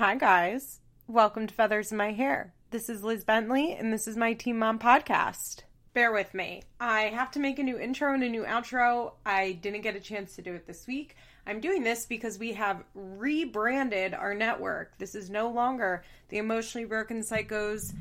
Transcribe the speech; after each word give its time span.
Hi, 0.00 0.14
guys. 0.14 0.80
Welcome 1.06 1.46
to 1.46 1.52
Feathers 1.52 1.92
in 1.92 1.98
My 1.98 2.12
Hair. 2.12 2.54
This 2.70 2.88
is 2.88 3.04
Liz 3.04 3.22
Bentley, 3.22 3.74
and 3.74 3.92
this 3.92 4.08
is 4.08 4.16
my 4.16 4.32
Teen 4.32 4.58
Mom 4.58 4.78
podcast. 4.78 5.64
Bear 5.92 6.10
with 6.10 6.32
me. 6.32 6.62
I 6.80 7.02
have 7.02 7.30
to 7.32 7.38
make 7.38 7.58
a 7.58 7.62
new 7.62 7.78
intro 7.78 8.14
and 8.14 8.22
a 8.22 8.28
new 8.30 8.44
outro. 8.44 9.12
I 9.26 9.58
didn't 9.60 9.82
get 9.82 9.96
a 9.96 10.00
chance 10.00 10.34
to 10.36 10.42
do 10.42 10.54
it 10.54 10.66
this 10.66 10.86
week. 10.86 11.16
I'm 11.46 11.60
doing 11.60 11.84
this 11.84 12.06
because 12.06 12.38
we 12.38 12.54
have 12.54 12.82
rebranded 12.94 14.14
our 14.14 14.32
network. 14.32 14.96
This 14.96 15.14
is 15.14 15.28
no 15.28 15.50
longer 15.50 16.02
the 16.30 16.38
Emotionally 16.38 16.86
Broken 16.86 17.20
Psychos 17.20 17.92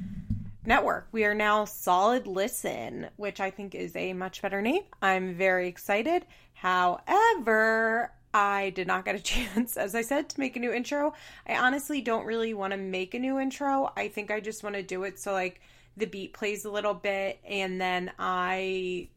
network. 0.65 1.09
We 1.11 1.25
are 1.25 1.35
now 1.35 1.65
Solid 1.65 2.27
Listen, 2.27 3.09
which 3.17 3.41
I 3.41 3.49
think 3.51 3.75
is 3.75 3.93
a 3.97 4.13
much 4.13 4.41
better 4.41 4.61
name. 4.61 4.83
I'm 5.01 5.35
very 5.35 5.67
excited. 5.67 6.25
However, 6.53 8.13
I 8.33 8.71
did 8.71 8.87
not 8.87 9.05
get 9.05 9.15
a 9.15 9.19
chance, 9.23 9.77
as 9.77 9.95
I 9.95 10.01
said, 10.01 10.29
to 10.29 10.39
make 10.39 10.55
a 10.55 10.59
new 10.59 10.71
intro. 10.71 11.13
I 11.47 11.57
honestly 11.57 12.01
don't 12.01 12.25
really 12.25 12.53
want 12.53 12.71
to 12.71 12.77
make 12.77 13.13
a 13.13 13.19
new 13.19 13.39
intro. 13.39 13.91
I 13.95 14.07
think 14.07 14.31
I 14.31 14.39
just 14.39 14.63
want 14.63 14.75
to 14.75 14.83
do 14.83 15.03
it 15.03 15.19
so, 15.19 15.33
like, 15.33 15.61
the 15.97 16.05
beat 16.05 16.33
plays 16.33 16.65
a 16.65 16.71
little 16.71 16.93
bit 16.93 17.39
and 17.45 17.79
then 17.79 18.11
I 18.17 19.09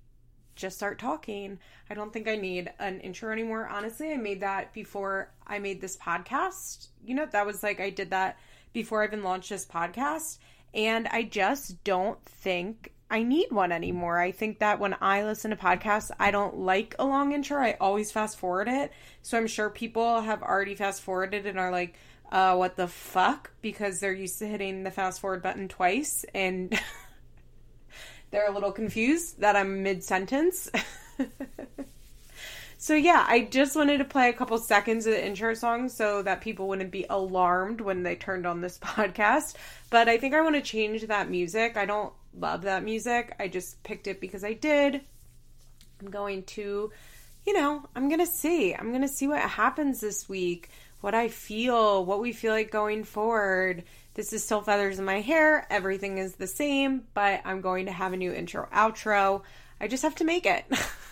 just 0.55 0.77
start 0.77 0.99
talking. 0.99 1.59
I 1.89 1.95
don't 1.95 2.13
think 2.13 2.29
I 2.29 2.37
need 2.37 2.71
an 2.79 3.01
intro 3.01 3.33
anymore. 3.33 3.69
Honestly, 3.69 4.13
I 4.13 4.17
made 4.17 4.41
that 4.41 4.73
before 4.73 5.31
I 5.47 5.59
made 5.59 5.81
this 5.81 5.97
podcast. 5.97 6.89
You 7.05 7.15
know, 7.15 7.27
that 7.27 7.47
was 7.47 7.63
like 7.63 7.81
I 7.81 7.91
did 7.91 8.11
that 8.11 8.39
before 8.73 9.03
I 9.03 9.07
even 9.07 9.23
launched 9.23 9.51
this 9.51 9.65
podcast. 9.65 10.39
And 10.75 11.07
I 11.09 11.23
just 11.25 11.83
don't 11.85 12.23
think 12.25 12.93
I 13.13 13.23
need 13.25 13.53
one 13.53 13.73
anymore. 13.73 14.19
I 14.19 14.33
think 14.33 14.61
that 14.61 14.81
when 14.81 14.97
I 15.03 15.23
listen 15.23 15.51
to 15.51 15.57
podcasts, 15.57 16.11
I 16.19 16.31
don't 16.31 16.57
like 16.61 16.95
a 16.99 17.05
long 17.05 17.33
intro. 17.33 17.63
I 17.63 17.77
always 17.79 18.11
fast 18.11 18.39
forward 18.39 18.69
it. 18.69 18.91
So 19.21 19.37
I'm 19.37 19.47
sure 19.47 19.69
people 19.69 20.23
have 20.23 20.43
already 20.43 20.75
fast 20.75 21.03
forwarded 21.03 21.45
and 21.45 21.59
are 21.59 21.71
like, 21.71 21.95
uh, 22.33 22.57
what 22.57 22.77
the 22.77 22.89
fuck? 22.89 23.53
Because 23.61 24.01
they're 24.01 24.15
used 24.15 24.39
to 24.39 24.47
hitting 24.47 24.83
the 24.83 24.91
fast 24.91 25.21
forward 25.21 25.43
button 25.43 25.69
twice 25.69 26.25
and 26.35 26.81
they're 28.31 28.49
a 28.49 28.53
little 28.55 28.73
confused 28.73 29.41
that 29.41 29.57
I'm 29.57 29.83
mid 29.83 30.03
sentence. 30.03 30.71
so, 32.83 32.97
yeah, 32.97 33.25
I 33.29 33.43
just 33.43 33.77
wanted 33.77 33.99
to 33.99 34.05
play 34.05 34.29
a 34.29 34.33
couple 34.33 34.59
seconds 34.59 35.07
of 35.07 35.13
the 35.13 35.25
intro 35.25 35.55
song 35.55 35.89
so 35.89 36.21
that 36.23 36.41
people 36.41 36.67
wouldn't 36.67 36.91
be 36.91 37.07
alarmed 37.09 37.81
when 37.81 38.03
they 38.03 38.17
turned 38.17 38.45
on 38.45 38.61
this 38.61 38.77
podcast. 38.83 39.55
But 39.89 40.09
I 40.09 40.19
think 40.19 40.35
I 40.35 40.41
want 40.41 40.57
to 40.57 40.63
change 40.63 41.07
that 41.07 41.31
music. 41.31 41.77
I 41.77 41.87
don't 41.87 42.13
love 42.37 42.63
that 42.63 42.83
music. 42.83 43.37
I 43.39 43.47
just 43.47 43.81
picked 43.85 44.09
it 44.09 44.21
because 44.21 44.43
I 44.43 44.55
did. 44.55 45.01
I'm 46.01 46.11
going 46.11 46.43
to, 46.43 46.91
you 47.47 47.53
know, 47.53 47.89
I'm 47.95 48.09
going 48.09 48.19
to 48.19 48.27
see. 48.27 48.75
I'm 48.75 48.89
going 48.89 49.03
to 49.03 49.07
see 49.07 49.29
what 49.29 49.41
happens 49.41 50.01
this 50.01 50.29
week 50.29 50.69
what 51.03 51.15
I 51.15 51.29
feel, 51.29 52.05
what 52.05 52.21
we 52.21 52.33
feel 52.33 52.53
like 52.53 52.71
going 52.71 53.05
forward. 53.05 53.83
This 54.15 54.33
is 54.33 54.45
still 54.45 54.63
feathers 54.63 54.99
in 54.99 55.05
my 55.05 55.21
hair. 55.21 55.67
Everything 55.69 56.19
is 56.19 56.37
the 56.37 56.47
same, 56.47 57.03
but 57.13 57.43
I'm 57.45 57.61
going 57.61 57.87
to 57.87 57.93
have 57.93 58.13
a 58.13 58.17
new 58.17 58.33
intro 58.33 58.69
outro. 58.73 59.43
I 59.81 59.89
just 59.89 60.05
have 60.05 60.15
to 60.17 60.25
make 60.25 60.47
it. 60.47 60.65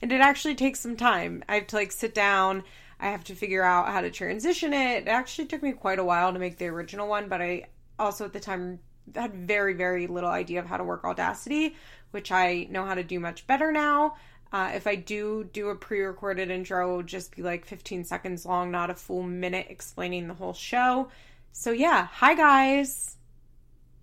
and 0.00 0.12
it 0.12 0.20
actually 0.20 0.54
takes 0.54 0.80
some 0.80 0.96
time. 0.96 1.42
I 1.48 1.56
have 1.56 1.66
to 1.68 1.76
like 1.76 1.92
sit 1.92 2.14
down. 2.14 2.64
I 3.00 3.06
have 3.10 3.24
to 3.24 3.34
figure 3.34 3.62
out 3.62 3.88
how 3.88 4.00
to 4.00 4.10
transition 4.10 4.72
it. 4.72 5.02
It 5.02 5.08
actually 5.08 5.48
took 5.48 5.62
me 5.62 5.72
quite 5.72 5.98
a 5.98 6.04
while 6.04 6.32
to 6.32 6.38
make 6.38 6.58
the 6.58 6.66
original 6.66 7.08
one, 7.08 7.28
but 7.28 7.42
I 7.42 7.66
also 7.98 8.24
at 8.24 8.32
the 8.32 8.40
time 8.40 8.78
had 9.14 9.34
very 9.34 9.74
very 9.74 10.06
little 10.06 10.30
idea 10.30 10.60
of 10.60 10.66
how 10.66 10.76
to 10.76 10.84
work 10.84 11.04
Audacity, 11.04 11.74
which 12.12 12.30
I 12.30 12.66
know 12.70 12.84
how 12.84 12.94
to 12.94 13.02
do 13.02 13.18
much 13.18 13.46
better 13.46 13.72
now. 13.72 14.14
Uh, 14.52 14.70
if 14.74 14.86
I 14.86 14.96
do 14.96 15.48
do 15.52 15.70
a 15.70 15.74
pre 15.74 16.02
recorded 16.02 16.50
intro, 16.50 16.92
it 16.92 16.96
will 16.96 17.02
just 17.02 17.34
be 17.34 17.42
like 17.42 17.64
15 17.64 18.04
seconds 18.04 18.44
long, 18.44 18.70
not 18.70 18.90
a 18.90 18.94
full 18.94 19.22
minute 19.22 19.66
explaining 19.70 20.28
the 20.28 20.34
whole 20.34 20.52
show. 20.52 21.08
So, 21.52 21.70
yeah, 21.70 22.06
hi 22.12 22.34
guys. 22.34 23.16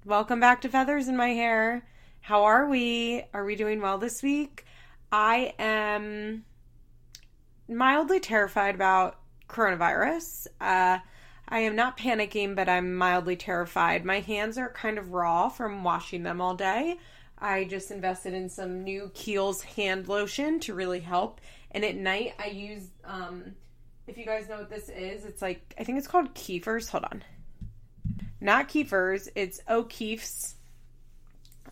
Welcome 0.06 0.40
back 0.40 0.62
to 0.62 0.70
Feathers 0.70 1.08
in 1.08 1.16
My 1.16 1.30
Hair. 1.30 1.86
How 2.22 2.46
are 2.46 2.68
we? 2.68 3.24
Are 3.34 3.46
we 3.46 3.56
doing 3.56 3.80
well 3.80 4.00
this 4.00 4.24
week? 4.24 4.66
I 5.12 5.54
am 5.58 6.46
mildly 7.68 8.20
terrified 8.20 8.76
about 8.76 9.18
coronavirus. 9.48 10.48
Uh, 10.60 11.00
I 11.48 11.60
am 11.60 11.76
not 11.76 11.98
panicking, 11.98 12.56
but 12.56 12.70
I'm 12.70 12.96
mildly 12.96 13.36
terrified. 13.36 14.06
My 14.06 14.20
hands 14.20 14.58
are 14.58 14.70
kind 14.70 14.98
of 14.98 15.14
raw 15.14 15.50
from 15.50 15.84
washing 15.84 16.24
them 16.24 16.42
all 16.42 16.56
day. 16.56 17.00
I 17.40 17.64
just 17.64 17.90
invested 17.90 18.34
in 18.34 18.50
some 18.50 18.84
new 18.84 19.12
Kiehl's 19.14 19.64
hand 19.64 20.08
lotion 20.08 20.60
to 20.62 20.74
really 20.74 21.00
help. 21.00 21.42
And 21.72 21.84
at 21.84 21.96
night, 21.96 22.34
I 22.38 22.48
use, 22.48 22.88
um, 23.04 23.56
if 24.08 24.18
you 24.18 24.26
guys 24.26 24.50
know 24.50 24.58
what 24.58 24.70
this 24.70 24.90
is, 24.90 25.26
it's 25.26 25.42
like, 25.42 25.74
I 25.80 25.84
think 25.84 25.98
it's 25.98 26.08
called 26.08 26.36
Kiefer's. 26.36 26.90
Hold 26.90 27.06
on. 27.06 27.24
Not 28.42 28.70
Kiefer's, 28.70 29.30
it's 29.36 29.60
O'Keeffe's, 29.68 30.56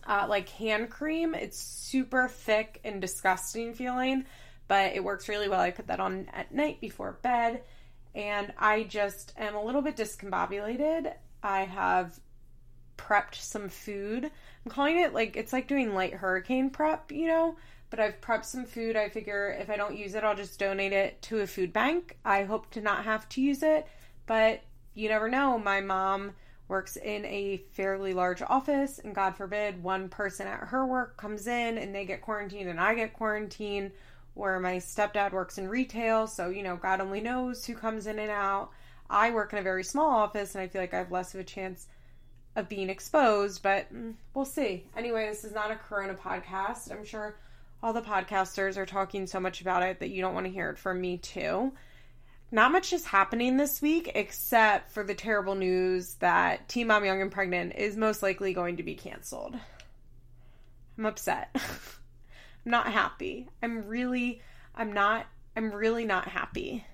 uh, 0.08 0.26
like 0.28 0.48
hand 0.48 0.90
cream. 0.90 1.34
It's 1.34 1.58
super 1.58 2.26
thick 2.26 2.80
and 2.82 3.00
disgusting 3.00 3.74
feeling, 3.74 4.24
but 4.66 4.94
it 4.94 5.04
works 5.04 5.28
really 5.28 5.48
well. 5.48 5.60
I 5.60 5.70
put 5.70 5.86
that 5.88 6.00
on 6.00 6.26
at 6.32 6.52
night 6.52 6.80
before 6.80 7.18
bed. 7.22 7.62
And 8.14 8.52
I 8.58 8.84
just 8.84 9.34
am 9.36 9.54
a 9.54 9.62
little 9.62 9.82
bit 9.82 9.96
discombobulated. 9.96 11.12
I 11.42 11.60
have 11.60 12.18
prepped 12.96 13.36
some 13.36 13.68
food. 13.68 14.24
I'm 14.24 14.70
calling 14.70 14.98
it 14.98 15.12
like 15.14 15.36
it's 15.36 15.52
like 15.52 15.68
doing 15.68 15.94
light 15.94 16.14
hurricane 16.14 16.70
prep, 16.70 17.12
you 17.12 17.26
know, 17.26 17.56
but 17.90 18.00
I've 18.00 18.20
prepped 18.20 18.46
some 18.46 18.64
food. 18.64 18.96
I 18.96 19.10
figure 19.10 19.56
if 19.60 19.70
I 19.70 19.76
don't 19.76 19.96
use 19.96 20.14
it, 20.14 20.24
I'll 20.24 20.34
just 20.34 20.58
donate 20.58 20.92
it 20.92 21.20
to 21.22 21.40
a 21.40 21.46
food 21.46 21.72
bank. 21.72 22.16
I 22.24 22.44
hope 22.44 22.70
to 22.70 22.80
not 22.80 23.04
have 23.04 23.28
to 23.30 23.42
use 23.42 23.62
it, 23.62 23.86
but 24.26 24.62
you 24.94 25.08
never 25.08 25.28
know. 25.28 25.58
My 25.58 25.80
mom 25.80 26.32
works 26.68 26.96
in 26.96 27.24
a 27.24 27.62
fairly 27.72 28.12
large 28.12 28.42
office, 28.42 28.98
and 28.98 29.14
God 29.14 29.36
forbid 29.36 29.82
one 29.82 30.08
person 30.08 30.46
at 30.46 30.60
her 30.60 30.86
work 30.86 31.16
comes 31.16 31.46
in 31.46 31.78
and 31.78 31.94
they 31.94 32.04
get 32.04 32.20
quarantined 32.20 32.68
and 32.68 32.80
I 32.80 32.94
get 32.94 33.14
quarantined, 33.14 33.92
or 34.36 34.60
my 34.60 34.76
stepdad 34.76 35.32
works 35.32 35.58
in 35.58 35.68
retail, 35.68 36.26
so 36.26 36.50
you 36.50 36.62
know, 36.62 36.76
God 36.76 37.00
only 37.00 37.20
knows 37.20 37.64
who 37.64 37.74
comes 37.74 38.06
in 38.06 38.18
and 38.18 38.30
out. 38.30 38.70
I 39.10 39.30
work 39.30 39.52
in 39.52 39.58
a 39.58 39.62
very 39.62 39.84
small 39.84 40.10
office, 40.10 40.54
and 40.54 40.62
I 40.62 40.68
feel 40.68 40.82
like 40.82 40.92
I 40.92 40.98
have 40.98 41.10
less 41.10 41.34
of 41.34 41.40
a 41.40 41.44
chance 41.44 41.86
of 42.54 42.68
being 42.68 42.90
exposed, 42.90 43.62
but 43.62 43.92
mm, 43.92 44.14
we'll 44.34 44.44
see. 44.44 44.84
Anyway, 44.96 45.26
this 45.28 45.44
is 45.44 45.54
not 45.54 45.70
a 45.70 45.76
Corona 45.76 46.14
podcast. 46.14 46.92
I'm 46.92 47.04
sure 47.04 47.36
all 47.82 47.92
the 47.92 48.02
podcasters 48.02 48.76
are 48.76 48.84
talking 48.84 49.26
so 49.26 49.40
much 49.40 49.60
about 49.60 49.82
it 49.82 50.00
that 50.00 50.10
you 50.10 50.20
don't 50.20 50.34
want 50.34 50.46
to 50.46 50.52
hear 50.52 50.70
it 50.70 50.78
from 50.78 51.00
me, 51.00 51.16
too. 51.18 51.72
Not 52.50 52.72
much 52.72 52.94
is 52.94 53.04
happening 53.04 53.56
this 53.56 53.82
week 53.82 54.12
except 54.14 54.90
for 54.90 55.04
the 55.04 55.14
terrible 55.14 55.54
news 55.54 56.14
that 56.14 56.66
Teen 56.68 56.86
Mom 56.86 57.04
Young 57.04 57.20
and 57.20 57.30
Pregnant 57.30 57.74
is 57.76 57.96
most 57.96 58.22
likely 58.22 58.54
going 58.54 58.78
to 58.78 58.82
be 58.82 58.94
canceled. 58.94 59.56
I'm 60.96 61.04
upset. 61.04 61.50
I'm 61.54 62.70
not 62.70 62.90
happy. 62.90 63.48
I'm 63.62 63.86
really, 63.86 64.40
I'm 64.74 64.94
not, 64.94 65.26
I'm 65.56 65.72
really 65.72 66.06
not 66.06 66.28
happy. 66.28 66.86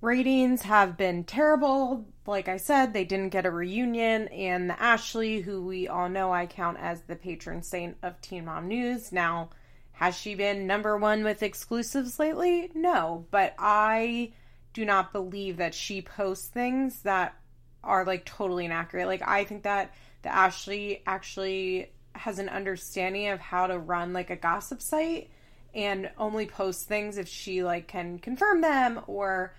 Ratings 0.00 0.62
have 0.62 0.96
been 0.96 1.22
terrible. 1.22 2.04
Like 2.26 2.48
I 2.48 2.56
said, 2.56 2.92
they 2.92 3.04
didn't 3.04 3.28
get 3.28 3.46
a 3.46 3.52
reunion, 3.52 4.26
and 4.28 4.68
the 4.68 4.80
Ashley, 4.82 5.40
who 5.40 5.64
we 5.64 5.86
all 5.86 6.08
know 6.08 6.32
I 6.32 6.46
count 6.46 6.78
as 6.80 7.02
the 7.02 7.14
patron 7.14 7.62
saint 7.62 7.96
of 8.02 8.20
Teen 8.20 8.46
Mom 8.46 8.66
News, 8.66 9.12
now 9.12 9.50
has 9.92 10.16
she 10.16 10.34
been 10.34 10.66
number 10.66 10.96
one 10.96 11.22
with 11.22 11.44
exclusives 11.44 12.18
lately? 12.18 12.72
No, 12.74 13.26
but 13.30 13.54
I 13.58 14.32
do 14.72 14.84
not 14.84 15.12
believe 15.12 15.58
that 15.58 15.74
she 15.74 16.02
posts 16.02 16.48
things 16.48 17.02
that 17.02 17.36
are 17.84 18.04
like 18.04 18.24
totally 18.24 18.64
inaccurate. 18.64 19.06
Like, 19.06 19.26
I 19.26 19.44
think 19.44 19.64
that 19.64 19.94
the 20.22 20.32
Ashley 20.32 21.02
actually 21.06 21.92
has 22.14 22.38
an 22.38 22.48
understanding 22.48 23.28
of 23.28 23.40
how 23.40 23.66
to 23.66 23.78
run 23.78 24.12
like 24.12 24.30
a 24.30 24.36
gossip 24.36 24.80
site 24.80 25.30
and 25.74 26.10
only 26.18 26.46
post 26.46 26.86
things 26.86 27.16
if 27.16 27.28
she 27.28 27.64
like 27.64 27.88
can 27.88 28.18
confirm 28.18 28.60
them 28.60 29.00
or 29.06 29.54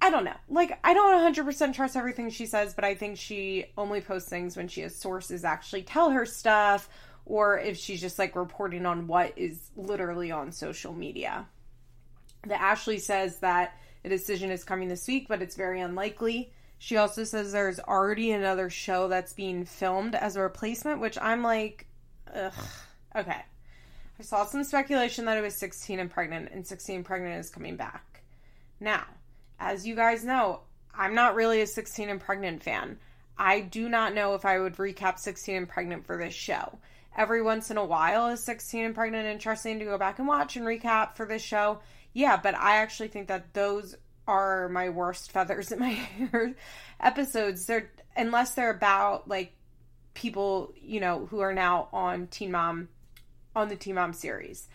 I 0.00 0.10
don't 0.10 0.24
know. 0.24 0.34
Like, 0.48 0.80
I 0.82 0.94
don't 0.94 1.34
100% 1.34 1.74
trust 1.74 1.96
everything 1.96 2.30
she 2.30 2.46
says, 2.46 2.74
but 2.74 2.84
I 2.84 2.96
think 2.96 3.18
she 3.18 3.66
only 3.78 4.00
posts 4.00 4.28
things 4.28 4.56
when 4.56 4.66
she 4.66 4.80
has 4.80 4.96
sources 4.96 5.44
actually 5.44 5.82
tell 5.82 6.10
her 6.10 6.26
stuff 6.26 6.88
or 7.24 7.60
if 7.60 7.76
she's 7.76 8.00
just 8.00 8.18
like 8.18 8.34
reporting 8.34 8.84
on 8.84 9.06
what 9.06 9.32
is 9.36 9.70
literally 9.76 10.32
on 10.32 10.50
social 10.50 10.92
media. 10.92 11.46
The 12.44 12.60
Ashley 12.60 12.98
says 12.98 13.38
that 13.38 13.76
a 14.04 14.08
decision 14.08 14.50
is 14.50 14.64
coming 14.64 14.88
this 14.88 15.06
week, 15.06 15.28
but 15.28 15.42
it's 15.42 15.56
very 15.56 15.80
unlikely. 15.80 16.52
She 16.78 16.96
also 16.96 17.24
says 17.24 17.52
there's 17.52 17.78
already 17.78 18.32
another 18.32 18.68
show 18.68 19.08
that's 19.08 19.32
being 19.32 19.64
filmed 19.64 20.14
as 20.14 20.36
a 20.36 20.42
replacement, 20.42 21.00
which 21.00 21.16
I'm 21.20 21.42
like, 21.42 21.86
ugh. 22.34 22.52
Okay. 23.14 23.42
I 24.18 24.22
saw 24.22 24.44
some 24.44 24.64
speculation 24.64 25.26
that 25.26 25.36
it 25.36 25.42
was 25.42 25.54
16 25.56 26.00
and 26.00 26.10
pregnant, 26.10 26.50
and 26.52 26.66
16 26.66 26.96
and 26.96 27.04
pregnant 27.04 27.38
is 27.38 27.50
coming 27.50 27.76
back. 27.76 28.22
Now, 28.80 29.04
as 29.60 29.86
you 29.86 29.94
guys 29.94 30.24
know, 30.24 30.60
I'm 30.94 31.14
not 31.14 31.34
really 31.34 31.60
a 31.60 31.66
16 31.66 32.08
and 32.08 32.20
pregnant 32.20 32.62
fan. 32.62 32.98
I 33.38 33.60
do 33.60 33.88
not 33.88 34.14
know 34.14 34.34
if 34.34 34.44
I 34.44 34.58
would 34.58 34.76
recap 34.76 35.18
16 35.18 35.56
and 35.56 35.68
pregnant 35.68 36.04
for 36.06 36.16
this 36.16 36.34
show. 36.34 36.78
Every 37.16 37.42
once 37.42 37.70
in 37.70 37.76
a 37.76 37.84
while 37.84 38.28
is 38.28 38.42
16 38.42 38.84
and 38.84 38.94
pregnant 38.94 39.26
interesting 39.26 39.78
to 39.78 39.84
go 39.84 39.98
back 39.98 40.18
and 40.18 40.26
watch 40.26 40.56
and 40.56 40.66
recap 40.66 41.14
for 41.14 41.26
this 41.26 41.42
show. 41.42 41.80
Yeah, 42.12 42.36
but 42.36 42.54
I 42.54 42.76
actually 42.76 43.08
think 43.08 43.28
that 43.28 43.54
those 43.54 43.96
are 44.26 44.68
my 44.68 44.88
worst 44.88 45.32
feathers 45.32 45.72
in 45.72 45.78
my 45.78 45.90
hair 45.90 46.54
episodes. 47.00 47.66
They're 47.66 47.90
unless 48.16 48.54
they're 48.54 48.70
about 48.70 49.28
like 49.28 49.54
people, 50.14 50.74
you 50.80 51.00
know, 51.00 51.26
who 51.26 51.40
are 51.40 51.54
now 51.54 51.88
on 51.92 52.26
Teen 52.26 52.50
Mom 52.52 52.88
on 53.54 53.68
the 53.68 53.76
Teen 53.76 53.94
Mom 53.94 54.12
series. 54.12 54.68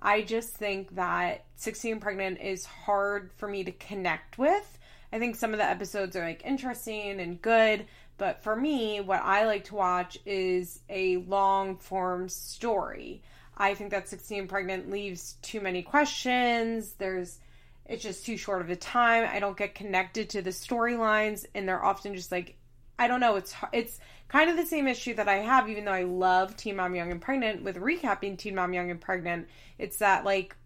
I 0.00 0.22
just 0.22 0.54
think 0.54 0.96
that 0.96 1.44
16 1.56 1.98
Pregnant 2.00 2.40
is 2.40 2.66
hard 2.66 3.30
for 3.36 3.48
me 3.48 3.64
to 3.64 3.72
connect 3.72 4.38
with. 4.38 4.78
I 5.12 5.18
think 5.18 5.36
some 5.36 5.52
of 5.52 5.58
the 5.58 5.64
episodes 5.64 6.16
are 6.16 6.24
like 6.24 6.44
interesting 6.44 7.20
and 7.20 7.40
good, 7.40 7.86
but 8.18 8.42
for 8.42 8.54
me, 8.54 9.00
what 9.00 9.22
I 9.22 9.46
like 9.46 9.64
to 9.64 9.74
watch 9.74 10.18
is 10.26 10.80
a 10.88 11.18
long 11.18 11.78
form 11.78 12.28
story. 12.28 13.22
I 13.56 13.74
think 13.74 13.90
that 13.90 14.08
16 14.08 14.48
Pregnant 14.48 14.90
leaves 14.90 15.36
too 15.42 15.60
many 15.60 15.82
questions. 15.82 16.94
There's 16.98 17.38
it's 17.86 18.02
just 18.02 18.24
too 18.24 18.36
short 18.36 18.62
of 18.62 18.70
a 18.70 18.76
time. 18.76 19.28
I 19.30 19.40
don't 19.40 19.56
get 19.56 19.74
connected 19.74 20.30
to 20.30 20.42
the 20.42 20.50
storylines 20.50 21.44
and 21.54 21.68
they're 21.68 21.84
often 21.84 22.14
just 22.14 22.32
like 22.32 22.56
I 22.98 23.08
don't 23.08 23.20
know, 23.20 23.36
it's 23.36 23.54
it's 23.72 23.98
kind 24.28 24.50
of 24.50 24.56
the 24.56 24.66
same 24.66 24.88
issue 24.88 25.14
that 25.14 25.28
I 25.28 25.36
have 25.36 25.68
even 25.68 25.84
though 25.84 25.92
I 25.92 26.04
love 26.04 26.56
Teen 26.56 26.76
Mom 26.76 26.94
Young 26.94 27.10
and 27.10 27.20
Pregnant 27.20 27.62
with 27.62 27.76
recapping 27.76 28.38
Teen 28.38 28.54
Mom 28.54 28.72
Young 28.72 28.90
and 28.90 29.00
Pregnant. 29.00 29.48
It's 29.78 29.98
that 29.98 30.24
like 30.24 30.56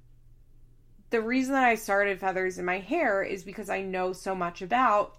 the 1.10 1.22
reason 1.22 1.54
that 1.54 1.64
I 1.64 1.74
started 1.74 2.20
Feathers 2.20 2.58
in 2.58 2.64
My 2.64 2.78
Hair 2.78 3.22
is 3.22 3.42
because 3.42 3.70
I 3.70 3.82
know 3.82 4.12
so 4.12 4.34
much 4.34 4.62
about 4.62 5.16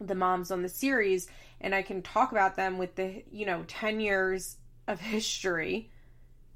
the 0.00 0.14
moms 0.14 0.50
on 0.50 0.62
the 0.62 0.68
series 0.68 1.28
and 1.60 1.74
I 1.74 1.82
can 1.82 2.02
talk 2.02 2.32
about 2.32 2.56
them 2.56 2.78
with 2.78 2.94
the, 2.94 3.22
you 3.30 3.44
know, 3.44 3.64
10 3.66 4.00
years 4.00 4.56
of 4.86 5.00
history, 5.00 5.90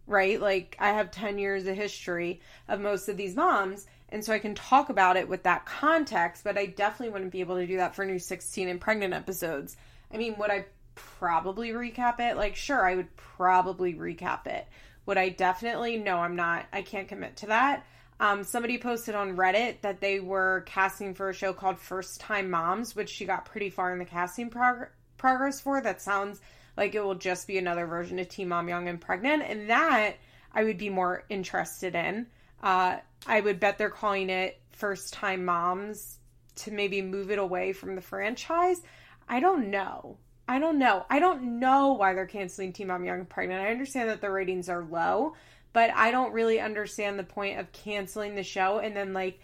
right? 0.06 0.40
Like 0.40 0.76
I 0.78 0.90
have 0.90 1.10
10 1.10 1.38
years 1.38 1.66
of 1.66 1.76
history 1.76 2.40
of 2.68 2.80
most 2.80 3.08
of 3.08 3.16
these 3.16 3.36
moms 3.36 3.86
and 4.14 4.24
so 4.24 4.32
I 4.32 4.38
can 4.38 4.54
talk 4.54 4.90
about 4.90 5.16
it 5.16 5.28
with 5.28 5.42
that 5.42 5.66
context, 5.66 6.44
but 6.44 6.56
I 6.56 6.66
definitely 6.66 7.12
wouldn't 7.12 7.32
be 7.32 7.40
able 7.40 7.56
to 7.56 7.66
do 7.66 7.78
that 7.78 7.96
for 7.96 8.04
new 8.04 8.20
16 8.20 8.68
and 8.68 8.80
pregnant 8.80 9.12
episodes. 9.12 9.76
I 10.12 10.18
mean, 10.18 10.36
would 10.38 10.52
I 10.52 10.66
probably 10.94 11.70
recap 11.70 12.20
it? 12.20 12.36
Like 12.36 12.54
sure, 12.54 12.86
I 12.86 12.94
would 12.94 13.14
probably 13.16 13.94
recap 13.94 14.46
it. 14.46 14.68
Would 15.06 15.18
I 15.18 15.30
definitely? 15.30 15.96
No, 15.96 16.18
I'm 16.18 16.36
not. 16.36 16.66
I 16.72 16.82
can't 16.82 17.08
commit 17.08 17.38
to 17.38 17.46
that. 17.46 17.84
Um, 18.20 18.44
somebody 18.44 18.78
posted 18.78 19.16
on 19.16 19.36
Reddit 19.36 19.80
that 19.80 20.00
they 20.00 20.20
were 20.20 20.62
casting 20.66 21.14
for 21.14 21.30
a 21.30 21.34
show 21.34 21.52
called 21.52 21.80
First 21.80 22.20
Time 22.20 22.48
Moms, 22.48 22.94
which 22.94 23.10
she 23.10 23.24
got 23.24 23.44
pretty 23.44 23.68
far 23.68 23.92
in 23.92 23.98
the 23.98 24.04
casting 24.04 24.48
prog- 24.48 24.88
progress 25.16 25.60
for. 25.60 25.80
That 25.80 26.00
sounds 26.00 26.40
like 26.76 26.94
it 26.94 27.04
will 27.04 27.14
just 27.14 27.46
be 27.46 27.58
another 27.58 27.86
version 27.86 28.18
of 28.18 28.28
Teen 28.28 28.48
Mom 28.48 28.68
Young 28.68 28.88
and 28.88 29.00
Pregnant, 29.00 29.42
and 29.42 29.70
that 29.70 30.16
I 30.52 30.64
would 30.64 30.78
be 30.78 30.90
more 30.90 31.24
interested 31.28 31.94
in. 31.94 32.26
Uh, 32.62 32.98
I 33.26 33.40
would 33.40 33.60
bet 33.60 33.78
they're 33.78 33.90
calling 33.90 34.30
it 34.30 34.60
First 34.70 35.12
Time 35.12 35.44
Moms 35.44 36.18
to 36.56 36.70
maybe 36.70 37.02
move 37.02 37.30
it 37.30 37.38
away 37.38 37.72
from 37.72 37.94
the 37.94 38.00
franchise. 38.00 38.80
I 39.28 39.40
don't 39.40 39.70
know. 39.70 40.18
I 40.46 40.58
don't 40.58 40.78
know. 40.78 41.06
I 41.08 41.18
don't 41.20 41.58
know 41.58 41.92
why 41.92 42.14
they're 42.14 42.26
canceling 42.26 42.72
Teen 42.72 42.88
Mom 42.88 43.04
Young 43.04 43.20
and 43.20 43.28
Pregnant. 43.28 43.62
I 43.62 43.70
understand 43.70 44.10
that 44.10 44.20
the 44.20 44.30
ratings 44.30 44.68
are 44.68 44.84
low, 44.84 45.34
but 45.72 45.90
I 45.94 46.10
don't 46.10 46.32
really 46.32 46.60
understand 46.60 47.18
the 47.18 47.24
point 47.24 47.58
of 47.58 47.72
canceling 47.72 48.34
the 48.34 48.42
show 48.42 48.78
and 48.78 48.94
then 48.94 49.12
like 49.14 49.40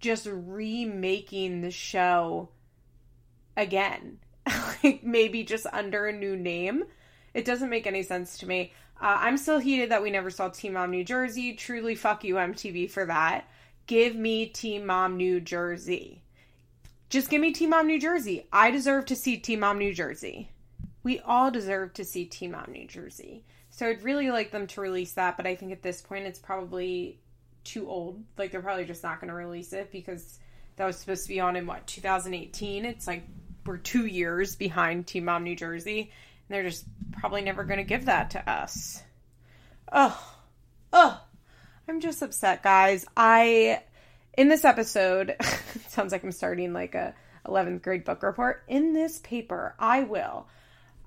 just 0.00 0.26
remaking 0.30 1.62
the 1.62 1.70
show 1.70 2.50
again. 3.56 4.18
Like 4.82 5.02
maybe 5.04 5.44
just 5.44 5.66
under 5.72 6.06
a 6.06 6.12
new 6.12 6.36
name. 6.36 6.84
It 7.34 7.44
doesn't 7.44 7.70
make 7.70 7.86
any 7.86 8.02
sense 8.02 8.38
to 8.38 8.46
me. 8.46 8.72
Uh, 9.00 9.18
I'm 9.20 9.36
still 9.36 9.58
heated 9.58 9.90
that 9.90 10.02
we 10.02 10.10
never 10.10 10.30
saw 10.30 10.48
Teen 10.48 10.74
Mom 10.74 10.90
New 10.90 11.04
Jersey. 11.04 11.54
Truly, 11.54 11.94
fuck 11.94 12.24
you, 12.24 12.36
MTV, 12.36 12.90
for 12.90 13.06
that. 13.06 13.48
Give 13.86 14.14
me 14.14 14.46
Teen 14.46 14.86
Mom 14.86 15.16
New 15.16 15.40
Jersey. 15.40 16.22
Just 17.10 17.28
give 17.28 17.40
me 17.40 17.52
Teen 17.52 17.70
Mom 17.70 17.86
New 17.86 18.00
Jersey. 18.00 18.46
I 18.52 18.70
deserve 18.70 19.06
to 19.06 19.16
see 19.16 19.36
Teen 19.38 19.60
Mom 19.60 19.78
New 19.78 19.92
Jersey. 19.92 20.50
We 21.02 21.18
all 21.20 21.50
deserve 21.50 21.94
to 21.94 22.04
see 22.04 22.26
Teen 22.26 22.52
Mom 22.52 22.70
New 22.70 22.86
Jersey. 22.86 23.44
So 23.70 23.88
I'd 23.88 24.02
really 24.02 24.30
like 24.30 24.50
them 24.50 24.66
to 24.68 24.80
release 24.80 25.12
that, 25.14 25.36
but 25.36 25.46
I 25.46 25.56
think 25.56 25.72
at 25.72 25.82
this 25.82 26.00
point 26.00 26.26
it's 26.26 26.38
probably 26.38 27.18
too 27.64 27.88
old. 27.88 28.22
Like 28.38 28.52
they're 28.52 28.62
probably 28.62 28.84
just 28.84 29.02
not 29.02 29.20
going 29.20 29.28
to 29.28 29.34
release 29.34 29.72
it 29.72 29.90
because 29.90 30.38
that 30.76 30.86
was 30.86 30.96
supposed 30.96 31.24
to 31.24 31.28
be 31.28 31.40
on 31.40 31.56
in 31.56 31.66
what 31.66 31.86
2018. 31.86 32.84
It's 32.84 33.06
like 33.06 33.24
we're 33.64 33.78
two 33.78 34.06
years 34.06 34.56
behind 34.56 35.06
Teen 35.06 35.24
Mom 35.24 35.44
New 35.44 35.56
Jersey, 35.56 36.00
and 36.00 36.10
they're 36.48 36.68
just 36.68 36.84
probably 37.12 37.42
never 37.42 37.64
going 37.64 37.78
to 37.78 37.84
give 37.84 38.06
that 38.06 38.30
to 38.30 38.50
us. 38.50 39.02
Oh, 39.90 40.34
oh, 40.92 41.20
I'm 41.88 42.00
just 42.00 42.22
upset, 42.22 42.62
guys. 42.62 43.04
I 43.16 43.82
in 44.34 44.48
this 44.48 44.64
episode 44.64 45.36
sounds 45.88 46.12
like 46.12 46.24
I'm 46.24 46.32
starting 46.32 46.72
like 46.72 46.94
a 46.94 47.14
11th 47.46 47.82
grade 47.82 48.04
book 48.04 48.22
report. 48.22 48.62
In 48.68 48.92
this 48.92 49.18
paper, 49.18 49.74
I 49.78 50.02
will 50.02 50.46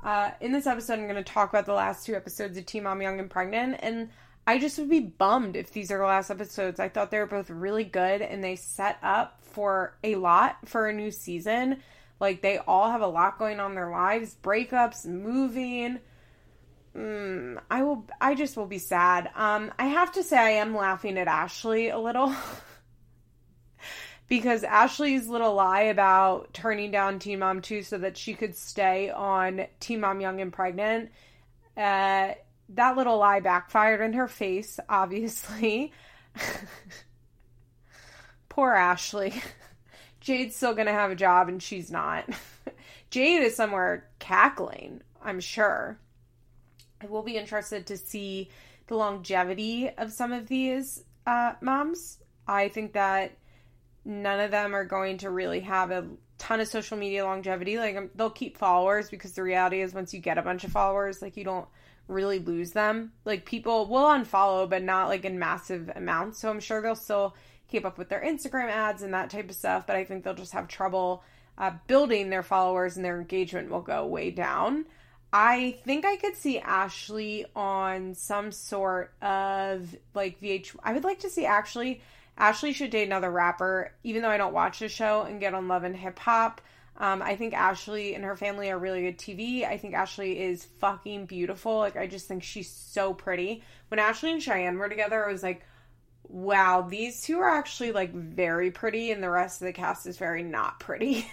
uh, 0.06 0.30
in 0.40 0.52
this 0.52 0.68
episode, 0.68 1.00
I'm 1.00 1.08
going 1.08 1.16
to 1.16 1.24
talk 1.24 1.50
about 1.50 1.66
the 1.66 1.74
last 1.74 2.06
two 2.06 2.16
episodes 2.16 2.58
of 2.60 2.66
Teen 2.68 2.84
Mom 2.84 3.02
Young 3.02 3.20
and 3.20 3.28
Pregnant, 3.30 3.78
and 3.80 4.10
I 4.46 4.60
just 4.60 4.78
would 4.78 4.90
be 4.90 5.00
bummed 5.00 5.56
if 5.56 5.72
these 5.72 5.90
are 5.90 5.98
the 5.98 6.06
last 6.06 6.30
episodes. 6.30 6.80
I 6.80 6.90
thought 6.90 7.10
they 7.10 7.18
were 7.18 7.26
both 7.26 7.50
really 7.50 7.84
good, 7.84 8.22
and 8.22 8.44
they 8.44 8.56
set 8.56 9.00
up 9.02 9.40
for 9.42 9.98
a 10.04 10.16
lot 10.16 10.58
for 10.66 10.88
a 10.88 10.94
new 10.94 11.10
season. 11.10 11.82
Like 12.20 12.42
they 12.42 12.58
all 12.58 12.90
have 12.90 13.02
a 13.02 13.08
lot 13.08 13.38
going 13.38 13.60
on 13.60 13.72
in 13.72 13.76
their 13.76 13.92
lives, 13.92 14.36
breakups, 14.42 15.06
moving. 15.06 16.00
Mm, 16.96 17.60
I 17.70 17.84
will. 17.84 18.08
I 18.22 18.36
just 18.36 18.56
will 18.56 18.68
be 18.68 18.78
sad. 18.78 19.30
Um, 19.36 19.74
I 19.78 19.88
have 19.88 20.14
to 20.14 20.24
say, 20.24 20.38
I 20.38 20.50
am 20.52 20.76
laughing 20.76 21.18
at 21.18 21.28
Ashley 21.28 21.90
a 21.90 22.00
little. 22.00 22.34
because 24.28 24.64
Ashley's 24.64 25.28
little 25.28 25.54
lie 25.54 25.84
about 25.84 26.54
turning 26.54 26.92
down 26.92 27.20
Teen 27.20 27.40
Mom 27.40 27.62
2 27.62 27.84
so 27.84 27.98
that 27.98 28.18
she 28.18 28.34
could 28.34 28.56
stay 28.56 29.10
on 29.10 29.66
Teen 29.80 30.00
Mom 30.00 30.20
Young 30.20 30.42
and 30.42 30.52
Pregnant, 30.52 31.12
uh, 31.78 32.32
that 32.70 32.98
little 32.98 33.18
lie 33.18 33.42
backfired 33.42 34.02
in 34.02 34.14
her 34.14 34.28
face, 34.28 34.80
obviously. 34.90 35.94
Poor 38.50 38.74
Ashley. 38.74 39.34
Jade's 40.26 40.56
still 40.56 40.74
gonna 40.74 40.92
have 40.92 41.12
a 41.12 41.16
job 41.16 41.50
and 41.50 41.62
she's 41.62 41.92
not. 41.92 42.28
Jade 43.12 43.44
is 43.44 43.56
somewhere 43.56 44.10
cackling, 44.18 45.02
I'm 45.22 45.40
sure. 45.40 46.00
I 47.00 47.06
will 47.06 47.22
be 47.22 47.38
interested 47.38 47.86
to 47.86 47.98
see 47.98 48.50
the 48.88 48.96
longevity 48.96 49.88
of 49.90 50.12
some 50.12 50.34
of 50.34 50.48
these 50.48 51.04
uh, 51.28 51.54
moms. 51.62 52.18
I 52.48 52.70
think 52.70 52.94
that 52.94 53.38
none 54.04 54.40
of 54.40 54.50
them 54.50 54.76
are 54.76 54.84
going 54.84 55.20
to 55.20 55.30
really 55.30 55.60
have 55.60 55.92
a 55.92 56.08
ton 56.40 56.60
of 56.60 56.68
social 56.68 56.98
media 56.98 57.24
longevity. 57.24 57.78
Like 57.78 57.96
um, 57.96 58.10
they'll 58.16 58.32
keep 58.32 58.58
followers 58.58 59.12
because 59.12 59.34
the 59.34 59.44
reality 59.44 59.82
is 59.82 59.94
once 59.94 60.12
you 60.12 60.20
get 60.20 60.40
a 60.40 60.42
bunch 60.42 60.64
of 60.64 60.72
followers, 60.72 61.22
like 61.22 61.38
you 61.38 61.44
don't 61.44 61.68
really 62.08 62.40
lose 62.40 62.72
them. 62.72 63.12
Like 63.24 63.46
people 63.46 63.88
will 63.88 64.06
unfollow, 64.06 64.70
but 64.70 64.84
not 64.84 65.08
like 65.08 65.26
in 65.26 65.40
massive 65.40 65.92
amounts. 65.96 66.40
So 66.40 66.50
I'm 66.50 66.60
sure 66.60 66.82
they'll 66.82 66.96
still 66.96 67.36
keep 67.68 67.86
up 67.86 67.98
with 67.98 68.10
their 68.10 68.22
Instagram 68.22 68.70
ads 68.70 69.02
and 69.02 69.14
that 69.14 69.30
type 69.30 69.50
of 69.50 69.56
stuff. 69.56 69.88
But 69.88 69.96
I 69.96 70.04
think 70.04 70.24
they'll 70.24 70.34
just 70.34 70.54
have 70.54 70.68
trouble 70.68 71.24
uh, 71.58 71.72
building 71.88 72.30
their 72.30 72.44
followers 72.44 72.96
and 72.96 73.06
their 73.06 73.20
engagement 73.20 73.70
will 73.70 73.82
go 73.82 74.06
way 74.06 74.32
down. 74.32 74.86
I 75.34 75.80
think 75.84 76.06
I 76.06 76.16
could 76.16 76.36
see 76.36 76.60
Ashley 76.60 77.46
on 77.56 78.14
some 78.14 78.52
sort 78.52 79.14
of 79.22 79.96
like 80.14 80.40
VH. 80.40 80.76
I 80.84 80.94
would 80.94 81.04
like 81.04 81.20
to 81.20 81.30
see 81.30 81.46
actually 81.46 82.02
Ashley 82.38 82.74
should 82.74 82.92
date 82.92 83.06
another 83.06 83.32
rapper, 83.32 83.92
even 84.04 84.22
though 84.22 84.30
I 84.30 84.38
don't 84.38 84.54
watch 84.54 84.80
the 84.80 84.90
show 84.90 85.24
and 85.24 85.40
get 85.40 85.54
on 85.54 85.68
Love 85.68 85.84
and 85.84 85.96
Hip 85.96 86.20
Hop. 86.20 86.62
Um, 86.98 87.22
I 87.22 87.36
think 87.36 87.54
Ashley 87.54 88.16
and 88.16 88.24
her 88.24 88.38
family 88.38 88.72
are 88.72 88.80
really 88.80 89.02
good 89.02 89.18
TV. 89.18 89.66
I 89.66 89.78
think 89.78 89.94
Ashley 89.94 90.40
is 90.40 90.66
fucking 90.80 91.26
beautiful. 91.26 91.78
Like, 91.78 91.98
I 91.98 92.08
just 92.08 92.28
think 92.28 92.44
she's 92.44 92.70
so 92.70 93.14
pretty. 93.14 93.64
When 93.90 94.00
Ashley 94.00 94.32
and 94.32 94.42
Cheyenne 94.42 94.78
were 94.78 94.88
together, 94.88 95.26
I 95.26 95.32
was 95.32 95.44
like, 95.44 95.66
wow, 96.24 96.82
these 96.82 97.22
two 97.22 97.40
are 97.40 97.50
actually 97.50 97.92
like 97.92 98.14
very 98.14 98.72
pretty, 98.72 99.12
and 99.12 99.22
the 99.22 99.30
rest 99.30 99.62
of 99.62 99.66
the 99.66 99.74
cast 99.74 100.08
is 100.08 100.18
very 100.18 100.44
not 100.44 100.80
pretty. 100.80 101.30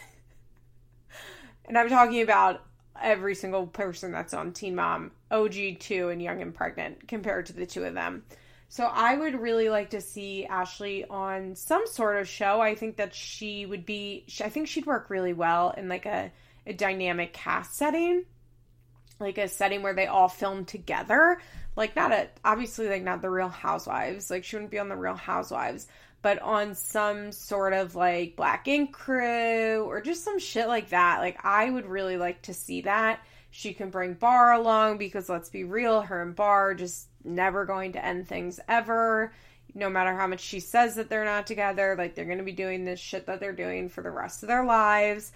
and 1.64 1.78
I'm 1.78 1.88
talking 1.88 2.22
about 2.22 2.64
every 3.00 3.34
single 3.34 3.66
person 3.66 4.12
that's 4.12 4.34
on 4.34 4.52
Teen 4.52 4.74
Mom, 4.74 5.12
OG2, 5.30 6.12
and 6.12 6.22
Young 6.22 6.42
and 6.42 6.54
Pregnant 6.54 7.06
compared 7.08 7.46
to 7.46 7.52
the 7.52 7.66
two 7.66 7.84
of 7.84 7.94
them. 7.94 8.24
So 8.72 8.84
I 8.86 9.14
would 9.14 9.38
really 9.38 9.68
like 9.68 9.90
to 9.90 10.00
see 10.00 10.46
Ashley 10.46 11.04
on 11.04 11.56
some 11.56 11.86
sort 11.86 12.18
of 12.18 12.26
show. 12.26 12.58
I 12.62 12.74
think 12.74 12.96
that 12.96 13.14
she 13.14 13.66
would 13.66 13.84
be 13.84 14.24
I 14.42 14.48
think 14.48 14.66
she'd 14.66 14.86
work 14.86 15.10
really 15.10 15.34
well 15.34 15.72
in 15.76 15.90
like 15.90 16.06
a, 16.06 16.32
a 16.66 16.72
dynamic 16.72 17.34
cast 17.34 17.76
setting. 17.76 18.24
Like 19.20 19.36
a 19.36 19.48
setting 19.48 19.82
where 19.82 19.92
they 19.92 20.06
all 20.06 20.30
film 20.30 20.64
together. 20.64 21.42
Like 21.76 21.94
not 21.94 22.12
a 22.12 22.30
obviously 22.46 22.88
like 22.88 23.02
not 23.02 23.20
the 23.20 23.28
real 23.28 23.50
housewives. 23.50 24.30
Like 24.30 24.42
she 24.42 24.56
wouldn't 24.56 24.70
be 24.70 24.78
on 24.78 24.88
the 24.88 24.96
real 24.96 25.16
housewives, 25.16 25.86
but 26.22 26.40
on 26.40 26.74
some 26.74 27.30
sort 27.30 27.74
of 27.74 27.94
like 27.94 28.36
black 28.36 28.66
ink 28.68 28.92
crew 28.94 29.84
or 29.84 30.00
just 30.00 30.24
some 30.24 30.38
shit 30.38 30.66
like 30.66 30.88
that. 30.88 31.18
Like 31.18 31.44
I 31.44 31.68
would 31.68 31.84
really 31.84 32.16
like 32.16 32.40
to 32.44 32.54
see 32.54 32.80
that. 32.80 33.20
She 33.50 33.74
can 33.74 33.90
bring 33.90 34.14
Bar 34.14 34.54
along 34.54 34.96
because 34.96 35.28
let's 35.28 35.50
be 35.50 35.64
real, 35.64 36.00
her 36.00 36.22
and 36.22 36.34
Bar 36.34 36.72
just 36.72 37.06
never 37.24 37.64
going 37.64 37.92
to 37.92 38.04
end 38.04 38.28
things 38.28 38.60
ever. 38.68 39.32
no 39.74 39.88
matter 39.88 40.14
how 40.14 40.26
much 40.26 40.40
she 40.40 40.60
says 40.60 40.96
that 40.96 41.08
they're 41.08 41.24
not 41.24 41.46
together, 41.46 41.94
like 41.96 42.14
they're 42.14 42.26
going 42.26 42.38
to 42.38 42.44
be 42.44 42.52
doing 42.52 42.84
this 42.84 43.00
shit 43.00 43.26
that 43.26 43.40
they're 43.40 43.52
doing 43.52 43.88
for 43.88 44.02
the 44.02 44.10
rest 44.10 44.42
of 44.42 44.48
their 44.48 44.64
lives. 44.64 45.32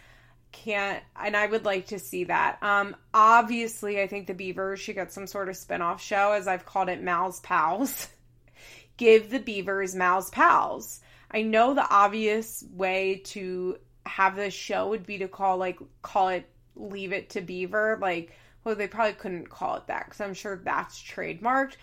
Can't, 0.53 1.03
and 1.21 1.37
I 1.37 1.47
would 1.47 1.65
like 1.65 1.87
to 1.87 1.99
see 1.99 2.25
that. 2.25 2.63
Um, 2.63 2.97
obviously, 3.15 4.01
I 4.01 4.07
think 4.07 4.27
the 4.27 4.35
Beavers 4.35 4.81
should 4.81 4.95
get 4.95 5.13
some 5.13 5.27
sort 5.27 5.49
of 5.49 5.57
spinoff 5.57 6.01
show, 6.01 6.33
as 6.33 6.47
I've 6.47 6.67
called 6.67 6.89
it 6.89 7.03
Mal's 7.03 7.41
Pals. 7.41 8.09
Give 8.97 9.29
the 9.29 9.41
Beavers 9.41 9.95
Mal's 9.95 10.31
Pals. 10.31 11.01
I 11.31 11.43
know 11.43 11.75
the 11.75 11.89
obvious 11.89 12.65
way 12.73 13.23
to 13.27 13.79
have 14.07 14.37
this 14.37 14.55
show 14.55 14.89
would 14.89 15.05
be 15.05 15.19
to 15.19 15.29
call 15.29 15.59
like 15.59 15.79
call 16.01 16.29
it 16.29 16.49
Leave 16.77 17.13
It 17.13 17.31
to 17.31 17.41
Beaver, 17.41 17.99
like 18.01 18.33
well 18.67 18.75
they 18.75 18.87
probably 18.87 19.15
couldn't 19.15 19.49
call 19.49 19.77
it 19.77 19.87
that 19.87 20.05
because 20.05 20.21
I'm 20.21 20.35
sure 20.35 20.61
that's 20.63 21.03
trademarked 21.03 21.77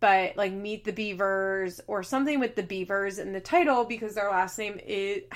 but 0.00 0.36
like 0.36 0.52
Meet 0.52 0.84
the 0.84 0.92
Beavers 0.92 1.80
or 1.86 2.02
something 2.02 2.38
with 2.38 2.54
the 2.54 2.62
Beavers 2.62 3.18
in 3.18 3.32
the 3.32 3.40
title 3.40 3.84
because 3.84 4.14
their 4.14 4.30
last 4.30 4.58
name 4.58 4.78
is. 4.86 5.22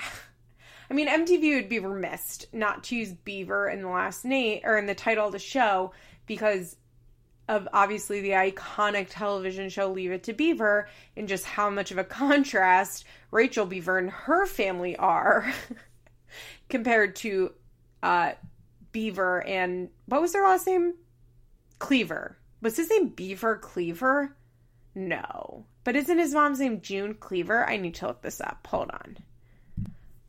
I 0.89 0.93
mean, 0.93 1.07
MTV 1.07 1.55
would 1.55 1.69
be 1.69 1.79
remiss 1.79 2.45
not 2.51 2.83
to 2.85 2.97
use 2.97 3.13
Beaver 3.13 3.69
in 3.69 3.81
the 3.81 3.87
last 3.87 4.25
name 4.25 4.59
or 4.65 4.77
in 4.77 4.87
the 4.87 4.95
title 4.95 5.25
of 5.25 5.31
the 5.31 5.39
show 5.39 5.93
because 6.25 6.75
of 7.47 7.67
obviously 7.71 8.19
the 8.19 8.31
iconic 8.31 9.07
television 9.09 9.69
show 9.69 9.89
Leave 9.89 10.11
It 10.11 10.23
to 10.23 10.33
Beaver 10.33 10.89
and 11.15 11.29
just 11.29 11.45
how 11.45 11.69
much 11.69 11.91
of 11.91 11.97
a 11.97 12.03
contrast 12.03 13.05
Rachel 13.31 13.65
Beaver 13.65 13.97
and 13.99 14.09
her 14.09 14.45
family 14.45 14.97
are 14.97 15.51
compared 16.69 17.15
to 17.17 17.53
uh, 18.03 18.33
Beaver 18.91 19.45
and 19.45 19.89
what 20.05 20.21
was 20.21 20.33
their 20.33 20.43
last 20.43 20.67
name? 20.67 20.95
Cleaver. 21.79 22.37
Was 22.61 22.77
his 22.77 22.89
name 22.89 23.09
Beaver 23.09 23.57
Cleaver? 23.57 24.35
No. 24.93 25.65
But 25.83 25.95
isn't 25.95 26.17
his 26.17 26.33
mom's 26.33 26.59
name 26.59 26.81
June 26.81 27.15
Cleaver? 27.15 27.67
I 27.67 27.77
need 27.77 27.95
to 27.95 28.07
look 28.07 28.21
this 28.21 28.41
up. 28.41 28.67
Hold 28.69 28.91
on. 28.91 29.17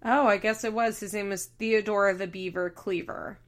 Oh, 0.05 0.27
I 0.27 0.39
guess 0.39 0.65
it 0.65 0.73
was. 0.73 0.99
His 0.99 1.15
name 1.15 1.29
was 1.29 1.47
Theodore 1.47 2.15
the 2.15 2.27
Beaver 2.27 2.71
Cleaver. 2.71 3.39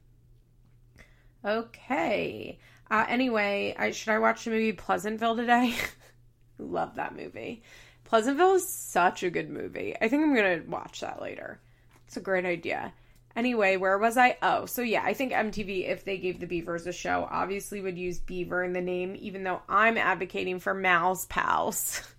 Okay. 1.43 2.59
Uh, 2.89 3.05
anyway, 3.09 3.75
I, 3.77 3.91
should 3.91 4.13
I 4.13 4.19
watch 4.19 4.45
the 4.45 4.51
movie 4.51 4.71
Pleasantville 4.71 5.35
today? 5.35 5.75
Love 6.59 6.95
that 6.95 7.15
movie. 7.15 7.63
Pleasantville 8.05 8.55
is 8.55 8.69
such 8.69 9.23
a 9.23 9.29
good 9.29 9.49
movie. 9.49 9.95
I 9.99 10.07
think 10.07 10.23
I'm 10.23 10.35
going 10.35 10.61
to 10.61 10.69
watch 10.69 11.01
that 11.01 11.21
later. 11.21 11.59
It's 12.07 12.17
a 12.17 12.21
great 12.21 12.45
idea. 12.45 12.93
Anyway, 13.35 13.75
where 13.75 13.97
was 13.97 14.17
I? 14.17 14.37
Oh, 14.41 14.65
so 14.65 14.81
yeah, 14.81 15.03
I 15.03 15.13
think 15.13 15.33
MTV, 15.33 15.89
if 15.89 16.05
they 16.05 16.17
gave 16.17 16.39
the 16.39 16.47
Beavers 16.47 16.87
a 16.87 16.93
show, 16.93 17.27
obviously 17.29 17.81
would 17.81 17.97
use 17.97 18.19
Beaver 18.19 18.63
in 18.63 18.71
the 18.71 18.81
name, 18.81 19.15
even 19.19 19.43
though 19.43 19.61
I'm 19.67 19.97
advocating 19.97 20.59
for 20.59 20.73
Mal's 20.73 21.25
Pals. 21.25 22.01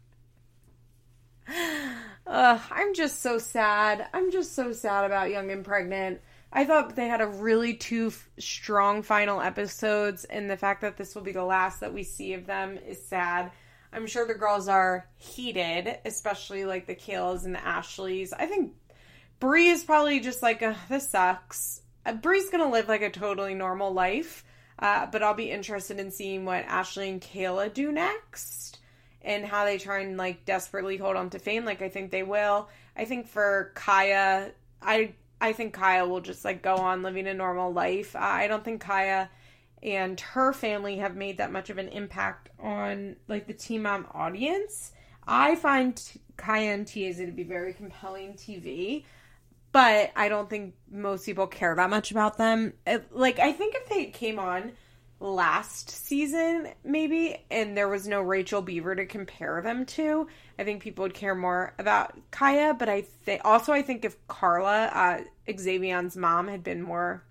Ugh, 2.27 2.61
I'm 2.71 2.95
just 2.95 3.23
so 3.23 3.39
sad. 3.39 4.09
I'm 4.13 4.31
just 4.31 4.55
so 4.55 4.73
sad 4.73 5.05
about 5.05 5.31
Young 5.31 5.51
and 5.51 5.65
Pregnant. 5.65 6.21
I 6.53 6.65
thought 6.65 6.97
they 6.97 7.09
had 7.09 7.21
a 7.21 7.27
really 7.27 7.75
two 7.75 8.09
f- 8.09 8.29
strong 8.39 9.03
final 9.03 9.41
episodes, 9.41 10.25
and 10.25 10.51
the 10.51 10.57
fact 10.57 10.83
that 10.83 10.97
this 10.97 11.15
will 11.15 11.23
be 11.23 11.33
the 11.33 11.45
last 11.45 11.81
that 11.81 11.95
we 11.95 12.03
see 12.03 12.35
of 12.35 12.47
them 12.47 12.79
is 12.79 13.05
sad. 13.05 13.53
I'm 13.93 14.07
sure 14.07 14.27
the 14.27 14.35
girls 14.35 14.69
are 14.69 15.09
heated, 15.17 15.99
especially 16.05 16.65
like 16.65 16.87
the 16.87 16.95
Kales 16.95 17.45
and 17.45 17.55
the 17.55 17.67
Ashleys. 17.67 18.33
I 18.33 18.47
think 18.47 18.73
Bri 19.39 19.69
is 19.69 19.85
probably 19.85 20.21
just 20.21 20.43
like, 20.43 20.63
this 20.89 21.11
sucks. 21.11 21.83
Uh, 22.05 22.13
Bri's 22.13 22.51
gonna 22.51 22.71
live 22.71 22.89
like 22.89 23.03
a 23.03 23.11
totally 23.11 23.55
normal 23.55 23.93
life, 23.93 24.45
uh, 24.79 25.07
but 25.07 25.23
I'll 25.23 25.35
be 25.35 25.51
interested 25.51 25.99
in 25.99 26.11
seeing 26.11 26.45
what 26.45 26.65
Ashley 26.67 27.09
and 27.09 27.21
Kayla 27.21 27.73
do 27.75 27.91
next 27.91 28.79
and 29.23 29.45
how 29.45 29.65
they 29.65 29.77
try 29.77 30.01
and 30.01 30.17
like 30.17 30.45
desperately 30.45 30.97
hold 30.97 31.17
on 31.17 31.31
to 31.31 31.39
fame. 31.39 31.65
Like 31.65 31.83
I 31.83 31.89
think 31.89 32.11
they 32.11 32.23
will. 32.23 32.69
I 32.97 33.05
think 33.05 33.27
for 33.27 33.73
Kaya, 33.75 34.53
I 34.81 35.15
I 35.41 35.53
think 35.53 35.75
Kaya 35.75 36.07
will 36.07 36.21
just 36.21 36.45
like 36.45 36.63
go 36.63 36.77
on 36.77 37.03
living 37.03 37.27
a 37.27 37.35
normal 37.35 37.73
life. 37.73 38.15
Uh, 38.15 38.21
I 38.21 38.47
don't 38.47 38.65
think 38.65 38.81
Kaya 38.81 39.29
and 39.83 40.19
her 40.19 40.53
family 40.53 40.97
have 40.99 41.17
made 41.17 41.39
that 41.39 41.53
much 41.53 41.69
of 41.69 41.79
an 41.79 41.89
impact 41.89 42.49
on 42.61 43.17
like 43.29 43.47
the 43.47 43.53
Teen 43.53 43.83
Mom 43.83 44.07
audience. 44.15 44.93
I 45.27 45.57
find 45.57 46.01
Kaya 46.37 46.73
and 46.73 46.87
Tiazi 46.87 47.27
to 47.27 47.33
be 47.33 47.43
very 47.43 47.73
compelling 47.73 48.35
TV 48.35 49.05
but 49.77 50.11
I 50.17 50.31
don't 50.31 50.49
think 50.49 50.73
most 50.91 51.27
people 51.27 51.47
care 51.47 51.75
that 51.75 51.91
much 51.91 52.11
about 52.11 52.39
them. 52.39 52.73
It, 52.87 53.15
like, 53.15 53.39
I 53.39 53.53
think 53.53 53.75
if 53.75 53.91
they 53.91 54.07
came 54.07 54.39
on 54.39 54.73
last 55.21 55.91
season, 55.91 56.69
maybe, 56.83 57.45
and 57.51 57.77
there 57.77 57.87
was 57.87 58.09
no 58.09 58.23
Rachel 58.23 58.63
Beaver 58.63 58.95
to 58.95 59.05
compare 59.05 59.61
them 59.61 59.85
to, 59.85 60.29
I 60.59 60.65
think 60.65 60.83
people 60.83 61.03
would 61.03 61.13
care 61.13 61.35
more 61.35 61.75
about 61.79 62.19
Kaya. 62.31 62.73
But 62.73 62.89
I 62.89 63.03
think 63.03 63.43
also, 63.45 63.75
I 63.75 63.83
think 63.83 64.07
if 64.07 64.17
Carla, 64.29 64.87
uh, 64.87 65.21
Xavion's 65.47 66.17
mom, 66.17 66.49
had 66.49 66.65
been 66.65 66.81
more 66.81 67.23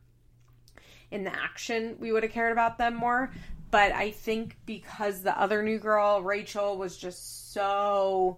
in 1.10 1.24
the 1.24 1.36
action, 1.36 1.96
we 2.00 2.12
would 2.12 2.22
have 2.22 2.32
cared 2.32 2.52
about 2.52 2.78
them 2.78 2.94
more. 2.94 3.32
But 3.72 3.92
I 3.92 4.12
think 4.12 4.56
because 4.68 5.24
the 5.24 5.36
other 5.36 5.64
new 5.64 5.80
girl, 5.80 6.22
Rachel, 6.22 6.78
was 6.78 6.96
just 6.96 7.54
so 7.54 8.38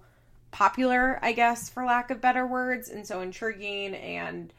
popular, 0.57 1.19
I 1.21 1.33
guess, 1.33 1.69
for 1.69 1.85
lack 1.85 2.09
of 2.09 2.19
better 2.19 2.47
words, 2.47 2.89
and 2.89 3.05
so 3.05 3.21
intriguing. 3.21 3.93
And 3.93 4.51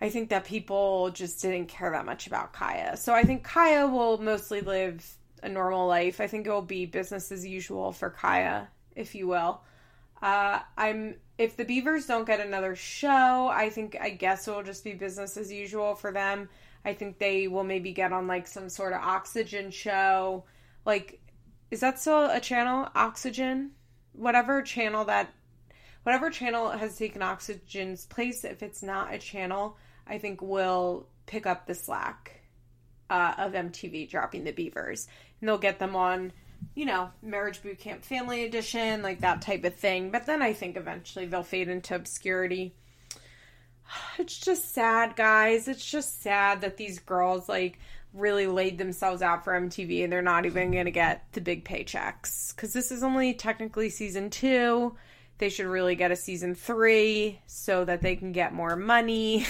I 0.00 0.08
think 0.08 0.30
that 0.30 0.46
people 0.46 1.10
just 1.10 1.42
didn't 1.42 1.68
care 1.68 1.90
that 1.90 2.06
much 2.06 2.26
about 2.26 2.54
Kaya. 2.54 2.96
So 2.96 3.12
I 3.12 3.24
think 3.24 3.44
Kaya 3.44 3.86
will 3.86 4.16
mostly 4.16 4.62
live 4.62 5.06
a 5.42 5.48
normal 5.50 5.86
life. 5.86 6.18
I 6.18 6.28
think 6.28 6.46
it 6.46 6.50
will 6.50 6.62
be 6.62 6.86
business 6.86 7.30
as 7.30 7.46
usual 7.46 7.92
for 7.92 8.08
Kaya, 8.08 8.68
if 8.96 9.14
you 9.14 9.28
will. 9.28 9.60
Uh, 10.22 10.60
I'm 10.78 11.16
if 11.36 11.58
the 11.58 11.64
Beavers 11.66 12.06
don't 12.06 12.26
get 12.26 12.40
another 12.40 12.74
show, 12.74 13.48
I 13.52 13.68
think 13.68 13.98
I 14.00 14.08
guess 14.08 14.48
it 14.48 14.50
will 14.50 14.62
just 14.62 14.82
be 14.82 14.94
business 14.94 15.36
as 15.36 15.52
usual 15.52 15.94
for 15.94 16.10
them. 16.10 16.48
I 16.86 16.94
think 16.94 17.18
they 17.18 17.48
will 17.48 17.64
maybe 17.64 17.92
get 17.92 18.14
on 18.14 18.26
like 18.26 18.46
some 18.46 18.70
sort 18.70 18.94
of 18.94 19.02
oxygen 19.02 19.72
show. 19.72 20.44
Like, 20.86 21.20
is 21.70 21.80
that 21.80 22.00
still 22.00 22.30
a 22.30 22.40
channel? 22.40 22.88
Oxygen? 22.94 23.72
Whatever 24.18 24.62
channel 24.62 25.04
that 25.06 25.32
whatever 26.02 26.30
channel 26.30 26.70
has 26.70 26.96
taken 26.96 27.22
Oxygen's 27.22 28.06
place, 28.06 28.44
if 28.44 28.62
it's 28.62 28.82
not 28.82 29.12
a 29.12 29.18
channel, 29.18 29.76
I 30.06 30.18
think 30.18 30.40
will 30.40 31.06
pick 31.26 31.46
up 31.46 31.66
the 31.66 31.74
slack 31.74 32.40
uh, 33.10 33.34
of 33.38 33.52
MTV 33.52 34.08
dropping 34.08 34.44
the 34.44 34.52
Beavers, 34.52 35.06
and 35.40 35.48
they'll 35.48 35.58
get 35.58 35.78
them 35.78 35.96
on, 35.96 36.32
you 36.74 36.86
know, 36.86 37.10
Marriage 37.22 37.62
Boot 37.62 37.78
Camp 37.78 38.04
Family 38.04 38.44
Edition, 38.44 39.02
like 39.02 39.20
that 39.20 39.42
type 39.42 39.64
of 39.64 39.74
thing. 39.74 40.10
But 40.10 40.26
then 40.26 40.42
I 40.42 40.52
think 40.52 40.76
eventually 40.76 41.26
they'll 41.26 41.42
fade 41.42 41.68
into 41.68 41.94
obscurity. 41.94 42.74
It's 44.18 44.38
just 44.38 44.74
sad, 44.74 45.16
guys. 45.16 45.68
It's 45.68 45.84
just 45.84 46.22
sad 46.22 46.60
that 46.60 46.76
these 46.76 46.98
girls 46.98 47.48
like 47.48 47.78
really 48.18 48.46
laid 48.46 48.78
themselves 48.78 49.22
out 49.22 49.44
for 49.44 49.52
MTV 49.52 50.04
and 50.04 50.12
they're 50.12 50.22
not 50.22 50.46
even 50.46 50.70
going 50.70 50.86
to 50.86 50.90
get 50.90 51.24
the 51.32 51.40
big 51.40 51.64
paychecks 51.64 52.54
because 52.54 52.72
this 52.72 52.90
is 52.90 53.02
only 53.02 53.34
technically 53.34 53.90
season 53.90 54.30
two. 54.30 54.94
They 55.38 55.48
should 55.48 55.66
really 55.66 55.94
get 55.94 56.10
a 56.10 56.16
season 56.16 56.54
three 56.54 57.40
so 57.46 57.84
that 57.84 58.02
they 58.02 58.16
can 58.16 58.32
get 58.32 58.52
more 58.52 58.76
money. 58.76 59.46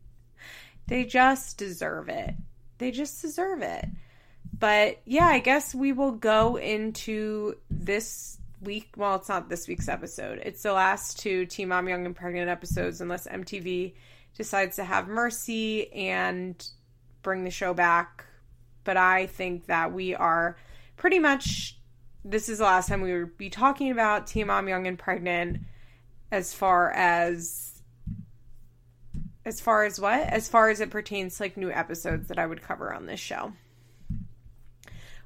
they 0.86 1.04
just 1.04 1.58
deserve 1.58 2.08
it. 2.08 2.34
They 2.78 2.90
just 2.92 3.20
deserve 3.20 3.62
it. 3.62 3.86
But 4.58 5.00
yeah, 5.04 5.26
I 5.26 5.40
guess 5.40 5.74
we 5.74 5.92
will 5.92 6.12
go 6.12 6.56
into 6.56 7.56
this 7.68 8.38
week. 8.60 8.94
Well, 8.96 9.16
it's 9.16 9.28
not 9.28 9.48
this 9.48 9.66
week's 9.66 9.88
episode. 9.88 10.40
It's 10.44 10.62
the 10.62 10.72
last 10.72 11.18
two 11.18 11.46
Teen 11.46 11.68
Mom 11.68 11.88
Young 11.88 12.06
and 12.06 12.14
Pregnant 12.14 12.48
episodes, 12.48 13.00
unless 13.00 13.26
MTV 13.26 13.94
decides 14.36 14.76
to 14.76 14.84
have 14.84 15.08
mercy 15.08 15.92
and 15.92 16.64
bring 17.22 17.44
the 17.44 17.50
show 17.50 17.74
back. 17.74 18.24
But 18.84 18.96
I 18.96 19.26
think 19.26 19.66
that 19.66 19.92
we 19.92 20.14
are 20.14 20.56
pretty 20.96 21.18
much. 21.18 21.78
This 22.24 22.48
is 22.48 22.58
the 22.58 22.64
last 22.64 22.88
time 22.88 23.02
we 23.02 23.12
would 23.12 23.36
be 23.36 23.50
talking 23.50 23.90
about 23.90 24.34
Mom 24.36 24.68
Young 24.68 24.86
and 24.86 24.98
Pregnant 24.98 25.58
as 26.32 26.54
far 26.54 26.90
as 26.92 27.72
as 29.44 29.60
far 29.60 29.84
as 29.84 30.00
what 30.00 30.20
as 30.20 30.48
far 30.48 30.70
as 30.70 30.80
it 30.80 30.90
pertains 30.90 31.36
to 31.36 31.42
like 31.42 31.56
new 31.56 31.70
episodes 31.70 32.28
that 32.28 32.38
i 32.38 32.46
would 32.46 32.62
cover 32.62 32.92
on 32.92 33.06
this 33.06 33.20
show 33.20 33.52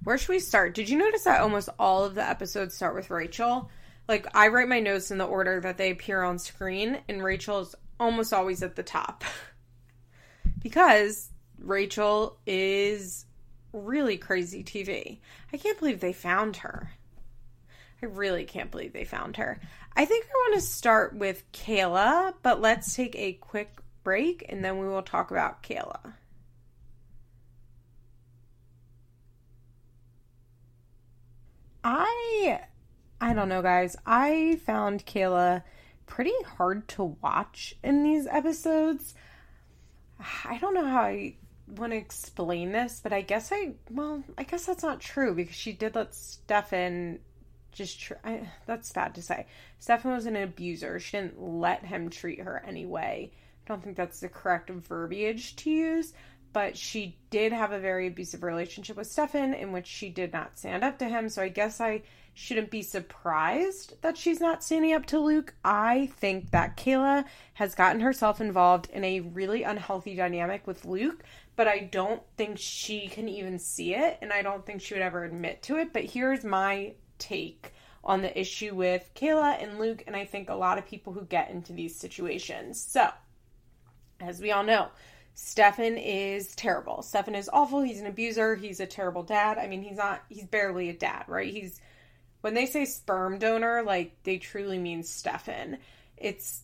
where 0.04 0.18
should 0.18 0.28
we 0.28 0.38
start 0.38 0.74
did 0.74 0.88
you 0.88 0.98
notice 0.98 1.24
that 1.24 1.40
almost 1.40 1.68
all 1.78 2.04
of 2.04 2.14
the 2.14 2.28
episodes 2.28 2.74
start 2.74 2.94
with 2.94 3.10
rachel 3.10 3.70
like 4.08 4.26
i 4.34 4.48
write 4.48 4.68
my 4.68 4.80
notes 4.80 5.10
in 5.10 5.18
the 5.18 5.24
order 5.24 5.60
that 5.60 5.78
they 5.78 5.90
appear 5.90 6.22
on 6.22 6.38
screen 6.38 6.98
and 7.08 7.22
rachel 7.22 7.60
is 7.60 7.74
almost 8.00 8.32
always 8.32 8.62
at 8.62 8.74
the 8.74 8.82
top 8.82 9.24
because 10.62 11.30
Rachel 11.66 12.38
is 12.46 13.26
really 13.72 14.16
crazy 14.16 14.62
TV. 14.62 15.18
I 15.52 15.56
can't 15.56 15.78
believe 15.78 16.00
they 16.00 16.12
found 16.12 16.58
her. 16.58 16.92
I 18.02 18.06
really 18.06 18.44
can't 18.44 18.70
believe 18.70 18.92
they 18.92 19.04
found 19.04 19.36
her. 19.36 19.60
I 19.94 20.04
think 20.04 20.26
I 20.26 20.50
want 20.50 20.54
to 20.60 20.60
start 20.60 21.14
with 21.14 21.50
Kayla, 21.52 22.34
but 22.42 22.60
let's 22.60 22.94
take 22.94 23.16
a 23.16 23.32
quick 23.34 23.78
break 24.04 24.44
and 24.48 24.64
then 24.64 24.78
we 24.78 24.86
will 24.86 25.02
talk 25.02 25.30
about 25.30 25.62
Kayla. 25.62 26.14
I 31.82 32.60
I 33.20 33.32
don't 33.32 33.48
know, 33.48 33.62
guys. 33.62 33.96
I 34.04 34.60
found 34.66 35.06
Kayla 35.06 35.62
pretty 36.06 36.34
hard 36.56 36.86
to 36.88 37.16
watch 37.22 37.74
in 37.82 38.02
these 38.02 38.26
episodes. 38.26 39.14
I 40.44 40.58
don't 40.58 40.74
know 40.74 40.86
how 40.86 41.02
I 41.02 41.36
want 41.68 41.92
to 41.92 41.98
explain 41.98 42.72
this, 42.72 43.00
but 43.02 43.12
I 43.12 43.22
guess 43.22 43.50
I, 43.52 43.74
well, 43.90 44.22
I 44.38 44.44
guess 44.44 44.66
that's 44.66 44.82
not 44.82 45.00
true 45.00 45.34
because 45.34 45.56
she 45.56 45.72
did 45.72 45.94
let 45.94 46.14
Stefan 46.14 47.18
just, 47.72 48.00
tr- 48.00 48.14
I, 48.24 48.48
that's 48.66 48.92
bad 48.92 49.14
to 49.16 49.22
say. 49.22 49.46
Stefan 49.78 50.12
was 50.12 50.26
an 50.26 50.36
abuser. 50.36 50.98
She 51.00 51.16
didn't 51.16 51.40
let 51.40 51.84
him 51.84 52.10
treat 52.10 52.40
her 52.40 52.62
anyway. 52.66 53.32
I 53.32 53.68
don't 53.68 53.82
think 53.82 53.96
that's 53.96 54.20
the 54.20 54.28
correct 54.28 54.70
verbiage 54.70 55.56
to 55.56 55.70
use, 55.70 56.12
but 56.52 56.76
she 56.76 57.18
did 57.30 57.52
have 57.52 57.72
a 57.72 57.80
very 57.80 58.06
abusive 58.06 58.42
relationship 58.42 58.96
with 58.96 59.08
Stefan 59.08 59.52
in 59.52 59.72
which 59.72 59.86
she 59.86 60.08
did 60.08 60.32
not 60.32 60.58
stand 60.58 60.84
up 60.84 60.98
to 61.00 61.08
him. 61.08 61.28
So 61.28 61.42
I 61.42 61.48
guess 61.48 61.80
I 61.80 62.02
shouldn't 62.32 62.70
be 62.70 62.82
surprised 62.82 63.94
that 64.02 64.16
she's 64.16 64.40
not 64.40 64.62
standing 64.62 64.92
up 64.92 65.06
to 65.06 65.18
Luke. 65.18 65.54
I 65.64 66.10
think 66.18 66.50
that 66.50 66.76
Kayla 66.76 67.24
has 67.54 67.74
gotten 67.74 68.00
herself 68.00 68.42
involved 68.42 68.88
in 68.92 69.04
a 69.04 69.20
really 69.20 69.62
unhealthy 69.62 70.14
dynamic 70.14 70.66
with 70.66 70.84
Luke, 70.84 71.24
but 71.56 71.66
I 71.66 71.80
don't 71.80 72.22
think 72.36 72.58
she 72.58 73.08
can 73.08 73.28
even 73.28 73.58
see 73.58 73.94
it, 73.94 74.18
and 74.20 74.32
I 74.32 74.42
don't 74.42 74.64
think 74.64 74.82
she 74.82 74.94
would 74.94 75.02
ever 75.02 75.24
admit 75.24 75.62
to 75.64 75.78
it. 75.78 75.92
But 75.92 76.04
here's 76.04 76.44
my 76.44 76.94
take 77.18 77.72
on 78.04 78.22
the 78.22 78.38
issue 78.38 78.74
with 78.74 79.10
Kayla 79.14 79.62
and 79.62 79.78
Luke, 79.78 80.04
and 80.06 80.14
I 80.14 80.26
think 80.26 80.48
a 80.48 80.54
lot 80.54 80.78
of 80.78 80.86
people 80.86 81.12
who 81.12 81.22
get 81.22 81.50
into 81.50 81.72
these 81.72 81.96
situations. 81.96 82.80
So, 82.80 83.08
as 84.20 84.40
we 84.40 84.52
all 84.52 84.62
know, 84.62 84.88
Stefan 85.34 85.96
is 85.96 86.54
terrible. 86.54 87.02
Stefan 87.02 87.34
is 87.34 87.50
awful. 87.52 87.82
He's 87.82 88.00
an 88.00 88.06
abuser. 88.06 88.54
He's 88.54 88.80
a 88.80 88.86
terrible 88.86 89.22
dad. 89.22 89.58
I 89.58 89.66
mean, 89.66 89.82
he's 89.82 89.96
not, 89.96 90.22
he's 90.28 90.46
barely 90.46 90.88
a 90.88 90.94
dad, 90.94 91.24
right? 91.26 91.52
He's 91.52 91.80
when 92.42 92.54
they 92.54 92.66
say 92.66 92.84
sperm 92.84 93.38
donor, 93.38 93.82
like 93.82 94.22
they 94.22 94.38
truly 94.38 94.78
mean 94.78 95.02
Stefan. 95.02 95.78
It's 96.16 96.62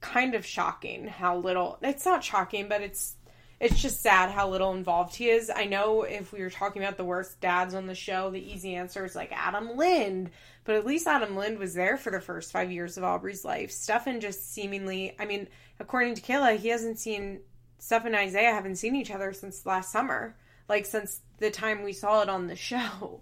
kind 0.00 0.34
of 0.34 0.44
shocking 0.44 1.06
how 1.06 1.36
little 1.36 1.78
it's 1.80 2.04
not 2.04 2.24
shocking, 2.24 2.68
but 2.68 2.82
it's 2.82 3.14
it's 3.62 3.80
just 3.80 4.02
sad 4.02 4.32
how 4.32 4.48
little 4.48 4.74
involved 4.74 5.14
he 5.14 5.30
is. 5.30 5.48
I 5.48 5.66
know 5.66 6.02
if 6.02 6.32
we 6.32 6.40
were 6.40 6.50
talking 6.50 6.82
about 6.82 6.96
the 6.96 7.04
worst 7.04 7.40
dads 7.40 7.74
on 7.74 7.86
the 7.86 7.94
show, 7.94 8.28
the 8.28 8.52
easy 8.52 8.74
answer 8.74 9.04
is 9.04 9.14
like 9.14 9.30
Adam 9.30 9.76
Lind, 9.76 10.30
but 10.64 10.74
at 10.74 10.84
least 10.84 11.06
Adam 11.06 11.36
Lind 11.36 11.60
was 11.60 11.72
there 11.72 11.96
for 11.96 12.10
the 12.10 12.20
first 12.20 12.50
five 12.50 12.72
years 12.72 12.98
of 12.98 13.04
Aubrey's 13.04 13.44
life. 13.44 13.70
Stefan 13.70 14.18
just 14.18 14.52
seemingly, 14.52 15.14
I 15.16 15.26
mean, 15.26 15.46
according 15.78 16.16
to 16.16 16.22
Kayla, 16.22 16.56
he 16.56 16.70
hasn't 16.70 16.98
seen 16.98 17.38
Stefan 17.78 18.08
and 18.08 18.16
Isaiah 18.16 18.52
haven't 18.52 18.76
seen 18.76 18.96
each 18.96 19.12
other 19.12 19.32
since 19.32 19.64
last 19.64 19.92
summer, 19.92 20.34
like 20.68 20.84
since 20.84 21.20
the 21.38 21.52
time 21.52 21.84
we 21.84 21.92
saw 21.92 22.22
it 22.22 22.28
on 22.28 22.48
the 22.48 22.56
show. 22.56 23.20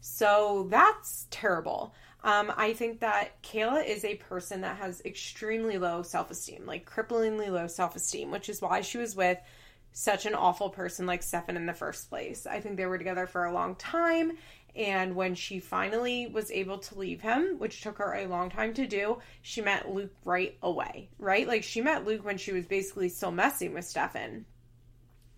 So 0.00 0.68
that's 0.70 1.26
terrible. 1.30 1.94
Um, 2.22 2.52
I 2.56 2.74
think 2.74 3.00
that 3.00 3.42
Kayla 3.42 3.84
is 3.84 4.04
a 4.04 4.14
person 4.14 4.60
that 4.60 4.76
has 4.76 5.02
extremely 5.04 5.78
low 5.78 6.02
self 6.02 6.30
esteem, 6.30 6.64
like 6.64 6.88
cripplingly 6.88 7.50
low 7.50 7.66
self 7.66 7.96
esteem, 7.96 8.30
which 8.30 8.48
is 8.48 8.62
why 8.62 8.82
she 8.82 8.98
was 8.98 9.16
with 9.16 9.38
such 9.92 10.26
an 10.26 10.34
awful 10.34 10.70
person 10.70 11.06
like 11.06 11.22
Stefan 11.22 11.56
in 11.56 11.66
the 11.66 11.74
first 11.74 12.08
place. 12.08 12.46
I 12.46 12.60
think 12.60 12.76
they 12.76 12.86
were 12.86 12.98
together 12.98 13.26
for 13.26 13.44
a 13.44 13.52
long 13.52 13.74
time. 13.74 14.32
And 14.76 15.16
when 15.16 15.34
she 15.34 15.58
finally 15.58 16.28
was 16.28 16.50
able 16.50 16.78
to 16.78 16.98
leave 16.98 17.20
him, 17.20 17.58
which 17.58 17.82
took 17.82 17.98
her 17.98 18.14
a 18.14 18.28
long 18.28 18.50
time 18.50 18.72
to 18.74 18.86
do, 18.86 19.18
she 19.42 19.62
met 19.62 19.92
Luke 19.92 20.14
right 20.24 20.56
away, 20.62 21.08
right? 21.18 21.46
Like 21.46 21.64
she 21.64 21.80
met 21.80 22.06
Luke 22.06 22.24
when 22.24 22.38
she 22.38 22.52
was 22.52 22.66
basically 22.66 23.08
still 23.08 23.32
messing 23.32 23.74
with 23.74 23.84
Stefan. 23.84 24.46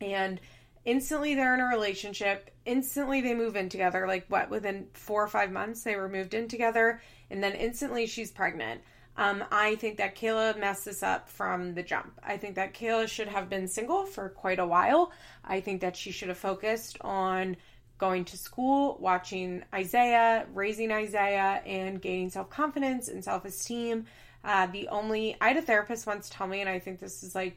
And 0.00 0.38
instantly 0.84 1.34
they're 1.34 1.54
in 1.54 1.60
a 1.60 1.66
relationship 1.66 2.50
instantly 2.64 3.20
they 3.20 3.34
move 3.34 3.54
in 3.56 3.68
together 3.68 4.06
like 4.06 4.26
what 4.28 4.50
within 4.50 4.86
four 4.94 5.22
or 5.22 5.28
five 5.28 5.52
months 5.52 5.84
they 5.84 5.94
were 5.94 6.08
moved 6.08 6.34
in 6.34 6.48
together 6.48 7.00
and 7.30 7.42
then 7.42 7.52
instantly 7.52 8.06
she's 8.06 8.32
pregnant 8.32 8.80
um, 9.16 9.44
i 9.50 9.74
think 9.76 9.98
that 9.98 10.16
kayla 10.16 10.58
messed 10.58 10.84
this 10.84 11.02
up 11.02 11.28
from 11.28 11.74
the 11.74 11.82
jump. 11.82 12.20
I 12.22 12.36
think 12.36 12.56
that 12.56 12.74
kayla 12.74 13.08
should 13.08 13.28
have 13.28 13.48
been 13.48 13.68
single 13.68 14.06
for 14.06 14.28
quite 14.28 14.58
a 14.58 14.66
while. 14.66 15.12
I 15.44 15.60
think 15.60 15.80
that 15.80 15.96
she 15.96 16.12
should 16.12 16.28
have 16.28 16.38
focused 16.38 16.98
on 17.00 17.56
going 17.98 18.24
to 18.26 18.36
school 18.36 18.96
watching 19.00 19.62
isaiah 19.72 20.46
raising 20.52 20.90
isaiah 20.90 21.62
and 21.66 22.00
gaining 22.00 22.30
self-confidence 22.30 23.08
and 23.08 23.22
self-esteem. 23.22 24.06
Uh, 24.44 24.66
the 24.66 24.88
only 24.88 25.36
i 25.40 25.48
had 25.48 25.56
a 25.56 25.62
therapist 25.62 26.06
once 26.06 26.28
tell 26.28 26.48
me 26.48 26.60
and 26.60 26.68
i 26.68 26.78
think 26.78 26.98
this 26.98 27.22
is 27.22 27.34
like 27.34 27.56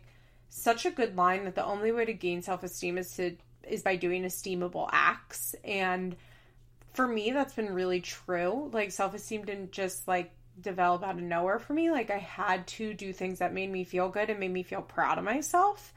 such 0.50 0.86
a 0.86 0.92
good 0.92 1.18
line 1.18 1.44
that 1.46 1.56
the 1.56 1.66
only 1.66 1.92
way 1.92 2.06
to 2.06 2.14
gain 2.14 2.42
self-esteem 2.42 2.98
is 2.98 3.12
to 3.16 3.36
is 3.68 3.82
by 3.82 3.96
doing 3.96 4.24
esteemable 4.24 4.90
acts. 4.92 5.56
And 5.64 6.16
for 6.94 7.08
me 7.08 7.32
that's 7.32 7.54
been 7.54 7.74
really 7.74 8.02
true. 8.02 8.70
Like 8.74 8.92
self-esteem 8.92 9.46
didn't 9.46 9.72
just 9.72 10.08
like 10.08 10.32
develop 10.62 11.04
out 11.04 11.16
of 11.16 11.22
nowhere 11.22 11.60
for 11.60 11.74
me 11.74 11.92
like 11.92 12.10
i 12.10 12.18
had 12.18 12.66
to 12.68 12.94
do 12.94 13.12
things 13.12 13.40
that 13.40 13.54
made 13.54 13.72
me 13.72 13.84
feel 13.84 14.10
good 14.10 14.30
and 14.30 14.40
made 14.40 14.52
me 14.52 14.64
feel 14.64 14.82
proud 14.82 15.18
of 15.18 15.24
myself 15.24 15.94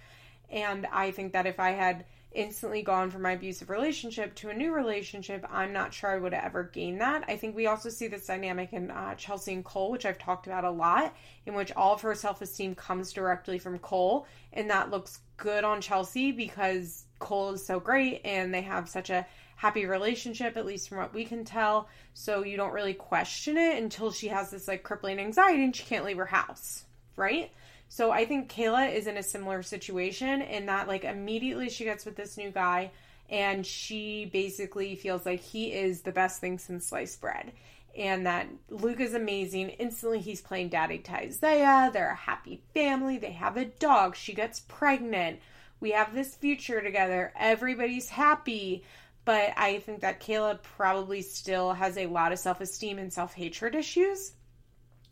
and 0.51 0.87
i 0.93 1.11
think 1.11 1.33
that 1.33 1.47
if 1.47 1.61
i 1.61 1.71
had 1.71 2.05
instantly 2.33 2.83
gone 2.83 3.11
from 3.11 3.23
my 3.23 3.33
abusive 3.33 3.71
relationship 3.71 4.35
to 4.35 4.51
a 4.51 4.55
new 4.55 4.73
relationship, 4.73 5.47
I'm 5.51 5.73
not 5.73 5.95
sure 5.95 6.11
I 6.11 6.19
would 6.19 6.35
ever 6.35 6.65
gain 6.65 6.99
that. 6.99 7.25
I 7.27 7.37
think 7.37 7.57
we 7.57 7.67
also 7.67 7.89
see 7.89 8.07
this 8.07 8.27
dynamic 8.27 8.73
in 8.73 8.91
uh, 8.91 9.15
Chelsea 9.15 9.55
and 9.55 9.65
Cole, 9.65 9.91
which 9.91 10.05
I've 10.05 10.19
talked 10.19 10.47
about 10.47 10.65
a 10.65 10.71
lot, 10.71 11.17
in 11.47 11.55
which 11.55 11.73
all 11.73 11.95
of 11.95 12.03
her 12.03 12.15
self 12.15 12.43
esteem 12.43 12.75
comes 12.75 13.13
directly 13.13 13.59
from 13.59 13.79
Cole. 13.79 14.27
And 14.53 14.71
that 14.71 14.91
looks 14.91 15.21
good 15.37 15.65
on 15.65 15.81
Chelsea 15.81 16.33
because 16.33 17.05
Cole 17.19 17.55
is 17.55 17.65
so 17.65 17.81
great 17.81 18.21
and 18.25 18.53
they 18.53 18.63
have 18.63 18.89
such 18.89 19.11
a 19.11 19.27
happy 19.59 19.87
relationship, 19.87 20.57
at 20.57 20.65
least 20.65 20.89
from 20.89 20.99
what 20.99 21.13
we 21.13 21.25
can 21.25 21.45
tell. 21.45 21.89
So 22.15 22.45
you 22.45 22.57
don't 22.57 22.73
really 22.73 22.95
question 22.95 23.57
it 23.57 23.83
until 23.83 24.13
she 24.13 24.29
has 24.29 24.53
this 24.53 24.69
like 24.69 24.85
crippling 24.85 25.19
anxiety 25.19 25.65
and 25.65 25.75
she 25.75 25.83
can't 25.83 26.05
leave 26.05 26.17
her 26.17 26.27
house, 26.27 26.85
right? 27.17 27.51
So 27.89 28.13
I 28.13 28.25
think 28.25 28.53
Kayla 28.53 28.95
is 28.95 29.09
in 29.09 29.17
a 29.17 29.23
similar 29.23 29.65
situation 29.65 30.43
in 30.43 30.67
that 30.67 30.87
like 30.87 31.03
immediately 31.03 31.71
she 31.71 31.83
gets 31.83 32.05
with 32.05 32.15
this 32.15 32.37
new 32.37 32.53
guy 32.53 32.93
and 33.29 33.67
she 33.67 34.27
basically 34.27 34.95
feels 34.95 35.27
like 35.27 35.41
he 35.41 35.73
is 35.73 36.03
the 36.03 36.13
best 36.13 36.41
thing 36.41 36.59
since 36.59 36.87
sliced 36.87 37.21
bread. 37.21 37.51
And 37.97 38.27
that 38.27 38.47
Luke 38.71 39.01
is 39.01 39.15
amazing. 39.15 39.71
Instantly, 39.71 40.21
he's 40.21 40.41
playing 40.41 40.69
daddy 40.69 40.99
to 40.99 41.17
Isaiah. 41.17 41.91
They're 41.93 42.13
a 42.13 42.15
happy 42.15 42.63
family. 42.75 43.19
They 43.19 43.33
have 43.33 43.57
a 43.57 43.65
dog. 43.65 44.15
She 44.15 44.35
gets 44.35 44.61
pregnant. 44.61 45.41
We 45.81 45.91
have 45.91 46.15
this 46.15 46.37
future 46.37 46.81
together. 46.81 47.33
Everybody's 47.37 48.11
happy. 48.11 48.85
But 49.29 49.53
I 49.59 49.81
think 49.81 50.01
that 50.01 50.21
Kayla 50.21 50.63
probably 50.63 51.21
still 51.21 51.75
has 51.75 51.99
a 51.99 52.07
lot 52.07 52.33
of 52.33 52.39
self 52.39 52.63
esteem 52.63 52.99
and 52.99 53.13
self 53.13 53.35
hatred 53.35 53.75
issues. 53.75 54.33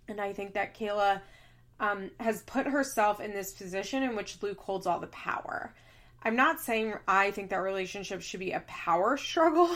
And 0.09 0.23
I 0.23 0.33
think 0.33 0.55
that 0.55 0.75
Kayla 0.75 1.21
um, 1.81 2.11
has 2.19 2.41
put 2.45 2.67
herself 2.67 3.21
in 3.21 3.35
this 3.35 3.53
position 3.53 4.03
in 4.03 4.17
which 4.17 4.43
Luke 4.43 4.59
holds 4.59 4.87
all 4.87 5.01
the 5.01 5.07
power. 5.09 5.75
I'm 6.23 6.35
not 6.35 6.63
saying 6.63 6.95
I 7.07 7.31
think 7.31 7.51
that 7.51 7.59
relationship 7.59 8.23
should 8.23 8.41
be 8.41 8.53
a 8.53 8.61
power 8.61 9.17
struggle. 9.19 9.69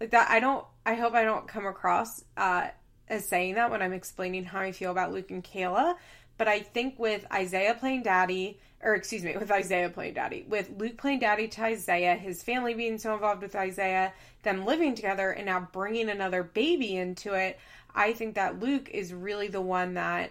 like 0.00 0.10
that, 0.10 0.28
I 0.30 0.38
don't, 0.38 0.66
I 0.84 0.92
hope 0.92 1.14
I 1.14 1.24
don't 1.24 1.48
come 1.48 1.64
across 1.64 2.22
uh, 2.36 2.68
as 3.08 3.26
saying 3.26 3.54
that 3.54 3.70
when 3.70 3.80
I'm 3.80 3.94
explaining 3.94 4.44
how 4.44 4.60
I 4.60 4.72
feel 4.72 4.90
about 4.90 5.14
Luke 5.14 5.30
and 5.30 5.42
Kayla. 5.42 5.94
But 6.36 6.46
I 6.46 6.60
think 6.60 6.98
with 6.98 7.24
Isaiah 7.32 7.72
playing 7.72 8.02
daddy, 8.02 8.60
or 8.86 8.94
excuse 8.94 9.24
me, 9.24 9.36
with 9.36 9.50
Isaiah 9.50 9.90
playing 9.90 10.14
daddy, 10.14 10.46
with 10.48 10.70
Luke 10.78 10.96
playing 10.96 11.18
daddy 11.18 11.48
to 11.48 11.64
Isaiah, 11.64 12.14
his 12.14 12.40
family 12.40 12.72
being 12.72 12.98
so 12.98 13.14
involved 13.14 13.42
with 13.42 13.56
Isaiah, 13.56 14.12
them 14.44 14.64
living 14.64 14.94
together, 14.94 15.32
and 15.32 15.46
now 15.46 15.68
bringing 15.72 16.08
another 16.08 16.44
baby 16.44 16.96
into 16.96 17.34
it, 17.34 17.58
I 17.92 18.12
think 18.12 18.36
that 18.36 18.60
Luke 18.60 18.88
is 18.90 19.12
really 19.12 19.48
the 19.48 19.60
one 19.60 19.94
that 19.94 20.30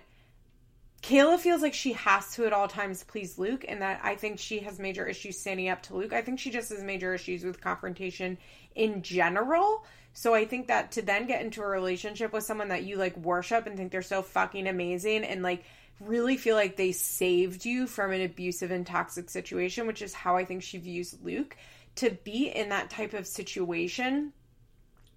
Kayla 1.03 1.37
feels 1.37 1.61
like 1.61 1.73
she 1.73 1.93
has 1.93 2.33
to 2.35 2.45
at 2.45 2.53
all 2.53 2.69
times 2.69 3.03
please 3.03 3.37
Luke, 3.37 3.65
and 3.67 3.81
that 3.81 3.99
I 4.01 4.15
think 4.15 4.39
she 4.39 4.59
has 4.59 4.79
major 4.79 5.05
issues 5.05 5.37
standing 5.37 5.67
up 5.67 5.83
to 5.83 5.95
Luke. 5.97 6.13
I 6.13 6.21
think 6.21 6.39
she 6.39 6.49
just 6.49 6.69
has 6.69 6.81
major 6.81 7.13
issues 7.13 7.43
with 7.43 7.59
confrontation 7.59 8.37
in 8.73 9.01
general. 9.01 9.83
So 10.13 10.33
I 10.33 10.45
think 10.45 10.67
that 10.67 10.93
to 10.93 11.01
then 11.01 11.27
get 11.27 11.41
into 11.41 11.61
a 11.61 11.67
relationship 11.67 12.31
with 12.31 12.45
someone 12.45 12.69
that 12.69 12.85
you 12.85 12.95
like 12.95 13.17
worship 13.17 13.67
and 13.67 13.75
think 13.75 13.91
they're 13.91 14.01
so 14.01 14.21
fucking 14.21 14.65
amazing 14.65 15.25
and 15.25 15.43
like 15.43 15.65
really 15.99 16.37
feel 16.37 16.55
like 16.55 16.75
they 16.75 16.91
saved 16.91 17.65
you 17.65 17.87
from 17.87 18.11
an 18.11 18.21
abusive 18.21 18.71
and 18.71 18.85
toxic 18.85 19.29
situation, 19.29 19.87
which 19.87 20.01
is 20.01 20.13
how 20.13 20.35
I 20.35 20.45
think 20.45 20.63
she 20.63 20.77
views 20.77 21.15
Luke, 21.23 21.55
to 21.95 22.11
be 22.23 22.47
in 22.47 22.69
that 22.69 22.89
type 22.89 23.13
of 23.13 23.25
situation 23.25 24.33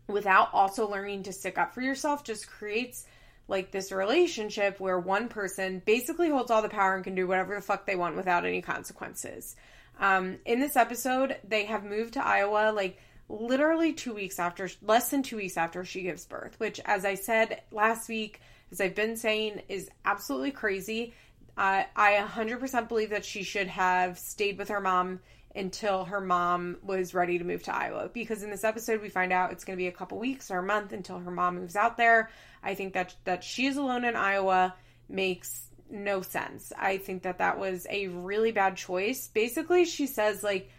without 0.07 0.49
also 0.53 0.89
learning 0.89 1.25
to 1.25 1.33
stick 1.33 1.59
up 1.59 1.75
for 1.75 1.83
yourself 1.83 2.25
just 2.25 2.49
creates 2.49 3.05
like 3.47 3.71
this 3.71 3.93
relationship 3.93 4.79
where 4.79 4.99
one 4.99 5.29
person 5.29 5.83
basically 5.85 6.29
holds 6.29 6.51
all 6.51 6.63
the 6.63 6.69
power 6.69 6.95
and 6.95 7.05
can 7.05 7.15
do 7.15 7.27
whatever 7.27 7.55
the 7.55 7.61
fuck 7.61 7.87
they 7.87 7.97
want 7.97 8.17
without 8.17 8.45
any 8.45 8.63
consequences. 8.63 9.57
Um, 9.99 10.39
in 10.45 10.61
this 10.61 10.77
episode, 10.77 11.37
they 11.45 11.65
have 11.65 11.85
moved 11.85 12.15
to 12.15 12.25
Iowa 12.25 12.73
like 12.73 12.99
literally 13.29 13.93
two 13.93 14.15
weeks 14.15 14.39
after, 14.39 14.69
less 14.83 15.11
than 15.11 15.23
two 15.23 15.37
weeks 15.37 15.57
after 15.57 15.85
she 15.85 16.03
gives 16.03 16.27
birth, 16.27 16.59
which, 16.59 16.81
as 16.85 17.05
I 17.05 17.15
said 17.15 17.63
last 17.71 18.09
week, 18.09 18.41
as 18.71 18.81
I've 18.81 18.95
been 18.95 19.17
saying, 19.17 19.63
is 19.69 19.91
absolutely 20.05 20.51
crazy. 20.51 21.15
Uh, 21.57 21.85
I 21.97 22.25
100% 22.27 22.89
believe 22.89 23.11
that 23.11 23.25
she 23.25 23.43
should 23.43 23.67
have 23.67 24.19
stayed 24.19 24.59
with 24.59 24.69
her 24.69 24.81
mom 24.81 25.21
until 25.55 26.05
her 26.05 26.21
mom 26.21 26.77
was 26.83 27.15
ready 27.15 27.39
to 27.39 27.45
move 27.45 27.63
to 27.65 27.75
Iowa. 27.75 28.11
Because 28.13 28.43
in 28.43 28.51
this 28.51 28.65
episode, 28.65 29.01
we 29.01 29.09
find 29.09 29.33
out 29.33 29.51
it's 29.51 29.65
going 29.65 29.77
to 29.77 29.83
be 29.83 29.89
a 29.89 29.93
couple 29.93 30.19
weeks 30.19 30.51
or 30.51 30.59
a 30.59 30.63
month 30.63 30.93
until 30.93 31.19
her 31.19 31.31
mom 31.31 31.57
moves 31.57 31.77
out 31.77 31.97
there. 31.97 32.31
I 32.63 32.75
think 32.75 32.95
that 32.95 33.15
that 33.25 33.43
she's 33.43 33.77
alone 33.77 34.05
in 34.05 34.17
Iowa 34.17 34.75
makes 35.09 35.69
no 35.91 36.23
sense. 36.23 36.73
I 36.79 36.99
think 36.99 37.23
that 37.23 37.39
that 37.39 37.59
was 37.59 37.87
a 37.91 38.09
really 38.09 38.53
bad 38.53 38.77
choice. 38.77 39.29
Basically, 39.29 39.85
she 39.85 40.07
says 40.07 40.43
like 40.43 40.71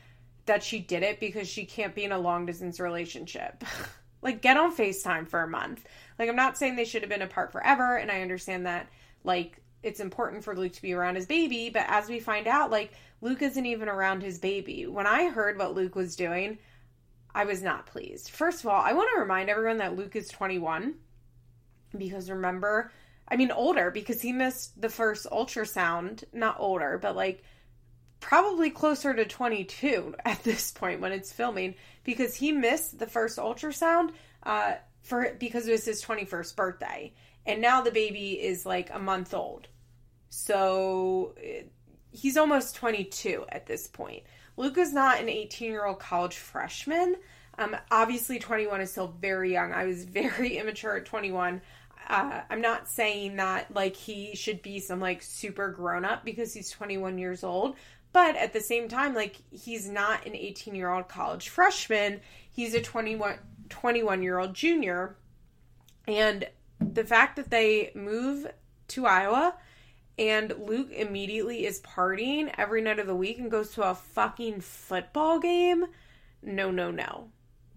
that 0.46 0.64
she 0.64 0.80
did 0.80 1.04
it 1.04 1.20
because 1.20 1.48
she 1.48 1.66
can't 1.66 1.96
be 1.96 2.04
in 2.04 2.12
a 2.12 2.20
long 2.20 2.46
distance 2.46 2.80
relationship. 2.80 3.64
like 4.22 4.42
get 4.42 4.58
on 4.58 4.76
FaceTime 4.76 5.28
for 5.28 5.42
a 5.42 5.48
month. 5.48 5.84
Like 6.20 6.30
I'm 6.30 6.36
not 6.36 6.58
saying 6.58 6.76
they 6.76 6.86
should 6.86 7.02
have 7.02 7.10
been 7.10 7.22
apart 7.22 7.52
forever 7.54 7.96
and 7.96 8.12
I 8.12 8.22
understand 8.22 8.66
that 8.66 8.90
like 9.24 9.62
it's 9.82 10.02
important 10.02 10.44
for 10.44 10.56
Luke 10.56 10.74
to 10.74 10.82
be 10.82 10.94
around 10.94 11.16
his 11.16 11.26
baby, 11.26 11.70
but 11.70 11.86
as 11.88 12.10
we 12.10 12.20
find 12.20 12.46
out 12.46 12.70
like 12.70 12.92
Luke 13.22 13.42
isn't 13.42 13.66
even 13.66 13.88
around 13.88 14.22
his 14.22 14.38
baby. 14.38 14.86
When 14.86 15.08
I 15.08 15.30
heard 15.30 15.58
what 15.58 15.74
Luke 15.74 15.96
was 15.96 16.16
doing, 16.16 16.58
I 17.34 17.46
was 17.46 17.62
not 17.62 17.86
pleased. 17.86 18.30
First 18.30 18.62
of 18.62 18.70
all, 18.70 18.82
I 18.82 18.94
want 18.94 19.10
to 19.14 19.22
remind 19.22 19.50
everyone 19.50 19.78
that 19.78 19.96
Luke 19.96 20.16
is 20.16 20.28
21 20.28 20.96
because 21.98 22.30
remember, 22.30 22.92
I 23.28 23.38
mean 23.38 23.52
older 23.52 23.90
because 23.90 24.22
he 24.22 24.34
missed 24.34 24.80
the 24.80 24.90
first 24.90 25.26
ultrasound, 25.26 26.24
not 26.34 26.58
older, 26.60 27.00
but 27.02 27.16
like 27.16 27.44
probably 28.20 28.70
closer 28.70 29.14
to 29.14 29.26
22 29.26 30.16
at 30.26 30.44
this 30.44 30.72
point 30.72 31.00
when 31.00 31.12
it's 31.12 31.32
filming 31.32 31.76
because 32.04 32.36
he 32.36 32.52
missed 32.52 33.00
the 33.00 33.08
first 33.08 33.38
ultrasound 33.38 34.12
uh, 34.44 34.74
for 35.02 35.36
because 35.40 35.68
it 35.68 35.72
was 35.72 35.86
his 35.86 36.04
21st 36.04 36.56
birthday. 36.56 37.14
And 37.46 37.62
now 37.62 37.82
the 37.82 37.92
baby 37.92 38.34
is 38.34 38.66
like 38.66 38.94
a 38.94 39.00
month 39.00 39.34
old. 39.34 39.68
So 40.30 41.36
he's 42.12 42.38
almost 42.38 42.76
22 42.76 43.46
at 43.50 43.66
this 43.66 43.88
point. 43.88 44.24
Luke's 44.58 44.92
not 44.92 45.20
an 45.20 45.30
18 45.30 45.72
year 45.72 45.86
old 45.86 46.00
college 46.00 46.38
freshman. 46.38 47.16
Um, 47.58 47.76
obviously 47.92 48.40
21 48.40 48.82
is 48.82 48.92
still 48.92 49.14
very 49.20 49.52
young. 49.52 49.74
I 49.74 49.86
was 49.86 50.06
very 50.06 50.58
immature 50.58 50.98
at 50.98 51.06
21 51.06 51.62
uh, 52.10 52.42
I'm 52.50 52.62
not 52.62 52.88
saying 52.88 53.36
that 53.36 53.74
like 53.74 53.96
he 53.96 54.36
should 54.36 54.62
be 54.62 54.80
some 54.80 55.00
like 55.00 55.22
super 55.22 55.70
grown 55.70 56.04
up 56.04 56.26
because 56.26 56.54
he's 56.54 56.72
21 56.72 57.20
years 57.20 57.44
old, 57.44 57.76
but 58.12 58.36
at 58.36 58.52
the 58.52 58.62
same 58.62 58.90
time, 58.90 59.14
like 59.14 59.38
he's 59.52 59.88
not 59.88 60.26
an 60.26 60.36
18 60.36 60.74
year 60.74 60.92
old 60.92 61.08
college 61.08 61.50
freshman, 61.50 62.20
he's 62.50 62.74
a 62.74 62.82
21, 62.82 63.38
21 63.70 64.22
year 64.22 64.40
old 64.40 64.54
junior. 64.54 65.18
And 66.08 66.48
the 66.80 67.04
fact 67.04 67.36
that 67.36 67.50
they 67.50 67.92
move 67.96 68.48
to 68.90 69.06
Iowa 69.06 69.56
and 70.18 70.54
Luke 70.60 70.92
immediately 70.92 71.66
is 71.66 71.82
partying 71.82 72.54
every 72.58 72.82
night 72.82 73.00
of 73.00 73.08
the 73.08 73.16
week 73.16 73.40
and 73.40 73.52
goes 73.52 73.72
to 73.72 73.84
a 73.84 73.96
fucking 73.96 74.62
football 74.62 75.40
game. 75.40 75.86
No, 76.42 76.72
no, 76.72 76.92
no. 76.92 77.30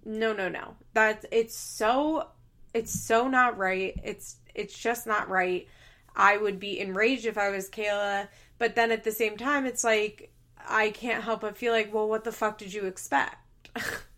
No, 0.05 0.33
no, 0.33 0.49
no. 0.49 0.77
That's 0.95 1.25
it's 1.31 1.57
so 1.57 2.29
it's 2.75 2.93
so 2.93 3.29
not 3.29 3.59
right. 3.59 3.95
It's 4.03 4.37
it's 4.55 4.77
just 4.77 5.07
not 5.07 5.29
right. 5.29 5.69
I 6.15 6.37
would 6.37 6.59
be 6.59 6.81
enraged 6.81 7.27
if 7.27 7.39
I 7.39 7.51
was 7.51 7.71
Kayla 7.71 8.29
but 8.63 8.77
then 8.77 8.93
at 8.93 9.03
the 9.03 9.11
same 9.11 9.37
time, 9.37 9.67
it's 9.67 9.83
like, 9.83 10.33
I 10.57 10.91
can't 10.91 11.25
help 11.25 11.41
but 11.41 11.59
feel 11.59 11.73
like, 11.73 11.93
well, 11.93 12.09
what 12.09 12.23
the 12.23 12.31
fuck 12.31 12.59
did 12.59 12.73
you 12.73 12.85
expect? 12.85 13.37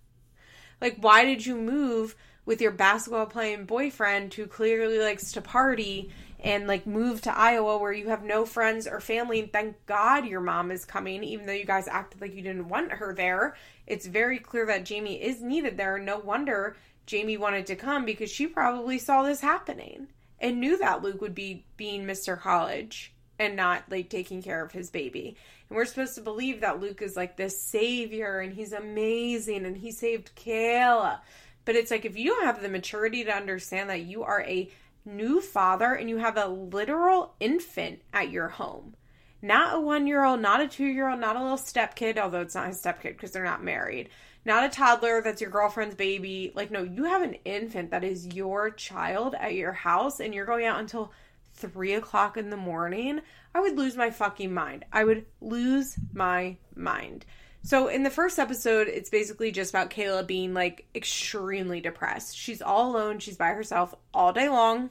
like, 0.85 0.99
why 1.01 1.25
did 1.25 1.47
you 1.47 1.57
move 1.57 2.15
with 2.45 2.61
your 2.61 2.71
basketball 2.71 3.25
playing 3.25 3.65
boyfriend 3.65 4.35
who 4.35 4.47
clearly 4.47 4.99
likes 4.99 5.33
to 5.33 5.41
party 5.41 6.11
and 6.41 6.67
like 6.67 6.87
move 6.87 7.23
to 7.23 7.35
Iowa 7.35 7.79
where 7.79 7.91
you 7.91 8.11
have 8.11 8.23
no 8.23 8.45
friends 8.45 8.87
or 8.87 9.01
family? 9.01 9.41
And 9.41 9.51
thank 9.51 9.87
God 9.87 10.27
your 10.27 10.43
mom 10.43 10.71
is 10.71 10.85
coming, 10.85 11.25
even 11.25 11.47
though 11.47 11.55
you 11.55 11.65
guys 11.65 11.89
acted 11.89 12.21
like 12.21 12.35
you 12.35 12.43
didn't 12.43 12.69
want 12.69 12.93
her 12.93 13.15
there. 13.15 13.57
It's 13.87 14.05
very 14.05 14.39
clear 14.39 14.67
that 14.67 14.85
Jamie 14.85 15.23
is 15.23 15.41
needed 15.41 15.79
there. 15.79 15.99
No 15.99 16.19
wonder 16.19 16.77
Jamie 17.07 17.39
wanted 17.39 17.65
to 17.69 17.77
come 17.77 18.05
because 18.05 18.31
she 18.31 18.47
probably 18.47 18.99
saw 18.99 19.23
this 19.23 19.41
happening 19.41 20.09
and 20.39 20.61
knew 20.61 20.77
that 20.77 21.03
Luke 21.03 21.23
would 21.23 21.35
be 21.35 21.65
being 21.79 22.05
Mr. 22.05 22.39
College 22.39 23.11
and 23.39 23.57
not 23.57 23.85
like 23.91 24.11
taking 24.11 24.43
care 24.43 24.63
of 24.63 24.73
his 24.73 24.91
baby. 24.91 25.39
And 25.75 25.79
we're 25.81 25.87
supposed 25.87 26.15
to 26.15 26.21
believe 26.21 26.61
that 26.61 26.79
Luke 26.79 27.03
is 27.03 27.17
like 27.17 27.37
this 27.37 27.61
savior 27.61 28.39
and 28.39 28.55
he's 28.55 28.73
amazing 28.73 29.67
and 29.67 29.77
he 29.77 29.91
saved 29.91 30.31
Kayla. 30.37 31.19
But 31.65 31.75
it's 31.75 31.91
like 31.91 32.05
if 32.05 32.17
you 32.17 32.31
don't 32.31 32.45
have 32.45 32.63
the 32.63 32.69
maturity 32.69 33.25
to 33.25 33.35
understand 33.35 33.91
that 33.91 34.03
you 34.03 34.23
are 34.23 34.43
a 34.43 34.71
new 35.05 35.41
father 35.41 35.93
and 35.93 36.09
you 36.09 36.19
have 36.19 36.37
a 36.37 36.47
literal 36.47 37.35
infant 37.41 38.03
at 38.13 38.31
your 38.31 38.47
home. 38.47 38.95
Not 39.43 39.75
a 39.75 39.81
one 39.81 40.07
year 40.07 40.23
old, 40.23 40.39
not 40.39 40.61
a 40.61 40.69
two 40.69 40.87
year 40.87 41.09
old, 41.09 41.19
not 41.19 41.35
a 41.35 41.43
little 41.43 41.57
step 41.57 41.97
kid, 41.97 42.19
although 42.19 42.43
it's 42.43 42.55
not 42.55 42.69
his 42.69 42.79
step 42.79 43.03
kid 43.03 43.17
because 43.17 43.33
they're 43.33 43.43
not 43.43 43.65
married. 43.65 44.11
Not 44.45 44.63
a 44.63 44.69
toddler 44.69 45.23
that's 45.23 45.41
your 45.41 45.51
girlfriend's 45.51 45.97
baby. 45.97 46.53
Like, 46.55 46.71
no, 46.71 46.85
you 46.85 47.03
have 47.03 47.23
an 47.23 47.35
infant 47.45 47.91
that 47.91 48.05
is 48.05 48.29
your 48.29 48.71
child 48.71 49.35
at 49.35 49.55
your 49.55 49.73
house 49.73 50.21
and 50.21 50.33
you're 50.33 50.47
going 50.47 50.67
out 50.67 50.79
until 50.79 51.11
three 51.55 51.95
o'clock 51.95 52.37
in 52.37 52.51
the 52.51 52.57
morning, 52.57 53.21
I 53.55 53.61
would 53.61 53.79
lose 53.79 53.97
my 53.97 54.11
fucking 54.11 54.53
mind. 54.53 54.85
I 54.93 55.05
would 55.05 55.27
lose 55.41 55.97
my 56.13 56.57
mind. 56.75 57.25
So 57.63 57.89
in 57.89 58.03
the 58.03 58.11
first 58.11 58.39
episode, 58.39 58.89
it's 58.89 59.09
basically 59.09 59.51
just 59.51 59.71
about 59.71 59.91
Kayla 59.91 60.27
being 60.27 60.53
like 60.53 60.87
extremely 60.95 61.81
depressed. 61.81 62.37
She's 62.37 62.61
all 62.61 62.91
alone, 62.91 63.21
she's 63.21 63.39
by 63.39 63.49
herself 63.49 63.95
all 64.13 64.33
day 64.33 64.49
long, 64.49 64.91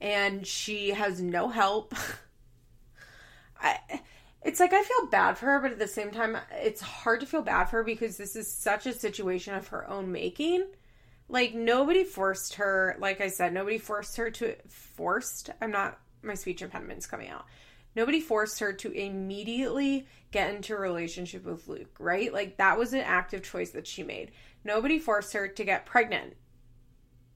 and 0.00 0.44
she 0.44 0.90
has 0.90 1.22
no 1.22 1.48
help. 1.48 1.94
I 3.60 3.78
it's 4.42 4.60
like 4.60 4.72
I 4.72 4.82
feel 4.82 5.06
bad 5.06 5.38
for 5.38 5.46
her, 5.46 5.60
but 5.60 5.72
at 5.72 5.78
the 5.78 5.88
same 5.88 6.10
time, 6.10 6.36
it's 6.52 6.80
hard 6.80 7.20
to 7.20 7.26
feel 7.26 7.42
bad 7.42 7.64
for 7.64 7.78
her 7.78 7.84
because 7.84 8.16
this 8.16 8.36
is 8.36 8.50
such 8.52 8.84
a 8.86 8.92
situation 8.92 9.54
of 9.54 9.68
her 9.68 9.88
own 9.88 10.12
making 10.12 10.66
like 11.34 11.52
nobody 11.52 12.04
forced 12.04 12.54
her 12.54 12.96
like 13.00 13.20
i 13.20 13.28
said 13.28 13.52
nobody 13.52 13.76
forced 13.76 14.16
her 14.16 14.30
to 14.30 14.54
forced 14.68 15.50
i'm 15.60 15.72
not 15.72 15.98
my 16.24 16.34
speech 16.34 16.62
impediment's 16.62 17.06
coming 17.06 17.28
out. 17.28 17.44
Nobody 17.96 18.20
forced 18.20 18.58
her 18.60 18.72
to 18.72 18.90
immediately 18.90 20.06
get 20.32 20.52
into 20.52 20.74
a 20.74 20.80
relationship 20.80 21.44
with 21.44 21.68
luke 21.68 21.96
right? 21.98 22.32
Like 22.32 22.56
that 22.56 22.78
was 22.78 22.92
an 22.92 23.00
active 23.00 23.42
choice 23.42 23.70
that 23.70 23.86
she 23.86 24.02
made. 24.02 24.32
Nobody 24.64 24.98
forced 24.98 25.32
her 25.34 25.48
to 25.48 25.64
get 25.64 25.86
pregnant. 25.86 26.34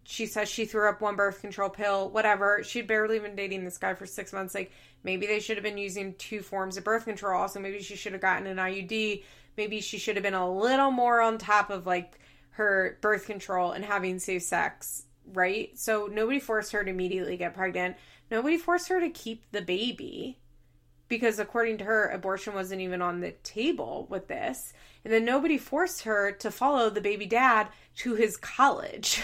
She 0.05 0.25
says 0.27 0.49
she 0.49 0.65
threw 0.65 0.89
up 0.89 1.03
one 1.03 1.17
birth 1.17 1.41
control 1.41 1.69
pill 1.69 2.09
whatever. 2.11 2.63
She'd 2.65 2.87
barely 2.87 3.19
been 3.19 3.37
dating 3.37 3.65
this 3.65 3.79
guy 3.79 3.95
for 3.95 4.07
six 4.07 4.33
months. 4.33 4.55
Like 4.55 4.73
maybe 5.05 5.27
they 5.27 5.41
should 5.41 5.57
have 5.57 5.65
been 5.65 5.79
using 5.79 6.15
two 6.15 6.41
forms 6.41 6.77
of 6.77 6.85
birth 6.85 7.05
control. 7.05 7.41
Also 7.41 7.61
maybe 7.61 7.83
she 7.83 7.97
should 7.97 8.13
have 8.13 8.23
gotten 8.23 8.47
an 8.47 8.57
iud 8.57 9.23
maybe 9.57 9.81
she 9.81 9.99
should 9.99 10.17
have 10.17 10.23
been 10.23 10.35
a 10.35 10.51
little 10.51 10.93
more 10.93 11.21
on 11.21 11.37
top 11.37 11.69
of 11.69 11.87
like 11.87 12.19
her 12.59 12.99
birth 13.01 13.25
control 13.25 13.71
and 13.71 13.85
having 13.85 14.19
safe 14.19 14.43
sex, 14.43 15.05
right? 15.33 15.71
So 15.79 16.09
nobody 16.11 16.41
forced 16.41 16.73
her 16.73 16.83
to 16.83 16.91
immediately 16.91 17.37
get 17.37 17.55
pregnant. 17.55 17.97
Nobody 18.33 18.59
forced 18.59 18.89
her 18.89 18.99
to 18.99 19.11
keep 19.11 19.45
the 19.53 19.63
baby 19.63 20.41
because 21.07 21.39
according 21.39 21.79
to 21.79 21.85
her 21.85 22.09
abortion 22.09 22.55
wasn't 22.55 22.81
even 22.81 23.01
on 23.01 23.21
the 23.21 23.31
table 23.45 24.09
with 24.11 24.27
this. 24.27 24.73
And 25.05 25.13
then 25.13 25.25
nobody 25.25 25.57
forced 25.57 26.03
her 26.03 26.33
to 26.33 26.51
follow 26.51 26.91
the 26.91 27.01
baby 27.01 27.27
dad 27.27 27.69
to 27.99 28.17
his 28.17 28.37
college. 28.37 29.23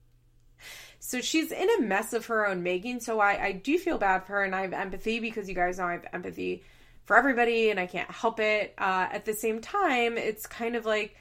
so 0.98 1.20
she's 1.20 1.52
in 1.52 1.68
a 1.78 1.82
mess 1.82 2.14
of 2.14 2.24
her 2.24 2.48
own 2.48 2.62
making. 2.62 3.00
So 3.00 3.20
I, 3.20 3.44
I 3.44 3.52
do 3.52 3.76
feel 3.76 3.98
bad 3.98 4.24
for 4.24 4.32
her 4.32 4.44
and 4.44 4.54
I 4.54 4.62
have 4.62 4.72
empathy 4.72 5.20
because 5.20 5.46
you 5.46 5.54
guys 5.54 5.76
know 5.76 5.84
I 5.84 5.92
have 5.92 6.06
empathy 6.14 6.64
for 7.04 7.18
everybody 7.18 7.68
and 7.68 7.78
I 7.78 7.86
can't 7.86 8.10
help 8.10 8.40
it. 8.40 8.72
Uh, 8.78 9.08
at 9.12 9.26
the 9.26 9.34
same 9.34 9.60
time, 9.60 10.16
it's 10.16 10.46
kind 10.46 10.74
of 10.74 10.86
like 10.86 11.14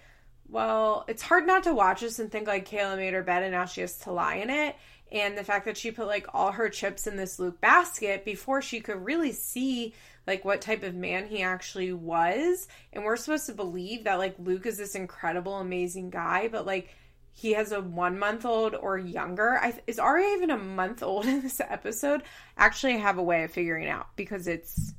well, 0.50 1.06
it's 1.08 1.22
hard 1.22 1.48
not 1.48 1.64
to 1.64 1.74
watch 1.74 2.02
this 2.02 2.20
and 2.20 2.32
think 2.32 2.48
like 2.48 2.70
Kayla 2.70 2.98
made 2.98 3.14
her 3.14 3.24
bed 3.24 3.44
and 3.44 3.52
now 3.52 3.66
she 3.66 3.82
has 3.82 3.98
to 4.00 4.12
lie 4.12 4.36
in 4.36 4.50
it. 4.50 4.76
And 5.12 5.38
the 5.38 5.44
fact 5.44 5.66
that 5.66 5.78
she 5.78 5.92
put 5.92 6.08
like 6.08 6.28
all 6.34 6.52
her 6.52 6.70
chips 6.70 7.08
in 7.08 7.16
this 7.16 7.40
Luke 7.40 7.62
basket 7.62 8.26
before 8.26 8.62
she 8.62 8.80
could 8.80 9.04
really 9.04 9.32
see 9.32 9.94
like 10.28 10.44
what 10.44 10.62
type 10.62 10.84
of 10.84 10.96
man 10.96 11.28
he 11.28 11.42
actually 11.42 11.94
was. 11.94 12.68
And 12.94 13.04
we're 13.04 13.16
supposed 13.16 13.46
to 13.48 13.54
believe 13.54 14.04
that 14.04 14.16
like 14.16 14.36
Luke 14.40 14.66
is 14.66 14.78
this 14.78 14.96
incredible, 14.96 15.58
amazing 15.58 16.10
guy, 16.10 16.48
but 16.48 16.66
like 16.66 16.90
he 17.32 17.54
has 17.54 17.72
a 17.72 17.82
one 17.82 18.18
month 18.18 18.46
old 18.46 18.76
or 18.76 18.98
younger. 18.98 19.58
I, 19.58 19.74
is 19.88 20.00
Aria 20.00 20.36
even 20.36 20.52
a 20.52 20.58
month 20.58 21.04
old 21.04 21.26
in 21.28 21.42
this 21.42 21.60
episode? 21.60 22.24
Actually, 22.58 22.96
I 22.96 23.00
have 23.00 23.18
a 23.18 23.24
way 23.24 23.44
of 23.44 23.52
figuring 23.52 23.88
out 23.88 24.08
because 24.16 24.48
it's 24.48 24.94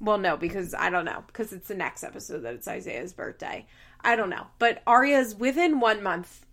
well, 0.00 0.18
no, 0.18 0.36
because 0.36 0.72
I 0.74 0.88
don't 0.90 1.04
know 1.04 1.24
because 1.26 1.52
it's 1.52 1.68
the 1.68 1.74
next 1.74 2.04
episode 2.04 2.40
that 2.40 2.54
it's 2.54 2.68
Isaiah's 2.68 3.12
birthday. 3.12 3.66
I 4.02 4.16
don't 4.16 4.30
know. 4.30 4.46
But 4.58 4.82
Aria's 4.86 5.34
within 5.34 5.80
one 5.80 6.02
month 6.02 6.46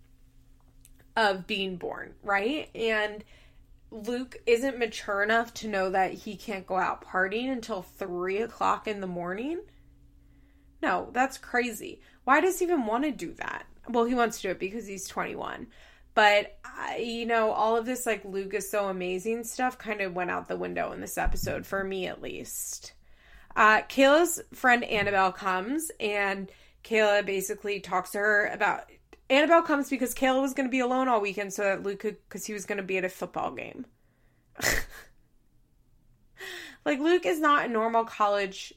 of 1.15 1.47
being 1.47 1.77
born, 1.77 2.13
right? 2.23 2.69
And 2.75 3.23
Luke 3.89 4.37
isn't 4.45 4.77
mature 4.77 5.23
enough 5.23 5.53
to 5.55 5.67
know 5.67 5.89
that 5.89 6.13
he 6.13 6.35
can't 6.35 6.67
go 6.67 6.77
out 6.77 7.03
partying 7.03 7.51
until 7.51 7.81
three 7.81 8.37
o'clock 8.37 8.87
in 8.87 9.01
the 9.01 9.07
morning. 9.07 9.61
No, 10.81 11.09
that's 11.13 11.37
crazy. 11.37 12.01
Why 12.23 12.41
does 12.41 12.59
he 12.59 12.65
even 12.65 12.85
want 12.85 13.03
to 13.05 13.11
do 13.11 13.33
that? 13.35 13.65
Well, 13.89 14.05
he 14.05 14.13
wants 14.13 14.37
to 14.37 14.49
do 14.49 14.51
it 14.51 14.59
because 14.59 14.85
he's 14.85 15.07
21. 15.07 15.67
But, 16.13 16.57
I, 16.65 16.97
you 16.97 17.25
know, 17.25 17.51
all 17.51 17.77
of 17.77 17.85
this, 17.85 18.05
like, 18.05 18.25
Luke 18.25 18.53
is 18.53 18.69
so 18.69 18.89
amazing 18.89 19.43
stuff 19.43 19.77
kind 19.77 20.01
of 20.01 20.15
went 20.15 20.31
out 20.31 20.47
the 20.47 20.57
window 20.57 20.91
in 20.91 20.99
this 20.99 21.17
episode, 21.17 21.65
for 21.65 21.83
me 21.83 22.07
at 22.07 22.21
least. 22.21 22.93
Uh, 23.55 23.81
Kayla's 23.83 24.41
friend 24.53 24.83
Annabelle 24.83 25.31
comes, 25.31 25.91
and 25.99 26.51
Kayla 26.87 27.25
basically 27.25 27.79
talks 27.79 28.11
to 28.11 28.19
her 28.19 28.47
about. 28.47 28.83
Annabelle 29.29 29.61
comes 29.61 29.89
because 29.89 30.15
Kayla 30.15 30.41
was 30.41 30.53
going 30.53 30.67
to 30.67 30.71
be 30.71 30.79
alone 30.79 31.09
all 31.09 31.19
weekend, 31.19 31.53
so 31.53 31.63
that 31.63 31.83
Luke 31.83 31.99
could, 31.99 32.15
because 32.27 32.45
he 32.45 32.53
was 32.53 32.65
going 32.65 32.77
to 32.77 32.83
be 32.83 32.97
at 32.97 33.03
a 33.03 33.09
football 33.09 33.51
game. 33.51 33.85
like 36.85 36.99
Luke 36.99 37.25
is 37.25 37.39
not 37.39 37.65
a 37.65 37.69
normal 37.69 38.05
college 38.05 38.73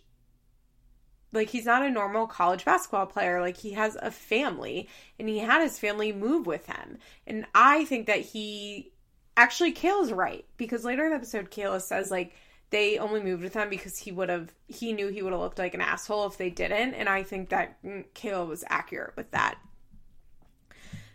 like 1.32 1.48
he's 1.48 1.66
not 1.66 1.82
a 1.82 1.90
normal 1.90 2.26
college 2.26 2.64
basketball 2.64 3.06
player 3.06 3.40
like 3.40 3.56
he 3.56 3.72
has 3.72 3.96
a 3.96 4.10
family 4.10 4.88
and 5.18 5.28
he 5.28 5.38
had 5.38 5.62
his 5.62 5.78
family 5.78 6.12
move 6.12 6.46
with 6.46 6.66
him 6.66 6.98
and 7.26 7.46
i 7.54 7.84
think 7.84 8.06
that 8.06 8.20
he 8.20 8.92
actually 9.36 9.72
kayla's 9.72 10.12
right 10.12 10.44
because 10.56 10.84
later 10.84 11.04
in 11.04 11.10
the 11.10 11.16
episode 11.16 11.50
kayla 11.50 11.80
says 11.80 12.10
like 12.10 12.34
they 12.70 12.98
only 12.98 13.20
moved 13.20 13.42
with 13.42 13.54
him 13.54 13.68
because 13.68 13.98
he 13.98 14.12
would 14.12 14.28
have 14.28 14.52
he 14.66 14.92
knew 14.92 15.08
he 15.08 15.22
would 15.22 15.32
have 15.32 15.40
looked 15.40 15.58
like 15.58 15.74
an 15.74 15.80
asshole 15.80 16.26
if 16.26 16.36
they 16.36 16.50
didn't 16.50 16.94
and 16.94 17.08
i 17.08 17.22
think 17.22 17.50
that 17.50 17.82
mm, 17.82 18.04
kayla 18.14 18.46
was 18.46 18.64
accurate 18.68 19.16
with 19.16 19.30
that 19.32 19.58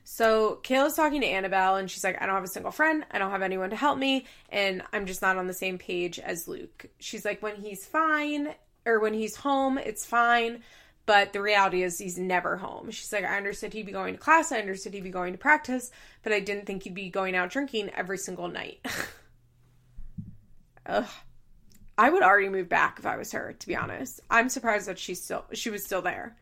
so 0.07 0.59
Kayla's 0.63 0.95
talking 0.95 1.21
to 1.21 1.27
Annabelle 1.27 1.77
and 1.77 1.89
she's 1.89 2.03
like, 2.03 2.21
I 2.21 2.27
don't 2.27 2.35
have 2.35 2.43
a 2.43 2.47
single 2.47 2.71
friend. 2.71 3.03
I 3.09 3.17
don't 3.17 3.31
have 3.31 3.41
anyone 3.41 3.71
to 3.71 3.75
help 3.75 3.97
me. 3.97 4.27
And 4.49 4.83
I'm 4.93 5.07
just 5.07 5.23
not 5.23 5.35
on 5.35 5.47
the 5.47 5.53
same 5.53 5.79
page 5.79 6.19
as 6.19 6.47
Luke. 6.47 6.85
She's 6.99 7.25
like, 7.25 7.41
when 7.41 7.55
he's 7.55 7.87
fine 7.87 8.53
or 8.85 8.99
when 8.99 9.15
he's 9.15 9.35
home, 9.35 9.79
it's 9.79 10.05
fine. 10.05 10.61
But 11.07 11.33
the 11.33 11.41
reality 11.41 11.83
is, 11.83 11.97
he's 11.97 12.17
never 12.17 12.57
home. 12.57 12.91
She's 12.91 13.11
like, 13.11 13.25
I 13.25 13.37
understood 13.37 13.73
he'd 13.73 13.87
be 13.87 13.91
going 13.91 14.13
to 14.13 14.19
class. 14.19 14.51
I 14.51 14.59
understood 14.59 14.93
he'd 14.93 15.03
be 15.03 15.09
going 15.09 15.33
to 15.33 15.39
practice, 15.39 15.91
but 16.23 16.33
I 16.33 16.39
didn't 16.39 16.65
think 16.65 16.83
he'd 16.83 16.95
be 16.95 17.09
going 17.09 17.35
out 17.35 17.49
drinking 17.49 17.89
every 17.91 18.17
single 18.17 18.47
night. 18.47 18.85
Ugh. 20.85 21.05
I 21.97 22.10
would 22.10 22.23
already 22.23 22.49
move 22.49 22.69
back 22.69 22.97
if 22.99 23.05
I 23.05 23.17
was 23.17 23.31
her, 23.31 23.55
to 23.58 23.67
be 23.67 23.75
honest. 23.75 24.21
I'm 24.29 24.49
surprised 24.49 24.88
that 24.88 24.99
she's 24.99 25.23
still 25.23 25.45
she 25.53 25.69
was 25.69 25.86
still 25.86 26.01
there. 26.01 26.36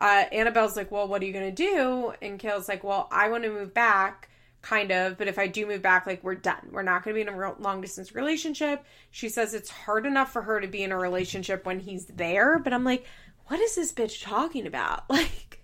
Uh, 0.00 0.24
Annabelle's 0.32 0.76
like, 0.76 0.90
Well, 0.90 1.08
what 1.08 1.22
are 1.22 1.26
you 1.26 1.32
gonna 1.32 1.52
do? 1.52 2.12
And 2.22 2.40
Kayla's 2.40 2.68
like, 2.68 2.84
Well, 2.84 3.08
I 3.10 3.28
want 3.28 3.44
to 3.44 3.50
move 3.50 3.74
back 3.74 4.30
kind 4.62 4.90
of 4.90 5.16
but 5.16 5.28
if 5.28 5.38
i 5.38 5.46
do 5.46 5.66
move 5.66 5.80
back 5.80 6.06
like 6.06 6.22
we're 6.22 6.34
done 6.34 6.68
we're 6.70 6.82
not 6.82 7.02
going 7.02 7.14
to 7.14 7.24
be 7.24 7.26
in 7.26 7.34
a 7.34 7.60
long 7.60 7.80
distance 7.80 8.14
relationship 8.14 8.84
she 9.10 9.28
says 9.28 9.54
it's 9.54 9.70
hard 9.70 10.04
enough 10.04 10.32
for 10.32 10.42
her 10.42 10.60
to 10.60 10.66
be 10.66 10.82
in 10.82 10.92
a 10.92 10.98
relationship 10.98 11.64
when 11.64 11.80
he's 11.80 12.06
there 12.06 12.58
but 12.58 12.72
i'm 12.72 12.84
like 12.84 13.06
what 13.46 13.58
is 13.58 13.74
this 13.74 13.92
bitch 13.92 14.22
talking 14.22 14.66
about 14.66 15.04
like 15.10 15.62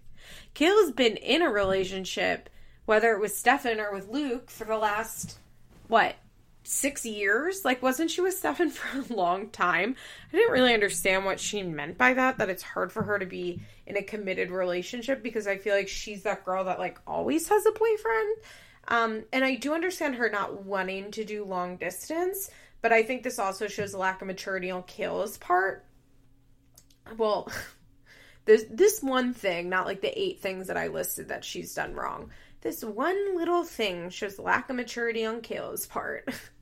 kayla's 0.55 0.93
been 0.93 1.17
in 1.17 1.43
a 1.43 1.51
relationship 1.51 2.49
whether 2.87 3.13
it 3.13 3.21
was 3.21 3.37
stefan 3.37 3.81
or 3.81 3.93
with 3.93 4.09
luke 4.09 4.51
for 4.51 4.65
the 4.65 4.79
last 4.79 5.39
what 5.89 6.17
six 6.67 7.07
years 7.07 7.65
like 7.65 7.83
wasn't 7.83 8.11
she 8.11 8.21
with 8.21 8.35
stefan 8.35 8.71
for 8.71 8.99
a 8.99 9.17
long 9.17 9.49
time 9.51 9.95
i 10.33 10.37
didn't 10.37 10.53
really 10.53 10.75
understand 10.75 11.25
what 11.25 11.41
she 11.41 11.63
meant 11.63 11.97
by 11.97 12.13
that 12.15 12.39
that 12.39 12.51
it's 12.51 12.63
hard 12.63 12.91
for 12.91 13.03
her 13.03 13.19
to 13.19 13.27
be 13.27 13.61
in 13.87 13.97
a 13.97 14.03
committed 14.03 14.51
relationship 14.51 15.23
because 15.23 15.47
i 15.47 15.57
feel 15.57 15.75
like 15.75 15.89
she's 15.89 16.23
that 16.23 16.45
girl 16.45 16.65
that 16.65 16.79
like 16.79 16.99
always 17.07 17.49
has 17.49 17.65
a 17.67 17.73
boyfriend 17.73 18.37
um, 18.89 19.25
and 19.33 19.45
I 19.45 19.57
do 19.57 19.75
understand 19.75 20.17
her 20.17 20.29
not 20.29 20.65
wanting 20.65 21.11
to 21.13 21.25
do 21.25 21.45
long 21.45 21.77
distance, 21.77 22.51
but 22.83 22.93
I 22.93 23.03
think 23.03 23.23
this 23.23 23.39
also 23.39 23.67
shows 23.67 23.95
a 23.95 23.99
lack 23.99 24.21
of 24.21 24.29
maturity 24.29 24.71
on 24.71 24.83
Kayla's 24.85 25.39
part. 25.39 25.85
Well, 27.17 27.51
this 28.45 28.65
this 28.71 29.03
one 29.03 29.35
thing, 29.35 29.69
not 29.69 29.87
like 29.87 30.03
the 30.03 30.19
eight 30.19 30.41
things 30.41 30.69
that 30.69 30.77
I 30.77 30.89
listed 30.89 31.29
that 31.29 31.45
she's 31.45 31.75
done 31.75 31.95
wrong. 31.95 32.31
This 32.61 32.85
one 32.85 33.37
little 33.37 33.65
thing 33.65 34.11
shows 34.11 34.39
lack 34.39 34.71
of 34.71 34.77
maturity 34.77 35.25
on 35.25 35.41
Kayla's 35.41 35.87
part. 35.87 36.29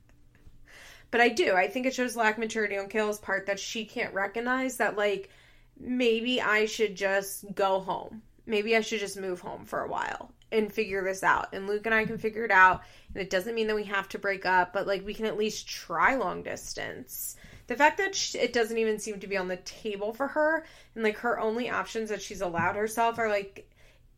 but 1.15 1.21
I 1.21 1.29
do. 1.29 1.53
I 1.53 1.69
think 1.69 1.85
it 1.85 1.93
shows 1.93 2.17
lack 2.17 2.37
maturity 2.37 2.77
on 2.77 2.89
Kayla's 2.89 3.19
part 3.19 3.45
that 3.45 3.57
she 3.57 3.85
can't 3.85 4.13
recognize 4.13 4.75
that 4.75 4.97
like 4.97 5.29
maybe 5.79 6.41
I 6.41 6.65
should 6.65 6.93
just 6.93 7.45
go 7.55 7.79
home. 7.79 8.21
Maybe 8.45 8.75
I 8.75 8.81
should 8.81 8.99
just 8.99 9.15
move 9.15 9.39
home 9.39 9.63
for 9.63 9.79
a 9.79 9.87
while 9.87 10.29
and 10.51 10.69
figure 10.69 11.01
this 11.05 11.23
out. 11.23 11.53
And 11.53 11.67
Luke 11.67 11.85
and 11.85 11.95
I 11.95 12.03
can 12.03 12.17
figure 12.17 12.43
it 12.43 12.51
out. 12.51 12.81
And 13.13 13.21
it 13.23 13.29
doesn't 13.29 13.55
mean 13.55 13.67
that 13.67 13.77
we 13.77 13.85
have 13.85 14.09
to 14.09 14.19
break 14.19 14.45
up, 14.45 14.73
but 14.73 14.87
like 14.87 15.05
we 15.05 15.13
can 15.13 15.25
at 15.25 15.37
least 15.37 15.69
try 15.69 16.17
long 16.17 16.43
distance. 16.43 17.37
The 17.67 17.77
fact 17.77 17.97
that 17.99 18.35
it 18.35 18.51
doesn't 18.51 18.77
even 18.77 18.99
seem 18.99 19.21
to 19.21 19.27
be 19.27 19.37
on 19.37 19.47
the 19.47 19.55
table 19.55 20.11
for 20.11 20.27
her, 20.27 20.65
and 20.95 21.03
like 21.05 21.19
her 21.19 21.39
only 21.39 21.69
options 21.69 22.09
that 22.09 22.21
she's 22.21 22.41
allowed 22.41 22.75
herself 22.75 23.19
are 23.19 23.29
like 23.29 23.71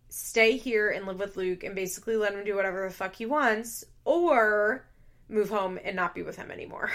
stay 0.10 0.58
here 0.58 0.90
and 0.90 1.06
live 1.06 1.20
with 1.20 1.38
Luke 1.38 1.64
and 1.64 1.76
basically 1.76 2.18
let 2.18 2.34
him 2.34 2.44
do 2.44 2.56
whatever 2.56 2.88
the 2.88 2.92
fuck 2.92 3.16
he 3.16 3.28
wants, 3.28 3.86
or 4.04 4.84
move 5.30 5.50
home 5.50 5.80
and 5.84 5.96
not 5.96 6.16
be 6.16 6.22
with 6.22 6.36
him 6.36 6.52
anymore. 6.52 6.92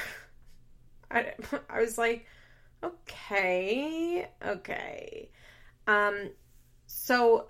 I, 1.11 1.35
I 1.69 1.81
was 1.81 1.99
like, 1.99 2.27
okay, 2.83 4.29
okay. 4.45 5.31
Um, 5.87 6.31
so 6.87 7.49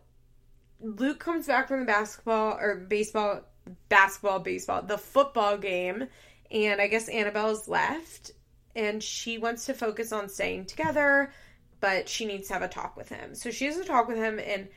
Luke 0.80 1.20
comes 1.20 1.46
back 1.46 1.68
from 1.68 1.80
the 1.80 1.86
basketball 1.86 2.58
or 2.60 2.76
baseball, 2.88 3.42
basketball, 3.88 4.40
baseball, 4.40 4.82
the 4.82 4.98
football 4.98 5.56
game, 5.56 6.08
and 6.50 6.80
I 6.80 6.88
guess 6.88 7.08
Annabelle's 7.08 7.68
left, 7.68 8.32
and 8.74 9.02
she 9.02 9.38
wants 9.38 9.66
to 9.66 9.74
focus 9.74 10.12
on 10.12 10.28
staying 10.28 10.66
together, 10.66 11.32
but 11.80 12.08
she 12.08 12.26
needs 12.26 12.48
to 12.48 12.54
have 12.54 12.62
a 12.62 12.68
talk 12.68 12.96
with 12.96 13.08
him. 13.08 13.34
So 13.34 13.50
she 13.50 13.66
has 13.66 13.76
a 13.78 13.84
talk 13.84 14.08
with 14.08 14.16
him, 14.16 14.38
and 14.38 14.68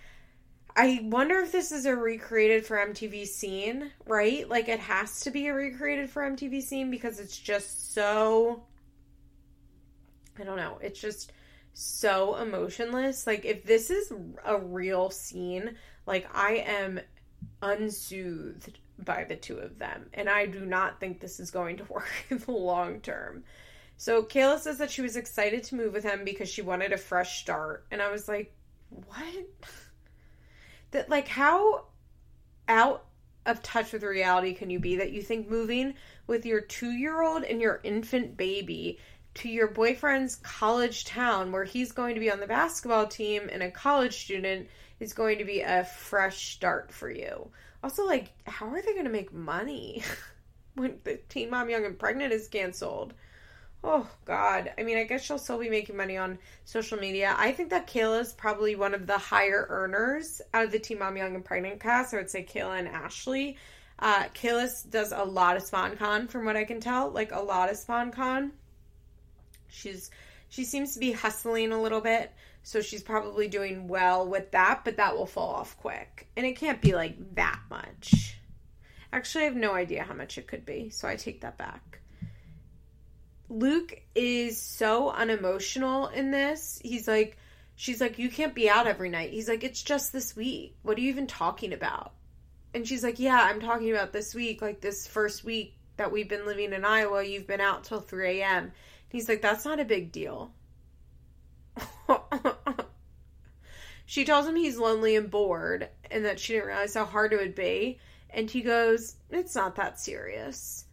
I 0.76 1.00
wonder 1.04 1.40
if 1.40 1.52
this 1.52 1.72
is 1.72 1.86
a 1.86 1.96
recreated 1.96 2.66
for 2.66 2.78
MTV 2.78 3.28
scene, 3.28 3.92
right? 4.06 4.48
Like 4.50 4.68
it 4.68 4.80
has 4.80 5.22
to 5.22 5.32
be 5.32 5.48
a 5.48 5.54
recreated 5.54 6.10
for 6.10 6.24
MTV 6.24 6.62
scene 6.62 6.92
because 6.92 7.20
it's 7.20 7.38
just 7.38 7.94
so. 7.94 8.64
I 10.38 10.44
don't 10.44 10.58
know. 10.58 10.78
It's 10.82 11.00
just 11.00 11.32
so 11.74 12.36
emotionless. 12.36 13.26
Like 13.26 13.46
if 13.46 13.64
this 13.64 13.90
is 13.90 14.12
a 14.44 14.58
real 14.58 15.10
scene, 15.10 15.78
like, 16.06 16.28
I 16.34 16.64
am 16.68 17.00
unsoothed 17.62 18.80
by 19.00 19.24
the 19.24 19.36
two 19.36 19.58
of 19.58 19.80
them, 19.80 20.10
and 20.14 20.30
I 20.30 20.46
do 20.46 20.66
not 20.66 21.00
think 21.00 21.20
this 21.20 21.40
is 21.40 21.52
going 21.52 21.78
to 21.78 21.84
work 21.90 22.10
in 22.30 22.38
the 22.38 22.52
long 22.52 23.02
term. 23.02 23.44
So, 23.98 24.24
Kayla 24.24 24.60
says 24.60 24.78
that 24.80 24.92
she 24.92 25.02
was 25.02 25.16
excited 25.16 25.64
to 25.66 25.76
move 25.76 25.94
with 25.94 26.04
him 26.04 26.26
because 26.26 26.50
she 26.50 26.62
wanted 26.62 26.92
a 26.92 26.98
fresh 26.98 27.40
start, 27.40 27.86
and 27.92 28.02
I 28.02 28.12
was 28.12 28.28
like, 28.28 28.54
what? 28.90 29.46
that, 30.92 31.10
like, 31.10 31.28
how 31.28 31.86
out 32.68 33.06
of 33.46 33.62
touch 33.62 33.94
with 33.94 34.04
reality 34.04 34.54
can 34.54 34.70
you 34.70 34.80
be 34.80 34.96
that 34.96 35.12
you 35.12 35.22
think 35.22 35.50
moving 35.50 35.94
with 36.26 36.46
your 36.46 36.62
two 36.62 36.92
year 36.92 37.22
old 37.22 37.44
and 37.44 37.62
your 37.62 37.80
infant 37.84 38.36
baby 38.36 38.98
to 39.36 39.50
your 39.50 39.68
boyfriend's 39.68 40.38
college 40.38 41.06
town 41.06 41.52
where 41.52 41.64
he's 41.64 41.92
going 41.92 42.16
to 42.16 42.22
be 42.22 42.32
on 42.32 42.40
the 42.40 42.48
basketball 42.48 43.06
team 43.06 43.50
and 43.52 43.62
a 43.62 43.70
college 43.70 44.24
student 44.24 44.68
is 45.00 45.14
going 45.14 45.38
to 45.38 45.46
be 45.46 45.62
a 45.62 45.84
fresh 45.84 46.54
start 46.54 46.92
for 46.92 47.10
you. 47.10 47.50
Also, 47.84 48.06
like, 48.06 48.32
how 48.46 48.68
are 48.68 48.82
they 48.82 48.94
going 48.94 49.06
to 49.06 49.12
make 49.12 49.34
money 49.34 50.02
when 50.76 50.98
the 51.04 51.20
Teen 51.30 51.50
Mom 51.50 51.70
Young 51.70 51.86
and 51.86 52.00
Pregnant 52.00 52.34
is 52.34 52.48
canceled? 52.48 53.14
Oh, 53.88 54.08
God. 54.26 54.74
I 54.80 54.84
mean, 54.84 54.98
I 54.98 55.04
guess 55.04 55.24
she'll 55.24 55.38
still 55.38 55.60
be 55.60 55.70
making 55.70 55.96
money 55.96 56.18
on 56.18 56.40
social 56.64 56.98
media. 56.98 57.36
I 57.38 57.52
think 57.52 57.70
that 57.70 57.86
Kayla 57.86 58.22
is 58.22 58.34
probably 58.34 58.76
one 58.76 58.96
of 58.96 59.06
the 59.06 59.20
higher 59.20 59.68
earners 59.70 60.42
out 60.56 60.66
of 60.66 60.72
the 60.72 60.80
Teen 60.80 60.98
Mom 60.98 61.16
Young 61.16 61.36
and 61.36 61.46
Pregnant 61.46 61.80
cast. 61.80 62.12
I 62.12 62.18
would 62.18 62.32
say 62.32 62.44
Kayla 62.44 62.80
and 62.80 62.88
Ashley. 62.88 63.58
Uh, 64.00 64.24
Kayla 64.34 64.90
does 64.90 65.12
a 65.12 65.24
lot 65.24 65.56
of 65.56 65.64
SponCon, 65.64 66.28
from 66.32 66.46
what 66.46 66.58
I 66.58 66.64
can 66.64 66.80
tell, 66.80 67.12
like 67.12 67.32
a 67.32 67.40
lot 67.40 67.70
of 67.70 67.78
SponCon. 67.78 68.50
She's 69.68 70.10
she 70.50 70.64
seems 70.64 70.96
to 70.96 71.00
be 71.00 71.12
hustling 71.12 71.72
a 71.72 71.82
little 71.82 72.02
bit. 72.02 72.34
So 72.64 72.82
she's 72.82 73.04
probably 73.04 73.48
doing 73.48 73.88
well 73.88 74.28
with 74.28 74.50
that, 74.52 74.82
but 74.84 74.98
that 74.98 75.16
will 75.16 75.28
fall 75.28 75.54
off 75.54 75.78
quick. 75.78 76.28
And 76.36 76.44
it 76.44 76.56
can't 76.56 76.82
be 76.82 76.96
like 76.96 77.36
that 77.36 77.60
much. 77.70 78.40
Actually, 79.14 79.44
I 79.44 79.48
have 79.48 79.56
no 79.56 79.76
idea 79.76 80.02
how 80.02 80.16
much 80.16 80.40
it 80.40 80.48
could 80.48 80.66
be, 80.66 80.90
so 80.90 81.08
I 81.08 81.16
take 81.16 81.42
that 81.42 81.60
back. 81.60 82.00
Luke 83.50 84.02
is 84.16 84.60
so 84.60 85.12
unemotional 85.12 86.08
in 86.08 86.32
this. 86.32 86.80
He's 86.84 87.08
like, 87.08 87.38
she's 87.76 88.02
like, 88.02 88.18
you 88.18 88.30
can't 88.30 88.56
be 88.56 88.70
out 88.70 88.88
every 88.88 89.10
night. 89.10 89.32
He's 89.32 89.48
like, 89.48 89.64
it's 89.64 89.84
just 89.84 90.12
this 90.12 90.36
week. 90.36 90.76
What 90.82 90.98
are 90.98 91.02
you 91.02 91.10
even 91.10 91.28
talking 91.28 91.74
about? 91.74 92.14
And 92.74 92.88
she's 92.88 93.04
like, 93.04 93.20
yeah, 93.20 93.40
I'm 93.40 93.62
talking 93.62 93.92
about 93.92 94.12
this 94.12 94.34
week, 94.34 94.62
like 94.62 94.82
this 94.82 95.08
first 95.08 95.44
week 95.44 95.78
that 95.98 96.12
we've 96.12 96.28
been 96.28 96.46
living 96.46 96.74
in 96.74 96.84
Iowa. 96.84 97.24
You've 97.24 97.48
been 97.48 97.62
out 97.62 97.84
till 97.84 98.02
3 98.02 98.42
a.m. 98.42 98.72
He's 99.10 99.30
like, 99.30 99.42
that's 99.42 99.66
not 99.66 99.80
a 99.80 99.86
big 99.86 100.12
deal. 100.12 100.52
she 104.06 104.26
tells 104.26 104.48
him 104.48 104.56
he's 104.56 104.78
lonely 104.78 105.16
and 105.16 105.30
bored 105.30 105.90
and 106.12 106.26
that 106.26 106.40
she 106.40 106.54
didn't 106.54 106.68
realize 106.68 106.94
how 106.94 107.06
hard 107.06 107.34
it 107.34 107.40
would 107.40 107.56
be. 107.56 108.00
And 108.30 108.50
he 108.50 108.62
goes, 108.62 109.16
It's 109.30 109.56
not 109.56 109.76
that 109.76 110.00
serious. 110.00 110.85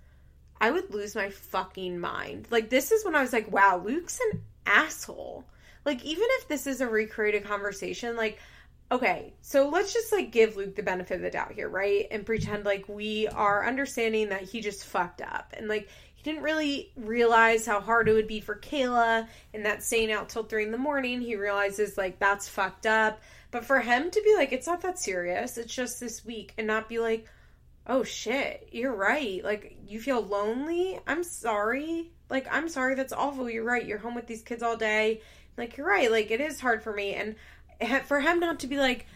I 0.62 0.70
would 0.70 0.94
lose 0.94 1.16
my 1.16 1.29
fucking 1.29 1.98
mind. 1.98 2.46
Like, 2.51 2.70
this 2.70 2.92
is 2.92 3.05
when 3.05 3.16
I 3.16 3.20
was 3.20 3.33
like, 3.33 3.51
wow, 3.51 3.83
Luke's 3.85 4.20
an 4.31 4.42
asshole. 4.64 5.44
Like, 5.85 6.05
even 6.05 6.25
if 6.38 6.46
this 6.46 6.68
is 6.68 6.81
a 6.81 6.88
recreated 6.88 7.44
conversation, 7.44 8.16
like, 8.16 8.38
okay, 8.92 9.33
so 9.40 9.68
let's 9.68 9.92
just 9.92 10.12
like 10.12 10.31
give 10.31 10.57
Luke 10.57 10.77
the 10.77 10.83
benefit 10.83 11.16
of 11.16 11.22
the 11.22 11.31
doubt 11.31 11.53
here, 11.53 11.68
right? 11.68 12.07
And 12.12 12.25
pretend 12.25 12.64
like 12.64 12.88
we 12.88 13.27
are 13.27 13.66
understanding 13.66 14.29
that 14.29 14.42
he 14.42 14.61
just 14.61 14.85
fucked 14.85 15.22
up 15.22 15.55
and 15.57 15.66
like 15.66 15.88
he 16.14 16.22
didn't 16.22 16.42
really 16.42 16.92
realize 16.94 17.64
how 17.66 17.81
hard 17.81 18.09
it 18.09 18.12
would 18.12 18.29
be 18.29 18.40
for 18.40 18.55
Kayla 18.55 19.27
and 19.55 19.64
that 19.64 19.83
staying 19.83 20.12
out 20.12 20.29
till 20.29 20.44
three 20.44 20.62
in 20.62 20.70
the 20.70 20.79
morning. 20.79 21.22
He 21.22 21.37
realizes 21.37 21.96
like 21.96 22.18
that's 22.18 22.48
fucked 22.48 22.87
up. 22.87 23.20
But 23.51 23.64
for 23.64 23.81
him 23.81 24.11
to 24.11 24.22
be 24.22 24.37
like, 24.37 24.53
it's 24.53 24.66
not 24.66 24.83
that 24.83 24.98
serious, 24.98 25.59
it's 25.59 25.75
just 25.75 25.98
this 25.98 26.25
week, 26.25 26.55
and 26.57 26.66
not 26.66 26.88
be 26.88 26.98
like, 26.98 27.27
oh 27.87 28.05
shit, 28.05 28.68
you're 28.73 28.95
right. 28.95 29.42
Like, 29.42 29.77
you 29.87 30.01
feel 30.01 30.23
lonely? 30.23 30.99
I'm 31.07 31.25
sorry. 31.25 32.12
Like, 32.31 32.47
I'm 32.51 32.68
sorry, 32.68 32.95
that's 32.95 33.12
awful. 33.12 33.51
You're 33.51 33.64
right. 33.64 33.85
You're 33.85 33.99
home 33.99 34.14
with 34.14 34.27
these 34.27 34.42
kids 34.42 34.62
all 34.62 34.77
day. 34.77 35.21
Like, 35.57 35.77
you're 35.77 35.87
right. 35.87 36.11
Like, 36.11 36.31
it 36.31 36.40
is 36.40 36.61
hard 36.61 36.83
for 36.83 36.92
me. 36.92 37.14
And 37.14 37.37
for 38.07 38.21
him 38.21 38.40
not 38.40 38.61
to 38.61 38.66
be 38.66 38.79
like, 38.79 39.07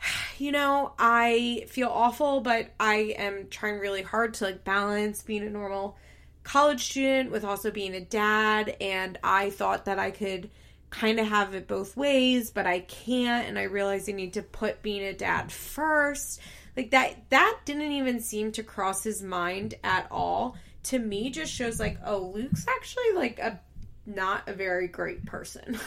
you 0.38 0.52
know, 0.52 0.92
I 0.98 1.66
feel 1.68 1.88
awful, 1.88 2.40
but 2.40 2.70
I 2.80 3.14
am 3.18 3.48
trying 3.50 3.78
really 3.78 4.02
hard 4.02 4.34
to 4.34 4.44
like 4.44 4.64
balance 4.64 5.22
being 5.22 5.42
a 5.42 5.50
normal 5.50 5.96
college 6.42 6.84
student 6.84 7.30
with 7.30 7.44
also 7.44 7.70
being 7.70 7.94
a 7.94 8.00
dad. 8.00 8.76
And 8.80 9.18
I 9.22 9.50
thought 9.50 9.86
that 9.86 9.98
I 9.98 10.10
could 10.10 10.50
kind 10.90 11.18
of 11.18 11.26
have 11.26 11.54
it 11.54 11.66
both 11.66 11.96
ways, 11.96 12.50
but 12.50 12.66
I 12.66 12.80
can't. 12.80 13.48
And 13.48 13.58
I 13.58 13.64
realized 13.64 14.08
I 14.08 14.12
need 14.12 14.34
to 14.34 14.42
put 14.42 14.82
being 14.82 15.02
a 15.02 15.12
dad 15.12 15.50
first. 15.50 16.40
Like 16.76 16.90
that, 16.90 17.30
that 17.30 17.60
didn't 17.64 17.92
even 17.92 18.20
seem 18.20 18.52
to 18.52 18.62
cross 18.62 19.02
his 19.04 19.22
mind 19.22 19.74
at 19.84 20.08
all. 20.10 20.56
To 20.84 20.98
me, 20.98 21.30
just 21.30 21.52
shows 21.52 21.80
like, 21.80 21.98
oh, 22.04 22.32
Luke's 22.34 22.66
actually 22.68 23.12
like 23.14 23.38
a 23.38 23.60
not 24.06 24.48
a 24.48 24.52
very 24.52 24.88
great 24.88 25.24
person. 25.24 25.78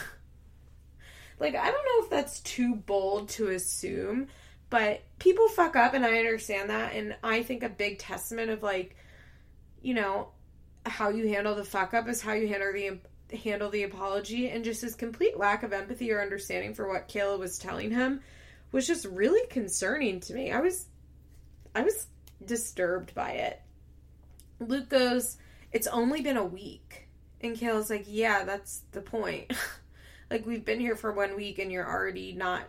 like, 1.38 1.54
I 1.54 1.70
don't 1.70 1.84
know 1.84 2.04
if 2.04 2.10
that's 2.10 2.40
too 2.40 2.74
bold 2.74 3.28
to 3.30 3.48
assume, 3.48 4.28
but 4.70 5.02
people 5.18 5.48
fuck 5.48 5.76
up, 5.76 5.94
and 5.94 6.04
I 6.04 6.18
understand 6.18 6.70
that. 6.70 6.94
And 6.94 7.16
I 7.22 7.42
think 7.42 7.62
a 7.62 7.68
big 7.68 7.98
testament 7.98 8.50
of 8.50 8.62
like, 8.62 8.96
you 9.82 9.94
know, 9.94 10.28
how 10.84 11.10
you 11.10 11.28
handle 11.28 11.54
the 11.54 11.64
fuck 11.64 11.94
up 11.94 12.08
is 12.08 12.20
how 12.20 12.32
you 12.32 12.48
handle 12.48 12.72
the 12.72 13.36
handle 13.36 13.68
the 13.68 13.82
apology 13.82 14.48
and 14.48 14.64
just 14.64 14.80
his 14.80 14.94
complete 14.94 15.38
lack 15.38 15.62
of 15.62 15.72
empathy 15.72 16.10
or 16.10 16.22
understanding 16.22 16.72
for 16.72 16.88
what 16.88 17.08
Kayla 17.08 17.38
was 17.38 17.58
telling 17.58 17.90
him 17.90 18.20
was 18.72 18.86
just 18.86 19.06
really 19.06 19.46
concerning 19.48 20.20
to 20.20 20.34
me. 20.34 20.52
I 20.52 20.60
was 20.60 20.86
I 21.74 21.82
was 21.82 22.06
disturbed 22.44 23.14
by 23.14 23.32
it. 23.32 23.60
Luke 24.60 24.88
goes, 24.88 25.36
"It's 25.72 25.86
only 25.86 26.22
been 26.22 26.36
a 26.36 26.44
week." 26.44 27.08
And 27.40 27.56
Kayla's 27.56 27.90
like, 27.90 28.04
"Yeah, 28.06 28.44
that's 28.44 28.82
the 28.92 29.00
point. 29.00 29.52
like 30.30 30.46
we've 30.46 30.64
been 30.64 30.80
here 30.80 30.96
for 30.96 31.12
1 31.12 31.36
week 31.36 31.58
and 31.58 31.72
you're 31.72 31.88
already 31.88 32.32
not 32.32 32.64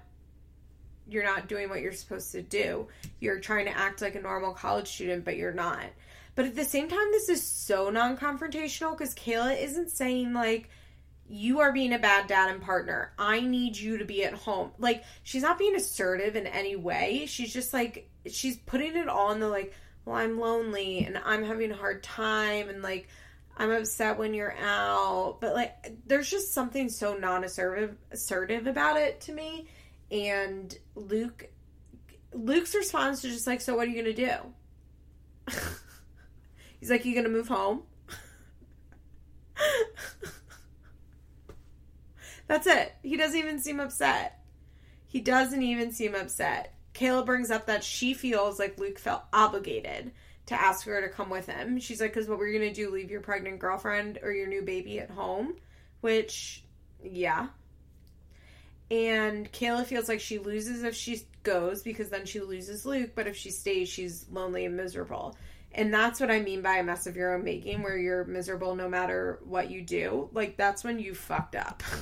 you're 1.07 1.23
not 1.23 1.47
doing 1.47 1.69
what 1.69 1.81
you're 1.81 1.91
supposed 1.91 2.31
to 2.33 2.41
do. 2.43 2.87
You're 3.19 3.39
trying 3.39 3.65
to 3.65 3.75
act 3.75 4.01
like 4.01 4.13
a 4.15 4.21
normal 4.21 4.53
college 4.53 4.89
student, 4.89 5.25
but 5.25 5.37
you're 5.37 5.53
not." 5.53 5.85
But 6.39 6.45
at 6.45 6.55
the 6.55 6.63
same 6.63 6.87
time, 6.87 7.11
this 7.11 7.27
is 7.27 7.45
so 7.45 7.89
non 7.89 8.15
confrontational 8.15 8.97
because 8.97 9.13
Kayla 9.13 9.61
isn't 9.61 9.89
saying, 9.89 10.33
like, 10.33 10.69
you 11.29 11.59
are 11.59 11.71
being 11.71 11.93
a 11.93 11.99
bad 11.99 12.27
dad 12.27 12.49
and 12.49 12.61
partner. 12.61 13.13
I 13.17 13.41
need 13.41 13.77
you 13.77 13.99
to 13.99 14.05
be 14.05 14.23
at 14.23 14.33
home. 14.33 14.71
Like, 14.77 15.03
she's 15.23 15.43
not 15.43 15.59
being 15.59 15.75
assertive 15.75 16.35
in 16.35 16.47
any 16.47 16.75
way. 16.75 17.25
She's 17.27 17.53
just 17.53 17.73
like, 17.73 18.09
she's 18.29 18.57
putting 18.57 18.95
it 18.97 19.07
all 19.07 19.31
in 19.31 19.39
the, 19.39 19.47
like, 19.47 19.73
well, 20.05 20.15
I'm 20.15 20.39
lonely 20.39 21.05
and 21.05 21.19
I'm 21.23 21.43
having 21.43 21.71
a 21.71 21.75
hard 21.75 22.01
time 22.03 22.67
and, 22.69 22.81
like, 22.81 23.07
I'm 23.55 23.71
upset 23.71 24.17
when 24.17 24.33
you're 24.33 24.55
out. 24.57 25.37
But, 25.39 25.53
like, 25.53 25.93
there's 26.07 26.29
just 26.29 26.53
something 26.53 26.89
so 26.89 27.15
non 27.15 27.43
assertive 27.43 27.95
assertive 28.11 28.67
about 28.67 28.97
it 28.97 29.21
to 29.21 29.31
me. 29.31 29.67
And 30.09 30.75
Luke, 30.95 31.47
Luke's 32.33 32.73
response 32.73 33.23
is 33.23 33.33
just 33.33 33.47
like, 33.47 33.61
so 33.61 33.75
what 33.75 33.87
are 33.87 33.91
you 33.91 34.01
going 34.01 34.15
to 34.15 34.25
do? 34.25 35.55
He's 36.79 36.89
like, 36.89 37.05
You 37.05 37.13
gonna 37.13 37.29
move 37.29 37.47
home? 37.47 37.83
That's 42.49 42.65
it. 42.65 42.95
He 43.03 43.15
doesn't 43.15 43.37
even 43.37 43.59
seem 43.59 43.79
upset. 43.79 44.43
He 45.05 45.21
doesn't 45.21 45.61
even 45.61 45.91
seem 45.91 46.15
upset. 46.15 46.73
Kayla 46.95 47.23
brings 47.23 47.51
up 47.51 47.67
that 47.67 47.83
she 47.83 48.15
feels 48.15 48.57
like 48.57 48.79
Luke 48.79 48.97
felt 48.97 49.21
obligated 49.31 50.11
to 50.47 50.59
ask 50.59 50.87
her 50.87 50.99
to 50.99 51.09
come 51.09 51.29
with 51.29 51.45
him. 51.45 51.79
She's 51.79 52.01
like, 52.01 52.11
because 52.11 52.27
what 52.27 52.39
we're 52.39 52.51
going 52.51 52.67
to 52.67 52.73
do, 52.73 52.89
leave 52.89 53.11
your 53.11 53.21
pregnant 53.21 53.59
girlfriend 53.59 54.17
or 54.23 54.31
your 54.31 54.47
new 54.47 54.63
baby 54.63 54.99
at 54.99 55.11
home? 55.11 55.57
Which, 56.01 56.63
yeah. 57.03 57.49
And 58.89 59.51
Kayla 59.51 59.85
feels 59.85 60.09
like 60.09 60.19
she 60.19 60.39
loses 60.39 60.83
if 60.83 60.95
she 60.95 61.21
goes 61.43 61.83
because 61.83 62.09
then 62.09 62.25
she 62.25 62.39
loses 62.39 62.83
Luke, 62.83 63.11
but 63.13 63.27
if 63.27 63.37
she 63.37 63.51
stays, 63.51 63.89
she's 63.89 64.25
lonely 64.31 64.65
and 64.65 64.75
miserable. 64.75 65.37
And 65.71 65.93
that's 65.93 66.19
what 66.19 66.31
I 66.31 66.39
mean 66.39 66.63
by 66.63 66.77
a 66.77 66.83
mess 66.83 67.05
of 67.05 67.15
your 67.15 67.35
own 67.35 67.43
making, 67.43 67.83
where 67.83 67.95
you're 67.95 68.25
miserable 68.25 68.73
no 68.73 68.89
matter 68.89 69.37
what 69.43 69.69
you 69.69 69.83
do. 69.83 70.31
Like, 70.33 70.57
that's 70.57 70.83
when 70.83 70.97
you 70.97 71.13
fucked 71.13 71.55
up. 71.55 71.83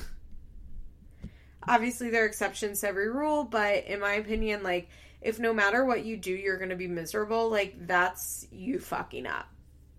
Obviously, 1.66 2.10
there 2.10 2.24
are 2.24 2.26
exceptions 2.26 2.80
to 2.80 2.88
every 2.88 3.10
rule, 3.10 3.44
but 3.44 3.86
in 3.86 4.00
my 4.00 4.14
opinion, 4.14 4.62
like, 4.62 4.88
if 5.20 5.38
no 5.38 5.52
matter 5.52 5.84
what 5.84 6.04
you 6.04 6.16
do, 6.16 6.32
you're 6.32 6.58
going 6.58 6.70
to 6.70 6.76
be 6.76 6.86
miserable, 6.86 7.50
like, 7.50 7.86
that's 7.86 8.46
you 8.52 8.78
fucking 8.78 9.26
up. 9.26 9.48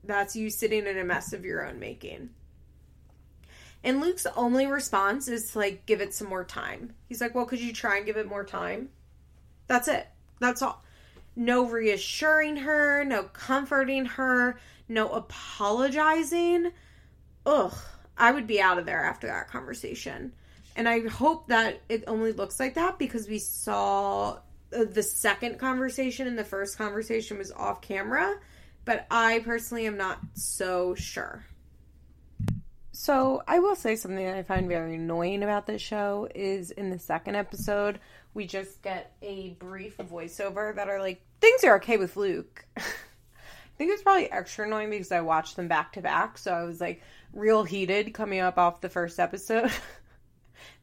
That's 0.04 0.36
you 0.36 0.50
sitting 0.50 0.88
in 0.88 0.98
a 0.98 1.04
mess 1.04 1.34
of 1.34 1.46
your 1.46 1.66
own 1.66 1.80
making. 1.80 2.30
And 3.84 4.02
Luke's 4.02 4.26
only 4.36 4.68
response 4.68 5.28
is 5.28 5.52
to, 5.52 5.60
like, 5.60 5.86
give 5.86 6.02
it 6.02 6.14
some 6.14 6.30
more 6.30 6.46
time. 6.46 6.94
He's 7.08 7.22
like, 7.22 7.36
well, 7.36 7.46
could 7.46 7.62
you 7.62 7.74
try 7.74 7.98
and 7.98 8.06
give 8.06 8.18
it 8.18 8.28
more 8.28 8.46
time? 8.46 8.90
That's 9.68 9.88
it. 9.88 10.08
That's 10.40 10.62
all 10.62 10.84
no 11.40 11.66
reassuring 11.66 12.58
her, 12.58 13.06
no 13.06 13.24
comforting 13.24 14.06
her, 14.06 14.60
no 14.90 15.10
apologizing. 15.10 16.72
Ugh, 17.46 17.74
I 18.18 18.32
would 18.32 18.46
be 18.46 18.60
out 18.60 18.78
of 18.78 18.86
there 18.86 19.06
after 19.06 19.28
that 19.28 19.48
conversation. 19.48 20.34
And 20.80 20.88
I 20.88 21.06
hope 21.10 21.50
that 21.50 21.82
it 21.90 22.06
only 22.08 22.32
looks 22.32 22.58
like 22.58 22.76
that 22.76 22.98
because 22.98 23.28
we 23.28 23.38
saw 23.38 24.38
uh, 24.74 24.86
the 24.90 25.04
second 25.04 25.60
conversation 25.60 26.26
and 26.26 26.40
the 26.40 26.46
first 26.46 26.78
conversation 26.78 27.38
was 27.38 27.52
off 27.52 27.82
camera, 27.82 28.40
but 28.86 29.06
I 29.12 29.40
personally 29.40 29.88
am 29.88 29.98
not 29.98 30.22
so 30.36 30.96
sure. 30.96 31.44
So, 32.94 33.44
I 33.46 33.60
will 33.60 33.76
say 33.76 33.98
something 33.98 34.26
that 34.26 34.38
I 34.38 34.44
find 34.44 34.70
very 34.70 34.96
annoying 34.96 35.44
about 35.44 35.68
this 35.68 35.82
show 35.82 36.30
is 36.34 36.72
in 36.72 36.92
the 36.92 37.00
second 37.00 37.36
episode, 37.36 38.00
we 38.34 38.48
just 38.48 38.82
get 38.82 39.12
a 39.22 39.50
brief 39.60 39.98
voiceover 39.98 40.74
that 40.76 40.88
are 40.88 41.02
like, 41.02 41.22
things 41.42 41.66
are 41.66 41.76
okay 41.76 41.98
with 41.98 42.16
Luke. 42.16 42.66
I 42.78 42.82
think 43.78 43.92
it's 43.92 44.04
probably 44.04 44.32
extra 44.32 44.66
annoying 44.66 44.92
because 44.92 45.12
I 45.12 45.20
watched 45.20 45.58
them 45.58 45.68
back 45.68 45.92
to 45.94 46.02
back. 46.02 46.38
So 46.38 46.54
I 46.54 46.64
was 46.64 46.80
like 46.80 47.02
real 47.34 47.66
heated 47.66 48.14
coming 48.14 48.40
up 48.40 48.58
off 48.58 48.80
the 48.80 48.88
first 48.88 49.20
episode. 49.20 49.74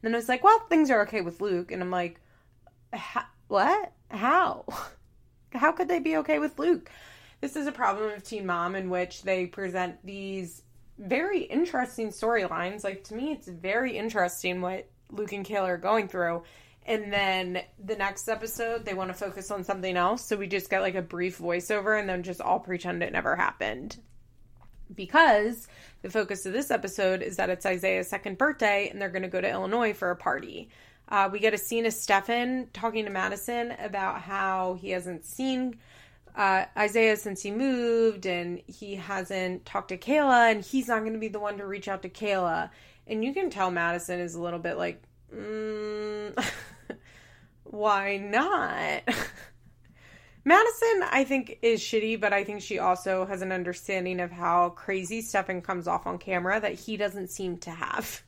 then 0.01 0.13
I 0.13 0.17
was 0.17 0.29
like, 0.29 0.43
well, 0.43 0.59
things 0.69 0.89
are 0.89 1.01
okay 1.03 1.21
with 1.21 1.41
Luke. 1.41 1.71
And 1.71 1.81
I'm 1.81 1.91
like, 1.91 2.19
what? 3.47 3.93
How? 4.09 4.65
How 5.53 5.71
could 5.71 5.87
they 5.87 5.99
be 5.99 6.17
okay 6.17 6.39
with 6.39 6.59
Luke? 6.59 6.89
This 7.41 7.55
is 7.55 7.67
a 7.67 7.71
problem 7.71 8.11
of 8.11 8.23
Teen 8.23 8.45
Mom 8.45 8.75
in 8.75 8.89
which 8.89 9.23
they 9.23 9.45
present 9.45 10.05
these 10.05 10.63
very 10.97 11.41
interesting 11.41 12.09
storylines. 12.09 12.83
Like, 12.83 13.03
to 13.05 13.15
me, 13.15 13.31
it's 13.31 13.47
very 13.47 13.97
interesting 13.97 14.61
what 14.61 14.89
Luke 15.11 15.31
and 15.31 15.45
Kayla 15.45 15.67
are 15.67 15.77
going 15.77 16.07
through 16.07 16.43
and 16.87 17.11
then 17.11 17.61
the 17.83 17.95
next 17.95 18.29
episode 18.29 18.85
they 18.85 18.93
want 18.93 19.09
to 19.09 19.13
focus 19.13 19.51
on 19.51 19.63
something 19.63 19.97
else 19.97 20.23
so 20.23 20.35
we 20.35 20.47
just 20.47 20.69
get 20.69 20.81
like 20.81 20.95
a 20.95 21.01
brief 21.01 21.37
voiceover 21.37 21.99
and 21.99 22.09
then 22.09 22.23
just 22.23 22.41
all 22.41 22.59
pretend 22.59 23.03
it 23.03 23.11
never 23.11 23.35
happened 23.35 23.97
because 24.95 25.67
the 26.07 26.19
focus 26.19 26.45
of 26.45 26.53
this 26.53 26.71
episode 26.71 27.21
is 27.21 27.35
that 27.35 27.49
it's 27.49 27.65
isaiah's 27.65 28.07
second 28.07 28.37
birthday 28.37 28.89
and 28.89 29.01
they're 29.01 29.09
going 29.09 29.23
to 29.23 29.27
go 29.27 29.41
to 29.41 29.49
illinois 29.49 29.93
for 29.93 30.09
a 30.09 30.15
party 30.15 30.69
uh, 31.09 31.29
we 31.31 31.39
get 31.39 31.53
a 31.53 31.57
scene 31.57 31.85
of 31.85 31.93
stefan 31.93 32.67
talking 32.71 33.03
to 33.03 33.11
madison 33.11 33.73
about 33.79 34.21
how 34.21 34.77
he 34.81 34.91
hasn't 34.91 35.25
seen 35.25 35.75
uh, 36.35 36.63
isaiah 36.77 37.17
since 37.17 37.41
he 37.41 37.51
moved 37.51 38.25
and 38.25 38.61
he 38.67 38.95
hasn't 38.95 39.65
talked 39.65 39.89
to 39.89 39.97
kayla 39.97 40.51
and 40.51 40.63
he's 40.63 40.87
not 40.87 41.01
going 41.01 41.13
to 41.13 41.19
be 41.19 41.27
the 41.27 41.39
one 41.39 41.57
to 41.57 41.65
reach 41.65 41.89
out 41.89 42.01
to 42.01 42.09
kayla 42.09 42.69
and 43.07 43.23
you 43.23 43.33
can 43.33 43.49
tell 43.49 43.69
madison 43.69 44.19
is 44.19 44.35
a 44.35 44.41
little 44.41 44.59
bit 44.59 44.77
like 44.77 45.01
mm. 45.35 46.31
why 47.71 48.17
not? 48.17 49.03
Madison, 50.47 51.03
I 51.11 51.25
think, 51.25 51.59
is 51.61 51.81
shitty, 51.81 52.21
but 52.21 52.31
I 52.31 52.45
think 52.45 52.61
she 52.61 52.79
also 52.79 53.25
has 53.25 53.41
an 53.41 53.51
understanding 53.51 54.21
of 54.21 54.31
how 54.31 54.69
crazy 54.69 55.21
Stefan 55.21 55.61
comes 55.61 55.89
off 55.89 56.07
on 56.07 56.17
camera 56.19 56.57
that 56.61 56.75
he 56.75 56.95
doesn't 56.95 57.31
seem 57.31 57.57
to 57.57 57.69
have. 57.69 58.21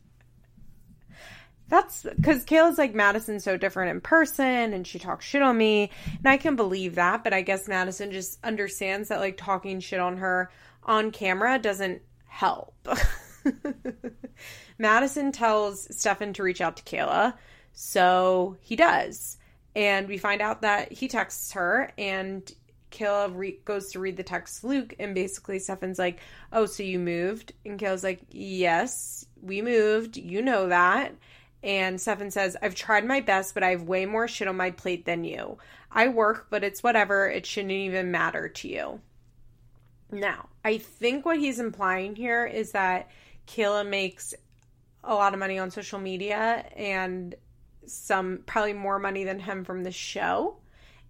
That's 1.70 2.04
because 2.04 2.44
Kayla's 2.44 2.78
like 2.78 2.94
Madison's 2.94 3.46
so 3.46 3.56
different 3.56 3.92
in 3.92 4.02
person 4.02 4.74
and 4.74 4.86
she 4.86 5.00
talks 5.00 5.24
shit 5.24 5.42
on 5.42 5.58
me. 5.58 5.92
And 6.18 6.28
I 6.28 6.36
can 6.36 6.58
believe 6.58 6.96
that, 6.96 7.24
but 7.24 7.32
I 7.32 7.42
guess 7.42 7.70
Madison 7.70 8.12
just 8.12 8.38
understands 8.44 9.08
that 9.08 9.22
like 9.22 9.38
talking 9.38 9.80
shit 9.80 10.02
on 10.02 10.18
her 10.18 10.52
on 10.84 11.12
camera 11.12 11.58
doesn't 11.58 12.02
help. 12.26 12.76
Madison 14.78 15.32
tells 15.32 15.88
Stefan 15.98 16.34
to 16.34 16.44
reach 16.44 16.60
out 16.60 16.76
to 16.76 16.84
Kayla. 16.84 17.36
So 17.72 18.58
he 18.60 18.76
does. 18.76 19.38
And 19.80 20.10
we 20.10 20.18
find 20.18 20.42
out 20.42 20.64
that 20.64 20.92
he 20.92 21.08
texts 21.08 21.54
her 21.54 21.94
and 21.98 22.52
Kayla 22.92 23.34
re- 23.34 23.62
goes 23.64 23.94
to 23.94 24.02
read 24.02 24.18
the 24.18 24.24
text 24.24 24.60
to 24.60 24.68
Luke, 24.68 24.94
and 25.00 25.16
basically 25.16 25.58
Stefan's 25.58 25.98
like, 25.98 26.20
"Oh, 26.52 26.66
so 26.66 26.84
you 26.84 27.00
moved?" 27.00 27.54
And 27.66 27.80
Kayla's 27.80 28.04
like, 28.04 28.20
"Yes, 28.30 29.26
we 29.42 29.62
moved. 29.62 30.18
You 30.18 30.42
know 30.42 30.68
that." 30.68 31.16
And 31.64 32.02
Stefan 32.02 32.30
says, 32.30 32.58
"I've 32.62 32.76
tried 32.76 33.06
my 33.06 33.22
best, 33.22 33.54
but 33.54 33.64
I 33.64 33.70
have 33.70 33.84
way 33.84 34.06
more 34.06 34.28
shit 34.28 34.50
on 34.50 34.58
my 34.58 34.72
plate 34.72 35.06
than 35.06 35.24
you. 35.24 35.60
I 35.90 36.10
work, 36.10 36.48
but 36.50 36.66
it's 36.66 36.84
whatever. 36.84 37.30
It 37.30 37.46
shouldn't 37.46 37.72
even 37.72 38.12
matter 38.12 38.50
to 38.50 38.68
you." 38.68 39.00
Now, 40.12 40.50
I 40.66 40.78
think 40.78 41.26
what 41.26 41.40
he's 41.40 41.60
implying 41.60 42.18
here 42.18 42.46
is 42.46 42.74
that 42.74 43.10
Kayla 43.48 43.88
makes 43.88 44.34
a 45.06 45.16
lot 45.16 45.34
of 45.34 45.40
money 45.40 45.58
on 45.58 45.72
social 45.72 46.00
media 46.00 46.66
and 46.76 47.36
some 47.90 48.40
probably 48.46 48.74
more 48.74 49.00
money 49.00 49.24
than 49.24 49.40
him 49.40 49.64
from 49.64 49.84
the 49.84 49.92
show 49.92 50.58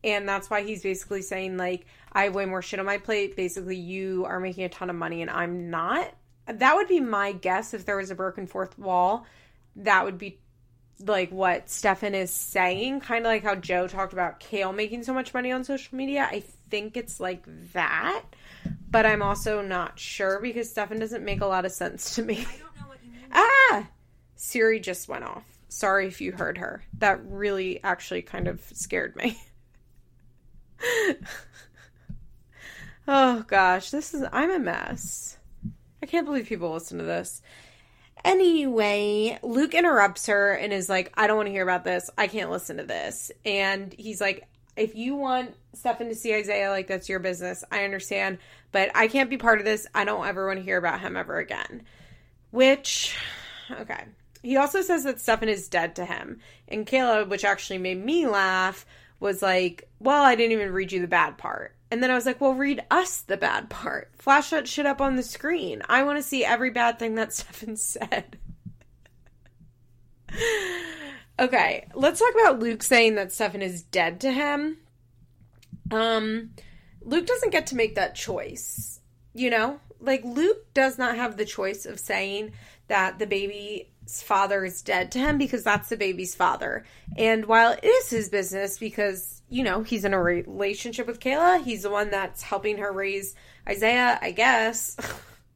and 0.03 0.27
that's 0.27 0.49
why 0.49 0.63
he's 0.63 0.81
basically 0.81 1.21
saying 1.21 1.57
like 1.57 1.85
i 2.13 2.23
have 2.23 2.35
way 2.35 2.45
more 2.45 2.61
shit 2.61 2.79
on 2.79 2.85
my 2.85 2.97
plate 2.97 3.35
basically 3.35 3.75
you 3.75 4.25
are 4.25 4.39
making 4.39 4.63
a 4.63 4.69
ton 4.69 4.89
of 4.89 4.95
money 4.95 5.21
and 5.21 5.29
i'm 5.31 5.69
not 5.69 6.13
that 6.47 6.75
would 6.75 6.87
be 6.87 6.99
my 6.99 7.31
guess 7.31 7.73
if 7.73 7.85
there 7.85 7.97
was 7.97 8.11
a 8.11 8.15
broken 8.15 8.47
fourth 8.47 8.77
wall 8.79 9.25
that 9.75 10.05
would 10.05 10.17
be 10.17 10.39
like 11.05 11.31
what 11.31 11.69
Stefan 11.69 12.13
is 12.13 12.31
saying, 12.31 13.01
kind 13.01 13.25
of 13.25 13.29
like 13.29 13.43
how 13.43 13.55
Joe 13.55 13.87
talked 13.87 14.13
about 14.13 14.39
Kail 14.39 14.73
making 14.73 15.03
so 15.03 15.13
much 15.13 15.33
money 15.33 15.51
on 15.51 15.63
social 15.63 15.95
media. 15.95 16.27
I 16.29 16.43
think 16.69 16.97
it's 16.97 17.19
like 17.19 17.43
that, 17.73 18.23
but 18.89 19.05
I'm 19.05 19.21
also 19.21 19.61
not 19.61 19.97
sure 19.97 20.39
because 20.41 20.69
Stefan 20.69 20.99
doesn't 20.99 21.23
make 21.23 21.41
a 21.41 21.45
lot 21.45 21.65
of 21.65 21.71
sense 21.71 22.15
to 22.15 22.23
me. 22.23 22.45
Ah! 23.31 23.87
Siri 24.35 24.79
just 24.79 25.07
went 25.07 25.23
off. 25.23 25.43
Sorry 25.69 26.07
if 26.07 26.19
you 26.19 26.31
heard 26.31 26.57
her. 26.57 26.83
That 26.97 27.21
really 27.25 27.81
actually 27.83 28.23
kind 28.23 28.47
of 28.47 28.61
scared 28.73 29.15
me. 29.15 29.39
oh 33.07 33.43
gosh, 33.47 33.91
this 33.91 34.13
is 34.13 34.25
I'm 34.31 34.51
a 34.51 34.59
mess. 34.59 35.37
I 36.01 36.05
can't 36.05 36.25
believe 36.25 36.47
people 36.47 36.73
listen 36.73 36.97
to 36.97 37.03
this. 37.03 37.41
Anyway, 38.25 39.39
Luke 39.43 39.73
interrupts 39.73 40.25
her 40.25 40.53
and 40.53 40.73
is 40.73 40.89
like, 40.89 41.13
I 41.15 41.27
don't 41.27 41.37
want 41.37 41.47
to 41.47 41.53
hear 41.53 41.63
about 41.63 41.83
this. 41.83 42.09
I 42.17 42.27
can't 42.27 42.51
listen 42.51 42.77
to 42.77 42.83
this. 42.83 43.31
And 43.45 43.93
he's 43.93 44.19
like, 44.19 44.47
if 44.75 44.95
you 44.95 45.15
want 45.15 45.55
Stefan 45.73 46.07
to 46.07 46.15
see 46.15 46.33
Isaiah, 46.33 46.69
like 46.69 46.87
that's 46.87 47.09
your 47.09 47.19
business. 47.19 47.63
I 47.71 47.83
understand, 47.83 48.39
but 48.71 48.91
I 48.95 49.07
can't 49.07 49.29
be 49.29 49.37
part 49.37 49.59
of 49.59 49.65
this. 49.65 49.87
I 49.93 50.03
don't 50.05 50.25
ever 50.25 50.47
want 50.47 50.59
to 50.59 50.63
hear 50.63 50.77
about 50.77 51.01
him 51.01 51.15
ever 51.15 51.37
again. 51.37 51.83
Which, 52.51 53.15
okay. 53.71 54.05
He 54.41 54.57
also 54.57 54.81
says 54.81 55.03
that 55.03 55.19
Stefan 55.19 55.49
is 55.49 55.67
dead 55.67 55.95
to 55.95 56.05
him. 56.05 56.39
And 56.67 56.87
Kayla, 56.87 57.27
which 57.27 57.43
actually 57.43 57.79
made 57.79 58.03
me 58.03 58.27
laugh, 58.27 58.85
was 59.19 59.41
like, 59.41 59.89
Well, 59.99 60.23
I 60.23 60.35
didn't 60.35 60.53
even 60.53 60.73
read 60.73 60.91
you 60.91 61.01
the 61.01 61.07
bad 61.07 61.37
part. 61.37 61.75
And 61.91 62.01
then 62.03 62.11
I 62.11 62.15
was 62.15 62.25
like, 62.25 62.39
Well, 62.39 62.53
read 62.53 62.83
us 62.89 63.21
the 63.21 63.37
bad 63.37 63.69
part. 63.69 64.11
Flash 64.17 64.51
that 64.51 64.67
shit 64.67 64.85
up 64.85 65.01
on 65.01 65.15
the 65.15 65.23
screen. 65.23 65.81
I 65.89 66.03
want 66.03 66.17
to 66.17 66.23
see 66.23 66.45
every 66.45 66.69
bad 66.69 66.99
thing 66.99 67.15
that 67.15 67.33
Stefan 67.33 67.75
said. 67.75 68.37
okay, 71.39 71.87
let's 71.93 72.19
talk 72.19 72.33
about 72.33 72.59
Luke 72.59 72.83
saying 72.83 73.15
that 73.15 73.31
Stefan 73.31 73.61
is 73.61 73.83
dead 73.83 74.21
to 74.21 74.31
him. 74.31 74.77
Um, 75.91 76.51
Luke 77.01 77.25
doesn't 77.25 77.51
get 77.51 77.67
to 77.67 77.75
make 77.75 77.95
that 77.95 78.15
choice, 78.15 78.99
you 79.33 79.49
know? 79.49 79.79
Like, 79.99 80.23
Luke 80.23 80.71
does 80.73 80.97
not 80.97 81.15
have 81.15 81.35
the 81.35 81.45
choice 81.45 81.85
of 81.85 81.99
saying 81.99 82.51
that 82.87 83.19
the 83.19 83.25
baby's 83.25 83.87
father 84.21 84.65
is 84.65 84.81
dead 84.81 85.11
to 85.11 85.19
him 85.19 85.37
because 85.37 85.63
that's 85.63 85.89
the 85.89 85.97
baby's 85.97 86.35
father. 86.35 86.85
And 87.17 87.45
while 87.45 87.71
it 87.71 87.83
is 87.83 88.09
his 88.09 88.29
business 88.29 88.77
because, 88.77 89.41
you 89.49 89.63
know, 89.63 89.83
he's 89.83 90.05
in 90.05 90.13
a 90.13 90.21
relationship 90.21 91.07
with 91.07 91.19
Kayla, 91.19 91.63
he's 91.63 91.83
the 91.83 91.89
one 91.89 92.11
that's 92.11 92.41
helping 92.41 92.77
her 92.77 92.91
raise 92.91 93.35
Isaiah, 93.67 94.19
I 94.21 94.31
guess. 94.31 94.97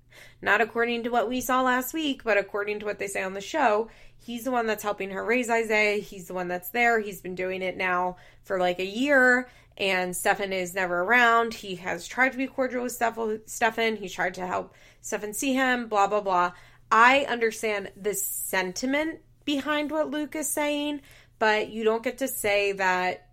Not 0.41 0.61
according 0.61 1.03
to 1.03 1.09
what 1.09 1.29
we 1.29 1.41
saw 1.41 1.61
last 1.61 1.93
week, 1.93 2.23
but 2.23 2.37
according 2.37 2.79
to 2.79 2.85
what 2.85 2.99
they 2.99 3.07
say 3.07 3.23
on 3.23 3.33
the 3.33 3.41
show, 3.41 3.89
he's 4.17 4.43
the 4.43 4.51
one 4.51 4.67
that's 4.67 4.83
helping 4.83 5.11
her 5.11 5.23
raise 5.23 5.49
Isaiah. 5.49 6.01
He's 6.01 6.27
the 6.27 6.33
one 6.33 6.49
that's 6.49 6.69
there. 6.69 6.99
He's 6.99 7.21
been 7.21 7.35
doing 7.35 7.61
it 7.61 7.77
now 7.77 8.17
for 8.43 8.59
like 8.59 8.79
a 8.79 8.85
year 8.85 9.47
and 9.77 10.15
Stefan 10.15 10.53
is 10.53 10.75
never 10.75 11.01
around. 11.01 11.53
He 11.53 11.75
has 11.75 12.07
tried 12.07 12.31
to 12.33 12.37
be 12.37 12.47
cordial 12.47 12.83
with 12.83 12.91
Stefan. 12.91 13.95
He's 13.95 14.13
tried 14.13 14.35
to 14.35 14.45
help 14.45 14.73
Stefan 15.01 15.33
see 15.33 15.53
him, 15.53 15.87
blah, 15.87 16.07
blah, 16.07 16.21
blah. 16.21 16.51
I 16.93 17.25
understand 17.27 17.91
the 17.99 18.13
sentiment 18.13 19.21
behind 19.45 19.89
what 19.89 20.11
Luke 20.11 20.35
is 20.35 20.47
saying, 20.47 21.01
but 21.39 21.69
you 21.69 21.83
don't 21.83 22.03
get 22.03 22.19
to 22.19 22.27
say 22.27 22.73
that 22.73 23.29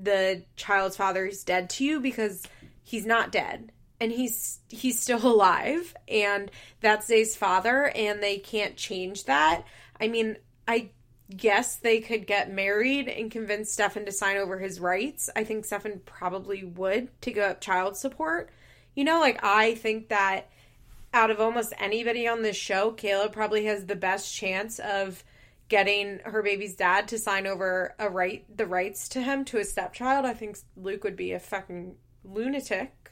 the 0.00 0.44
child's 0.54 0.96
father 0.96 1.26
is 1.26 1.42
dead 1.42 1.70
to 1.70 1.84
you 1.84 1.98
because 1.98 2.46
he's 2.84 3.04
not 3.04 3.32
dead 3.32 3.72
and 4.00 4.12
he's 4.12 4.60
he's 4.68 5.00
still 5.00 5.26
alive 5.26 5.92
and 6.06 6.52
that's 6.80 7.08
Zay's 7.08 7.34
father 7.36 7.88
and 7.88 8.22
they 8.22 8.38
can't 8.38 8.76
change 8.76 9.24
that. 9.24 9.64
I 10.00 10.06
mean, 10.06 10.36
I 10.68 10.90
guess 11.36 11.76
they 11.76 11.98
could 12.00 12.28
get 12.28 12.52
married 12.52 13.08
and 13.08 13.28
convince 13.28 13.72
Stefan 13.72 14.04
to 14.06 14.12
sign 14.12 14.36
over 14.36 14.60
his 14.60 14.78
rights. 14.78 15.28
I 15.34 15.42
think 15.42 15.64
Stefan 15.64 16.00
probably 16.06 16.62
would 16.62 17.08
to 17.22 17.32
give 17.32 17.42
up 17.42 17.60
child 17.60 17.96
support. 17.96 18.50
You 18.94 19.02
know, 19.02 19.18
like 19.18 19.40
I 19.42 19.74
think 19.74 20.10
that 20.10 20.48
out 21.12 21.30
of 21.30 21.40
almost 21.40 21.72
anybody 21.78 22.26
on 22.26 22.42
this 22.42 22.56
show, 22.56 22.92
Kayla 22.92 23.32
probably 23.32 23.64
has 23.64 23.86
the 23.86 23.96
best 23.96 24.34
chance 24.34 24.78
of 24.78 25.24
getting 25.68 26.18
her 26.24 26.42
baby's 26.42 26.74
dad 26.74 27.08
to 27.08 27.18
sign 27.18 27.46
over 27.46 27.94
a 27.98 28.08
right 28.08 28.44
the 28.54 28.66
rights 28.66 29.08
to 29.10 29.22
him 29.22 29.44
to 29.46 29.58
a 29.58 29.64
stepchild. 29.64 30.26
I 30.26 30.34
think 30.34 30.58
Luke 30.76 31.04
would 31.04 31.16
be 31.16 31.32
a 31.32 31.40
fucking 31.40 31.94
lunatic 32.24 33.10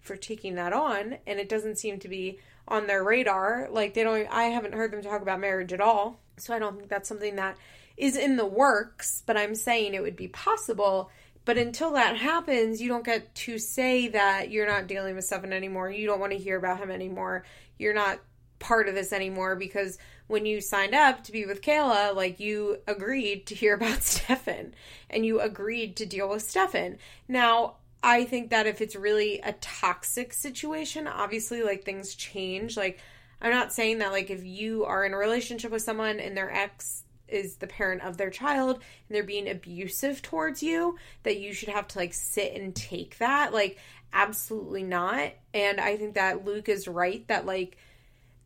for 0.00 0.16
taking 0.16 0.54
that 0.54 0.72
on, 0.72 1.18
and 1.26 1.38
it 1.40 1.48
doesn't 1.48 1.78
seem 1.78 1.98
to 2.00 2.08
be 2.08 2.38
on 2.66 2.86
their 2.86 3.04
radar. 3.04 3.68
Like 3.70 3.94
they 3.94 4.04
don't 4.04 4.28
I 4.30 4.44
haven't 4.44 4.74
heard 4.74 4.92
them 4.92 5.02
talk 5.02 5.22
about 5.22 5.40
marriage 5.40 5.72
at 5.72 5.80
all. 5.80 6.20
So 6.38 6.54
I 6.54 6.58
don't 6.58 6.76
think 6.76 6.88
that's 6.88 7.08
something 7.08 7.36
that 7.36 7.58
is 7.96 8.16
in 8.16 8.36
the 8.36 8.46
works, 8.46 9.24
but 9.26 9.36
I'm 9.36 9.56
saying 9.56 9.94
it 9.94 10.02
would 10.02 10.16
be 10.16 10.28
possible 10.28 11.10
but 11.48 11.56
until 11.56 11.92
that 11.92 12.18
happens, 12.18 12.78
you 12.78 12.90
don't 12.90 13.06
get 13.06 13.34
to 13.34 13.58
say 13.58 14.08
that 14.08 14.50
you're 14.50 14.66
not 14.66 14.86
dealing 14.86 15.14
with 15.14 15.24
Stefan 15.24 15.54
anymore. 15.54 15.90
You 15.90 16.06
don't 16.06 16.20
want 16.20 16.32
to 16.32 16.38
hear 16.38 16.58
about 16.58 16.76
him 16.76 16.90
anymore. 16.90 17.42
You're 17.78 17.94
not 17.94 18.18
part 18.58 18.86
of 18.86 18.94
this 18.94 19.14
anymore 19.14 19.56
because 19.56 19.96
when 20.26 20.44
you 20.44 20.60
signed 20.60 20.94
up 20.94 21.24
to 21.24 21.32
be 21.32 21.46
with 21.46 21.62
Kayla, 21.62 22.14
like 22.14 22.38
you 22.38 22.82
agreed 22.86 23.46
to 23.46 23.54
hear 23.54 23.72
about 23.76 24.02
Stefan 24.02 24.74
and 25.08 25.24
you 25.24 25.40
agreed 25.40 25.96
to 25.96 26.04
deal 26.04 26.28
with 26.28 26.42
Stefan. 26.42 26.98
Now, 27.28 27.76
I 28.02 28.26
think 28.26 28.50
that 28.50 28.66
if 28.66 28.82
it's 28.82 28.94
really 28.94 29.40
a 29.40 29.54
toxic 29.54 30.34
situation, 30.34 31.06
obviously, 31.06 31.62
like 31.62 31.82
things 31.82 32.14
change. 32.14 32.76
Like, 32.76 33.00
I'm 33.40 33.52
not 33.52 33.72
saying 33.72 34.00
that, 34.00 34.12
like, 34.12 34.28
if 34.28 34.44
you 34.44 34.84
are 34.84 35.02
in 35.02 35.14
a 35.14 35.16
relationship 35.16 35.70
with 35.70 35.80
someone 35.80 36.20
and 36.20 36.36
their 36.36 36.52
ex 36.52 37.04
is 37.28 37.56
the 37.56 37.66
parent 37.66 38.02
of 38.02 38.16
their 38.16 38.30
child 38.30 38.76
and 38.76 39.16
they're 39.16 39.22
being 39.22 39.48
abusive 39.48 40.22
towards 40.22 40.62
you 40.62 40.96
that 41.22 41.38
you 41.38 41.52
should 41.52 41.68
have 41.68 41.88
to 41.88 41.98
like 41.98 42.14
sit 42.14 42.54
and 42.54 42.74
take 42.74 43.18
that 43.18 43.52
like 43.52 43.78
absolutely 44.12 44.82
not 44.82 45.30
and 45.52 45.80
i 45.80 45.96
think 45.96 46.14
that 46.14 46.44
luke 46.44 46.68
is 46.68 46.88
right 46.88 47.26
that 47.28 47.46
like 47.46 47.76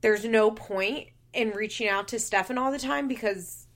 there's 0.01 0.24
no 0.24 0.51
point 0.51 1.09
in 1.33 1.51
reaching 1.51 1.89
out 1.89 2.09
to 2.09 2.18
stefan 2.18 2.59
all 2.59 2.72
the 2.72 2.78
time 2.78 3.09
because 3.09 3.66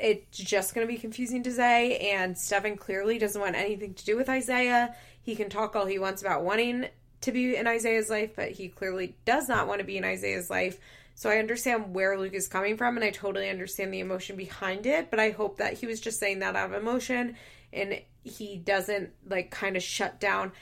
it's 0.00 0.38
just 0.38 0.74
going 0.74 0.86
to 0.86 0.92
be 0.92 0.98
confusing 0.98 1.42
to 1.44 1.50
Zay 1.50 2.10
and 2.12 2.36
Stefan 2.36 2.76
clearly 2.76 3.18
doesn't 3.18 3.40
want 3.40 3.54
anything 3.54 3.94
to 3.94 4.04
do 4.04 4.16
with 4.16 4.28
Isaiah. 4.28 4.94
He 5.22 5.36
can 5.36 5.48
talk 5.48 5.76
all 5.76 5.86
he 5.86 5.98
wants 5.98 6.22
about 6.22 6.42
wanting 6.42 6.86
to 7.22 7.32
be 7.32 7.56
in 7.56 7.66
Isaiah's 7.66 8.10
life, 8.10 8.32
but 8.36 8.50
he 8.50 8.68
clearly 8.68 9.16
does 9.24 9.48
not 9.48 9.66
want 9.66 9.80
to 9.80 9.84
be 9.84 9.96
in 9.96 10.04
Isaiah's 10.04 10.50
life. 10.50 10.78
So 11.14 11.30
I 11.30 11.38
understand 11.38 11.94
where 11.94 12.18
Luke 12.18 12.34
is 12.34 12.48
coming 12.48 12.76
from 12.76 12.96
and 12.96 13.04
I 13.04 13.10
totally 13.10 13.48
understand 13.48 13.94
the 13.94 14.00
emotion 14.00 14.36
behind 14.36 14.84
it, 14.86 15.10
but 15.10 15.20
I 15.20 15.30
hope 15.30 15.58
that 15.58 15.74
he 15.74 15.86
was 15.86 16.00
just 16.00 16.18
saying 16.18 16.40
that 16.40 16.56
out 16.56 16.70
of 16.72 16.80
emotion 16.80 17.36
and 17.72 18.00
he 18.24 18.56
doesn't 18.56 19.10
like 19.28 19.50
kind 19.50 19.76
of 19.76 19.82
shut 19.82 20.18
down. 20.18 20.52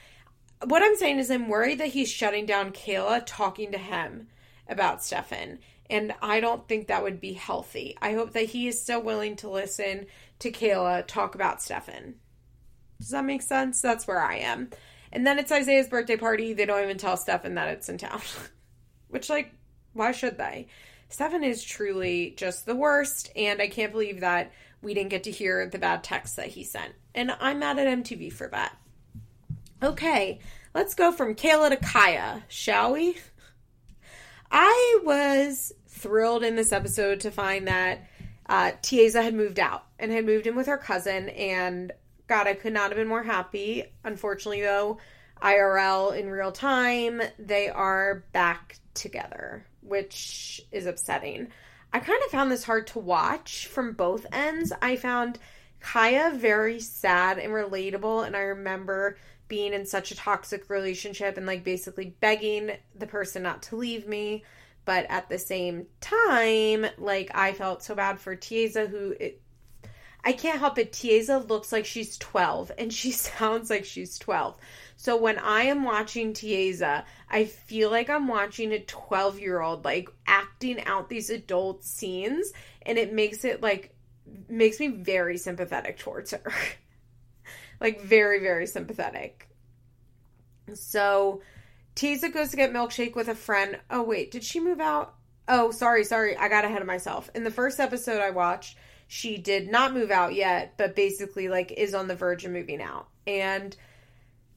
What 0.63 0.83
I'm 0.83 0.95
saying 0.95 1.19
is 1.19 1.31
I'm 1.31 1.49
worried 1.49 1.79
that 1.79 1.89
he's 1.89 2.09
shutting 2.09 2.45
down 2.45 2.71
Kayla 2.71 3.23
talking 3.25 3.71
to 3.71 3.77
him 3.77 4.27
about 4.67 5.03
Stefan. 5.03 5.59
And 5.89 6.13
I 6.21 6.39
don't 6.39 6.67
think 6.67 6.87
that 6.87 7.03
would 7.03 7.19
be 7.19 7.33
healthy. 7.33 7.97
I 8.01 8.13
hope 8.13 8.31
that 8.33 8.45
he 8.45 8.67
is 8.67 8.81
still 8.81 9.01
willing 9.01 9.35
to 9.37 9.49
listen 9.49 10.05
to 10.39 10.51
Kayla 10.51 11.05
talk 11.07 11.35
about 11.35 11.61
Stefan. 11.61 12.15
Does 12.99 13.09
that 13.09 13.25
make 13.25 13.41
sense? 13.41 13.81
That's 13.81 14.07
where 14.07 14.21
I 14.21 14.37
am. 14.37 14.69
And 15.11 15.27
then 15.27 15.37
it's 15.37 15.51
Isaiah's 15.51 15.89
birthday 15.89 16.15
party. 16.15 16.53
They 16.53 16.65
don't 16.65 16.83
even 16.83 16.97
tell 16.97 17.17
Stefan 17.17 17.55
that 17.55 17.69
it's 17.69 17.89
in 17.89 17.97
town. 17.97 18.21
Which, 19.09 19.29
like, 19.29 19.53
why 19.93 20.11
should 20.11 20.37
they? 20.37 20.67
Stefan 21.09 21.43
is 21.43 21.63
truly 21.63 22.33
just 22.37 22.65
the 22.65 22.75
worst, 22.75 23.31
and 23.35 23.61
I 23.61 23.67
can't 23.67 23.91
believe 23.91 24.21
that 24.21 24.51
we 24.81 24.93
didn't 24.93 25.11
get 25.11 25.23
to 25.23 25.31
hear 25.31 25.67
the 25.67 25.79
bad 25.79 26.03
text 26.03 26.35
that 26.35 26.47
he 26.47 26.63
sent. 26.63 26.93
And 27.15 27.31
I'm 27.39 27.59
mad 27.59 27.79
at 27.79 27.87
MTV 27.99 28.33
for 28.33 28.47
that. 28.47 28.75
Okay, 29.81 30.39
let's 30.73 30.95
go 30.95 31.11
from 31.11 31.35
Kayla 31.35 31.69
to 31.69 31.77
Kaya, 31.77 32.43
shall 32.47 32.93
we? 32.93 33.17
I 34.51 34.99
was 35.03 35.73
thrilled 35.87 36.43
in 36.43 36.55
this 36.55 36.71
episode 36.71 37.21
to 37.21 37.31
find 37.31 37.67
that 37.67 38.07
uh, 38.47 38.71
had 38.81 39.33
moved 39.33 39.59
out 39.59 39.85
and 39.99 40.11
had 40.11 40.25
moved 40.25 40.47
in 40.47 40.55
with 40.55 40.67
her 40.67 40.77
cousin, 40.77 41.29
and 41.29 41.91
God, 42.27 42.47
I 42.47 42.53
could 42.53 42.73
not 42.73 42.89
have 42.89 42.97
been 42.97 43.07
more 43.07 43.23
happy. 43.23 43.83
Unfortunately, 44.03 44.61
though, 44.61 44.97
IRL 45.41 46.17
in 46.17 46.29
real 46.29 46.51
time, 46.51 47.21
they 47.37 47.69
are 47.69 48.23
back 48.31 48.77
together, 48.93 49.65
which 49.85 50.61
is 50.71 50.85
upsetting. 50.85 51.49
I 51.91 51.99
kind 51.99 52.21
of 52.25 52.31
found 52.31 52.51
this 52.51 52.63
hard 52.63 52.87
to 52.87 52.99
watch 52.99 53.67
from 53.67 53.93
both 53.93 54.25
ends. 54.31 54.73
I 54.81 54.95
found 54.95 55.37
Kaya 55.79 56.31
very 56.33 56.79
sad 56.79 57.37
and 57.37 57.53
relatable, 57.53 58.25
and 58.25 58.35
I 58.35 58.41
remember 58.41 59.17
being 59.47 59.73
in 59.73 59.85
such 59.85 60.11
a 60.11 60.15
toxic 60.15 60.69
relationship 60.69 61.37
and 61.37 61.45
like 61.45 61.63
basically 61.63 62.15
begging 62.19 62.71
the 62.95 63.05
person 63.05 63.43
not 63.43 63.61
to 63.63 63.75
leave 63.75 64.07
me. 64.07 64.43
But 64.85 65.05
at 65.09 65.29
the 65.29 65.37
same 65.37 65.85
time, 66.01 66.85
like 66.97 67.31
I 67.35 67.53
felt 67.53 67.83
so 67.83 67.95
bad 67.95 68.19
for 68.19 68.35
Tiesa, 68.35 68.89
who 68.89 69.15
it, 69.19 69.41
I 70.23 70.31
can't 70.31 70.59
help 70.59 70.77
it. 70.77 70.91
Tiesa 70.91 71.47
looks 71.47 71.71
like 71.71 71.85
she's 71.85 72.17
12 72.17 72.71
and 72.77 72.91
she 72.91 73.11
sounds 73.11 73.69
like 73.69 73.85
she's 73.85 74.17
12. 74.17 74.55
So 75.03 75.17
when 75.17 75.37
I 75.37 75.63
am 75.63 75.83
watching 75.83 76.31
Tiesa, 76.31 77.03
I 77.29 77.43
feel 77.43 77.91
like 77.91 78.09
I'm 78.09 78.25
watching 78.25 78.71
a 78.71 78.79
12 78.79 79.37
year 79.37 79.59
old 79.59 79.83
like 79.83 80.07
acting 80.25 80.81
out 80.85 81.09
these 81.09 81.29
adult 81.29 81.83
scenes, 81.83 82.53
and 82.83 82.97
it 82.97 83.11
makes 83.11 83.43
it 83.43 83.61
like 83.61 83.93
makes 84.47 84.79
me 84.79 84.87
very 84.87 85.37
sympathetic 85.37 85.99
towards 85.99 86.31
her. 86.31 86.53
like 87.81 87.99
very 87.99 88.39
very 88.39 88.65
sympathetic. 88.65 89.49
So 90.73 91.41
Tiesa 91.97 92.33
goes 92.33 92.51
to 92.51 92.55
get 92.55 92.71
milkshake 92.71 93.13
with 93.13 93.27
a 93.27 93.35
friend. 93.35 93.81
Oh 93.89 94.03
wait, 94.03 94.31
did 94.31 94.45
she 94.45 94.61
move 94.61 94.79
out? 94.79 95.15
Oh, 95.49 95.71
sorry, 95.71 96.05
sorry. 96.05 96.37
I 96.37 96.47
got 96.47 96.63
ahead 96.63 96.81
of 96.81 96.87
myself. 96.87 97.29
In 97.35 97.43
the 97.43 97.51
first 97.51 97.81
episode 97.81 98.21
I 98.21 98.29
watched, 98.29 98.77
she 99.09 99.37
did 99.37 99.69
not 99.69 99.93
move 99.93 100.11
out 100.11 100.33
yet, 100.33 100.75
but 100.77 100.95
basically 100.95 101.49
like 101.49 101.73
is 101.73 101.93
on 101.93 102.07
the 102.07 102.15
verge 102.15 102.45
of 102.45 102.51
moving 102.51 102.81
out. 102.81 103.09
And 103.27 103.75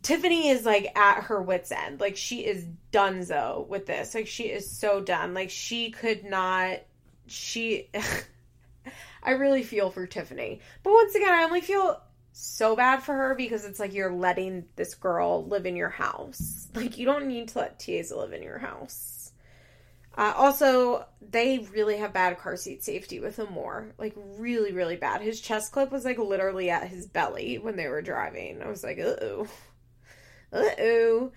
Tiffany 0.06 0.50
is 0.50 0.64
like 0.64 0.96
at 0.96 1.24
her 1.24 1.42
wits 1.42 1.72
end. 1.72 1.98
Like 1.98 2.16
she 2.16 2.46
is 2.46 2.64
donezo 2.92 3.66
with 3.66 3.86
this. 3.86 4.14
Like 4.14 4.28
she 4.28 4.44
is 4.44 4.70
so 4.70 5.00
done. 5.00 5.34
Like 5.34 5.50
she 5.50 5.90
could 5.90 6.22
not 6.22 6.78
she 7.26 7.90
I 9.24 9.32
really 9.32 9.64
feel 9.64 9.90
for 9.90 10.06
Tiffany. 10.06 10.60
But 10.84 10.92
once 10.92 11.16
again, 11.16 11.32
I 11.32 11.42
only 11.42 11.60
feel 11.60 12.00
so 12.30 12.76
bad 12.76 13.02
for 13.02 13.14
her 13.14 13.34
because 13.34 13.64
it's 13.64 13.80
like 13.80 13.94
you're 13.94 14.12
letting 14.12 14.66
this 14.76 14.94
girl 14.94 15.44
live 15.44 15.66
in 15.66 15.74
your 15.74 15.88
house. 15.88 16.68
Like 16.72 16.98
you 16.98 17.04
don't 17.04 17.26
need 17.26 17.48
to 17.48 17.58
let 17.58 17.80
Tiesa 17.80 18.16
live 18.16 18.32
in 18.32 18.44
your 18.44 18.58
house. 18.58 19.32
Uh, 20.16 20.34
also, 20.36 21.04
they 21.20 21.66
really 21.72 21.96
have 21.96 22.12
bad 22.12 22.38
car 22.38 22.56
seat 22.56 22.84
safety 22.84 23.18
with 23.18 23.40
Amor. 23.40 23.92
Like 23.98 24.14
really, 24.38 24.70
really 24.70 24.94
bad. 24.96 25.20
His 25.20 25.40
chest 25.40 25.72
clip 25.72 25.90
was 25.90 26.04
like 26.04 26.18
literally 26.18 26.70
at 26.70 26.86
his 26.86 27.08
belly 27.08 27.58
when 27.58 27.74
they 27.74 27.88
were 27.88 28.02
driving. 28.02 28.62
I 28.62 28.68
was 28.68 28.84
like, 28.84 29.00
oh 29.00 29.48
oh. 30.52 31.32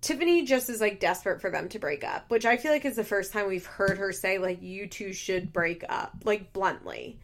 Tiffany 0.00 0.44
just 0.44 0.68
is 0.70 0.80
like 0.80 1.00
desperate 1.00 1.40
for 1.40 1.50
them 1.50 1.68
to 1.70 1.78
break 1.78 2.04
up, 2.04 2.30
which 2.30 2.44
I 2.44 2.56
feel 2.56 2.70
like 2.70 2.84
is 2.84 2.96
the 2.96 3.04
first 3.04 3.32
time 3.32 3.48
we've 3.48 3.66
heard 3.66 3.98
her 3.98 4.12
say, 4.12 4.38
like, 4.38 4.62
you 4.62 4.86
two 4.86 5.12
should 5.12 5.52
break 5.52 5.84
up, 5.88 6.14
like, 6.24 6.52
bluntly. 6.52 7.18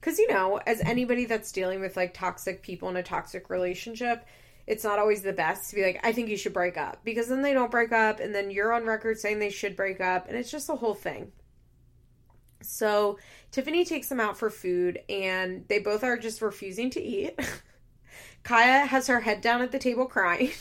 Because, 0.00 0.18
you 0.18 0.28
know, 0.28 0.60
as 0.66 0.80
anybody 0.80 1.24
that's 1.24 1.50
dealing 1.50 1.80
with 1.80 1.96
like 1.96 2.14
toxic 2.14 2.62
people 2.62 2.88
in 2.88 2.96
a 2.96 3.02
toxic 3.02 3.48
relationship, 3.48 4.26
it's 4.66 4.84
not 4.84 4.98
always 4.98 5.22
the 5.22 5.32
best 5.32 5.70
to 5.70 5.76
be 5.76 5.82
like, 5.82 6.00
I 6.04 6.12
think 6.12 6.28
you 6.28 6.36
should 6.36 6.52
break 6.52 6.76
up. 6.76 7.00
Because 7.04 7.28
then 7.28 7.42
they 7.42 7.52
don't 7.52 7.70
break 7.70 7.92
up, 7.92 8.20
and 8.20 8.34
then 8.34 8.50
you're 8.50 8.72
on 8.72 8.84
record 8.84 9.18
saying 9.18 9.38
they 9.38 9.50
should 9.50 9.76
break 9.76 10.00
up, 10.00 10.28
and 10.28 10.36
it's 10.36 10.50
just 10.50 10.68
a 10.68 10.76
whole 10.76 10.94
thing. 10.94 11.32
So 12.62 13.18
Tiffany 13.50 13.84
takes 13.84 14.08
them 14.08 14.20
out 14.20 14.36
for 14.36 14.50
food, 14.50 15.00
and 15.08 15.64
they 15.68 15.78
both 15.78 16.04
are 16.04 16.16
just 16.16 16.42
refusing 16.42 16.90
to 16.90 17.02
eat. 17.02 17.38
Kaya 18.46 18.86
has 18.86 19.08
her 19.08 19.18
head 19.18 19.40
down 19.40 19.60
at 19.60 19.72
the 19.72 19.78
table 19.80 20.06
crying. 20.06 20.52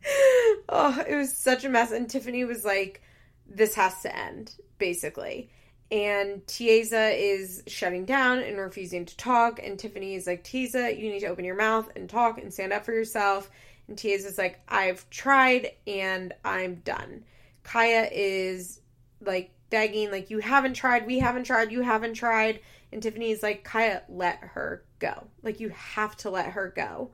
oh, 0.70 1.04
it 1.06 1.14
was 1.14 1.36
such 1.36 1.62
a 1.62 1.68
mess. 1.68 1.92
And 1.92 2.08
Tiffany 2.08 2.46
was 2.46 2.64
like, 2.64 3.02
this 3.46 3.74
has 3.74 4.00
to 4.00 4.16
end, 4.16 4.54
basically. 4.78 5.50
And 5.90 6.40
Tiesa 6.46 7.14
is 7.14 7.62
shutting 7.66 8.06
down 8.06 8.38
and 8.38 8.56
refusing 8.56 9.04
to 9.04 9.16
talk. 9.18 9.60
And 9.62 9.78
Tiffany 9.78 10.14
is 10.14 10.26
like, 10.26 10.42
Tiesa, 10.42 10.98
you 10.98 11.10
need 11.10 11.20
to 11.20 11.26
open 11.26 11.44
your 11.44 11.54
mouth 11.54 11.90
and 11.94 12.08
talk 12.08 12.38
and 12.38 12.50
stand 12.50 12.72
up 12.72 12.86
for 12.86 12.94
yourself. 12.94 13.50
And 13.86 13.98
Tiesa's 13.98 14.38
like, 14.38 14.58
I've 14.66 15.08
tried 15.10 15.72
and 15.86 16.32
I'm 16.46 16.76
done. 16.76 17.24
Kaya 17.62 18.08
is 18.10 18.80
like 19.20 19.50
begging, 19.68 20.10
like, 20.10 20.30
you 20.30 20.38
haven't 20.38 20.74
tried, 20.74 21.06
we 21.06 21.18
haven't 21.18 21.44
tried, 21.44 21.72
you 21.72 21.82
haven't 21.82 22.14
tried. 22.14 22.60
And 22.90 23.02
Tiffany's 23.02 23.42
like, 23.42 23.64
Kaya, 23.64 24.00
let 24.08 24.38
her 24.38 24.82
go. 24.98 25.28
Like, 25.42 25.60
you 25.60 25.70
have 25.70 26.16
to 26.18 26.30
let 26.30 26.50
her 26.52 26.72
go. 26.74 27.10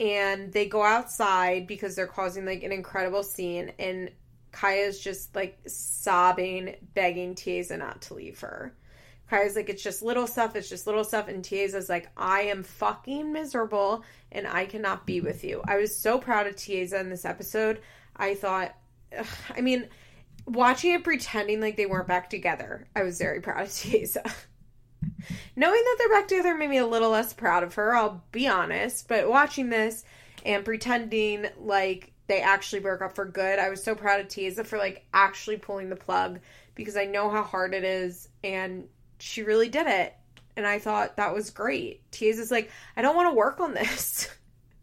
And 0.00 0.52
they 0.52 0.66
go 0.66 0.82
outside 0.82 1.66
because 1.66 1.94
they're 1.94 2.06
causing 2.06 2.44
like 2.44 2.62
an 2.62 2.72
incredible 2.72 3.22
scene. 3.22 3.72
And 3.78 4.10
Kaya's 4.52 5.00
just 5.00 5.34
like 5.34 5.58
sobbing, 5.66 6.76
begging 6.94 7.34
Tiesa 7.34 7.78
not 7.78 8.02
to 8.02 8.14
leave 8.14 8.40
her. 8.40 8.74
Kaya's 9.30 9.56
like, 9.56 9.68
it's 9.68 9.82
just 9.82 10.02
little 10.02 10.26
stuff, 10.26 10.54
it's 10.54 10.68
just 10.68 10.86
little 10.86 11.04
stuff. 11.04 11.28
And 11.28 11.42
Tiesa's 11.42 11.88
like, 11.88 12.10
I 12.16 12.42
am 12.42 12.62
fucking 12.62 13.32
miserable 13.32 14.04
and 14.30 14.46
I 14.46 14.66
cannot 14.66 15.06
be 15.06 15.20
with 15.20 15.44
you. 15.44 15.62
I 15.66 15.76
was 15.76 15.96
so 15.96 16.18
proud 16.18 16.46
of 16.46 16.56
Tiesa 16.56 17.00
in 17.00 17.10
this 17.10 17.24
episode. 17.24 17.80
I 18.16 18.34
thought, 18.34 18.74
ugh, 19.16 19.26
I 19.56 19.60
mean, 19.60 19.88
watching 20.46 20.92
it 20.92 21.04
pretending 21.04 21.60
like 21.60 21.76
they 21.76 21.86
weren't 21.86 22.08
back 22.08 22.30
together, 22.30 22.86
I 22.94 23.02
was 23.02 23.18
very 23.18 23.40
proud 23.40 23.62
of 23.62 23.68
Tiesa. 23.70 24.30
Knowing 25.56 25.82
that 25.84 25.96
they're 25.98 26.20
back 26.20 26.28
together 26.28 26.54
made 26.54 26.70
me 26.70 26.78
a 26.78 26.86
little 26.86 27.10
less 27.10 27.32
proud 27.32 27.62
of 27.62 27.74
her, 27.74 27.94
I'll 27.94 28.22
be 28.32 28.48
honest. 28.48 29.08
But 29.08 29.28
watching 29.28 29.70
this 29.70 30.04
and 30.44 30.64
pretending 30.64 31.46
like 31.58 32.12
they 32.26 32.40
actually 32.40 32.80
broke 32.80 33.02
up 33.02 33.14
for 33.14 33.24
good, 33.24 33.58
I 33.58 33.70
was 33.70 33.82
so 33.82 33.94
proud 33.94 34.20
of 34.20 34.28
Tiesa 34.28 34.66
for 34.66 34.78
like 34.78 35.04
actually 35.12 35.56
pulling 35.56 35.90
the 35.90 35.96
plug 35.96 36.40
because 36.74 36.96
I 36.96 37.04
know 37.04 37.30
how 37.30 37.42
hard 37.42 37.74
it 37.74 37.84
is 37.84 38.28
and 38.42 38.88
she 39.18 39.42
really 39.42 39.68
did 39.68 39.86
it. 39.86 40.14
And 40.56 40.66
I 40.66 40.78
thought 40.78 41.16
that 41.16 41.34
was 41.34 41.50
great. 41.50 42.08
Tiesa's 42.12 42.50
like, 42.50 42.70
I 42.96 43.02
don't 43.02 43.16
want 43.16 43.28
to 43.28 43.34
work 43.34 43.60
on 43.60 43.74
this. 43.74 44.28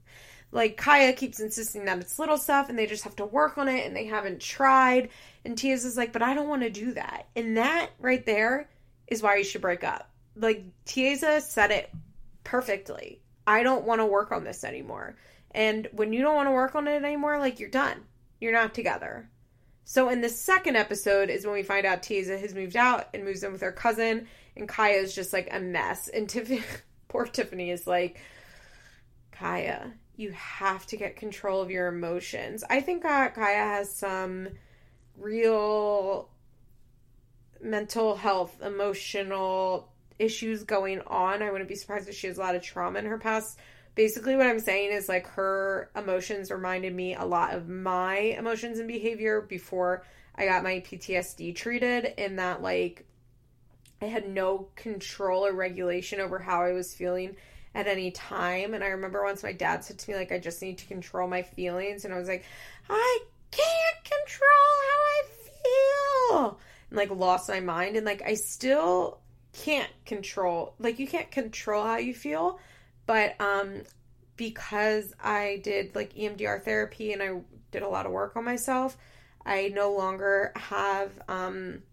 like 0.52 0.78
Kaya 0.78 1.14
keeps 1.14 1.40
insisting 1.40 1.86
that 1.86 2.00
it's 2.00 2.20
little 2.20 2.38
stuff 2.38 2.70
and 2.70 2.78
they 2.78 2.86
just 2.86 3.06
have 3.06 3.16
to 3.18 3.26
work 3.26 3.58
on 3.58 3.70
it 3.70 3.86
and 3.86 3.96
they 3.96 4.06
haven't 4.06 4.42
tried. 4.42 5.10
And 5.46 5.58
Tiesa's 5.58 5.98
like, 5.98 6.12
but 6.12 6.22
I 6.22 6.34
don't 6.34 6.50
want 6.50 6.64
to 6.64 6.70
do 6.70 6.94
that. 6.94 7.28
And 7.36 7.58
that 7.58 7.92
right 8.00 8.26
there 8.26 8.70
is 9.08 9.22
why 9.22 9.38
you 9.38 9.44
should 9.44 9.62
break 9.62 9.84
up 9.84 10.11
like 10.36 10.66
Tiesa 10.86 11.42
said 11.42 11.72
it 11.72 11.92
perfectly. 12.44 13.22
I 13.46 13.64
don't 13.64 13.86
want 13.86 14.00
to 14.00 14.06
work 14.06 14.32
on 14.32 14.44
this 14.44 14.64
anymore. 14.64 15.16
And 15.52 15.88
when 15.92 16.14
you 16.14 16.22
don't 16.22 16.36
want 16.36 16.48
to 16.48 16.54
work 16.54 16.76
on 16.76 16.88
it 16.88 17.04
anymore, 17.04 17.38
like 17.40 17.60
you're 17.60 17.70
done. 17.70 18.04
You're 18.40 18.54
not 18.54 18.74
together. 18.74 19.30
So 19.84 20.10
in 20.10 20.22
the 20.22 20.30
second 20.30 20.78
episode 20.78 21.30
is 21.30 21.46
when 21.46 21.54
we 21.54 21.64
find 21.64 21.86
out 21.86 22.02
Tiesa 22.02 22.40
has 22.40 22.56
moved 22.56 22.78
out 22.78 23.10
and 23.14 23.26
moves 23.26 23.44
in 23.44 23.52
with 23.52 23.62
her 23.62 23.72
cousin, 23.72 24.28
and 24.56 24.68
Kaya 24.68 24.98
is 24.98 25.14
just 25.14 25.34
like 25.34 25.50
a 25.52 25.60
mess. 25.60 26.08
And 26.08 26.30
Tiffany, 26.30 26.64
poor 27.08 27.26
Tiffany 27.26 27.72
is 27.72 27.88
like, 27.88 28.20
Kaya, 29.32 29.92
you 30.16 30.32
have 30.32 30.86
to 30.88 30.98
get 30.98 31.16
control 31.16 31.62
of 31.62 31.72
your 31.72 31.88
emotions. 31.88 32.64
I 32.70 32.82
think 32.82 33.04
uh, 33.04 33.30
Kaya 33.30 33.58
has 33.58 33.94
some 33.94 34.50
real 35.18 36.30
mental 37.62 38.16
health, 38.16 38.62
emotional 38.62 39.91
issues 40.20 40.64
going 40.64 41.01
on. 41.07 41.41
I 41.41 41.51
wouldn't 41.51 41.70
be 41.70 41.76
surprised 41.76 42.09
if 42.09 42.16
she 42.16 42.28
has 42.28 42.38
a 42.38 42.41
lot 42.41 42.55
of 42.55 42.62
trauma 42.62 42.99
in 42.99 43.05
her 43.05 43.18
past. 43.18 43.57
Basically, 43.95 44.36
what 44.36 44.47
I'm 44.47 44.59
saying 44.59 44.91
is 44.91 45.09
like 45.09 45.28
her 45.28 45.89
emotions 45.95 46.49
reminded 46.49 46.95
me 46.95 47.16
a 47.16 47.26
lot 47.26 47.53
of 47.53 47.68
my 47.68 48.18
emotions 48.18 48.80
and 48.80 48.88
behavior 48.88 49.41
before 49.41 50.05
I 50.36 50.45
got 50.45 50.64
my 50.64 50.80
PTSD 50.80 51.55
treated, 51.55 52.14
in 52.18 52.38
that 52.38 52.62
like 52.62 53.05
I 54.01 54.05
had 54.05 54.30
no 54.30 54.70
control 54.76 55.45
or 55.45 55.53
regulation 55.53 56.20
over 56.20 56.39
how 56.39 56.62
I 56.62 56.72
was 56.72 56.93
feeling 56.93 57.36
at 57.76 57.88
any 57.88 58.12
time. 58.12 58.74
And 58.74 58.84
I 58.84 58.88
remember 58.88 59.24
once 59.24 59.43
my 59.43 59.53
dad 59.53 59.84
said 59.84 59.99
to 59.99 60.12
me, 60.12 60.18
like, 60.18 60.32
I 60.32 60.39
just 60.39 60.62
need 60.62 60.78
to 60.80 60.86
control 60.86 61.28
my 61.28 61.41
feelings. 61.41 62.05
And 62.05 62.14
I 62.14 62.18
was 62.18 62.28
like, 62.28 62.45
I 62.89 63.20
can't 63.51 64.03
control 64.03 64.49
how 64.89 64.99
I 64.99 65.24
feel. 66.47 66.59
And 66.89 66.97
like 66.97 67.12
lost 67.12 67.49
my 67.49 67.59
mind. 67.59 67.95
And 67.95 68.05
like 68.05 68.22
I 68.26 68.34
still 68.34 69.20
can't 69.54 69.89
control 70.06 70.74
like 70.80 70.99
you 70.99 71.08
can't 71.08 71.32
control 71.32 71.84
how 71.84 71.97
you 71.97 72.14
feel 72.14 72.60
but 73.06 73.39
um 73.41 73.82
because 74.38 75.14
I 75.22 75.62
did 75.64 75.93
like 75.95 76.14
EMDR 76.16 76.64
therapy 76.64 77.14
and 77.14 77.22
I 77.22 77.41
did 77.72 77.84
a 77.84 77.88
lot 77.88 78.06
of 78.06 78.12
work 78.12 78.36
on 78.36 78.45
myself 78.45 78.97
I 79.45 79.70
no 79.70 79.91
longer 79.93 80.52
have 80.56 81.12
um 81.28 81.84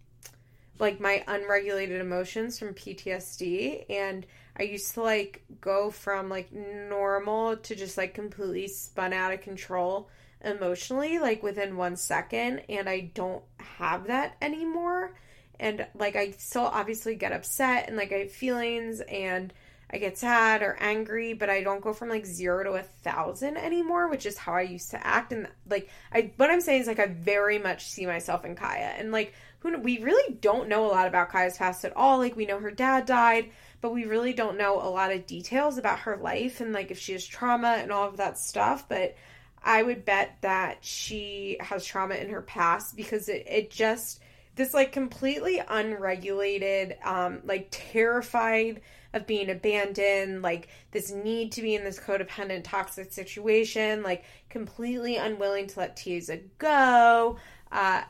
like 0.78 1.00
my 1.00 1.24
unregulated 1.26 2.00
emotions 2.00 2.58
from 2.58 2.74
PTSD 2.74 3.86
and 3.90 4.26
I 4.56 4.64
used 4.64 4.94
to 4.94 5.02
like 5.02 5.44
go 5.60 5.90
from 5.90 6.28
like 6.28 6.52
normal 6.52 7.56
to 7.56 7.74
just 7.74 7.96
like 7.96 8.14
completely 8.14 8.68
spun 8.68 9.12
out 9.12 9.32
of 9.32 9.40
control 9.40 10.08
emotionally 10.44 11.18
like 11.18 11.42
within 11.42 11.76
1 11.76 11.96
second. 11.96 12.62
And 12.68 12.88
I 12.88 13.10
don't 13.14 13.42
have 13.58 14.06
that 14.06 14.36
anymore 14.42 15.14
and 15.60 15.86
like 15.94 16.16
I 16.16 16.32
still 16.32 16.66
obviously 16.66 17.14
get 17.14 17.32
upset 17.32 17.88
and 17.88 17.96
like 17.96 18.12
I 18.12 18.18
have 18.18 18.32
feelings 18.32 19.00
and 19.00 19.52
I 19.90 19.96
get 19.96 20.18
sad 20.18 20.62
or 20.62 20.76
angry, 20.80 21.32
but 21.32 21.48
I 21.48 21.62
don't 21.62 21.80
go 21.80 21.94
from 21.94 22.10
like 22.10 22.26
zero 22.26 22.62
to 22.64 22.72
a 22.72 22.82
thousand 22.82 23.56
anymore, 23.56 24.08
which 24.08 24.26
is 24.26 24.36
how 24.36 24.52
I 24.52 24.62
used 24.62 24.90
to 24.90 25.06
act. 25.06 25.32
And 25.32 25.48
like, 25.68 25.88
I 26.12 26.32
what 26.36 26.50
I'm 26.50 26.60
saying 26.60 26.82
is 26.82 26.86
like 26.86 26.98
I 26.98 27.06
very 27.06 27.58
much 27.58 27.86
see 27.86 28.04
myself 28.04 28.44
in 28.44 28.54
Kaya, 28.54 28.94
and 28.98 29.12
like 29.12 29.32
who 29.60 29.76
we 29.78 29.98
really 29.98 30.34
don't 30.34 30.68
know 30.68 30.84
a 30.84 30.92
lot 30.92 31.08
about 31.08 31.30
Kaya's 31.30 31.56
past 31.56 31.84
at 31.84 31.96
all. 31.96 32.18
Like 32.18 32.36
we 32.36 32.46
know 32.46 32.60
her 32.60 32.70
dad 32.70 33.06
died, 33.06 33.50
but 33.80 33.94
we 33.94 34.04
really 34.04 34.34
don't 34.34 34.58
know 34.58 34.80
a 34.80 34.90
lot 34.90 35.12
of 35.12 35.26
details 35.26 35.78
about 35.78 36.00
her 36.00 36.16
life 36.18 36.60
and 36.60 36.72
like 36.72 36.90
if 36.90 36.98
she 36.98 37.12
has 37.12 37.26
trauma 37.26 37.78
and 37.78 37.90
all 37.90 38.08
of 38.08 38.18
that 38.18 38.38
stuff. 38.38 38.88
But 38.88 39.16
I 39.62 39.82
would 39.82 40.04
bet 40.04 40.36
that 40.42 40.84
she 40.84 41.56
has 41.60 41.84
trauma 41.84 42.16
in 42.16 42.28
her 42.28 42.42
past 42.42 42.94
because 42.94 43.28
it, 43.28 43.46
it 43.48 43.70
just 43.70 44.20
this 44.58 44.74
like 44.74 44.90
completely 44.90 45.62
unregulated, 45.68 46.96
um, 47.04 47.40
like 47.44 47.68
terrified 47.70 48.80
of 49.14 49.24
being 49.26 49.50
abandoned, 49.50 50.42
like 50.42 50.68
this 50.90 51.12
need 51.12 51.52
to 51.52 51.62
be 51.62 51.76
in 51.76 51.84
this 51.84 51.98
codependent, 51.98 52.64
toxic 52.64 53.12
situation, 53.12 54.02
like 54.02 54.24
completely 54.50 55.16
unwilling 55.16 55.68
to 55.68 55.78
let 55.78 55.96
Tiaza 55.96 56.42
go. 56.58 57.38
Uh, 57.70 58.02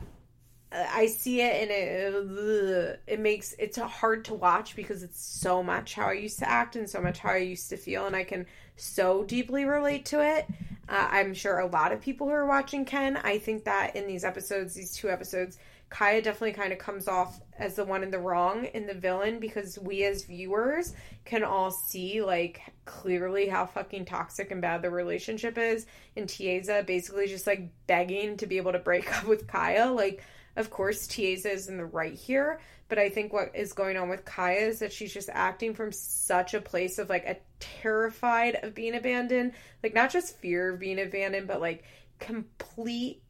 I 0.71 1.05
see 1.05 1.41
it 1.41 1.61
and 1.61 1.71
it 1.71 3.01
it 3.07 3.19
makes 3.19 3.55
it's 3.57 3.77
hard 3.77 4.25
to 4.25 4.33
watch 4.33 4.75
because 4.75 5.03
it's 5.03 5.23
so 5.23 5.63
much 5.63 5.93
how 5.93 6.07
I 6.07 6.13
used 6.13 6.39
to 6.39 6.49
act 6.49 6.75
and 6.75 6.89
so 6.89 7.01
much 7.01 7.19
how 7.19 7.31
I 7.31 7.37
used 7.37 7.69
to 7.69 7.77
feel 7.77 8.05
and 8.05 8.15
I 8.15 8.23
can 8.23 8.45
so 8.75 9.23
deeply 9.23 9.65
relate 9.65 10.05
to 10.05 10.23
it. 10.23 10.47
Uh, 10.87 11.07
I'm 11.11 11.35
sure 11.35 11.59
a 11.59 11.67
lot 11.67 11.91
of 11.91 12.01
people 12.01 12.27
who 12.27 12.33
are 12.33 12.47
watching 12.47 12.85
can. 12.85 13.17
I 13.17 13.37
think 13.37 13.65
that 13.65 13.95
in 13.95 14.07
these 14.07 14.23
episodes, 14.23 14.73
these 14.73 14.95
two 14.95 15.09
episodes, 15.09 15.59
Kaya 15.89 16.21
definitely 16.21 16.53
kind 16.53 16.71
of 16.71 16.77
comes 16.77 17.07
off 17.07 17.41
as 17.57 17.75
the 17.75 17.83
one 17.83 18.03
in 18.03 18.11
the 18.11 18.19
wrong 18.19 18.65
in 18.65 18.85
the 18.85 18.93
villain 18.93 19.39
because 19.39 19.77
we 19.79 20.03
as 20.03 20.23
viewers 20.23 20.93
can 21.25 21.43
all 21.43 21.71
see 21.71 22.21
like 22.21 22.61
clearly 22.85 23.47
how 23.47 23.65
fucking 23.65 24.05
toxic 24.05 24.51
and 24.51 24.61
bad 24.61 24.83
the 24.83 24.89
relationship 24.89 25.57
is. 25.57 25.87
And 26.15 26.27
Tiaza 26.27 26.85
basically 26.85 27.27
just 27.27 27.47
like 27.47 27.71
begging 27.87 28.37
to 28.37 28.45
be 28.45 28.57
able 28.57 28.71
to 28.73 28.79
break 28.79 29.15
up 29.17 29.25
with 29.25 29.47
Kaya. 29.47 29.91
Like, 29.91 30.23
of 30.55 30.69
course, 30.69 31.07
Tiaza 31.07 31.53
is 31.53 31.69
in 31.69 31.77
the 31.77 31.85
right 31.85 32.13
here, 32.13 32.59
but 32.87 32.99
I 32.99 33.09
think 33.09 33.33
what 33.33 33.55
is 33.55 33.73
going 33.73 33.97
on 33.97 34.09
with 34.09 34.25
Kaya 34.25 34.67
is 34.67 34.79
that 34.79 34.93
she's 34.93 35.13
just 35.13 35.29
acting 35.31 35.73
from 35.73 35.91
such 35.91 36.53
a 36.53 36.61
place 36.61 36.99
of 36.99 37.09
like 37.09 37.25
a 37.25 37.37
terrified 37.59 38.59
of 38.61 38.75
being 38.75 38.95
abandoned, 38.95 39.53
like 39.81 39.95
not 39.95 40.11
just 40.11 40.37
fear 40.37 40.73
of 40.73 40.79
being 40.79 40.99
abandoned, 40.99 41.47
but 41.47 41.61
like 41.61 41.83
complete 42.19 43.23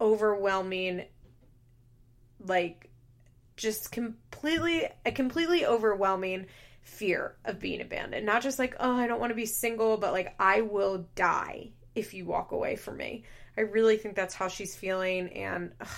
overwhelming 0.00 1.04
like 2.48 2.90
just 3.56 3.92
completely 3.92 4.86
a 5.04 5.12
completely 5.12 5.66
overwhelming 5.66 6.46
fear 6.82 7.36
of 7.44 7.58
being 7.58 7.80
abandoned. 7.80 8.24
Not 8.24 8.42
just 8.42 8.58
like, 8.58 8.74
oh, 8.80 8.96
I 8.96 9.06
don't 9.06 9.20
want 9.20 9.30
to 9.30 9.36
be 9.36 9.46
single, 9.46 9.96
but 9.96 10.12
like 10.12 10.34
I 10.38 10.62
will 10.62 11.06
die 11.14 11.70
if 11.94 12.14
you 12.14 12.24
walk 12.24 12.52
away 12.52 12.76
from 12.76 12.96
me. 12.96 13.24
I 13.56 13.62
really 13.62 13.96
think 13.96 14.14
that's 14.14 14.34
how 14.34 14.48
she's 14.48 14.76
feeling 14.76 15.28
and 15.30 15.72
ugh, 15.80 15.88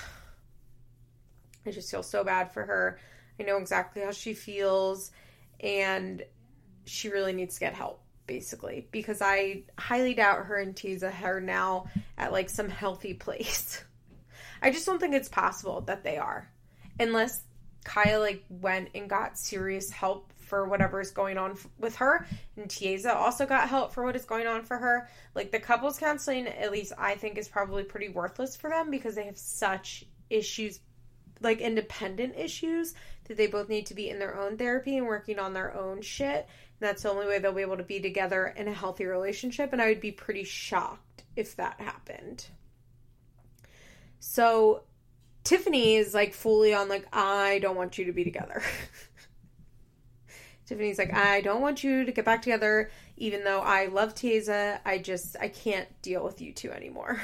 I 1.67 1.71
just 1.71 1.91
feel 1.91 2.03
so 2.03 2.25
bad 2.25 2.53
for 2.53 2.65
her. 2.65 2.99
I 3.39 3.43
know 3.43 3.59
exactly 3.59 4.03
how 4.03 4.13
she 4.13 4.35
feels 4.35 5.13
and 5.61 6.23
she 6.87 7.11
really 7.11 7.33
needs 7.33 7.55
to 7.55 7.61
get 7.61 7.75
help 7.75 8.03
basically 8.27 8.89
because 8.91 9.21
I 9.21 9.65
highly 9.79 10.15
doubt 10.15 10.47
her 10.47 10.57
and 10.57 10.75
Tiaza 10.75 11.13
are 11.23 11.41
now 11.41 11.87
at 12.17 12.33
like 12.33 12.49
some 12.49 12.69
healthy 12.69 13.15
place. 13.27 13.85
I 14.63 14.71
just 14.71 14.87
don't 14.87 14.99
think 14.99 15.15
it's 15.15 15.29
possible 15.29 15.81
that 15.83 16.05
they 16.05 16.17
are. 16.17 16.51
Unless 16.99 17.43
Kaya 17.85 18.19
like 18.19 18.45
went 18.49 18.91
and 18.95 19.09
got 19.09 19.39
serious 19.39 19.91
help 19.91 20.33
for 20.37 20.69
whatever 20.69 21.01
is 21.01 21.13
going 21.13 21.39
on 21.39 21.57
with 21.79 21.95
her 21.97 22.27
and 22.57 22.69
Tiaza 22.69 23.15
also 23.15 23.47
got 23.47 23.69
help 23.69 23.93
for 23.93 24.05
what 24.05 24.17
is 24.17 24.25
going 24.25 24.47
on 24.47 24.63
for 24.65 24.77
her. 24.77 25.09
Like 25.35 25.53
the 25.53 25.61
couples 25.61 25.99
counseling 25.99 26.47
at 26.49 26.73
least 26.73 26.93
I 26.99 27.15
think 27.15 27.39
is 27.39 27.49
probably 27.49 27.85
pretty 27.85 28.09
worthless 28.09 28.57
for 28.57 28.69
them 28.69 28.91
because 28.91 29.15
they 29.15 29.27
have 29.27 29.39
such 29.39 30.05
issues 30.29 30.81
like 31.41 31.61
independent 31.61 32.35
issues 32.37 32.95
that 33.25 33.37
they 33.37 33.47
both 33.47 33.69
need 33.69 33.87
to 33.87 33.95
be 33.95 34.11
in 34.11 34.19
their 34.19 34.39
own 34.39 34.59
therapy 34.59 34.99
and 34.99 35.07
working 35.07 35.39
on 35.39 35.55
their 35.55 35.75
own 35.75 36.03
shit. 36.03 36.47
And 36.81 36.89
that's 36.89 37.05
the 37.05 37.11
only 37.11 37.27
way 37.27 37.39
they'll 37.39 37.53
be 37.53 37.63
able 37.63 37.79
to 37.79 37.83
be 37.83 38.01
together 38.01 38.53
in 38.57 38.69
a 38.69 38.75
healthy 38.75 39.07
relationship 39.07 39.73
and 39.73 39.81
I 39.81 39.89
would 39.89 40.01
be 40.01 40.13
pretty 40.13 40.45
shocked 40.45 41.23
if 41.37 41.57
that 41.57 41.81
happened. 41.81 42.47
So 44.21 44.83
Tiffany 45.43 45.97
is 45.97 46.15
like 46.15 46.35
fully 46.35 46.73
on 46.73 46.89
like 46.89 47.09
I 47.13 47.59
don't 47.59 47.77
want 47.77 47.99
you 47.99 48.05
to 48.05 48.13
be 48.13 48.23
together. 48.23 48.63
Tiffany's 50.67 50.99
like 50.99 51.13
I 51.13 51.41
don't 51.41 51.63
want 51.63 51.83
you 51.83 52.05
to 52.05 52.13
get 52.13 52.25
back 52.25 52.43
together 52.43 52.91
even 53.17 53.45
though 53.45 53.61
I 53.61 53.87
love 53.87 54.15
Tiaza, 54.15 54.81
I 54.85 54.99
just 54.99 55.37
I 55.41 55.49
can't 55.49 55.89
deal 56.03 56.23
with 56.23 56.41
you 56.41 56.53
two 56.53 56.71
anymore. 56.71 57.21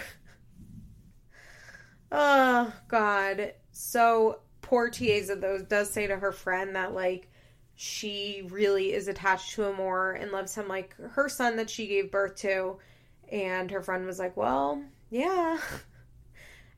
oh 2.12 2.72
god. 2.88 3.52
So 3.72 4.40
poor 4.62 4.90
Tiaza 4.90 5.40
though 5.40 5.58
does 5.58 5.92
say 5.92 6.06
to 6.06 6.16
her 6.16 6.32
friend 6.32 6.74
that 6.76 6.94
like 6.94 7.30
she 7.76 8.48
really 8.50 8.94
is 8.94 9.06
attached 9.06 9.52
to 9.52 9.64
him 9.64 9.76
more 9.76 10.12
and 10.12 10.32
loves 10.32 10.54
him 10.54 10.66
like 10.66 10.96
her 11.10 11.28
son 11.28 11.56
that 11.56 11.68
she 11.68 11.86
gave 11.86 12.10
birth 12.10 12.36
to 12.36 12.78
and 13.30 13.70
her 13.70 13.82
friend 13.82 14.06
was 14.06 14.18
like, 14.18 14.36
"Well, 14.36 14.82
yeah." 15.10 15.58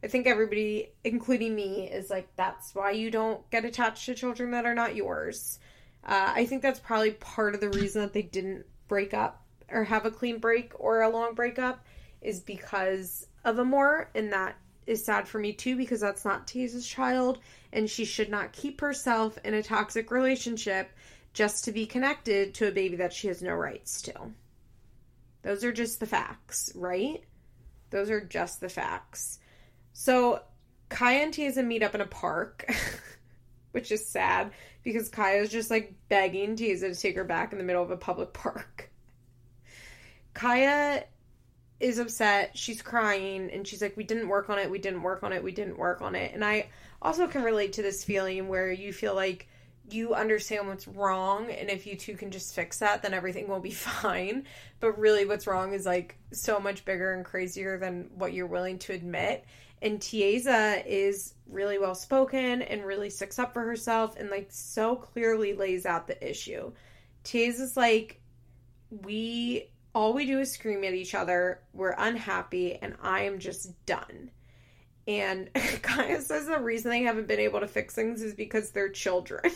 I 0.02 0.06
think 0.06 0.26
everybody, 0.26 0.92
including 1.02 1.54
me, 1.54 1.88
is 1.90 2.10
like, 2.10 2.28
that's 2.36 2.74
why 2.74 2.92
you 2.92 3.10
don't 3.10 3.48
get 3.50 3.64
attached 3.64 4.06
to 4.06 4.14
children 4.14 4.52
that 4.52 4.64
are 4.64 4.74
not 4.74 4.94
yours. 4.94 5.58
Uh, 6.04 6.32
I 6.36 6.46
think 6.46 6.62
that's 6.62 6.78
probably 6.78 7.12
part 7.12 7.54
of 7.54 7.60
the 7.60 7.70
reason 7.70 8.02
that 8.02 8.12
they 8.12 8.22
didn't 8.22 8.64
break 8.86 9.12
up 9.12 9.44
or 9.70 9.84
have 9.84 10.06
a 10.06 10.10
clean 10.10 10.38
break 10.38 10.72
or 10.78 11.02
a 11.02 11.08
long 11.08 11.34
breakup 11.34 11.84
is 12.20 12.40
because 12.40 13.26
of 13.44 13.58
Amor, 13.58 14.10
and 14.14 14.32
that 14.32 14.56
is 14.86 15.04
sad 15.04 15.28
for 15.28 15.38
me 15.38 15.52
too 15.52 15.76
because 15.76 16.00
that's 16.00 16.24
not 16.24 16.46
Tiaza's 16.46 16.86
child, 16.86 17.38
and 17.72 17.90
she 17.90 18.04
should 18.04 18.30
not 18.30 18.52
keep 18.52 18.80
herself 18.80 19.38
in 19.44 19.54
a 19.54 19.62
toxic 19.62 20.10
relationship 20.10 20.90
just 21.34 21.64
to 21.64 21.72
be 21.72 21.86
connected 21.86 22.54
to 22.54 22.68
a 22.68 22.72
baby 22.72 22.96
that 22.96 23.12
she 23.12 23.28
has 23.28 23.42
no 23.42 23.52
rights 23.52 24.00
to. 24.02 24.14
Those 25.42 25.62
are 25.64 25.72
just 25.72 26.00
the 26.00 26.06
facts, 26.06 26.72
right? 26.74 27.22
Those 27.90 28.10
are 28.10 28.20
just 28.20 28.60
the 28.60 28.68
facts. 28.68 29.38
So 30.00 30.42
Kaya 30.90 31.24
and 31.24 31.34
Tiaza 31.34 31.66
meet 31.66 31.82
up 31.82 31.92
in 31.92 32.00
a 32.00 32.06
park, 32.06 32.72
which 33.72 33.90
is 33.90 34.06
sad 34.06 34.52
because 34.84 35.08
Kaya 35.08 35.42
is 35.42 35.50
just 35.50 35.72
like 35.72 35.92
begging 36.08 36.54
Tiaza 36.54 36.94
to 36.94 36.94
take 36.94 37.16
her 37.16 37.24
back 37.24 37.50
in 37.50 37.58
the 37.58 37.64
middle 37.64 37.82
of 37.82 37.90
a 37.90 37.96
public 37.96 38.32
park. 38.32 38.92
Kaya 40.34 41.02
is 41.80 41.98
upset. 41.98 42.56
She's 42.56 42.80
crying 42.80 43.50
and 43.50 43.66
she's 43.66 43.82
like, 43.82 43.96
We 43.96 44.04
didn't 44.04 44.28
work 44.28 44.48
on 44.50 44.60
it. 44.60 44.70
We 44.70 44.78
didn't 44.78 45.02
work 45.02 45.24
on 45.24 45.32
it. 45.32 45.42
We 45.42 45.50
didn't 45.50 45.76
work 45.76 46.00
on 46.00 46.14
it. 46.14 46.32
And 46.32 46.44
I 46.44 46.68
also 47.02 47.26
can 47.26 47.42
relate 47.42 47.72
to 47.72 47.82
this 47.82 48.04
feeling 48.04 48.46
where 48.46 48.70
you 48.70 48.92
feel 48.92 49.16
like 49.16 49.48
you 49.90 50.14
understand 50.14 50.68
what's 50.68 50.86
wrong 50.86 51.50
and 51.50 51.70
if 51.70 51.88
you 51.88 51.96
two 51.96 52.14
can 52.14 52.30
just 52.30 52.54
fix 52.54 52.80
that 52.80 53.00
then 53.00 53.14
everything 53.14 53.48
will 53.48 53.58
be 53.58 53.70
fine 53.72 54.44
but 54.80 54.98
really 54.98 55.24
what's 55.24 55.46
wrong 55.46 55.72
is 55.72 55.86
like 55.86 56.18
so 56.30 56.60
much 56.60 56.84
bigger 56.84 57.14
and 57.14 57.24
crazier 57.24 57.78
than 57.78 58.10
what 58.14 58.34
you're 58.34 58.46
willing 58.46 58.78
to 58.78 58.92
admit 58.92 59.46
and 59.82 60.00
Tiaza 60.00 60.84
is 60.86 61.34
really 61.46 61.78
well 61.78 61.94
spoken 61.94 62.62
and 62.62 62.84
really 62.84 63.10
sticks 63.10 63.38
up 63.38 63.52
for 63.52 63.62
herself 63.62 64.16
and 64.18 64.30
like 64.30 64.48
so 64.50 64.96
clearly 64.96 65.54
lays 65.54 65.86
out 65.86 66.06
the 66.06 66.30
issue. 66.30 66.72
Tiaza's 67.24 67.76
like, 67.76 68.20
we 68.90 69.70
all 69.94 70.12
we 70.12 70.26
do 70.26 70.38
is 70.38 70.52
scream 70.52 70.84
at 70.84 70.94
each 70.94 71.14
other. 71.14 71.60
We're 71.72 71.94
unhappy, 71.96 72.76
and 72.76 72.94
I 73.02 73.22
am 73.22 73.38
just 73.38 73.72
done. 73.86 74.30
And 75.06 75.50
Kaya 75.82 76.20
says 76.20 76.46
the 76.46 76.58
reason 76.58 76.90
they 76.90 77.02
haven't 77.02 77.26
been 77.26 77.40
able 77.40 77.60
to 77.60 77.66
fix 77.66 77.94
things 77.94 78.22
is 78.22 78.34
because 78.34 78.70
they're 78.70 78.90
children. 78.90 79.42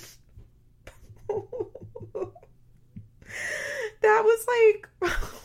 that 4.01 4.25
was 4.25 4.47
like 4.49 4.89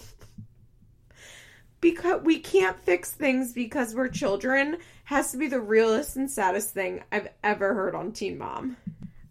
because 1.81 2.21
we 2.23 2.39
can't 2.39 2.79
fix 2.79 3.11
things 3.11 3.53
because 3.53 3.93
we're 3.93 4.07
children 4.07 4.77
has 5.03 5.31
to 5.31 5.37
be 5.37 5.47
the 5.47 5.59
realest 5.59 6.15
and 6.15 6.29
saddest 6.29 6.71
thing 6.71 7.03
I've 7.11 7.29
ever 7.43 7.73
heard 7.73 7.95
on 7.95 8.11
Teen 8.11 8.37
Mom. 8.37 8.77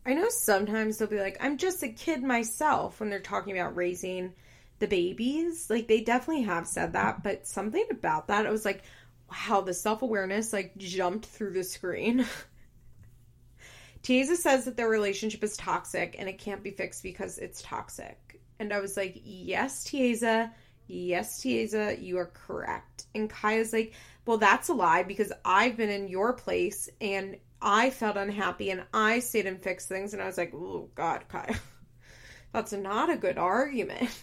I 0.05 0.14
know 0.14 0.28
sometimes 0.28 0.99
they'll 0.99 1.09
be 1.09 1.20
like, 1.20 1.36
I'm 1.40 1.59
just 1.59 1.82
a 1.82 1.88
kid 1.88 2.22
myself 2.22 3.01
when 3.01 3.11
they're 3.11 3.18
talking 3.18 3.59
about 3.59 3.76
raising 3.76 4.32
the 4.78 4.86
babies. 4.86 5.68
Like 5.68 5.88
they 5.88 6.01
definitely 6.03 6.44
have 6.44 6.68
said 6.68 6.92
that, 6.92 7.22
but 7.22 7.47
something 7.47 7.84
about 7.90 8.28
that, 8.28 8.47
I 8.47 8.51
was 8.51 8.64
like, 8.64 8.82
wow, 9.30 9.62
the 9.62 9.74
self 9.74 10.03
awareness 10.03 10.53
like 10.53 10.76
jumped 10.76 11.26
through 11.26 11.53
the 11.55 11.64
screen. 11.64 12.24
Tiaza 14.03 14.36
says 14.36 14.66
that 14.66 14.76
their 14.76 14.88
relationship 14.88 15.42
is 15.42 15.57
toxic 15.57 16.14
and 16.16 16.28
it 16.28 16.38
can't 16.38 16.62
be 16.62 16.70
fixed 16.70 17.03
because 17.03 17.38
it's 17.38 17.61
toxic. 17.62 18.40
And 18.61 18.72
I 18.72 18.78
was 18.78 18.97
like, 18.97 19.20
yes, 19.24 19.84
Tiaza 19.84 20.53
Yes, 20.87 21.41
Tiaza, 21.41 22.01
you 22.01 22.18
are 22.18 22.26
correct. 22.26 23.07
And 23.14 23.28
Kaya's 23.28 23.72
like, 23.72 23.95
Well, 24.24 24.39
that's 24.39 24.68
a 24.68 24.74
lie 24.74 25.03
because 25.03 25.32
I've 25.45 25.76
been 25.76 25.91
in 25.91 26.09
your 26.09 26.32
place 26.32 26.89
and 27.01 27.37
I 27.61 27.91
felt 27.91 28.16
unhappy 28.16 28.70
and 28.70 28.84
I 28.95 29.18
stayed 29.20 29.47
and 29.47 29.61
fixed 29.61 29.89
things. 29.89 30.12
And 30.12 30.22
I 30.22 30.26
was 30.26 30.39
like, 30.39 30.53
Oh, 30.55 30.89
God, 30.95 31.24
Kaya. 31.28 31.57
That's 32.53 32.72
not 32.72 33.11
a 33.11 33.16
good 33.16 33.39
argument. 33.39 34.11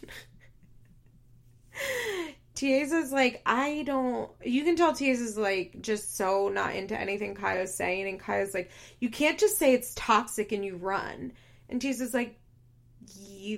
Tiesa's 2.56 3.12
like, 3.12 3.42
I 3.46 3.84
don't. 3.86 4.32
You 4.44 4.64
can 4.64 4.76
tell 4.76 4.94
Tiesa's 4.94 5.38
like 5.38 5.82
just 5.82 6.16
so 6.16 6.50
not 6.50 6.76
into 6.76 7.00
anything 7.00 7.36
Kaya's 7.36 7.74
saying, 7.74 8.08
and 8.08 8.20
Kaya's 8.20 8.54
like, 8.54 8.72
you 9.00 9.10
can't 9.10 9.40
just 9.40 9.58
say 9.58 9.74
it's 9.74 9.94
toxic 9.96 10.52
and 10.52 10.64
you 10.64 10.78
run. 10.78 11.34
And 11.70 11.82
Tiesa's 11.82 12.14
like, 12.14 12.40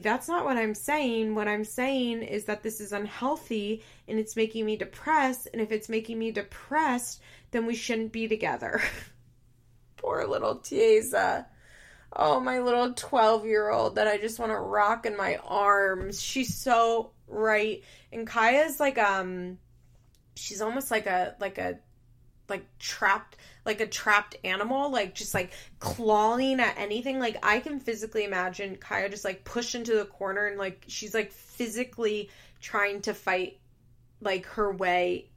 that's 0.02 0.28
not 0.28 0.46
what 0.46 0.58
I'm 0.58 0.74
saying. 0.74 1.36
What 1.36 1.48
I'm 1.48 1.64
saying 1.64 2.24
is 2.24 2.46
that 2.46 2.64
this 2.64 2.82
is 2.82 2.92
unhealthy 2.92 3.84
and 4.08 4.20
it's 4.20 4.36
making 4.36 4.66
me 4.66 4.76
depressed. 4.76 5.48
And 5.54 5.62
if 5.62 5.72
it's 5.72 5.90
making 5.90 6.18
me 6.18 6.32
depressed, 6.32 7.22
then 7.52 7.66
we 7.66 7.76
shouldn't 7.76 8.12
be 8.12 8.28
together. 8.28 8.82
Poor 9.98 10.26
little 10.26 10.58
Tiesa. 10.58 11.46
Oh, 12.16 12.40
my 12.40 12.60
little 12.60 12.94
12 12.94 13.46
year 13.46 13.70
old 13.70 13.96
that 13.96 14.08
I 14.08 14.18
just 14.18 14.40
want 14.40 14.52
to 14.52 14.58
rock 14.58 15.06
in 15.06 15.18
my 15.18 15.38
arms. 15.46 16.22
She's 16.22 16.56
so 16.56 17.12
right. 17.28 17.84
And 18.12 18.28
Kaya's 18.28 18.80
like, 18.80 18.98
um, 18.98 19.58
she's 20.36 20.62
almost 20.62 20.92
like 20.92 21.08
a, 21.08 21.36
like 21.40 21.58
a, 21.58 21.80
like 22.50 22.66
trapped 22.80 23.38
like 23.66 23.82
a 23.82 23.88
trapped 23.88 24.36
animal, 24.44 24.92
like 24.92 25.16
just 25.16 25.34
like 25.34 25.52
clawing 25.80 26.60
at 26.60 26.78
anything. 26.78 27.20
Like 27.20 27.38
I 27.44 27.60
can 27.60 27.80
physically 27.80 28.24
imagine 28.24 28.76
Kaya 28.78 29.10
just 29.10 29.26
like 29.26 29.44
pushed 29.44 29.76
into 29.76 29.96
the 29.96 30.06
corner 30.06 30.46
and 30.46 30.58
like 30.58 30.86
she's 30.88 31.14
like 31.14 31.32
physically 31.32 32.30
trying 32.62 33.02
to 33.02 33.14
fight 33.14 33.60
like 34.22 34.46
her 34.46 34.72
way 34.72 35.30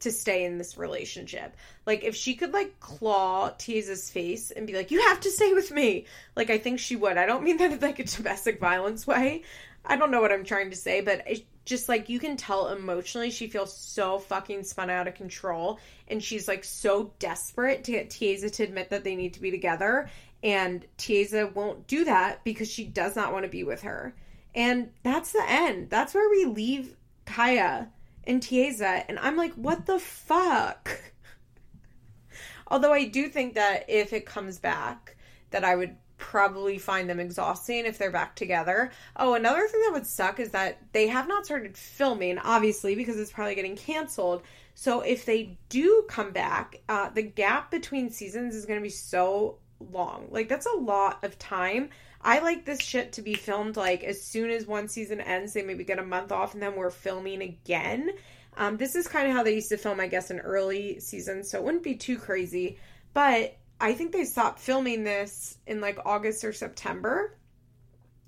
to 0.00 0.10
stay 0.10 0.44
in 0.44 0.58
this 0.58 0.76
relationship. 0.76 1.56
Like 1.86 2.04
if 2.04 2.14
she 2.16 2.34
could 2.34 2.52
like 2.52 2.80
claw 2.80 3.50
Tiesa's 3.50 4.10
face 4.10 4.50
and 4.50 4.66
be 4.66 4.74
like, 4.74 4.90
"You 4.90 5.06
have 5.08 5.20
to 5.20 5.30
stay 5.30 5.52
with 5.52 5.70
me," 5.70 6.06
like 6.36 6.50
I 6.50 6.58
think 6.58 6.78
she 6.78 6.96
would. 6.96 7.18
I 7.18 7.26
don't 7.26 7.44
mean 7.44 7.58
that 7.58 7.72
in 7.72 7.80
like 7.80 7.98
a 7.98 8.04
domestic 8.04 8.60
violence 8.60 9.06
way. 9.06 9.42
I 9.84 9.96
don't 9.96 10.10
know 10.10 10.22
what 10.22 10.32
I'm 10.32 10.44
trying 10.44 10.70
to 10.70 10.76
say, 10.76 11.02
but 11.02 11.22
it, 11.26 11.44
just 11.64 11.88
like 11.88 12.08
you 12.08 12.18
can 12.18 12.36
tell 12.36 12.68
emotionally, 12.68 13.30
she 13.30 13.46
feels 13.46 13.76
so 13.76 14.18
fucking 14.18 14.64
spun 14.64 14.90
out 14.90 15.08
of 15.08 15.14
control, 15.14 15.78
and 16.08 16.22
she's 16.22 16.46
like 16.46 16.64
so 16.64 17.12
desperate 17.18 17.84
to 17.84 17.92
get 17.92 18.10
Tiesa 18.10 18.52
to 18.52 18.64
admit 18.64 18.90
that 18.90 19.04
they 19.04 19.16
need 19.16 19.34
to 19.34 19.40
be 19.40 19.50
together, 19.50 20.10
and 20.42 20.84
Tiesa 20.98 21.52
won't 21.54 21.86
do 21.86 22.04
that 22.04 22.44
because 22.44 22.70
she 22.70 22.84
does 22.84 23.16
not 23.16 23.32
want 23.32 23.44
to 23.44 23.50
be 23.50 23.64
with 23.64 23.82
her. 23.82 24.14
And 24.54 24.90
that's 25.02 25.32
the 25.32 25.44
end. 25.46 25.90
That's 25.90 26.14
where 26.14 26.28
we 26.30 26.44
leave 26.44 26.96
Kaya 27.24 27.88
and 28.26 28.42
Tiesa, 28.42 29.04
and 29.08 29.18
I'm 29.18 29.36
like, 29.36 29.54
what 29.54 29.86
the 29.86 29.98
fuck? 29.98 30.90
Although 32.68 32.92
I 32.92 33.06
do 33.06 33.28
think 33.28 33.54
that 33.54 33.86
if 33.88 34.12
it 34.12 34.26
comes 34.26 34.58
back, 34.58 35.16
that 35.50 35.64
I 35.64 35.76
would 35.76 35.96
probably 36.24 36.78
find 36.78 37.08
them 37.08 37.20
exhausting 37.20 37.84
if 37.84 37.98
they're 37.98 38.10
back 38.10 38.34
together. 38.34 38.90
Oh, 39.14 39.34
another 39.34 39.68
thing 39.68 39.82
that 39.82 39.92
would 39.92 40.06
suck 40.06 40.40
is 40.40 40.50
that 40.52 40.78
they 40.92 41.06
have 41.08 41.28
not 41.28 41.44
started 41.44 41.76
filming, 41.76 42.38
obviously, 42.38 42.94
because 42.94 43.18
it's 43.18 43.30
probably 43.30 43.54
getting 43.54 43.76
canceled. 43.76 44.42
So 44.74 45.02
if 45.02 45.26
they 45.26 45.58
do 45.68 46.06
come 46.08 46.32
back, 46.32 46.80
uh, 46.88 47.10
the 47.10 47.22
gap 47.22 47.70
between 47.70 48.08
seasons 48.08 48.54
is 48.54 48.64
going 48.64 48.80
to 48.80 48.82
be 48.82 48.88
so 48.88 49.58
long. 49.92 50.28
Like, 50.30 50.48
that's 50.48 50.66
a 50.66 50.76
lot 50.78 51.22
of 51.22 51.38
time. 51.38 51.90
I 52.22 52.38
like 52.38 52.64
this 52.64 52.80
shit 52.80 53.12
to 53.12 53.22
be 53.22 53.34
filmed 53.34 53.76
like 53.76 54.02
as 54.02 54.22
soon 54.22 54.48
as 54.48 54.66
one 54.66 54.88
season 54.88 55.20
ends, 55.20 55.52
they 55.52 55.62
maybe 55.62 55.84
get 55.84 55.98
a 55.98 56.04
month 56.04 56.32
off 56.32 56.54
and 56.54 56.62
then 56.62 56.74
we're 56.74 56.90
filming 56.90 57.42
again. 57.42 58.12
Um, 58.56 58.78
this 58.78 58.94
is 58.94 59.06
kind 59.06 59.28
of 59.28 59.34
how 59.34 59.42
they 59.42 59.56
used 59.56 59.68
to 59.68 59.76
film, 59.76 60.00
I 60.00 60.06
guess, 60.06 60.30
in 60.30 60.40
early 60.40 61.00
seasons, 61.00 61.50
so 61.50 61.58
it 61.58 61.64
wouldn't 61.64 61.82
be 61.82 61.96
too 61.96 62.16
crazy. 62.16 62.78
But 63.12 63.58
I 63.80 63.92
think 63.92 64.12
they 64.12 64.24
stopped 64.24 64.60
filming 64.60 65.04
this 65.04 65.58
in 65.66 65.80
like 65.80 65.98
August 66.04 66.44
or 66.44 66.52
September, 66.52 67.36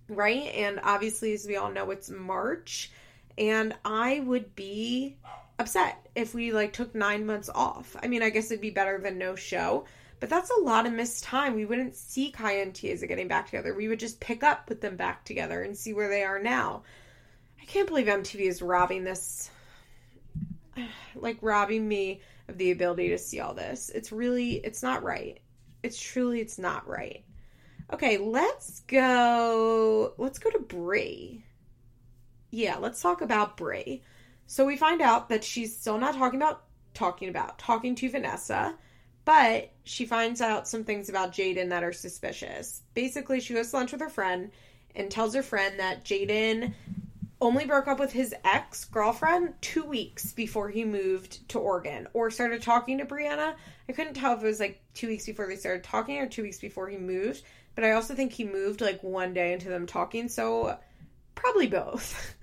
right? 0.08 0.52
And 0.54 0.80
obviously, 0.82 1.32
as 1.34 1.46
we 1.46 1.56
all 1.56 1.70
know, 1.70 1.90
it's 1.90 2.10
March. 2.10 2.90
And 3.38 3.74
I 3.84 4.20
would 4.20 4.54
be 4.54 5.16
upset 5.58 6.06
if 6.14 6.34
we 6.34 6.52
like 6.52 6.72
took 6.72 6.94
nine 6.94 7.26
months 7.26 7.48
off. 7.54 7.96
I 8.02 8.08
mean, 8.08 8.22
I 8.22 8.30
guess 8.30 8.50
it'd 8.50 8.60
be 8.60 8.70
better 8.70 8.98
than 8.98 9.18
no 9.18 9.36
show, 9.36 9.84
but 10.20 10.28
that's 10.28 10.50
a 10.50 10.62
lot 10.62 10.86
of 10.86 10.92
missed 10.92 11.24
time. 11.24 11.54
We 11.54 11.64
wouldn't 11.64 11.94
see 11.94 12.30
Kaya 12.30 12.62
and 12.62 12.72
Tiesa 12.72 13.08
getting 13.08 13.28
back 13.28 13.46
together. 13.46 13.74
We 13.74 13.88
would 13.88 14.00
just 14.00 14.20
pick 14.20 14.42
up 14.42 14.68
with 14.68 14.80
them 14.80 14.96
back 14.96 15.24
together 15.24 15.62
and 15.62 15.76
see 15.76 15.92
where 15.92 16.08
they 16.08 16.22
are 16.22 16.38
now. 16.38 16.82
I 17.60 17.64
can't 17.64 17.88
believe 17.88 18.06
MTV 18.06 18.40
is 18.40 18.62
robbing 18.62 19.04
this, 19.04 19.50
like 21.14 21.38
robbing 21.40 21.86
me 21.86 22.20
of 22.48 22.58
the 22.58 22.70
ability 22.70 23.08
to 23.10 23.18
see 23.18 23.40
all 23.40 23.54
this. 23.54 23.90
It's 23.94 24.12
really, 24.12 24.54
it's 24.54 24.82
not 24.82 25.02
right. 25.02 25.40
It's 25.82 26.00
truly, 26.00 26.40
it's 26.40 26.58
not 26.58 26.88
right. 26.88 27.24
Okay, 27.92 28.18
let's 28.18 28.80
go. 28.80 30.14
Let's 30.18 30.38
go 30.38 30.50
to 30.50 30.58
Bri. 30.58 31.44
Yeah, 32.50 32.76
let's 32.78 33.00
talk 33.00 33.20
about 33.20 33.56
Bri. 33.56 34.02
So 34.46 34.64
we 34.64 34.76
find 34.76 35.00
out 35.00 35.28
that 35.28 35.44
she's 35.44 35.76
still 35.76 35.98
not 35.98 36.14
talking 36.14 36.40
about 36.40 36.62
talking 36.94 37.28
about 37.28 37.58
talking 37.58 37.94
to 37.94 38.10
Vanessa, 38.10 38.74
but 39.24 39.70
she 39.84 40.06
finds 40.06 40.40
out 40.40 40.66
some 40.66 40.84
things 40.84 41.08
about 41.08 41.32
Jaden 41.32 41.68
that 41.68 41.84
are 41.84 41.92
suspicious. 41.92 42.82
Basically, 42.94 43.40
she 43.40 43.54
goes 43.54 43.70
to 43.70 43.76
lunch 43.76 43.92
with 43.92 44.00
her 44.00 44.08
friend 44.08 44.50
and 44.94 45.10
tells 45.10 45.34
her 45.34 45.42
friend 45.42 45.78
that 45.78 46.04
Jaden 46.04 46.72
only 47.40 47.66
broke 47.66 47.86
up 47.86 47.98
with 47.98 48.12
his 48.12 48.34
ex 48.44 48.84
girlfriend 48.86 49.54
two 49.60 49.84
weeks 49.84 50.32
before 50.32 50.70
he 50.70 50.84
moved 50.84 51.46
to 51.50 51.58
Oregon 51.58 52.08
or 52.14 52.30
started 52.30 52.62
talking 52.62 52.98
to 52.98 53.04
Brianna. 53.04 53.54
I 53.88 53.92
couldn't 53.92 54.14
tell 54.14 54.34
if 54.34 54.42
it 54.42 54.46
was 54.46 54.60
like 54.60 54.80
two 54.94 55.08
weeks 55.08 55.26
before 55.26 55.46
they 55.46 55.56
started 55.56 55.84
talking 55.84 56.18
or 56.18 56.26
two 56.26 56.42
weeks 56.42 56.58
before 56.58 56.88
he 56.88 56.96
moved, 56.96 57.42
but 57.74 57.84
I 57.84 57.92
also 57.92 58.14
think 58.14 58.32
he 58.32 58.44
moved 58.44 58.80
like 58.80 59.02
one 59.02 59.34
day 59.34 59.52
into 59.52 59.68
them 59.68 59.86
talking, 59.86 60.28
so 60.28 60.78
probably 61.34 61.66
both. 61.66 62.34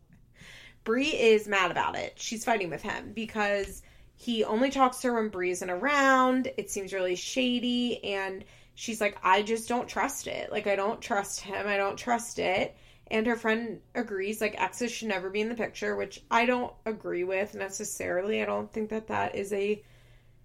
Bri 0.84 1.06
is 1.06 1.48
mad 1.48 1.70
about 1.70 1.96
it. 1.96 2.14
She's 2.16 2.44
fighting 2.44 2.70
with 2.70 2.82
him 2.82 3.12
because 3.12 3.82
he 4.16 4.44
only 4.44 4.70
talks 4.70 4.98
to 4.98 5.08
her 5.08 5.20
when 5.20 5.30
Bri 5.30 5.50
isn't 5.50 5.68
around. 5.68 6.50
It 6.56 6.70
seems 6.70 6.92
really 6.92 7.16
shady, 7.16 8.02
and 8.04 8.44
she's 8.74 9.00
like, 9.00 9.18
I 9.22 9.42
just 9.42 9.68
don't 9.68 9.88
trust 9.88 10.28
it. 10.28 10.50
Like, 10.52 10.68
I 10.68 10.76
don't 10.76 11.02
trust 11.02 11.40
him. 11.40 11.66
I 11.66 11.76
don't 11.76 11.96
trust 11.96 12.38
it 12.38 12.76
and 13.10 13.26
her 13.26 13.36
friend 13.36 13.80
agrees 13.94 14.40
like 14.40 14.60
exes 14.60 14.92
should 14.92 15.08
never 15.08 15.30
be 15.30 15.40
in 15.40 15.48
the 15.48 15.54
picture 15.54 15.96
which 15.96 16.22
i 16.30 16.44
don't 16.46 16.72
agree 16.84 17.24
with 17.24 17.54
necessarily. 17.54 18.42
I 18.42 18.46
don't 18.46 18.72
think 18.72 18.90
that 18.90 19.08
that 19.08 19.34
is 19.34 19.52
a 19.52 19.82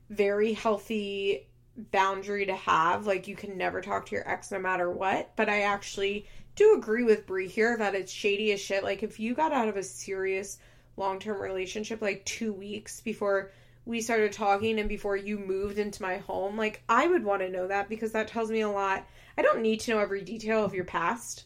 very 0.09 0.53
healthy 0.53 1.47
boundary 1.76 2.45
to 2.45 2.55
have. 2.55 3.07
Like 3.07 3.28
you 3.28 3.36
can 3.36 3.57
never 3.57 3.82
talk 3.82 4.05
to 4.07 4.16
your 4.16 4.30
ex 4.30 4.51
no 4.51 4.59
matter 4.59 4.89
what. 4.89 5.36
But 5.36 5.49
i 5.49 5.61
actually 5.61 6.28
do 6.55 6.76
agree 6.76 7.03
with 7.03 7.26
bri 7.26 7.47
here 7.47 7.76
that 7.78 7.95
it's 7.95 8.11
shady 8.11 8.51
as 8.51 8.59
shit. 8.59 8.84
Like 8.84 9.03
if 9.03 9.20
you 9.20 9.34
got 9.34 9.51
out 9.51 9.68
of 9.68 9.78
a 9.78 9.84
serious 9.84 10.59
long-term 10.95 11.41
relationship 11.41 12.01
like 12.01 12.24
two 12.24 12.53
weeks 12.53 13.01
before 13.01 13.51
we 13.86 13.99
started 13.99 14.32
talking 14.32 14.80
and 14.80 14.88
before 14.88 15.18
you 15.18 15.39
moved 15.39 15.80
into 15.80 16.03
my 16.03 16.18
home 16.18 16.55
like 16.55 16.84
i 16.88 17.07
would 17.07 17.24
want 17.24 17.41
to 17.41 17.49
know 17.49 17.68
that 17.68 17.89
because 17.89 18.11
that 18.11 18.28
tells 18.28 18.51
me 18.51 18.61
a 18.61 18.70
lot. 18.70 19.05
I 19.36 19.41
don't 19.41 19.64
need 19.64 19.80
to 19.82 19.91
know 19.91 19.99
every 19.99 20.22
detail 20.22 20.64
of 20.64 20.76
your 20.76 20.86
past 20.86 21.45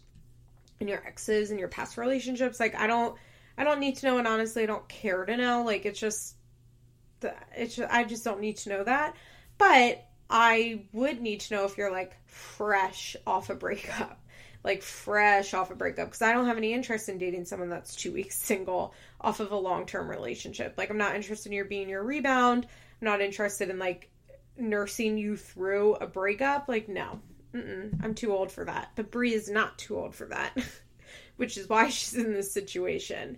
and 0.79 0.89
your 0.89 1.05
exes 1.05 1.51
and 1.51 1.59
your 1.59 1.69
past 1.69 1.97
relationships. 1.97 2.59
Like 2.59 2.75
I 2.75 2.87
don't 2.87 3.15
I 3.57 3.63
don't 3.63 3.79
need 3.79 3.97
to 3.97 4.05
know 4.05 4.17
and 4.17 4.27
honestly 4.27 4.63
I 4.63 4.67
don't 4.67 4.87
care 4.87 5.25
to 5.25 5.37
know. 5.37 5.63
Like 5.63 5.85
it's 5.85 5.99
just 5.99 6.35
it's 7.55 7.75
just, 7.75 7.91
I 7.91 8.03
just 8.03 8.23
don't 8.23 8.41
need 8.41 8.57
to 8.57 8.69
know 8.69 8.83
that. 8.83 9.15
But 9.57 10.05
I 10.29 10.85
would 10.91 11.21
need 11.21 11.39
to 11.41 11.55
know 11.55 11.65
if 11.65 11.77
you're 11.77 11.91
like 11.91 12.15
fresh 12.25 13.15
off 13.25 13.49
a 13.49 13.55
breakup. 13.55 14.21
Like 14.63 14.81
fresh 14.81 15.53
off 15.53 15.71
a 15.71 15.75
breakup 15.75 16.07
because 16.07 16.21
I 16.21 16.33
don't 16.33 16.47
have 16.47 16.57
any 16.57 16.73
interest 16.73 17.07
in 17.07 17.17
dating 17.17 17.45
someone 17.45 17.69
that's 17.69 17.95
2 17.95 18.11
weeks 18.11 18.35
single 18.35 18.93
off 19.21 19.39
of 19.39 19.51
a 19.51 19.55
long-term 19.55 20.09
relationship. 20.09 20.73
Like 20.77 20.89
I'm 20.89 20.97
not 20.97 21.15
interested 21.15 21.49
in 21.49 21.55
your 21.55 21.65
being 21.65 21.87
your 21.87 22.03
rebound. 22.03 22.67
I'm 23.01 23.05
not 23.05 23.21
interested 23.21 23.69
in 23.69 23.79
like 23.79 24.09
nursing 24.57 25.17
you 25.17 25.37
through 25.37 25.95
a 25.95 26.07
breakup. 26.07 26.67
Like 26.67 26.89
no. 26.89 27.21
I'm 27.53 28.13
too 28.13 28.33
old 28.33 28.51
for 28.51 28.65
that. 28.65 28.91
But 28.95 29.11
Bri 29.11 29.33
is 29.33 29.49
not 29.49 29.77
too 29.77 29.97
old 29.97 30.15
for 30.15 30.25
that, 30.25 30.57
which 31.37 31.57
is 31.57 31.69
why 31.69 31.89
she's 31.89 32.15
in 32.15 32.33
this 32.33 32.51
situation. 32.51 33.37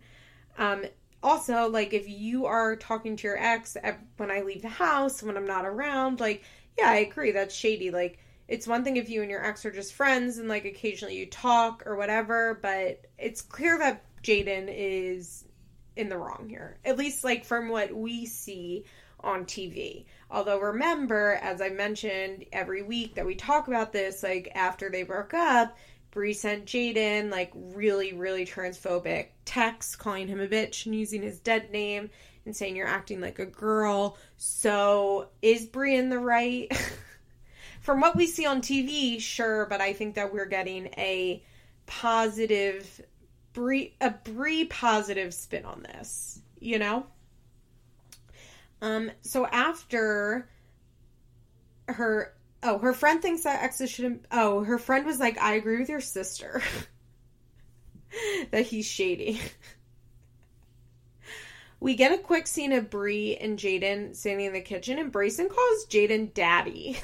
Um, 0.58 0.86
also, 1.22 1.70
like, 1.70 1.94
if 1.94 2.08
you 2.08 2.46
are 2.46 2.76
talking 2.76 3.16
to 3.18 3.28
your 3.28 3.38
ex 3.38 3.76
when 4.18 4.32
I 4.32 4.42
leave 4.42 4.62
the 4.62 4.70
house, 4.70 5.22
when 5.22 5.38
I'm 5.38 5.48
not 5.48 5.66
around, 5.66 6.20
like, 6.20 6.44
yeah, 6.78 6.90
I 6.90 6.98
agree. 6.98 7.32
That's 7.32 7.54
shady. 7.54 7.92
Like, 7.92 8.20
it's 8.48 8.68
one 8.68 8.84
thing 8.84 8.98
if 8.98 9.10
you 9.10 9.22
and 9.22 9.30
your 9.30 9.46
ex 9.46 9.66
are 9.66 9.72
just 9.72 9.94
friends 9.94 10.38
and, 10.38 10.48
like, 10.48 10.66
occasionally 10.66 11.18
you 11.18 11.26
talk 11.26 11.84
or 11.86 11.96
whatever, 11.98 12.58
but 12.62 13.06
it's 13.18 13.42
clear 13.42 13.78
that 13.80 14.04
Jaden 14.24 14.68
is 14.70 15.46
in 15.96 16.10
the 16.10 16.18
wrong 16.18 16.48
here. 16.50 16.78
At 16.86 16.98
least, 16.98 17.24
like, 17.24 17.44
from 17.44 17.70
what 17.70 17.94
we 17.94 18.26
see 18.26 18.86
on 19.22 19.46
TV. 19.46 20.06
Although 20.32 20.60
remember, 20.60 21.40
as 21.42 21.62
I 21.62 21.70
mentioned 21.70 22.46
every 22.52 22.82
week 22.82 23.16
that 23.16 23.26
we 23.26 23.36
talk 23.36 23.68
about 23.68 23.92
this, 23.92 24.24
like 24.24 24.52
after 24.56 24.90
they 24.90 25.04
broke 25.04 25.34
up, 25.34 25.78
Bri 26.12 26.34
sent 26.34 26.66
Jaden 26.66 27.30
like 27.30 27.52
really, 27.54 28.14
really 28.14 28.46
transphobic 28.46 29.28
texts 29.46 29.96
calling 29.96 30.28
him 30.28 30.40
a 30.40 30.48
bitch 30.48 30.86
and 30.86 30.96
using 30.96 31.22
his 31.22 31.40
dead 31.40 31.72
name 31.72 32.10
and 32.46 32.56
saying 32.56 32.76
you're 32.76 32.88
acting 32.88 33.22
like 33.22 33.40
a 33.40 33.46
girl. 33.46 34.18
So 34.38 35.30
is 35.42 35.66
Bri 35.66 35.96
in 35.96 36.10
the 36.10 36.20
right? 36.20 36.72
From 37.82 38.02
what 38.02 38.16
we 38.16 38.28
see 38.28 38.46
on 38.46 38.62
TV, 38.62 39.20
sure, 39.20 39.66
but 39.68 39.82
I 39.82 39.94
think 39.94 40.16
that 40.16 40.34
we're 40.34 40.46
getting 40.46 40.88
a 40.98 41.44
positive 41.86 43.02
Brie 43.54 43.96
a 44.00 44.12
Brie 44.12 44.66
positive 44.66 45.34
spin 45.34 45.66
on 45.66 45.84
this, 45.84 46.42
you 46.60 46.80
know? 46.80 47.06
Um 48.82 49.12
so 49.22 49.46
after 49.46 50.50
her 51.88 52.34
oh, 52.64 52.78
her 52.80 52.94
friend 52.94 53.22
thinks 53.22 53.44
that 53.44 53.64
exes 53.64 53.90
shouldn't 53.90 54.26
oh, 54.32 54.64
her 54.64 54.78
friend 54.78 55.06
was 55.06 55.20
like, 55.20 55.40
I 55.40 55.54
agree 55.54 55.80
with 55.80 55.90
your 55.90 56.02
sister. 56.02 56.62
that 58.52 58.66
he's 58.66 58.86
shady. 58.86 59.40
we 61.80 61.96
get 61.96 62.12
a 62.12 62.18
quick 62.18 62.48
scene 62.48 62.74
of 62.74 62.90
Brie 62.90 63.38
and 63.38 63.58
Jaden 63.58 64.16
standing 64.16 64.48
in 64.48 64.54
the 64.54 64.62
kitchen, 64.62 65.00
and 65.00 65.12
Bryson 65.12 65.50
calls 65.50 65.86
Jaden 65.88 66.34
daddy. 66.34 67.00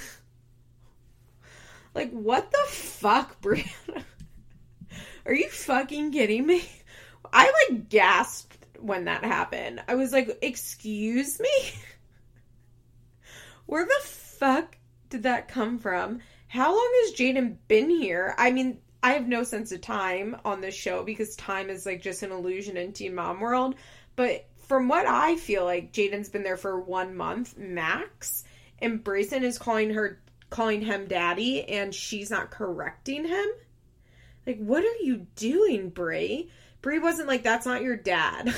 like, 1.96 2.12
what 2.12 2.52
the 2.52 2.64
fuck, 2.68 3.42
Brianna? 3.42 4.04
Are 5.26 5.34
you 5.34 5.50
fucking 5.50 6.12
kidding 6.12 6.46
me? 6.46 6.64
I 7.34 7.52
like 7.70 7.90
gasped 7.90 8.55
when 8.86 9.06
that 9.06 9.24
happened. 9.24 9.82
I 9.88 9.96
was 9.96 10.12
like, 10.12 10.38
excuse 10.42 11.40
me? 11.40 11.50
Where 13.66 13.86
the 13.86 14.00
fuck 14.04 14.78
did 15.10 15.24
that 15.24 15.48
come 15.48 15.80
from? 15.80 16.20
How 16.48 16.72
long 16.72 16.92
has 17.04 17.14
Jaden 17.14 17.58
been 17.68 17.90
here? 17.90 18.36
I 18.38 18.52
mean, 18.52 18.80
I 19.02 19.14
have 19.14 19.28
no 19.28 19.44
sense 19.44 19.72
of 19.72 19.82
time 19.82 20.38
on 20.46 20.62
this 20.62 20.76
show 20.76 21.04
because 21.04 21.36
time 21.36 21.70
is 21.70 21.86
like 21.86 22.02
just 22.02 22.24
an 22.24 22.32
illusion 22.32 22.78
in 22.78 22.94
Teen 22.94 23.16
Mom 23.16 23.40
World. 23.40 23.76
But 24.16 24.48
from 24.68 24.88
what 24.88 25.06
I 25.06 25.36
feel 25.36 25.66
like, 25.66 25.92
Jaden's 25.92 26.30
been 26.30 26.44
there 26.44 26.58
for 26.58 26.80
one 26.80 27.16
month 27.16 27.58
max, 27.58 28.44
and 28.80 29.04
Bryson 29.04 29.44
is 29.44 29.58
calling 29.58 29.92
her 29.92 30.20
calling 30.50 30.82
him 30.82 31.08
daddy, 31.08 31.64
and 31.64 31.94
she's 31.94 32.30
not 32.30 32.52
correcting 32.52 33.26
him. 33.26 33.46
Like, 34.46 34.60
what 34.60 34.84
are 34.84 35.04
you 35.04 35.28
doing, 35.36 35.90
Brie? 35.90 36.52
Brie 36.86 37.00
wasn't 37.00 37.28
like, 37.28 37.42
that's 37.42 37.66
not 37.66 37.82
your 37.82 37.96
dad. 37.96 38.54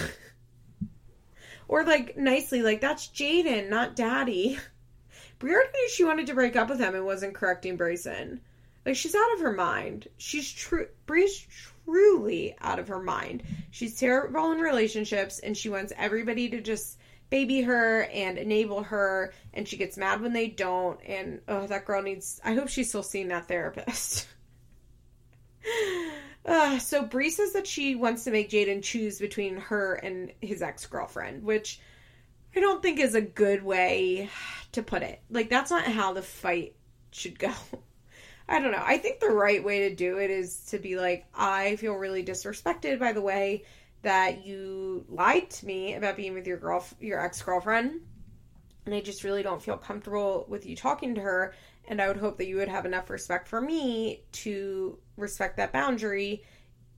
or 1.70 1.86
like 1.86 2.18
nicely, 2.18 2.62
like, 2.62 2.82
that's 2.82 3.08
Jaden, 3.08 3.70
not 3.70 3.96
daddy. 3.96 4.60
Brie 5.40 5.54
already 5.54 5.70
knew 5.70 5.90
she 5.90 6.04
wanted 6.04 6.28
to 6.28 6.34
break 6.34 6.58
up 6.58 6.68
with 6.68 6.78
him 6.78 6.94
and 6.94 7.06
wasn't 7.06 7.36
correcting 7.36 7.78
Bryson. 7.78 8.42
Like 8.86 8.98
she's 8.98 9.16
out 9.16 9.34
of 9.36 9.40
her 9.40 9.54
mind. 9.54 10.10
She's 10.18 10.52
true. 10.52 10.88
Brie's 11.06 11.48
truly 11.86 12.54
out 12.60 12.80
of 12.80 12.90
her 12.90 13.00
mind. 13.00 13.44
She's 13.72 13.98
terrible 13.98 14.52
in 14.52 14.60
relationships, 14.60 15.40
and 15.40 15.56
she 15.56 15.70
wants 15.70 15.94
everybody 15.96 16.50
to 16.50 16.60
just 16.60 17.00
baby 17.30 17.62
her 17.62 18.10
and 18.14 18.38
enable 18.38 18.84
her, 18.84 19.34
and 19.54 19.66
she 19.66 19.78
gets 19.78 19.96
mad 19.96 20.20
when 20.20 20.34
they 20.34 20.50
don't. 20.50 21.00
And 21.08 21.40
oh, 21.48 21.66
that 21.68 21.86
girl 21.86 22.02
needs. 22.02 22.42
I 22.44 22.56
hope 22.56 22.68
she's 22.68 22.90
still 22.90 23.04
seeing 23.04 23.30
that 23.30 23.48
therapist. 23.48 24.28
uh, 26.48 26.80
so 26.80 27.04
Bree 27.04 27.30
says 27.30 27.54
that 27.54 27.68
she 27.68 27.96
wants 27.96 28.24
to 28.24 28.32
make 28.32 28.50
Jaden 28.50 28.82
choose 28.82 29.20
between 29.20 29.58
her 29.58 29.96
and 29.96 30.32
his 30.42 30.62
ex 30.62 30.86
girlfriend, 30.86 31.44
which 31.44 31.80
I 32.56 32.62
don't 32.62 32.82
think 32.82 33.00
is 33.00 33.16
a 33.16 33.22
good 33.22 33.64
way 33.64 34.30
to 34.72 34.82
put 34.82 35.04
it. 35.04 35.22
Like 35.30 35.50
that's 35.50 35.70
not 35.70 35.84
how 35.84 36.14
the 36.14 36.22
fight 36.22 36.76
should 37.12 37.38
go. 37.38 37.52
I 38.50 38.62
don't 38.62 38.72
know. 38.72 38.84
I 38.84 38.98
think 38.98 39.20
the 39.20 39.30
right 39.30 39.62
way 39.62 39.90
to 39.90 39.96
do 39.96 40.20
it 40.20 40.32
is 40.32 40.58
to 40.68 40.80
be 40.80 40.98
like, 40.98 41.26
I 41.36 41.76
feel 41.76 41.94
really 41.96 42.24
disrespected 42.24 42.98
by 42.98 43.12
the 43.12 43.22
way 43.22 43.66
that 44.04 44.46
you 44.46 45.06
lied 45.10 45.50
to 45.50 45.66
me 45.66 45.96
about 45.96 46.16
being 46.16 46.34
with 46.34 46.48
your 46.48 46.58
girl, 46.58 46.86
your 47.02 47.20
ex 47.20 47.42
girlfriend, 47.42 48.00
and 48.86 48.96
I 48.96 49.02
just 49.02 49.26
really 49.26 49.44
don't 49.44 49.62
feel 49.62 49.76
comfortable 49.76 50.46
with 50.48 50.66
you 50.66 50.78
talking 50.78 51.16
to 51.16 51.22
her. 51.22 51.54
And 51.90 52.02
I 52.02 52.08
would 52.08 52.18
hope 52.18 52.38
that 52.38 52.48
you 52.48 52.56
would 52.58 52.70
have 52.70 52.86
enough 52.86 53.10
respect 53.10 53.50
for 53.50 53.60
me 53.60 54.24
to 54.32 54.98
respect 55.18 55.58
that 55.58 55.74
boundary. 55.74 56.44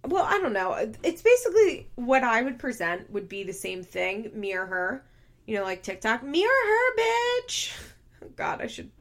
Well, 0.06 0.24
I 0.24 0.40
don't 0.40 0.54
know. 0.54 0.74
It's 1.04 1.22
basically 1.22 1.90
what 1.96 2.24
I 2.24 2.42
would 2.42 2.60
present 2.60 3.10
would 3.12 3.28
be 3.28 3.44
the 3.44 3.54
same 3.54 3.84
thing, 3.84 4.32
me 4.34 4.54
or 4.54 4.66
her. 4.66 5.06
You 5.46 5.58
know, 5.58 5.64
like 5.64 5.82
TikTok, 5.82 6.24
me 6.24 6.46
or 6.46 6.48
her, 6.48 6.96
bitch. 6.98 7.74
God, 8.36 8.62
I 8.62 8.68
should 8.68 8.92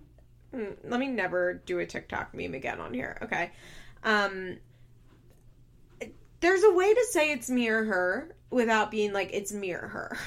Mm, 0.55 0.77
let 0.85 1.01
me 1.01 1.09
never 1.09 1.55
do 1.55 1.79
a 1.79 1.87
TikTok 1.87 2.35
meme 2.35 2.55
again 2.55 2.81
on 2.81 2.95
here. 2.95 3.19
Okay. 3.23 3.51
Um, 4.03 4.59
there's 6.41 6.63
a 6.63 6.73
way 6.73 6.95
to 6.95 7.07
say 7.11 7.33
it's 7.33 7.51
me 7.51 7.69
or 7.69 7.85
her 7.85 8.35
without 8.51 8.91
being 8.91 9.13
like 9.13 9.31
it's 9.33 9.53
me 9.53 9.73
or 9.73 9.89
her. 9.89 10.19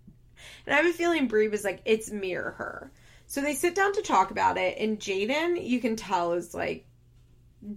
and 0.66 0.74
I 0.74 0.78
have 0.78 0.86
a 0.86 0.92
feeling 0.92 1.28
Brie 1.28 1.48
was 1.48 1.64
like 1.64 1.82
it's 1.84 2.10
me 2.10 2.34
or 2.34 2.52
her. 2.52 2.90
So 3.26 3.40
they 3.40 3.54
sit 3.54 3.76
down 3.76 3.92
to 3.92 4.02
talk 4.02 4.32
about 4.32 4.58
it, 4.58 4.76
and 4.78 4.98
Jaden, 4.98 5.64
you 5.64 5.78
can 5.80 5.94
tell, 5.94 6.32
is 6.32 6.52
like 6.52 6.84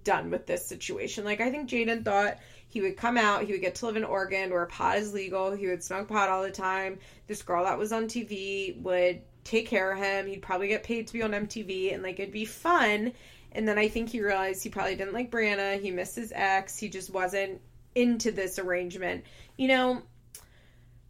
done 0.04 0.32
with 0.32 0.46
this 0.46 0.66
situation. 0.66 1.26
Like 1.26 1.42
I 1.42 1.52
think 1.52 1.70
Jaden 1.70 2.06
thought 2.06 2.38
he 2.68 2.82
would 2.82 2.98
come 2.98 3.18
out, 3.18 3.44
he 3.44 3.52
would 3.52 3.62
get 3.62 3.76
to 3.76 3.86
live 3.86 3.98
in 3.98 4.04
Oregon 4.04 4.52
where 4.52 4.66
pot 4.66 4.98
is 4.98 5.14
legal, 5.14 5.52
he 5.52 5.68
would 5.68 5.84
smoke 5.84 6.08
pot 6.08 6.30
all 6.30 6.44
the 6.44 6.52
time. 6.52 7.00
This 7.28 7.42
girl 7.42 7.66
that 7.66 7.78
was 7.78 7.92
on 7.92 8.06
TV 8.06 8.80
would 8.82 9.22
take 9.44 9.68
care 9.68 9.92
of 9.92 10.00
him. 10.00 10.28
He'd 10.28 10.42
probably 10.42 10.70
get 10.70 10.84
paid 10.84 11.08
to 11.08 11.14
be 11.14 11.22
on 11.22 11.32
MTV 11.32 11.94
and 11.94 12.02
like 12.02 12.20
it'd 12.20 12.34
be 12.34 12.46
fun. 12.46 13.14
And 13.52 13.68
then 13.68 13.78
I 13.78 13.88
think 13.88 14.10
he 14.10 14.22
realized 14.22 14.64
he 14.64 14.70
probably 14.70 14.96
didn't 14.96 15.14
like 15.14 15.30
Brianna. 15.30 15.80
He 15.80 15.92
missed 15.92 16.16
his 16.16 16.32
ex. 16.34 16.78
He 16.78 16.90
just 16.90 17.14
wasn't 17.14 17.62
into 17.94 18.32
this 18.32 18.58
arrangement. 18.58 19.26
You 19.58 19.68
know, 19.68 20.02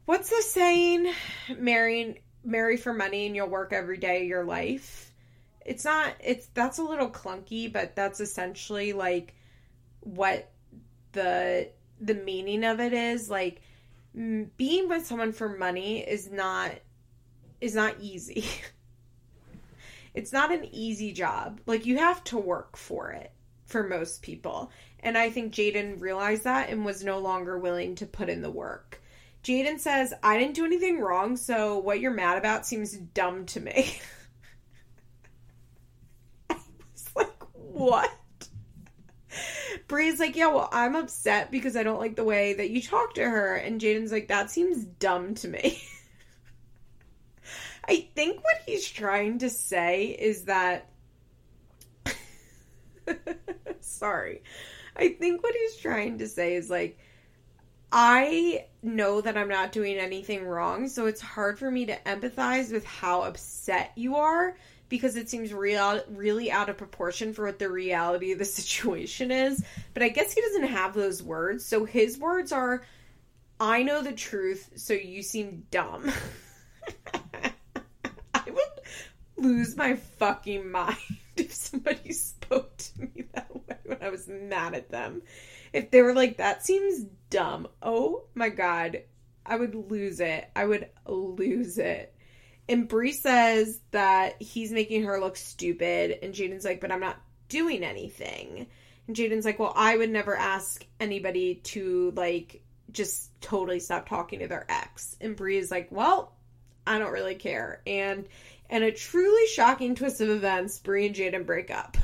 what's 0.06 0.30
the 0.30 0.42
saying? 0.42 1.14
Marrying 1.58 2.18
marry 2.44 2.78
for 2.78 2.94
money 2.94 3.26
and 3.26 3.36
you'll 3.36 3.48
work 3.48 3.72
every 3.72 3.98
day 3.98 4.24
of 4.24 4.28
your 4.28 4.44
life. 4.44 5.13
It's 5.66 5.86
not 5.86 6.14
it's 6.20 6.48
that's 6.54 6.78
a 6.78 6.84
little 6.84 7.10
clunky, 7.10 7.72
but 7.72 7.96
that's 7.96 8.20
essentially 8.20 8.94
like 8.94 9.34
what 10.02 10.52
the 11.14 11.70
the 12.02 12.16
meaning 12.16 12.64
of 12.64 12.80
it 12.80 12.94
is 12.94 13.30
like 13.30 13.62
being 14.14 14.90
with 14.90 15.06
someone 15.06 15.32
for 15.32 15.50
money 15.50 16.00
is 16.00 16.30
not 16.32 16.72
is 17.62 17.76
not 17.76 17.96
easy. 18.00 18.46
it's 20.14 20.34
not 20.34 20.52
an 20.52 20.68
easy 20.72 21.12
job. 21.14 21.62
Like 21.66 21.86
you 21.86 21.98
have 21.98 22.24
to 22.26 22.38
work 22.38 22.78
for 22.78 23.12
it 23.12 23.32
for 23.66 23.88
most 23.88 24.22
people. 24.22 24.72
And 25.00 25.18
I 25.18 25.30
think 25.30 25.54
Jaden 25.54 26.00
realized 26.00 26.44
that 26.44 26.70
and 26.70 26.86
was 26.86 27.04
no 27.04 27.20
longer 27.20 27.58
willing 27.58 27.96
to 27.96 28.06
put 28.06 28.30
in 28.30 28.42
the 28.42 28.52
work. 28.52 29.02
Jaden 29.44 29.80
says, 29.80 30.14
I 30.24 30.38
didn't 30.38 30.56
do 30.56 30.64
anything 30.64 31.00
wrong, 31.00 31.36
so 31.36 31.78
what 31.80 32.00
you're 32.00 32.12
mad 32.12 32.38
about 32.38 32.66
seems 32.66 32.94
dumb 32.94 33.46
to 33.48 33.60
me. 33.60 33.98
I 36.50 36.56
was 36.94 37.10
like, 37.14 37.34
what? 37.74 38.12
Brie's 39.88 40.20
like, 40.20 40.36
yeah, 40.36 40.48
well, 40.48 40.70
I'm 40.72 40.96
upset 40.96 41.52
because 41.52 41.76
I 41.76 41.84
don't 41.84 42.00
like 42.00 42.16
the 42.16 42.24
way 42.24 42.54
that 42.54 42.70
you 42.70 42.82
talk 42.82 43.16
to 43.16 43.28
her. 43.28 43.56
And 43.56 43.82
Jaden's 43.82 44.12
like, 44.12 44.28
that 44.28 44.52
seems 44.52 44.86
dumb 44.86 45.36
to 45.36 45.48
me. 45.48 45.82
I 47.88 48.08
think 48.16 48.44
what 48.44 48.62
he's 48.66 48.88
trying 48.88 49.40
to 49.40 49.50
say 49.50 50.08
is 50.08 50.46
that. 50.46 50.90
Sorry. 53.82 54.44
I 54.96 55.10
think 55.10 55.44
what 55.44 55.56
he's 55.56 55.78
trying 55.78 56.20
to 56.20 56.28
say 56.28 56.56
is 56.56 56.70
like, 56.70 56.98
I 57.92 58.66
know 58.82 59.22
that 59.22 59.38
I'm 59.38 59.50
not 59.50 59.72
doing 59.72 59.98
anything 59.98 60.46
wrong, 60.46 60.88
so 60.88 61.08
it's 61.08 61.22
hard 61.22 61.60
for 61.60 61.70
me 61.70 61.88
to 61.88 61.98
empathize 62.06 62.72
with 62.72 62.86
how 62.86 63.24
upset 63.24 63.92
you 63.96 64.16
are 64.16 64.56
because 64.94 65.16
it 65.16 65.28
seems 65.28 65.52
real 65.52 66.04
really 66.08 66.52
out 66.52 66.70
of 66.70 66.78
proportion 66.78 67.34
for 67.34 67.48
what 67.48 67.58
the 67.58 67.68
reality 67.68 68.32
of 68.32 68.38
the 68.38 68.46
situation 68.62 69.32
is. 69.32 69.66
But 69.96 70.04
I 70.04 70.10
guess 70.10 70.32
he 70.32 70.40
doesn't 70.40 70.68
have 70.68 70.94
those 70.94 71.24
words. 71.24 71.66
So 71.66 71.84
his 71.84 72.20
words 72.20 72.52
are 72.52 72.84
I 73.60 73.82
know 73.82 74.04
the 74.04 74.12
truth, 74.12 74.70
so 74.76 74.94
you 74.94 75.24
seem 75.24 75.66
dumb. 75.72 76.12
I 78.36 78.44
would 78.46 78.64
lose 79.36 79.76
my 79.76 79.96
fucking 79.96 80.70
mind 80.70 80.98
if 81.38 81.52
somebody 81.52 82.14
spoke 82.14 82.78
to 82.78 83.02
me 83.02 83.24
that 83.34 83.52
way 83.52 83.78
when 83.86 83.98
I 84.00 84.10
was 84.10 84.28
mad 84.28 84.76
at 84.76 84.92
them. 84.92 85.24
If 85.72 85.90
they 85.90 86.04
were 86.04 86.14
like, 86.14 86.38
that 86.38 86.64
seems 86.64 87.08
dumb. 87.32 87.68
Oh 87.82 88.26
my 88.36 88.50
God. 88.50 89.02
I 89.44 89.56
would 89.56 89.74
lose 89.74 90.20
it. 90.20 90.52
I 90.56 90.66
would 90.66 90.88
lose 91.08 91.80
it. 91.80 92.13
And 92.70 92.88
Bree 92.88 93.12
says 93.12 93.80
that 93.92 94.42
he's 94.42 94.72
making 94.72 95.04
her 95.04 95.20
look 95.20 95.36
stupid. 95.36 96.20
And 96.22 96.34
Jaden's 96.34 96.66
like, 96.66 96.80
but 96.80 96.92
I'm 96.92 97.00
not 97.00 97.20
doing 97.50 97.84
anything. 97.84 98.68
And 99.08 99.16
Jaden's 99.16 99.46
like, 99.46 99.60
well, 99.60 99.74
I 99.76 99.98
would 99.98 100.10
never 100.10 100.36
ask 100.36 100.86
anybody 101.00 101.56
to, 101.56 102.14
like, 102.16 102.64
just 102.92 103.30
totally 103.42 103.80
stop 103.80 104.08
talking 104.08 104.40
to 104.40 104.48
their 104.48 104.66
ex. 104.70 105.18
And 105.20 105.36
Brie 105.36 105.58
is 105.58 105.72
like, 105.72 105.90
well, 105.92 106.34
I 106.88 107.00
don't 107.00 107.12
really 107.12 107.36
care. 107.36 107.82
And 107.86 108.28
and 108.70 108.84
a 108.84 108.92
truly 108.92 109.48
shocking 109.48 109.96
twist 109.96 110.22
of 110.22 110.30
events, 110.30 110.80
Bree 110.80 111.06
and 111.06 111.16
Jaden 111.16 111.46
break 111.46 111.70
up. 111.70 111.98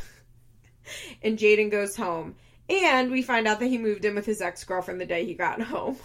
and 1.24 1.38
Jaden 1.38 1.72
goes 1.72 1.96
home. 1.96 2.36
And 2.70 3.10
we 3.12 3.24
find 3.24 3.48
out 3.48 3.60
that 3.60 3.68
he 3.68 3.78
moved 3.78 4.06
in 4.06 4.14
with 4.14 4.26
his 4.26 4.42
ex 4.42 4.64
girlfriend 4.64 5.02
the 5.02 5.06
day 5.06 5.26
he 5.26 5.34
got 5.34 5.62
home. 5.62 5.98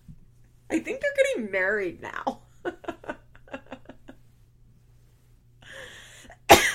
I 0.70 0.78
think 0.78 1.00
they're 1.00 1.24
getting 1.24 1.52
married 1.52 2.02
now. 2.02 2.40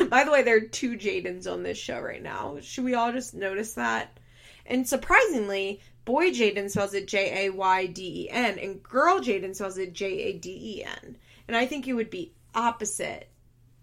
By 0.09 0.23
the 0.23 0.31
way, 0.31 0.43
there 0.43 0.57
are 0.57 0.61
two 0.61 0.97
Jadens 0.97 1.51
on 1.51 1.63
this 1.63 1.77
show 1.77 1.99
right 1.99 2.21
now. 2.21 2.57
Should 2.61 2.85
we 2.85 2.95
all 2.95 3.11
just 3.11 3.33
notice 3.33 3.73
that? 3.73 4.17
And 4.65 4.87
surprisingly, 4.87 5.81
boy 6.05 6.31
Jaden 6.31 6.69
spells 6.69 6.93
it 6.93 7.07
J 7.07 7.47
A 7.47 7.49
Y 7.51 7.85
D 7.87 8.23
E 8.23 8.29
N, 8.29 8.59
and 8.59 8.83
girl 8.83 9.19
Jaden 9.19 9.55
spells 9.55 9.77
it 9.77 9.93
J 9.93 10.23
A 10.23 10.33
D 10.33 10.77
E 10.79 10.83
N. 10.83 11.17
And 11.47 11.55
I 11.55 11.65
think 11.65 11.87
it 11.87 11.93
would 11.93 12.09
be 12.09 12.33
opposite. 12.53 13.29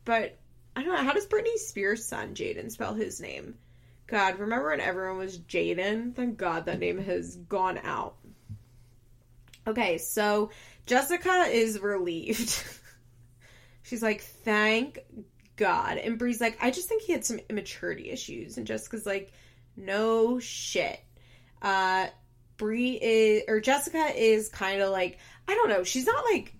But 0.05 0.37
I 0.77 0.83
don't 0.83 0.95
know. 0.95 1.03
How 1.03 1.13
does 1.13 1.27
Britney 1.27 1.57
Spears' 1.57 2.05
son 2.05 2.35
Jaden 2.35 2.71
spell 2.71 2.95
his 2.95 3.21
name? 3.21 3.55
God, 4.07 4.39
remember 4.39 4.71
when 4.71 4.81
everyone 4.81 5.19
was 5.19 5.39
Jaden? 5.39 6.15
Thank 6.15 6.37
God 6.37 6.67
that 6.67 6.79
name 6.79 6.99
has 6.99 7.37
gone 7.37 7.79
out. 7.83 8.17
Okay, 9.67 9.97
so 9.97 10.51
Jessica 10.85 11.47
is 11.49 11.81
relieved. 11.81 12.63
She's 13.83 14.03
like, 14.03 14.21
thank 14.21 14.99
God. 15.57 15.99
And 15.99 16.19
Bree's 16.19 16.41
like, 16.41 16.59
I 16.61 16.71
just 16.71 16.89
think 16.89 17.03
he 17.03 17.13
had 17.13 17.25
some 17.25 17.41
immaturity 17.49 18.11
issues. 18.11 18.59
And 18.59 18.67
Jessica's 18.67 19.07
like, 19.07 19.33
no 19.77 20.39
shit. 20.39 21.01
Uh, 21.63 22.09
Bree 22.57 22.99
is, 23.01 23.43
or 23.49 23.61
Jessica 23.61 24.11
is 24.15 24.49
kind 24.49 24.81
of 24.81 24.91
like, 24.91 25.19
I 25.49 25.55
don't 25.55 25.69
know. 25.69 25.85
She's 25.85 26.07
not 26.07 26.25
like 26.25 26.55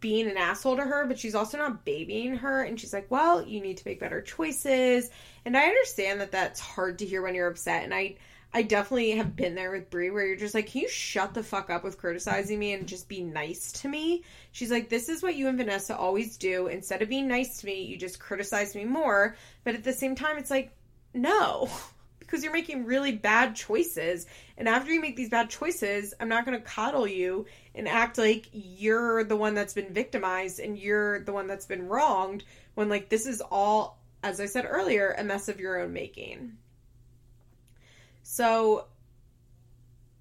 being 0.00 0.28
an 0.28 0.36
asshole 0.36 0.76
to 0.76 0.82
her, 0.82 1.06
but 1.06 1.18
she's 1.18 1.34
also 1.34 1.58
not 1.58 1.84
babying 1.84 2.36
her. 2.36 2.62
And 2.62 2.78
she's 2.78 2.92
like, 2.92 3.10
well, 3.10 3.46
you 3.46 3.60
need 3.60 3.76
to 3.78 3.82
make 3.86 4.00
better 4.00 4.22
choices. 4.22 5.10
And 5.44 5.56
I 5.56 5.64
understand 5.64 6.20
that 6.20 6.32
that's 6.32 6.60
hard 6.60 7.00
to 7.00 7.06
hear 7.06 7.22
when 7.22 7.34
you're 7.34 7.48
upset. 7.48 7.84
And 7.84 7.94
I, 7.94 8.16
I 8.54 8.62
definitely 8.62 9.12
have 9.12 9.34
been 9.34 9.54
there 9.54 9.70
with 9.70 9.88
Bri 9.88 10.10
where 10.10 10.26
you're 10.26 10.36
just 10.36 10.54
like, 10.54 10.66
can 10.66 10.82
you 10.82 10.88
shut 10.88 11.32
the 11.32 11.42
fuck 11.42 11.70
up 11.70 11.82
with 11.82 11.96
criticizing 11.96 12.58
me 12.58 12.74
and 12.74 12.86
just 12.86 13.08
be 13.08 13.22
nice 13.22 13.72
to 13.72 13.88
me? 13.88 14.24
She's 14.52 14.70
like, 14.70 14.90
this 14.90 15.08
is 15.08 15.22
what 15.22 15.36
you 15.36 15.48
and 15.48 15.56
Vanessa 15.56 15.96
always 15.96 16.36
do. 16.36 16.66
Instead 16.66 17.00
of 17.00 17.08
being 17.08 17.26
nice 17.26 17.58
to 17.58 17.66
me, 17.66 17.82
you 17.82 17.96
just 17.96 18.20
criticize 18.20 18.74
me 18.74 18.84
more. 18.84 19.36
But 19.64 19.74
at 19.74 19.84
the 19.84 19.92
same 19.94 20.14
time, 20.14 20.36
it's 20.36 20.50
like, 20.50 20.70
no, 21.14 21.70
because 22.18 22.44
you're 22.44 22.52
making 22.52 22.84
really 22.84 23.12
bad 23.12 23.56
choices. 23.56 24.26
And 24.58 24.68
after 24.68 24.92
you 24.92 25.00
make 25.00 25.16
these 25.16 25.30
bad 25.30 25.48
choices, 25.48 26.12
I'm 26.20 26.28
not 26.28 26.44
going 26.44 26.58
to 26.58 26.64
coddle 26.64 27.06
you 27.06 27.46
and 27.74 27.88
act 27.88 28.18
like 28.18 28.48
you're 28.52 29.24
the 29.24 29.36
one 29.36 29.54
that's 29.54 29.74
been 29.74 29.94
victimized 29.94 30.60
and 30.60 30.78
you're 30.78 31.20
the 31.20 31.32
one 31.32 31.46
that's 31.46 31.66
been 31.66 31.88
wronged 31.88 32.44
when, 32.74 32.90
like, 32.90 33.08
this 33.08 33.26
is 33.26 33.40
all, 33.40 33.98
as 34.22 34.40
I 34.40 34.46
said 34.46 34.66
earlier, 34.68 35.14
a 35.16 35.24
mess 35.24 35.48
of 35.48 35.58
your 35.58 35.80
own 35.80 35.94
making. 35.94 36.58
So 38.32 38.86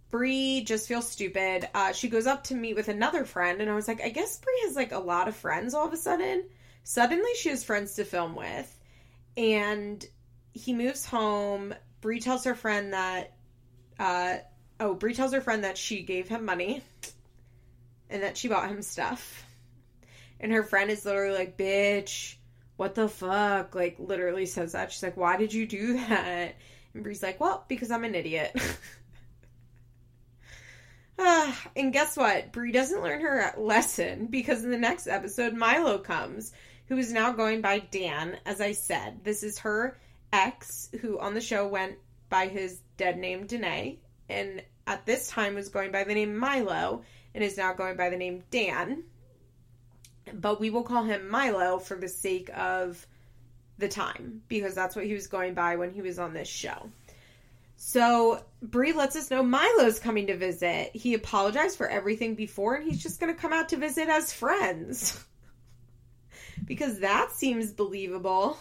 Bri 0.10 0.66
just 0.66 0.90
feels 0.90 1.10
stupid. 1.10 1.70
Uh, 1.74 1.94
she 1.94 2.10
goes 2.10 2.28
up 2.28 2.44
to 2.46 2.56
meet 2.56 2.76
with 2.76 2.90
another 2.90 3.24
friend, 3.24 3.62
and 3.62 3.72
I 3.72 3.74
was 3.74 3.88
like, 3.88 4.02
I 4.02 4.10
guess 4.10 4.38
Bri 4.38 4.52
has 4.64 4.76
like 4.76 4.92
a 4.92 5.00
lot 5.00 5.30
of 5.30 5.36
friends 5.38 5.74
all 5.74 5.88
of 5.88 5.94
a 5.94 5.98
sudden. 5.98 6.44
Suddenly, 6.84 7.32
she 7.38 7.48
has 7.48 7.64
friends 7.64 7.94
to 7.96 8.04
film 8.04 8.36
with, 8.36 8.78
and 9.38 10.06
he 10.52 10.74
moves 10.74 11.06
home. 11.06 11.74
Bri 12.02 12.20
tells 12.20 12.44
her 12.44 12.54
friend 12.54 12.92
that, 12.92 13.32
uh, 13.98 14.40
oh, 14.82 14.94
Bri 14.94 15.14
tells 15.14 15.32
her 15.32 15.40
friend 15.40 15.64
that 15.64 15.78
she 15.78 16.02
gave 16.02 16.28
him 16.28 16.44
money, 16.44 16.84
and 18.10 18.24
that 18.24 18.36
she 18.36 18.50
bought 18.50 18.70
him 18.70 18.82
stuff. 18.82 19.46
And 20.42 20.52
her 20.52 20.64
friend 20.64 20.92
is 20.92 21.06
literally 21.06 21.38
like, 21.38 21.58
"Bitch, 21.58 22.36
what 22.76 22.94
the 22.94 23.08
fuck?" 23.08 23.74
Like, 23.74 23.96
literally 24.00 24.48
says 24.48 24.74
that. 24.74 24.92
She's 24.92 25.02
like, 25.02 25.16
"Why 25.16 25.38
did 25.38 25.54
you 25.54 25.66
do 25.66 25.94
that?" 25.94 26.56
And 26.94 27.04
Bri's 27.04 27.24
like, 27.24 27.40
well, 27.40 27.66
because 27.68 27.92
I'm 27.92 28.04
an 28.04 28.16
idiot. 28.16 28.56
uh, 31.18 31.54
and 31.76 31.94
guess 31.94 32.18
what? 32.18 32.52
Bree 32.52 32.72
doesn't 32.72 33.02
learn 33.02 33.22
her 33.22 33.54
lesson 33.58 34.28
because 34.28 34.64
in 34.64 34.72
the 34.72 34.78
next 34.78 35.08
episode, 35.08 35.54
Milo 35.54 36.00
comes, 36.00 36.52
who 36.88 36.98
is 36.98 37.12
now 37.12 37.32
going 37.32 37.62
by 37.62 37.80
Dan, 37.80 38.38
as 38.46 38.60
I 38.62 38.74
said. 38.74 39.24
This 39.24 39.44
is 39.44 39.60
her 39.60 39.98
ex, 40.34 40.90
who 41.02 41.20
on 41.20 41.34
the 41.34 41.42
show 41.42 41.68
went 41.68 41.96
by 42.30 42.48
his 42.48 42.82
dead 42.98 43.18
name, 43.18 43.46
Danae, 43.46 44.00
and 44.30 44.62
at 44.88 45.06
this 45.06 45.28
time 45.28 45.56
was 45.56 45.70
going 45.70 45.92
by 45.92 46.04
the 46.04 46.14
name 46.14 46.38
Milo, 46.38 47.04
and 47.34 47.44
is 47.44 47.58
now 47.58 47.74
going 47.74 47.98
by 47.98 48.10
the 48.10 48.18
name 48.18 48.44
Dan. 48.52 49.04
But 50.34 50.60
we 50.60 50.70
will 50.70 50.84
call 50.84 51.04
him 51.04 51.30
Milo 51.30 51.80
for 51.80 51.98
the 51.98 52.08
sake 52.08 52.50
of 52.56 53.06
the 53.82 53.90
time 53.90 54.42
because 54.48 54.74
that's 54.74 54.96
what 54.96 55.06
he 55.06 55.14
was 55.14 55.28
going 55.28 55.54
by 55.54 55.76
when 55.76 55.92
he 55.92 56.02
was 56.02 56.18
on 56.18 56.34
this 56.34 56.48
show. 56.48 56.90
So 57.76 58.44
Bree 58.62 58.94
lets 58.94 59.16
us 59.16 59.32
know 59.32 59.44
Milo's 59.44 60.00
coming 60.00 60.28
to 60.28 60.38
visit. 60.38 60.92
He 60.94 61.16
apologized 61.16 61.78
for 61.78 61.90
everything 61.90 62.36
before 62.36 62.76
and 62.76 62.90
he's 62.90 63.02
just 63.02 63.20
going 63.20 63.34
to 63.36 63.42
come 63.42 63.52
out 63.52 63.70
to 63.70 63.78
visit 63.78 64.08
as 64.08 64.32
friends. 64.32 65.22
because 66.66 67.00
that 67.00 67.32
seems 67.32 67.72
believable. 67.72 68.58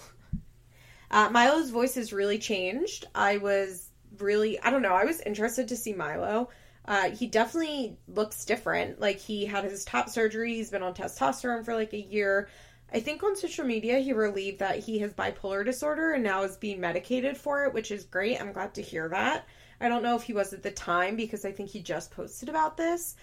Uh, 1.10 1.28
Milo's 1.30 1.70
voice 1.70 1.96
has 1.96 2.12
really 2.12 2.38
changed. 2.38 3.06
I 3.14 3.38
was 3.38 3.90
really, 4.18 4.60
I 4.60 4.70
don't 4.70 4.82
know, 4.82 4.94
I 4.94 5.04
was 5.04 5.20
interested 5.20 5.68
to 5.68 5.76
see 5.76 5.92
Milo. 5.92 6.48
Uh, 6.84 7.10
he 7.10 7.26
definitely 7.26 7.98
looks 8.08 8.44
different. 8.44 9.00
Like 9.00 9.18
he 9.18 9.44
had 9.44 9.64
his 9.64 9.84
top 9.84 10.08
surgery, 10.08 10.54
he's 10.54 10.70
been 10.70 10.82
on 10.82 10.94
testosterone 10.94 11.64
for 11.64 11.74
like 11.74 11.92
a 11.92 12.00
year. 12.00 12.48
I 12.92 13.00
think 13.00 13.22
on 13.22 13.36
social 13.36 13.64
media 13.64 13.98
he 14.00 14.12
relieved 14.12 14.58
that 14.58 14.80
he 14.80 14.98
has 14.98 15.12
bipolar 15.12 15.64
disorder 15.64 16.12
and 16.12 16.24
now 16.24 16.42
is 16.42 16.56
being 16.56 16.80
medicated 16.80 17.36
for 17.36 17.64
it, 17.64 17.72
which 17.72 17.90
is 17.90 18.04
great. 18.04 18.40
I'm 18.40 18.52
glad 18.52 18.74
to 18.74 18.82
hear 18.82 19.08
that. 19.08 19.46
I 19.80 19.88
don't 19.88 20.02
know 20.02 20.16
if 20.16 20.22
he 20.22 20.32
was 20.32 20.52
at 20.52 20.62
the 20.62 20.70
time 20.70 21.16
because 21.16 21.44
I 21.44 21.52
think 21.52 21.70
he 21.70 21.80
just 21.80 22.10
posted 22.10 22.48
about 22.48 22.76
this, 22.76 23.16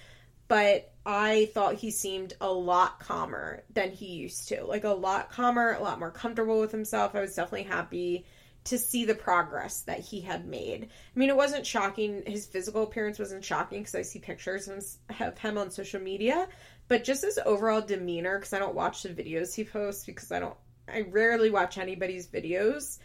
but 0.47 0.91
I 1.05 1.49
thought 1.53 1.75
he 1.75 1.91
seemed 1.91 2.33
a 2.41 2.51
lot 2.51 2.99
calmer 2.99 3.63
than 3.73 3.91
he 3.91 4.07
used 4.07 4.47
to. 4.49 4.63
Like 4.63 4.85
a 4.85 4.89
lot 4.89 5.31
calmer, 5.31 5.73
a 5.73 5.83
lot 5.83 5.99
more 5.99 6.11
comfortable 6.11 6.59
with 6.59 6.71
himself. 6.71 7.13
I 7.13 7.21
was 7.21 7.35
definitely 7.35 7.63
happy 7.63 8.25
to 8.63 8.77
see 8.77 9.05
the 9.05 9.15
progress 9.15 9.81
that 9.81 9.99
he 9.99 10.19
had 10.19 10.45
made. 10.45 10.83
I 10.83 11.19
mean, 11.19 11.29
it 11.29 11.37
wasn't 11.37 11.65
shocking. 11.65 12.23
His 12.25 12.45
physical 12.45 12.83
appearance 12.83 13.17
wasn't 13.17 13.45
shocking 13.45 13.79
because 13.79 13.95
I 13.95 14.01
see 14.01 14.19
pictures 14.19 14.67
of 14.67 15.37
him 15.37 15.57
on 15.57 15.71
social 15.71 16.01
media, 16.01 16.47
but 16.87 17.03
just 17.03 17.23
his 17.23 17.39
overall 17.45 17.81
demeanor, 17.81 18.37
because 18.37 18.53
I 18.53 18.59
don't 18.59 18.75
watch 18.75 19.03
the 19.03 19.09
videos 19.09 19.53
he 19.53 19.63
posts 19.63 20.05
because 20.05 20.31
I 20.31 20.39
don't, 20.39 20.55
I 20.87 21.01
rarely 21.01 21.49
watch 21.49 21.77
anybody's 21.77 22.27
videos. 22.27 22.99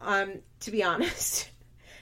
Um, 0.00 0.34
to 0.60 0.70
be 0.70 0.82
honest, 0.84 1.50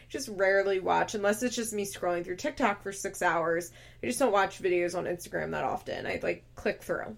just 0.08 0.28
rarely 0.28 0.80
watch 0.80 1.14
unless 1.14 1.42
it's 1.42 1.56
just 1.56 1.72
me 1.72 1.84
scrolling 1.84 2.24
through 2.24 2.36
TikTok 2.36 2.82
for 2.82 2.92
six 2.92 3.22
hours. 3.22 3.72
I 4.02 4.06
just 4.06 4.18
don't 4.18 4.32
watch 4.32 4.60
videos 4.60 4.96
on 4.96 5.04
Instagram 5.04 5.52
that 5.52 5.64
often. 5.64 6.06
I 6.06 6.20
like 6.22 6.44
click 6.56 6.82
through. 6.82 7.16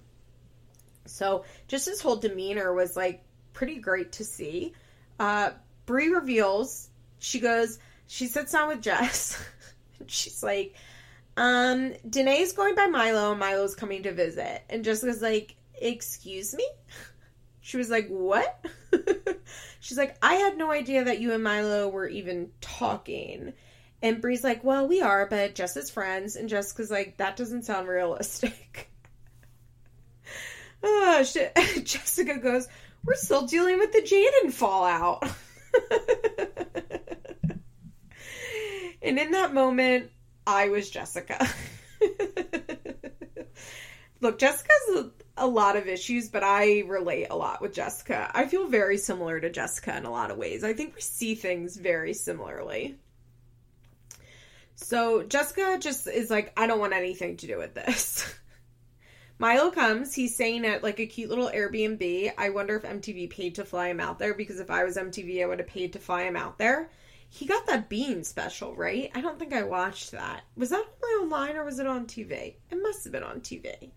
So 1.06 1.44
just 1.68 1.86
his 1.86 2.00
whole 2.00 2.16
demeanor 2.16 2.72
was 2.72 2.96
like 2.96 3.24
pretty 3.54 3.78
great 3.78 4.12
to 4.12 4.24
see. 4.24 4.74
Uh, 5.18 5.50
Bri 5.86 6.10
reveals 6.10 6.88
she 7.18 7.40
goes, 7.40 7.78
she 8.06 8.26
sits 8.26 8.52
down 8.52 8.68
with 8.68 8.82
Jess. 8.82 9.42
she's 10.06 10.42
like, 10.42 10.74
um, 11.36 11.94
Danae's 12.08 12.52
going 12.52 12.74
by 12.74 12.86
Milo, 12.86 13.30
and 13.30 13.40
Milo's 13.40 13.74
coming 13.74 14.02
to 14.02 14.12
visit. 14.12 14.62
And 14.68 14.84
Jessica's 14.84 15.22
like, 15.22 15.56
Excuse 15.80 16.54
me? 16.54 16.68
She 17.64 17.76
was 17.76 17.90
like, 17.90 18.08
What? 18.08 18.66
She's 19.80 19.96
like, 19.96 20.16
I 20.20 20.34
had 20.34 20.58
no 20.58 20.72
idea 20.72 21.04
that 21.04 21.20
you 21.20 21.32
and 21.32 21.44
Milo 21.44 21.88
were 21.88 22.08
even 22.08 22.50
talking. 22.60 23.52
And 24.02 24.20
Bri's 24.20 24.42
like, 24.42 24.64
Well, 24.64 24.88
we 24.88 25.00
are, 25.00 25.26
but 25.26 25.54
just 25.54 25.76
as 25.76 25.88
friends. 25.88 26.34
And 26.34 26.48
Jessica's 26.48 26.90
like, 26.90 27.18
That 27.18 27.36
doesn't 27.36 27.62
sound 27.62 27.86
realistic. 27.86 28.90
oh, 30.82 31.22
shit. 31.22 31.56
Jessica 31.84 32.38
goes, 32.38 32.66
We're 33.04 33.14
still 33.14 33.46
dealing 33.46 33.78
with 33.78 33.92
the 33.92 34.00
Jaden 34.00 34.52
fallout. 34.52 35.22
and 39.02 39.20
in 39.20 39.30
that 39.30 39.54
moment, 39.54 40.10
I 40.46 40.68
was 40.68 40.90
Jessica. 40.90 41.48
Look, 44.20 44.38
Jessica's 44.38 45.10
a, 45.36 45.46
lot 45.46 45.76
of 45.76 45.88
issues, 45.88 46.28
but 46.28 46.44
I 46.44 46.80
relate 46.80 47.26
a 47.30 47.36
lot 47.36 47.60
with 47.60 47.74
Jessica. 47.74 48.30
I 48.32 48.46
feel 48.46 48.68
very 48.68 48.96
similar 48.96 49.40
to 49.40 49.50
Jessica 49.50 49.96
in 49.96 50.04
a 50.04 50.10
lot 50.10 50.30
of 50.30 50.36
ways. 50.36 50.62
I 50.62 50.74
think 50.74 50.94
we 50.94 51.00
see 51.00 51.34
things 51.34 51.76
very 51.76 52.14
similarly. 52.14 52.96
So 54.76 55.24
Jessica 55.24 55.78
just 55.80 56.06
is 56.06 56.30
like, 56.30 56.52
I 56.56 56.68
don't 56.68 56.78
want 56.78 56.92
anything 56.92 57.36
to 57.38 57.48
do 57.48 57.58
with 57.58 57.74
this. 57.74 58.32
Milo 59.40 59.72
comes. 59.72 60.14
He's 60.14 60.36
staying 60.36 60.64
at 60.66 60.84
like 60.84 61.00
a 61.00 61.06
cute 61.06 61.28
little 61.28 61.50
Airbnb. 61.50 62.32
I 62.38 62.50
wonder 62.50 62.76
if 62.76 62.84
MTV 62.84 63.28
paid 63.28 63.56
to 63.56 63.64
fly 63.64 63.88
him 63.88 63.98
out 63.98 64.20
there 64.20 64.34
because 64.34 64.60
if 64.60 64.70
I 64.70 64.84
was 64.84 64.96
MTV, 64.96 65.42
I 65.42 65.46
would 65.46 65.58
have 65.58 65.66
paid 65.66 65.94
to 65.94 65.98
fly 65.98 66.22
him 66.22 66.36
out 66.36 66.58
there 66.58 66.90
he 67.32 67.46
got 67.46 67.66
that 67.66 67.88
bean 67.88 68.24
special, 68.24 68.76
right? 68.76 69.10
I 69.14 69.22
don't 69.22 69.38
think 69.38 69.54
I 69.54 69.62
watched 69.62 70.10
that. 70.10 70.42
Was 70.54 70.68
that 70.68 70.84
only 71.02 71.24
online 71.24 71.56
or 71.56 71.64
was 71.64 71.78
it 71.78 71.86
on 71.86 72.04
TV? 72.04 72.56
It 72.70 72.82
must 72.82 73.04
have 73.04 73.12
been 73.12 73.22
on 73.22 73.40
TV. 73.40 73.90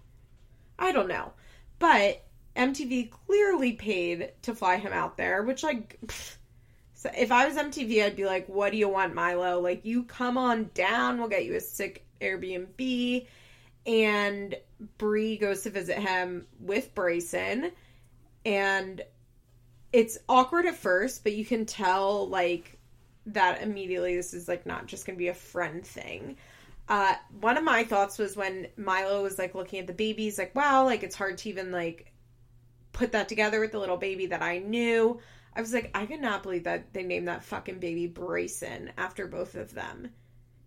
I 0.80 0.94
don't 0.94 1.10
know. 1.10 1.34
But 1.78 2.24
MTV 2.56 3.12
clearly 3.12 3.74
paid 3.74 4.32
to 4.44 4.56
fly 4.56 4.78
him 4.78 4.94
out 4.94 5.18
there, 5.18 5.44
which 5.44 5.64
like 5.64 6.00
so 6.94 7.12
if 7.18 7.30
I 7.34 7.46
was 7.46 7.58
MTV, 7.58 8.06
I'd 8.06 8.16
be 8.16 8.26
like, 8.26 8.48
"What 8.48 8.72
do 8.72 8.78
you 8.78 8.88
want, 8.88 9.14
Milo? 9.14 9.60
Like 9.60 9.84
you 9.84 10.04
come 10.04 10.38
on 10.38 10.70
down, 10.74 11.18
we'll 11.18 11.28
get 11.28 11.44
you 11.44 11.56
a 11.56 11.60
sick 11.60 12.06
Airbnb." 12.22 13.28
And 13.86 14.56
Bri 14.98 15.36
goes 15.36 15.64
to 15.64 15.72
visit 15.72 16.00
him 16.00 16.48
with 16.62 16.96
Bryson 16.96 17.74
and 18.46 19.04
it's 19.92 20.18
awkward 20.30 20.66
at 20.66 20.76
first, 20.76 21.24
but 21.24 21.34
you 21.34 21.44
can 21.44 21.66
tell 21.66 22.30
like 22.30 22.75
that 23.28 23.62
immediately 23.62 24.16
this 24.16 24.34
is 24.34 24.48
like 24.48 24.66
not 24.66 24.88
just 24.88 25.06
gonna 25.06 25.18
be 25.18 25.30
a 25.30 25.34
friend 25.34 25.86
thing. 25.86 26.38
Uh, 26.88 27.16
one 27.42 27.58
of 27.58 27.64
my 27.64 27.84
thoughts 27.84 28.20
was 28.20 28.36
when 28.36 28.68
Milo 28.78 29.24
was 29.24 29.40
like 29.40 29.56
looking 29.56 29.80
at 29.80 29.88
the 29.88 29.94
babies, 29.94 30.38
like, 30.38 30.54
wow, 30.54 30.86
like 30.86 31.04
it's 31.04 31.16
hard 31.16 31.38
to 31.40 31.50
even 31.50 31.72
like 31.72 32.12
put 32.94 33.12
that 33.14 33.28
together 33.28 33.60
with 33.60 33.72
the 33.72 33.80
little 33.80 33.98
baby 33.98 34.28
that 34.28 34.42
I 34.42 34.60
knew. 34.60 35.20
I 35.56 35.62
was 35.62 35.74
like, 35.74 35.90
I 35.96 36.06
cannot 36.06 36.44
believe 36.44 36.66
that 36.66 36.94
they 36.94 37.04
named 37.04 37.28
that 37.28 37.44
fucking 37.44 37.80
baby 37.80 38.08
Braeson 38.08 38.92
after 38.98 39.26
both 39.26 39.56
of 39.56 39.74
them. 39.74 40.10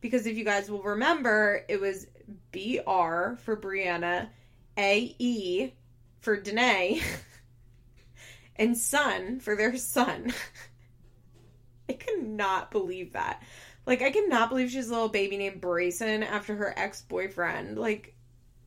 Because 0.00 0.26
if 0.26 0.36
you 0.36 0.44
guys 0.44 0.70
will 0.70 0.82
remember, 0.82 1.64
it 1.68 1.80
was 1.80 2.06
B 2.52 2.80
R 2.86 3.36
for 3.44 3.56
Brianna, 3.56 4.28
A 4.76 5.14
E 5.18 5.72
for 6.20 6.36
Danae, 6.36 7.00
and 8.56 8.76
son 8.76 9.40
for 9.40 9.56
their 9.56 9.76
son. 9.76 10.32
I 11.88 11.94
cannot 11.94 12.70
believe 12.70 13.12
that. 13.12 13.42
Like, 13.86 14.02
I 14.02 14.10
cannot 14.10 14.50
believe 14.50 14.70
she's 14.70 14.88
a 14.88 14.92
little 14.92 15.08
baby 15.08 15.36
named 15.38 15.60
Braeson 15.60 16.22
after 16.22 16.54
her 16.54 16.74
ex 16.76 17.02
boyfriend. 17.02 17.78
Like, 17.78 18.14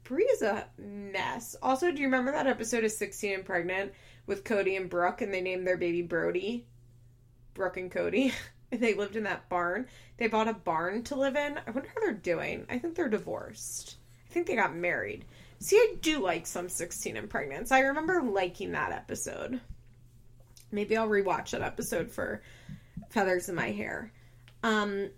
Bri 0.03 0.24
is 0.24 0.41
a 0.41 0.67
mess. 0.78 1.55
Also, 1.61 1.91
do 1.91 1.99
you 1.99 2.07
remember 2.07 2.32
that 2.32 2.47
episode 2.47 2.84
of 2.84 2.91
16 2.91 3.34
and 3.34 3.45
Pregnant 3.45 3.93
with 4.26 4.43
Cody 4.43 4.76
and 4.76 4.89
Brooke 4.89 5.22
and 5.22 5.34
they 5.34 5.41
named 5.41 5.67
their 5.67 5.78
baby 5.78 6.01
Brody? 6.01 6.65
Brooke 7.53 7.78
and 7.78 7.91
Cody. 7.91 8.34
and 8.72 8.82
they 8.82 8.93
lived 8.93 9.15
in 9.15 9.24
that 9.24 9.49
barn. 9.49 9.88
They 10.17 10.28
bought 10.28 10.47
a 10.47 10.53
barn 10.53 11.03
to 11.03 11.15
live 11.15 11.36
in. 11.36 11.59
I 11.65 11.72
wonder 11.72 11.89
how 11.93 12.01
they're 12.01 12.13
doing. 12.13 12.65
I 12.69 12.80
think 12.80 12.95
they're 12.95 13.09
divorced. 13.09 13.97
I 14.30 14.34
think 14.34 14.47
they 14.47 14.55
got 14.55 14.76
married. 14.76 15.26
See, 15.59 15.78
I 15.78 15.95
do 16.01 16.19
like 16.19 16.47
some 16.47 16.69
16 16.69 17.17
and 17.17 17.30
Pregnant. 17.30 17.67
So 17.67 17.76
I 17.76 17.82
remember 17.82 18.22
liking 18.24 18.72
that 18.72 18.91
episode. 18.91 19.61
Maybe 20.72 20.95
I'll 20.97 21.09
rewatch 21.09 21.51
that 21.51 21.61
episode 21.61 22.09
for 22.09 22.41
feathers 23.10 23.49
in 23.49 23.56
my 23.56 23.72
hair. 23.72 24.12
Um, 24.64 25.10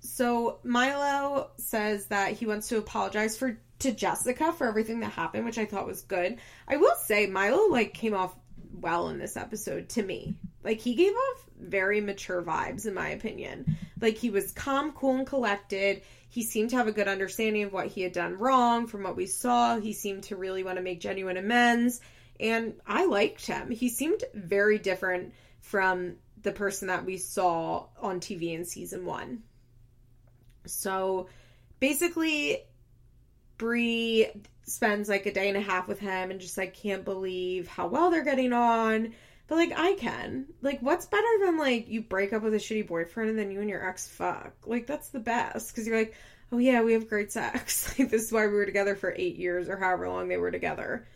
so 0.00 0.58
Milo 0.64 1.50
says 1.56 2.06
that 2.06 2.32
he 2.32 2.46
wants 2.46 2.68
to 2.68 2.78
apologize 2.78 3.36
for 3.36 3.58
to 3.80 3.92
Jessica 3.92 4.52
for 4.52 4.66
everything 4.66 5.00
that 5.00 5.12
happened, 5.12 5.44
which 5.44 5.58
I 5.58 5.66
thought 5.66 5.86
was 5.86 6.02
good. 6.02 6.38
I 6.68 6.76
will 6.76 6.94
say 6.96 7.26
Milo 7.26 7.68
like 7.68 7.94
came 7.94 8.14
off 8.14 8.34
well 8.72 9.08
in 9.08 9.18
this 9.18 9.36
episode 9.36 9.88
to 9.90 10.02
me. 10.02 10.36
Like 10.62 10.80
he 10.80 10.94
gave 10.94 11.12
off 11.12 11.46
very 11.58 12.00
mature 12.00 12.42
vibes 12.42 12.86
in 12.86 12.94
my 12.94 13.08
opinion. 13.08 13.76
Like 14.00 14.16
he 14.16 14.30
was 14.30 14.52
calm, 14.52 14.92
cool 14.92 15.16
and 15.16 15.26
collected. 15.26 16.02
He 16.28 16.42
seemed 16.42 16.70
to 16.70 16.76
have 16.76 16.88
a 16.88 16.92
good 16.92 17.08
understanding 17.08 17.64
of 17.64 17.72
what 17.72 17.86
he 17.86 18.02
had 18.02 18.12
done 18.12 18.38
wrong 18.38 18.86
from 18.86 19.02
what 19.02 19.16
we 19.16 19.26
saw. 19.26 19.78
He 19.78 19.92
seemed 19.92 20.24
to 20.24 20.36
really 20.36 20.64
want 20.64 20.76
to 20.76 20.82
make 20.82 21.00
genuine 21.00 21.36
amends 21.36 22.00
and 22.40 22.74
I 22.86 23.06
liked 23.06 23.46
him. 23.46 23.70
He 23.70 23.88
seemed 23.88 24.24
very 24.34 24.78
different 24.78 25.34
from 25.60 26.16
the 26.44 26.52
person 26.52 26.88
that 26.88 27.04
we 27.04 27.16
saw 27.16 27.86
on 28.00 28.20
TV 28.20 28.54
in 28.54 28.64
season 28.64 29.04
one. 29.04 29.42
So 30.66 31.28
basically, 31.80 32.58
Bri 33.58 34.28
spends 34.66 35.08
like 35.08 35.26
a 35.26 35.32
day 35.32 35.48
and 35.48 35.56
a 35.56 35.60
half 35.60 35.88
with 35.88 35.98
him 35.98 36.30
and 36.30 36.40
just 36.40 36.56
like 36.56 36.74
can't 36.74 37.04
believe 37.04 37.66
how 37.66 37.88
well 37.88 38.10
they're 38.10 38.24
getting 38.24 38.52
on. 38.52 39.14
But 39.46 39.56
like 39.56 39.72
I 39.74 39.94
can. 39.94 40.46
Like 40.62 40.80
what's 40.80 41.06
better 41.06 41.26
than 41.44 41.58
like 41.58 41.88
you 41.88 42.02
break 42.02 42.32
up 42.32 42.42
with 42.42 42.54
a 42.54 42.58
shitty 42.58 42.86
boyfriend 42.86 43.30
and 43.30 43.38
then 43.38 43.50
you 43.50 43.60
and 43.60 43.68
your 43.68 43.86
ex 43.86 44.06
fuck? 44.06 44.54
Like 44.66 44.86
that's 44.86 45.08
the 45.08 45.20
best 45.20 45.74
cuz 45.74 45.86
you're 45.86 45.98
like, 45.98 46.14
"Oh 46.52 46.58
yeah, 46.58 46.82
we 46.82 46.92
have 46.92 47.08
great 47.08 47.32
sex." 47.32 47.98
like 47.98 48.10
this 48.10 48.22
is 48.22 48.32
why 48.32 48.46
we 48.46 48.54
were 48.54 48.66
together 48.66 48.96
for 48.96 49.14
8 49.16 49.36
years 49.36 49.68
or 49.68 49.76
however 49.76 50.08
long 50.08 50.28
they 50.28 50.38
were 50.38 50.50
together. 50.50 51.06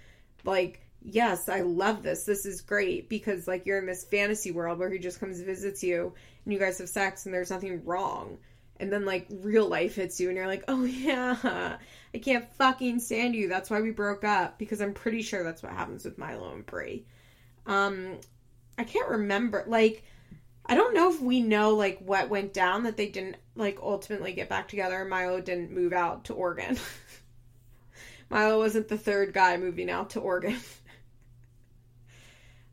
Like 0.45 0.81
yes, 1.03 1.49
I 1.49 1.61
love 1.63 2.03
this. 2.03 2.25
This 2.25 2.47
is 2.47 2.61
great 2.61 3.09
because 3.09 3.47
like 3.47 3.67
you're 3.67 3.79
in 3.79 3.87
this 3.87 4.05
fantasy 4.05 4.51
world 4.51 4.79
where 4.79 4.91
he 4.91 4.99
just 4.99 5.21
comes 5.21 5.41
visits 5.41 5.83
you 5.83 6.13
and 6.45 6.53
you 6.53 6.59
guys 6.59 6.79
have 6.79 6.89
sex 6.89 7.27
and 7.27 7.35
there's 7.35 7.51
nothing 7.51 7.85
wrong. 7.85 8.39
And 8.81 8.93
then 8.93 9.05
like 9.05 9.27
real 9.31 9.67
life 9.67 9.97
hits 9.97 10.21
you 10.21 10.29
and 10.29 10.37
you're 10.37 10.47
like, 10.47 10.65
"Oh 10.69 10.85
yeah, 10.85 11.79
I 12.15 12.19
can't 12.19 12.53
fucking 12.55 13.01
stand 13.01 13.35
you. 13.35 13.49
That's 13.49 13.71
why 13.71 13.81
we 13.81 13.91
broke 13.91 14.25
up." 14.25 14.59
Because 14.59 14.81
I'm 14.81 14.95
pretty 14.95 15.23
sure 15.23 15.43
that's 15.43 15.63
what 15.63 15.73
happens 15.73 16.05
with 16.05 16.19
Milo 16.19 16.53
and 16.53 16.65
Bri. 16.65 17.05
Um 17.67 18.19
I 18.77 18.85
can't 18.85 19.09
remember 19.09 19.65
like 19.67 20.05
I 20.65 20.75
don't 20.75 20.95
know 20.95 21.11
if 21.11 21.21
we 21.21 21.41
know 21.41 21.75
like 21.75 21.99
what 22.01 22.29
went 22.29 22.53
down 22.53 22.85
that 22.85 22.97
they 22.97 23.09
didn't 23.09 23.37
like 23.57 23.79
ultimately 23.83 24.33
get 24.33 24.49
back 24.49 24.69
together 24.69 25.01
and 25.01 25.11
Milo 25.11 25.41
didn't 25.41 25.73
move 25.73 25.93
out 25.93 26.25
to 26.27 26.35
Oregon. 26.35 26.79
Milo 28.31 28.59
wasn't 28.59 28.89
the 28.89 28.99
third 28.99 29.33
guy 29.33 29.57
moving 29.57 29.91
out 29.91 30.11
to 30.11 30.21
Oregon. 30.21 30.59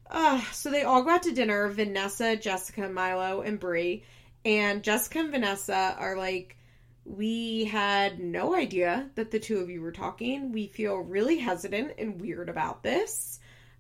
Uh, 0.10 0.42
so 0.52 0.70
they 0.70 0.84
all 0.84 1.04
go 1.04 1.12
out 1.12 1.24
to 1.24 1.32
dinner 1.32 1.68
Vanessa, 1.70 2.36
Jessica, 2.36 2.90
Milo, 2.90 3.42
and 3.42 3.60
Bri. 3.60 4.04
And 4.44 4.84
Jessica 4.84 5.20
and 5.20 5.32
Vanessa 5.32 5.96
are 5.98 6.16
like, 6.16 6.58
We 7.04 7.66
had 7.66 8.20
no 8.20 8.56
idea 8.56 9.10
that 9.16 9.32
the 9.32 9.40
two 9.40 9.60
of 9.60 9.70
you 9.70 9.82
were 9.82 9.92
talking. 9.92 10.52
We 10.52 10.68
feel 10.68 10.98
really 10.98 11.40
hesitant 11.40 11.94
and 11.98 12.22
weird 12.22 12.50
about 12.50 12.84
this. 12.84 13.40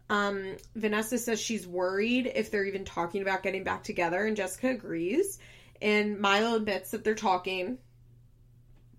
Um, 0.10 0.58
Vanessa 0.76 1.18
says 1.18 1.40
she's 1.40 1.68
worried 1.68 2.32
if 2.34 2.52
they're 2.52 2.66
even 2.66 2.86
talking 2.86 3.22
about 3.22 3.44
getting 3.44 3.64
back 3.64 3.84
together, 3.84 4.26
and 4.26 4.38
Jessica 4.38 4.70
agrees. 4.70 5.40
And 5.82 6.20
Milo 6.20 6.56
admits 6.56 6.92
that 6.92 7.04
they're 7.04 7.16
talking, 7.16 7.78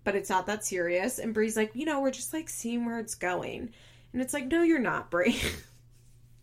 but 0.03 0.15
it's 0.15 0.29
not 0.29 0.45
that 0.47 0.63
serious. 0.63 1.19
And 1.19 1.33
Bri's 1.33 1.57
like, 1.57 1.71
you 1.75 1.85
know, 1.85 2.01
we're 2.01 2.11
just 2.11 2.33
like 2.33 2.49
seeing 2.49 2.85
where 2.85 2.99
it's 2.99 3.15
going. 3.15 3.73
And 4.13 4.21
it's 4.21 4.33
like, 4.33 4.47
no, 4.47 4.63
you're 4.63 4.79
not, 4.79 5.11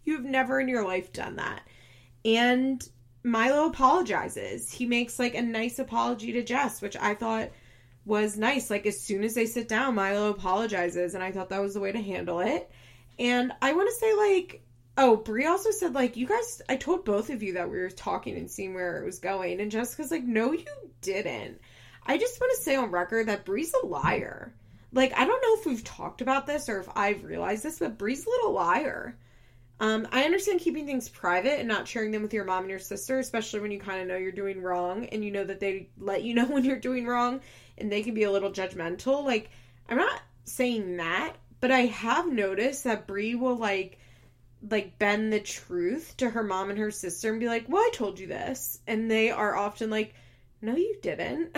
Bri. 0.04 0.12
You've 0.12 0.24
never 0.24 0.60
in 0.60 0.68
your 0.68 0.84
life 0.84 1.12
done 1.12 1.36
that. 1.36 1.62
And 2.24 2.82
Milo 3.22 3.66
apologizes. 3.66 4.70
He 4.70 4.86
makes 4.86 5.18
like 5.18 5.34
a 5.34 5.42
nice 5.42 5.78
apology 5.78 6.32
to 6.32 6.42
Jess, 6.42 6.82
which 6.82 6.96
I 6.96 7.14
thought 7.14 7.50
was 8.04 8.36
nice. 8.36 8.70
Like 8.70 8.86
as 8.86 9.00
soon 9.00 9.24
as 9.24 9.34
they 9.34 9.46
sit 9.46 9.68
down, 9.68 9.94
Milo 9.94 10.30
apologizes, 10.30 11.14
and 11.14 11.22
I 11.22 11.32
thought 11.32 11.48
that 11.50 11.62
was 11.62 11.74
the 11.74 11.80
way 11.80 11.92
to 11.92 12.02
handle 12.02 12.40
it. 12.40 12.70
And 13.18 13.52
I 13.62 13.72
want 13.72 13.88
to 13.88 13.94
say 13.94 14.14
like, 14.14 14.62
oh, 14.96 15.16
Bri 15.16 15.46
also 15.46 15.70
said 15.70 15.94
like, 15.94 16.16
you 16.16 16.26
guys. 16.26 16.62
I 16.68 16.76
told 16.76 17.04
both 17.04 17.30
of 17.30 17.42
you 17.42 17.54
that 17.54 17.70
we 17.70 17.78
were 17.78 17.90
talking 17.90 18.36
and 18.36 18.50
seeing 18.50 18.74
where 18.74 19.00
it 19.00 19.06
was 19.06 19.18
going, 19.18 19.60
and 19.60 19.70
Jessica's 19.70 20.10
like, 20.10 20.24
no, 20.24 20.52
you 20.52 20.64
didn't. 21.00 21.60
I 22.06 22.18
just 22.18 22.40
want 22.40 22.52
to 22.56 22.62
say 22.62 22.76
on 22.76 22.90
record 22.90 23.28
that 23.28 23.46
Bri's 23.46 23.72
a 23.74 23.86
liar. 23.86 24.54
Like 24.92 25.12
I 25.16 25.26
don't 25.26 25.42
know 25.42 25.60
if 25.60 25.66
we've 25.66 25.84
talked 25.84 26.20
about 26.20 26.46
this 26.46 26.68
or 26.68 26.80
if 26.80 26.88
I've 26.94 27.24
realized 27.24 27.62
this, 27.64 27.78
but 27.78 27.98
Bri's 27.98 28.26
a 28.26 28.30
little 28.30 28.52
liar. 28.52 29.16
Um, 29.80 30.06
I 30.12 30.22
understand 30.22 30.60
keeping 30.60 30.86
things 30.86 31.08
private 31.08 31.58
and 31.58 31.66
not 31.66 31.88
sharing 31.88 32.12
them 32.12 32.22
with 32.22 32.32
your 32.32 32.44
mom 32.44 32.62
and 32.62 32.70
your 32.70 32.78
sister, 32.78 33.18
especially 33.18 33.60
when 33.60 33.72
you 33.72 33.80
kind 33.80 34.00
of 34.00 34.06
know 34.06 34.16
you're 34.16 34.32
doing 34.32 34.62
wrong 34.62 35.06
and 35.06 35.24
you 35.24 35.30
know 35.30 35.44
that 35.44 35.60
they 35.60 35.88
let 35.98 36.22
you 36.22 36.34
know 36.34 36.46
when 36.46 36.64
you're 36.64 36.78
doing 36.78 37.06
wrong 37.06 37.40
and 37.78 37.90
they 37.90 38.02
can 38.02 38.14
be 38.14 38.24
a 38.24 38.30
little 38.30 38.50
judgmental. 38.50 39.24
Like, 39.24 39.50
I'm 39.88 39.96
not 39.96 40.22
saying 40.44 40.98
that, 40.98 41.34
but 41.60 41.70
I 41.70 41.86
have 41.86 42.30
noticed 42.30 42.84
that 42.84 43.06
Bri 43.06 43.34
will 43.34 43.56
like 43.56 43.98
like 44.70 44.98
bend 44.98 45.32
the 45.32 45.40
truth 45.40 46.16
to 46.16 46.30
her 46.30 46.42
mom 46.42 46.70
and 46.70 46.78
her 46.78 46.90
sister 46.90 47.30
and 47.30 47.40
be 47.40 47.48
like, 47.48 47.66
"Well, 47.68 47.82
I 47.82 47.90
told 47.92 48.18
you 48.18 48.26
this," 48.26 48.78
and 48.86 49.10
they 49.10 49.30
are 49.30 49.56
often 49.56 49.90
like, 49.90 50.14
"No, 50.62 50.74
you 50.74 50.96
didn't." 51.02 51.56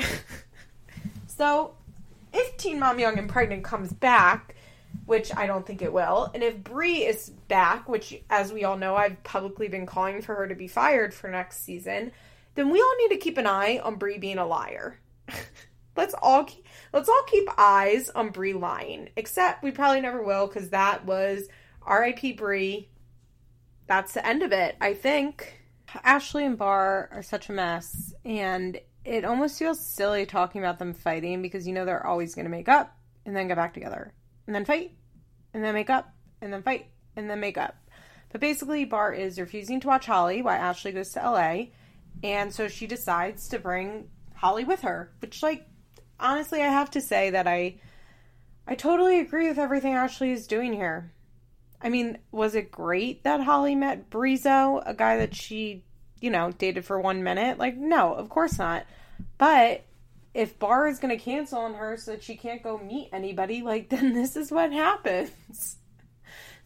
so, 1.28 1.74
if 2.32 2.56
Teen 2.56 2.80
Mom 2.80 2.98
Young 2.98 3.18
and 3.18 3.28
Pregnant 3.28 3.62
comes 3.62 3.92
back, 3.92 4.55
which 5.04 5.34
I 5.36 5.46
don't 5.46 5.66
think 5.66 5.82
it 5.82 5.92
will. 5.92 6.30
And 6.34 6.42
if 6.42 6.62
Bri 6.62 7.04
is 7.04 7.30
back, 7.48 7.88
which 7.88 8.20
as 8.30 8.52
we 8.52 8.64
all 8.64 8.76
know, 8.76 8.96
I've 8.96 9.22
publicly 9.22 9.68
been 9.68 9.86
calling 9.86 10.22
for 10.22 10.34
her 10.34 10.48
to 10.48 10.54
be 10.54 10.68
fired 10.68 11.14
for 11.14 11.30
next 11.30 11.64
season, 11.64 12.12
then 12.54 12.70
we 12.70 12.80
all 12.80 12.96
need 12.98 13.14
to 13.14 13.20
keep 13.20 13.38
an 13.38 13.46
eye 13.46 13.80
on 13.82 13.96
Bri 13.96 14.18
being 14.18 14.38
a 14.38 14.46
liar. 14.46 14.98
let's 15.96 16.14
all 16.20 16.44
keep, 16.44 16.66
let's 16.92 17.08
all 17.08 17.22
keep 17.26 17.48
eyes 17.58 18.10
on 18.10 18.30
Bri 18.30 18.52
lying. 18.52 19.10
Except 19.16 19.62
we 19.62 19.70
probably 19.70 20.00
never 20.00 20.22
will 20.22 20.46
because 20.46 20.70
that 20.70 21.04
was 21.04 21.48
R.I.P. 21.82 22.32
Bri. 22.32 22.88
That's 23.86 24.14
the 24.14 24.26
end 24.26 24.42
of 24.42 24.52
it, 24.52 24.76
I 24.80 24.94
think. 24.94 25.60
Ashley 26.02 26.44
and 26.44 26.58
Bar 26.58 27.08
are 27.12 27.22
such 27.22 27.48
a 27.48 27.52
mess, 27.52 28.12
and 28.24 28.80
it 29.04 29.24
almost 29.24 29.58
feels 29.58 29.80
silly 29.80 30.26
talking 30.26 30.60
about 30.60 30.80
them 30.80 30.92
fighting 30.92 31.40
because 31.40 31.66
you 31.66 31.72
know 31.72 31.84
they're 31.84 32.04
always 32.04 32.34
going 32.34 32.44
to 32.44 32.50
make 32.50 32.68
up 32.68 32.96
and 33.24 33.36
then 33.36 33.46
get 33.46 33.56
back 33.56 33.72
together 33.72 34.12
and 34.46 34.54
then 34.54 34.64
fight, 34.64 34.92
and 35.54 35.62
then 35.64 35.74
make 35.74 35.90
up, 35.90 36.12
and 36.40 36.52
then 36.52 36.62
fight, 36.62 36.86
and 37.16 37.28
then 37.28 37.40
make 37.40 37.58
up. 37.58 37.76
But 38.30 38.40
basically, 38.40 38.84
Bar 38.84 39.12
is 39.12 39.40
refusing 39.40 39.80
to 39.80 39.88
watch 39.88 40.06
Holly 40.06 40.42
while 40.42 40.60
Ashley 40.60 40.92
goes 40.92 41.12
to 41.12 41.20
LA, 41.20 41.66
and 42.22 42.52
so 42.52 42.68
she 42.68 42.86
decides 42.86 43.48
to 43.48 43.58
bring 43.58 44.08
Holly 44.34 44.64
with 44.64 44.82
her. 44.82 45.12
Which, 45.20 45.42
like, 45.42 45.66
honestly, 46.18 46.62
I 46.62 46.68
have 46.68 46.90
to 46.92 47.00
say 47.00 47.30
that 47.30 47.46
I, 47.46 47.76
I 48.66 48.74
totally 48.74 49.20
agree 49.20 49.48
with 49.48 49.58
everything 49.58 49.94
Ashley 49.94 50.32
is 50.32 50.46
doing 50.46 50.72
here. 50.72 51.12
I 51.80 51.88
mean, 51.88 52.18
was 52.32 52.54
it 52.54 52.70
great 52.70 53.24
that 53.24 53.40
Holly 53.40 53.74
met 53.74 54.10
Brizo, 54.10 54.82
a 54.84 54.94
guy 54.94 55.18
that 55.18 55.34
she, 55.34 55.84
you 56.20 56.30
know, 56.30 56.50
dated 56.50 56.84
for 56.84 57.00
one 57.00 57.22
minute? 57.22 57.58
Like, 57.58 57.76
no, 57.76 58.14
of 58.14 58.28
course 58.28 58.58
not. 58.58 58.86
But 59.38 59.84
if 60.36 60.58
Bar 60.58 60.86
is 60.86 60.98
going 60.98 61.16
to 61.16 61.24
cancel 61.24 61.60
on 61.60 61.72
her 61.74 61.96
so 61.96 62.10
that 62.10 62.22
she 62.22 62.36
can't 62.36 62.62
go 62.62 62.76
meet 62.76 63.08
anybody, 63.10 63.62
like, 63.62 63.88
then 63.90 64.12
this 64.12 64.36
is 64.36 64.50
what 64.52 64.70
happens. 64.70 65.76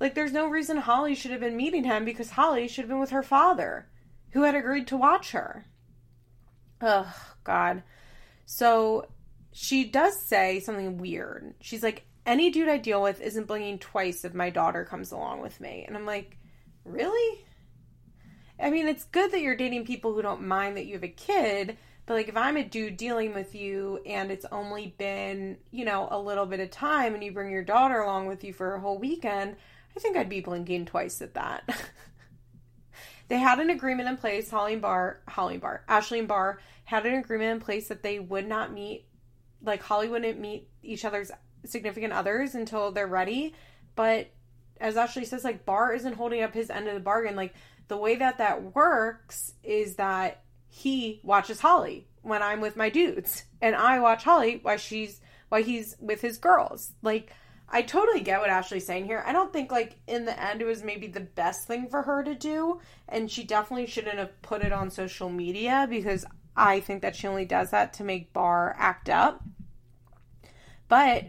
like, 0.01 0.15
there's 0.15 0.33
no 0.33 0.49
reason 0.49 0.77
Holly 0.77 1.15
should 1.15 1.31
have 1.31 1.41
been 1.41 1.57
meeting 1.57 1.85
him 1.85 2.05
because 2.05 2.31
Holly 2.31 2.67
should 2.67 2.83
have 2.83 2.89
been 2.89 2.99
with 2.99 3.11
her 3.11 3.23
father, 3.23 3.89
who 4.33 4.43
had 4.43 4.57
agreed 4.57 4.89
to 4.89 4.97
watch 4.97 5.31
her. 5.31 5.67
Oh, 6.83 7.15
God. 7.45 7.85
So 8.45 9.07
she 9.53 9.85
does 9.85 10.21
say 10.21 10.59
something 10.59 10.99
weird. 10.99 11.55
She's 11.61 11.85
like, 11.85 12.05
any 12.27 12.51
dude 12.51 12.69
I 12.69 12.77
deal 12.77 13.01
with 13.01 13.21
isn't 13.21 13.47
blinking 13.47 13.79
twice 13.79 14.25
if 14.25 14.35
my 14.35 14.51
daughter 14.51 14.85
comes 14.85 15.13
along 15.13 15.43
with 15.43 15.61
me. 15.61 15.85
And 15.87 15.97
I'm 15.97 16.07
like, 16.07 16.37
really? 16.85 17.45
I 18.59 18.71
mean, 18.71 18.89
it's 18.89 19.05
good 19.05 19.31
that 19.31 19.41
you're 19.41 19.57
dating 19.57 19.87
people 19.87 20.13
who 20.13 20.23
don't 20.23 20.43
mind 20.43 20.77
that 20.77 20.87
you 20.87 20.95
have 20.95 21.05
a 21.05 21.09
kid, 21.09 21.79
but 22.11 22.17
like 22.17 22.29
if 22.29 22.37
I'm 22.37 22.57
a 22.57 22.65
dude 22.65 22.97
dealing 22.97 23.35
with 23.35 23.55
you 23.55 24.01
and 24.05 24.33
it's 24.33 24.45
only 24.51 24.97
been, 24.99 25.59
you 25.71 25.85
know, 25.85 26.09
a 26.11 26.19
little 26.19 26.45
bit 26.45 26.59
of 26.59 26.69
time 26.69 27.15
and 27.15 27.23
you 27.23 27.31
bring 27.31 27.53
your 27.53 27.63
daughter 27.63 28.01
along 28.01 28.27
with 28.27 28.43
you 28.43 28.53
for 28.53 28.75
a 28.75 28.81
whole 28.81 28.99
weekend, 28.99 29.55
I 29.97 30.01
think 30.01 30.17
I'd 30.17 30.29
be 30.29 30.41
blinking 30.41 30.87
twice 30.87 31.23
at 31.23 31.35
that. 31.35 31.73
they 33.29 33.39
had 33.39 33.61
an 33.61 33.71
agreement 33.71 34.09
in 34.09 34.17
place, 34.17 34.51
Holly 34.51 34.73
and 34.73 34.83
Bar, 34.83 35.21
Holly 35.29 35.55
and 35.55 35.63
Bar, 35.63 35.85
Ashley 35.87 36.19
and 36.19 36.27
Bar 36.27 36.59
had 36.83 37.07
an 37.07 37.15
agreement 37.15 37.53
in 37.53 37.61
place 37.61 37.87
that 37.87 38.03
they 38.03 38.19
would 38.19 38.49
not 38.49 38.73
meet, 38.73 39.07
like 39.63 39.81
Holly 39.81 40.09
wouldn't 40.09 40.41
meet 40.41 40.69
each 40.83 41.05
other's 41.05 41.31
significant 41.65 42.13
others 42.13 42.57
until 42.57 42.91
they're 42.91 43.07
ready. 43.07 43.55
But 43.95 44.33
as 44.81 44.97
Ashley 44.97 45.27
says, 45.27 45.45
like 45.45 45.65
Bar 45.65 45.95
isn't 45.95 46.17
holding 46.17 46.43
up 46.43 46.55
his 46.55 46.71
end 46.71 46.89
of 46.89 46.95
the 46.95 46.99
bargain. 46.99 47.37
Like 47.37 47.55
the 47.87 47.97
way 47.97 48.17
that 48.17 48.39
that 48.39 48.75
works 48.75 49.53
is 49.63 49.95
that 49.95 50.43
he 50.71 51.21
watches 51.23 51.61
Holly 51.61 52.07
when 52.23 52.43
I'm 52.43 52.61
with 52.61 52.77
my 52.77 52.89
dudes, 52.89 53.45
and 53.61 53.75
I 53.75 54.01
watch 54.01 54.25
Holly 54.25 54.61
while 54.63 54.79
she's 54.79 55.21
while 55.49 55.63
he's 55.63 55.97
with 56.01 56.21
his 56.21 56.39
girls. 56.39 56.93
Like 57.03 57.33
I 57.69 57.83
totally 57.83 58.21
get 58.21 58.41
what 58.41 58.51
Ashley's 58.51 58.87
saying 58.87 59.05
here. 59.05 59.23
I 59.27 59.33
don't 59.33 59.53
think 59.53 59.71
like 59.73 59.99
in 60.07 60.25
the 60.25 60.43
end 60.43 60.63
it 60.63 60.67
was 60.67 60.83
maybe 60.83 61.09
the 61.09 61.21
best 61.21 61.67
thing 61.67 61.89
for 61.89 62.03
her 62.03 62.23
to 62.23 62.35
do, 62.35 62.81
and 63.09 63.31
she 63.31 63.45
definitely 63.45 63.87
shouldn't 63.87 64.19
have 64.19 64.41
put 64.43 64.63
it 64.63 64.73
on 64.73 64.91
social 64.91 65.29
media 65.29 65.87
because 65.91 66.25
I 66.57 66.81
think 66.81 67.03
that 67.03 67.17
she 67.17 67.27
only 67.27 67.45
does 67.45 67.71
that 67.73 67.93
to 67.95 68.05
make 68.05 68.33
Bar 68.33 68.75
act 68.79 69.09
up. 69.11 69.43
But 70.89 71.27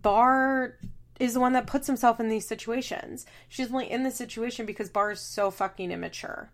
Bar 0.00 0.78
is 1.18 1.34
the 1.34 1.40
one 1.40 1.52
that 1.54 1.66
puts 1.66 1.86
himself 1.86 2.20
in 2.20 2.28
these 2.28 2.46
situations. 2.46 3.26
She's 3.48 3.72
only 3.72 3.90
in 3.90 4.04
this 4.04 4.16
situation 4.16 4.64
because 4.64 4.90
Bar 4.90 5.12
is 5.12 5.20
so 5.20 5.50
fucking 5.50 5.90
immature. 5.90 6.50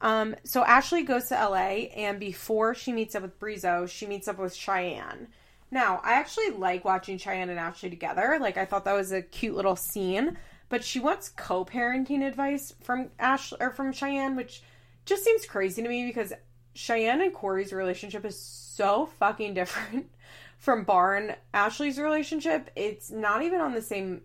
Um, 0.00 0.36
so 0.44 0.64
Ashley 0.64 1.02
goes 1.02 1.26
to 1.28 1.34
LA, 1.34 1.88
and 1.96 2.20
before 2.20 2.74
she 2.74 2.92
meets 2.92 3.14
up 3.14 3.22
with 3.22 3.38
Brizo, 3.40 3.88
she 3.88 4.06
meets 4.06 4.28
up 4.28 4.38
with 4.38 4.54
Cheyenne. 4.54 5.28
Now, 5.70 6.00
I 6.02 6.12
actually 6.14 6.50
like 6.50 6.84
watching 6.84 7.18
Cheyenne 7.18 7.50
and 7.50 7.58
Ashley 7.58 7.90
together. 7.90 8.38
Like, 8.40 8.56
I 8.56 8.64
thought 8.64 8.84
that 8.84 8.94
was 8.94 9.12
a 9.12 9.22
cute 9.22 9.54
little 9.54 9.76
scene. 9.76 10.38
But 10.68 10.84
she 10.84 11.00
wants 11.00 11.30
co-parenting 11.30 12.26
advice 12.26 12.74
from 12.82 13.10
Ashley 13.18 13.58
or 13.60 13.70
from 13.70 13.92
Cheyenne, 13.92 14.36
which 14.36 14.62
just 15.06 15.24
seems 15.24 15.46
crazy 15.46 15.82
to 15.82 15.88
me 15.88 16.06
because 16.06 16.32
Cheyenne 16.74 17.22
and 17.22 17.32
Corey's 17.32 17.72
relationship 17.72 18.24
is 18.24 18.38
so 18.38 19.06
fucking 19.18 19.54
different 19.54 20.10
from 20.58 20.84
Bar 20.84 21.16
and 21.16 21.36
Ashley's 21.54 21.98
relationship. 21.98 22.70
It's 22.76 23.10
not 23.10 23.42
even 23.42 23.60
on 23.60 23.72
the 23.74 23.82
same. 23.82 24.22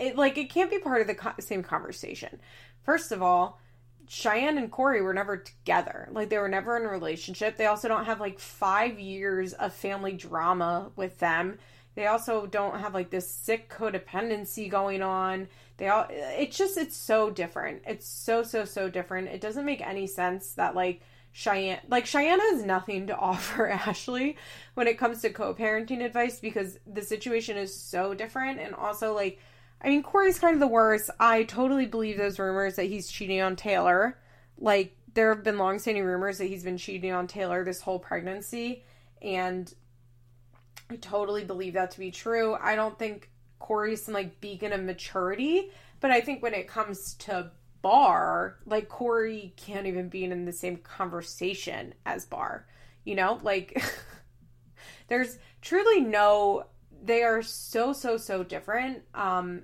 It 0.00 0.16
like 0.16 0.38
it 0.38 0.50
can't 0.50 0.70
be 0.70 0.78
part 0.78 1.02
of 1.02 1.06
the 1.06 1.14
co- 1.14 1.34
same 1.38 1.62
conversation. 1.62 2.40
First 2.82 3.12
of 3.12 3.22
all, 3.22 3.60
Cheyenne 4.08 4.56
and 4.56 4.70
Corey 4.70 5.02
were 5.02 5.14
never 5.14 5.36
together. 5.36 6.08
Like 6.10 6.30
they 6.30 6.38
were 6.38 6.48
never 6.48 6.76
in 6.76 6.84
a 6.84 6.88
relationship. 6.88 7.56
They 7.56 7.66
also 7.66 7.88
don't 7.88 8.06
have 8.06 8.20
like 8.20 8.38
five 8.38 8.98
years 8.98 9.52
of 9.52 9.74
family 9.74 10.12
drama 10.12 10.90
with 10.96 11.18
them. 11.18 11.58
They 11.94 12.06
also 12.06 12.46
don't 12.46 12.80
have 12.80 12.94
like 12.94 13.10
this 13.10 13.30
sick 13.30 13.68
codependency 13.68 14.70
going 14.70 15.02
on. 15.02 15.48
They 15.76 15.88
all 15.88 16.06
it's 16.10 16.56
just 16.56 16.78
it's 16.78 16.96
so 16.96 17.30
different. 17.30 17.82
It's 17.86 18.08
so 18.08 18.42
so 18.42 18.64
so 18.64 18.88
different. 18.88 19.28
It 19.28 19.42
doesn't 19.42 19.66
make 19.66 19.86
any 19.86 20.06
sense 20.06 20.52
that 20.52 20.74
like 20.74 21.02
Cheyenne 21.32 21.80
like 21.88 22.06
Cheyenne 22.06 22.40
has 22.40 22.64
nothing 22.64 23.08
to 23.08 23.16
offer 23.18 23.68
Ashley 23.68 24.36
when 24.72 24.86
it 24.86 24.98
comes 24.98 25.20
to 25.20 25.30
co-parenting 25.30 26.02
advice 26.02 26.40
because 26.40 26.78
the 26.86 27.02
situation 27.02 27.58
is 27.58 27.78
so 27.78 28.14
different 28.14 28.58
and 28.58 28.74
also 28.74 29.14
like 29.14 29.38
I 29.80 29.88
mean, 29.88 30.02
Corey's 30.02 30.38
kind 30.38 30.54
of 30.54 30.60
the 30.60 30.66
worst. 30.66 31.10
I 31.20 31.44
totally 31.44 31.86
believe 31.86 32.18
those 32.18 32.38
rumors 32.38 32.76
that 32.76 32.86
he's 32.86 33.08
cheating 33.08 33.40
on 33.40 33.56
Taylor. 33.56 34.18
Like, 34.58 34.96
there 35.14 35.34
have 35.34 35.44
been 35.44 35.58
long-standing 35.58 36.04
rumors 36.04 36.38
that 36.38 36.46
he's 36.46 36.64
been 36.64 36.78
cheating 36.78 37.12
on 37.12 37.26
Taylor 37.26 37.64
this 37.64 37.80
whole 37.80 37.98
pregnancy, 37.98 38.84
and 39.22 39.72
I 40.90 40.96
totally 40.96 41.44
believe 41.44 41.74
that 41.74 41.90
to 41.92 41.98
be 41.98 42.10
true. 42.10 42.56
I 42.60 42.74
don't 42.74 42.98
think 42.98 43.30
Corey's 43.58 44.04
some 44.04 44.14
like 44.14 44.40
beacon 44.40 44.72
of 44.72 44.82
maturity, 44.82 45.70
but 46.00 46.10
I 46.10 46.20
think 46.20 46.42
when 46.42 46.54
it 46.54 46.68
comes 46.68 47.14
to 47.14 47.50
Bar, 47.82 48.58
like 48.66 48.88
Corey 48.88 49.52
can't 49.56 49.86
even 49.86 50.08
be 50.08 50.24
in 50.24 50.44
the 50.44 50.52
same 50.52 50.78
conversation 50.78 51.94
as 52.06 52.24
Bar. 52.24 52.66
You 53.04 53.14
know, 53.14 53.38
like 53.42 53.82
there's 55.08 55.38
truly 55.60 56.00
no 56.00 56.66
they 57.02 57.22
are 57.22 57.42
so 57.42 57.92
so 57.92 58.16
so 58.16 58.42
different. 58.42 59.02
Um, 59.14 59.62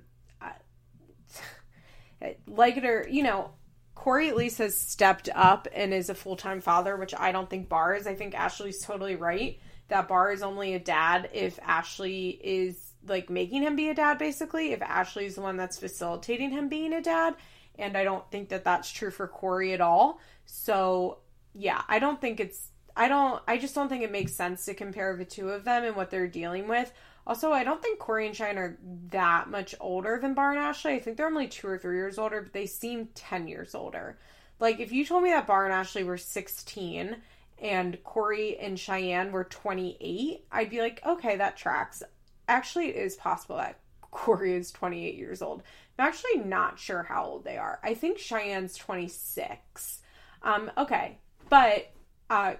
like 2.47 2.77
it 2.77 2.85
or 2.85 3.07
you 3.09 3.23
know, 3.23 3.51
Corey 3.93 4.29
at 4.29 4.37
least 4.37 4.57
has 4.59 4.77
stepped 4.77 5.29
up 5.33 5.67
and 5.73 5.93
is 5.93 6.09
a 6.09 6.15
full 6.15 6.35
time 6.35 6.61
father, 6.61 6.95
which 6.97 7.13
I 7.17 7.31
don't 7.31 7.49
think 7.49 7.69
Bar 7.69 7.95
is. 7.95 8.07
I 8.07 8.15
think 8.15 8.35
Ashley's 8.35 8.81
totally 8.83 9.15
right 9.15 9.59
that 9.87 10.07
Bar 10.07 10.31
is 10.31 10.41
only 10.41 10.73
a 10.73 10.79
dad 10.79 11.29
if 11.33 11.59
Ashley 11.61 12.29
is 12.29 12.93
like 13.07 13.29
making 13.29 13.61
him 13.61 13.75
be 13.75 13.89
a 13.89 13.93
dad. 13.93 14.17
Basically, 14.17 14.71
if 14.71 14.81
Ashley's 14.81 15.35
the 15.35 15.41
one 15.41 15.57
that's 15.57 15.79
facilitating 15.79 16.51
him 16.51 16.69
being 16.69 16.93
a 16.93 17.01
dad, 17.01 17.35
and 17.77 17.97
I 17.97 18.03
don't 18.03 18.29
think 18.31 18.49
that 18.49 18.63
that's 18.63 18.91
true 18.91 19.11
for 19.11 19.27
Corey 19.27 19.73
at 19.73 19.81
all. 19.81 20.19
So 20.45 21.19
yeah, 21.53 21.81
I 21.87 21.99
don't 21.99 22.19
think 22.19 22.39
it's 22.39 22.69
I 22.95 23.07
don't 23.07 23.41
I 23.47 23.57
just 23.57 23.75
don't 23.75 23.89
think 23.89 24.03
it 24.03 24.11
makes 24.11 24.33
sense 24.33 24.65
to 24.65 24.73
compare 24.73 25.15
the 25.15 25.25
two 25.25 25.49
of 25.49 25.63
them 25.63 25.83
and 25.83 25.95
what 25.95 26.09
they're 26.09 26.27
dealing 26.27 26.67
with. 26.67 26.91
Also, 27.27 27.51
I 27.51 27.63
don't 27.63 27.81
think 27.81 27.97
Corey 27.97 28.27
and 28.27 28.35
Cheyenne 28.35 28.57
are 28.57 28.77
that 29.09 29.49
much 29.49 29.73
older 29.79 30.19
than 30.21 30.35
Bar 30.35 30.51
and 30.51 30.59
Ashley. 30.59 30.93
I 30.93 30.99
think 30.99 31.17
they're 31.17 31.25
only 31.25 31.47
two 31.47 31.67
or 31.67 31.77
three 31.77 31.97
years 31.97 32.19
older, 32.19 32.41
but 32.41 32.53
they 32.53 32.67
seem 32.67 33.09
10 33.15 33.47
years 33.47 33.73
older. 33.73 34.19
Like, 34.59 34.79
if 34.79 34.91
you 34.91 35.05
told 35.05 35.23
me 35.23 35.31
that 35.31 35.47
Bar 35.47 35.65
and 35.65 35.73
Ashley 35.73 36.03
were 36.03 36.17
16 36.17 37.15
and 37.59 38.03
Corey 38.03 38.57
and 38.59 38.79
Cheyenne 38.79 39.31
were 39.31 39.43
28, 39.43 40.45
I'd 40.51 40.69
be 40.69 40.81
like, 40.81 41.01
okay, 41.05 41.35
that 41.37 41.57
tracks. 41.57 42.03
Actually, 42.47 42.89
it 42.89 42.97
is 42.97 43.15
possible 43.15 43.57
that 43.57 43.79
Corey 44.11 44.53
is 44.53 44.71
28 44.71 45.15
years 45.15 45.41
old. 45.41 45.63
I'm 45.97 46.07
actually 46.07 46.37
not 46.37 46.77
sure 46.77 47.03
how 47.03 47.25
old 47.25 47.43
they 47.43 47.57
are. 47.57 47.79
I 47.83 47.95
think 47.95 48.19
Cheyenne's 48.19 48.77
26. 48.77 50.01
Um, 50.43 50.69
okay, 50.77 51.17
but 51.49 51.91
uh, 52.29 52.53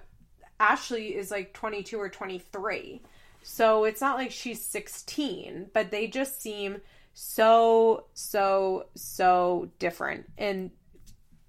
Ashley 0.58 1.14
is 1.14 1.30
like 1.30 1.52
22 1.52 2.00
or 2.00 2.08
23. 2.08 3.02
So 3.48 3.84
it's 3.84 4.00
not 4.00 4.16
like 4.16 4.32
she's 4.32 4.60
16, 4.64 5.70
but 5.72 5.92
they 5.92 6.08
just 6.08 6.42
seem 6.42 6.80
so, 7.14 8.06
so, 8.12 8.86
so 8.96 9.70
different. 9.78 10.26
And 10.36 10.72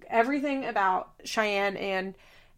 everything 0.07 0.65
about 0.65 1.09
Cheyenne 1.25 1.75
and 1.75 2.13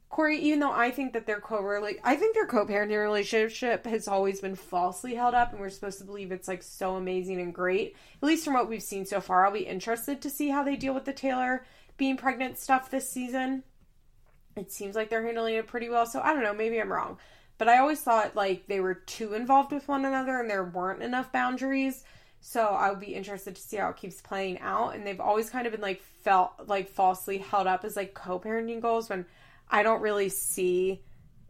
Corey, 0.10 0.40
even 0.40 0.60
though 0.60 0.74
I 0.74 0.92
think 0.92 1.14
that 1.14 1.26
their 1.26 1.40
co 1.40 1.58
I 2.04 2.16
think 2.18 2.36
their 2.36 2.48
co-parenting 2.48 3.02
relationship 3.02 3.86
has 3.86 4.10
always 4.10 4.42
been 4.42 4.56
falsely 4.56 5.16
held 5.16 5.34
up, 5.34 5.54
and 5.54 5.62
we're 5.62 5.70
supposed 5.70 6.00
to 6.00 6.04
believe 6.04 6.34
it's 6.34 6.50
like 6.50 6.62
so 6.62 6.96
amazing 6.96 7.40
and 7.40 7.54
great. 7.54 7.96
At 8.22 8.28
least 8.28 8.44
from 8.44 8.56
what 8.56 8.68
we've 8.68 8.84
seen 8.84 9.06
so 9.06 9.22
far, 9.22 9.46
I'll 9.46 9.54
be 9.54 9.60
interested 9.60 10.22
to 10.22 10.30
see 10.30 10.50
how 10.50 10.64
they 10.64 10.76
deal 10.76 10.94
with 10.94 11.06
the 11.06 11.14
Taylor 11.14 11.66
being 11.96 12.18
pregnant 12.18 12.58
stuff 12.58 12.92
this 12.92 13.10
season. 13.10 13.64
It 14.58 14.70
seems 14.70 14.98
like 14.98 15.10
they're 15.10 15.26
handling 15.26 15.56
it 15.56 15.68
pretty 15.68 15.88
well, 15.88 16.06
so 16.06 16.20
I 16.20 16.34
don't 16.34 16.44
know. 16.44 16.54
Maybe 16.54 16.82
I'm 16.82 16.92
wrong. 16.92 17.18
But 17.60 17.68
I 17.68 17.78
always 17.78 18.02
thought 18.02 18.36
like 18.36 18.66
they 18.66 18.80
were 18.80 18.96
too 18.96 19.36
involved 19.36 19.72
with 19.72 19.88
one 19.88 20.06
another 20.06 20.40
and 20.40 20.50
there 20.50 20.64
weren't 20.64 21.04
enough 21.04 21.32
boundaries. 21.32 22.04
So 22.42 22.66
I 22.66 22.90
would 22.90 23.02
be 23.02 23.14
interested 23.14 23.56
to 23.56 23.62
see 23.62 23.78
how 23.78 23.90
it 23.90 23.98
keeps 23.98 24.22
playing 24.22 24.60
out. 24.62 24.96
And 24.96 25.06
they've 25.06 25.20
always 25.20 25.50
kind 25.50 25.68
of 25.68 25.74
been 25.74 25.82
like 25.82 26.02
felt 26.02 26.54
like 26.66 26.90
falsely 26.90 27.38
held 27.38 27.68
up 27.68 27.84
as 27.84 27.96
like 27.96 28.16
co-parenting 28.16 28.82
goals 28.82 29.10
when 29.10 29.26
I 29.70 29.84
don't 29.84 30.02
really 30.02 30.30
see 30.30 31.04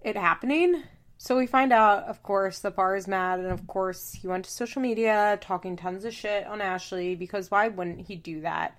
it 0.04 0.18
happening. 0.18 0.84
So 1.22 1.38
we 1.38 1.48
find 1.48 1.74
out, 1.74 2.06
of 2.06 2.24
course, 2.24 2.60
the 2.60 2.72
bar 2.72 2.96
is 2.96 3.06
mad, 3.06 3.40
and 3.40 3.52
of 3.52 3.68
course 3.68 4.14
he 4.14 4.28
went 4.28 4.46
to 4.46 4.52
social 4.52 4.82
media 4.82 5.38
talking 5.42 5.76
tons 5.76 6.06
of 6.06 6.14
shit 6.14 6.48
on 6.48 6.62
Ashley 6.62 7.14
because 7.16 7.52
why 7.52 7.68
wouldn't 7.68 8.08
he 8.08 8.16
do 8.16 8.42
that? 8.42 8.78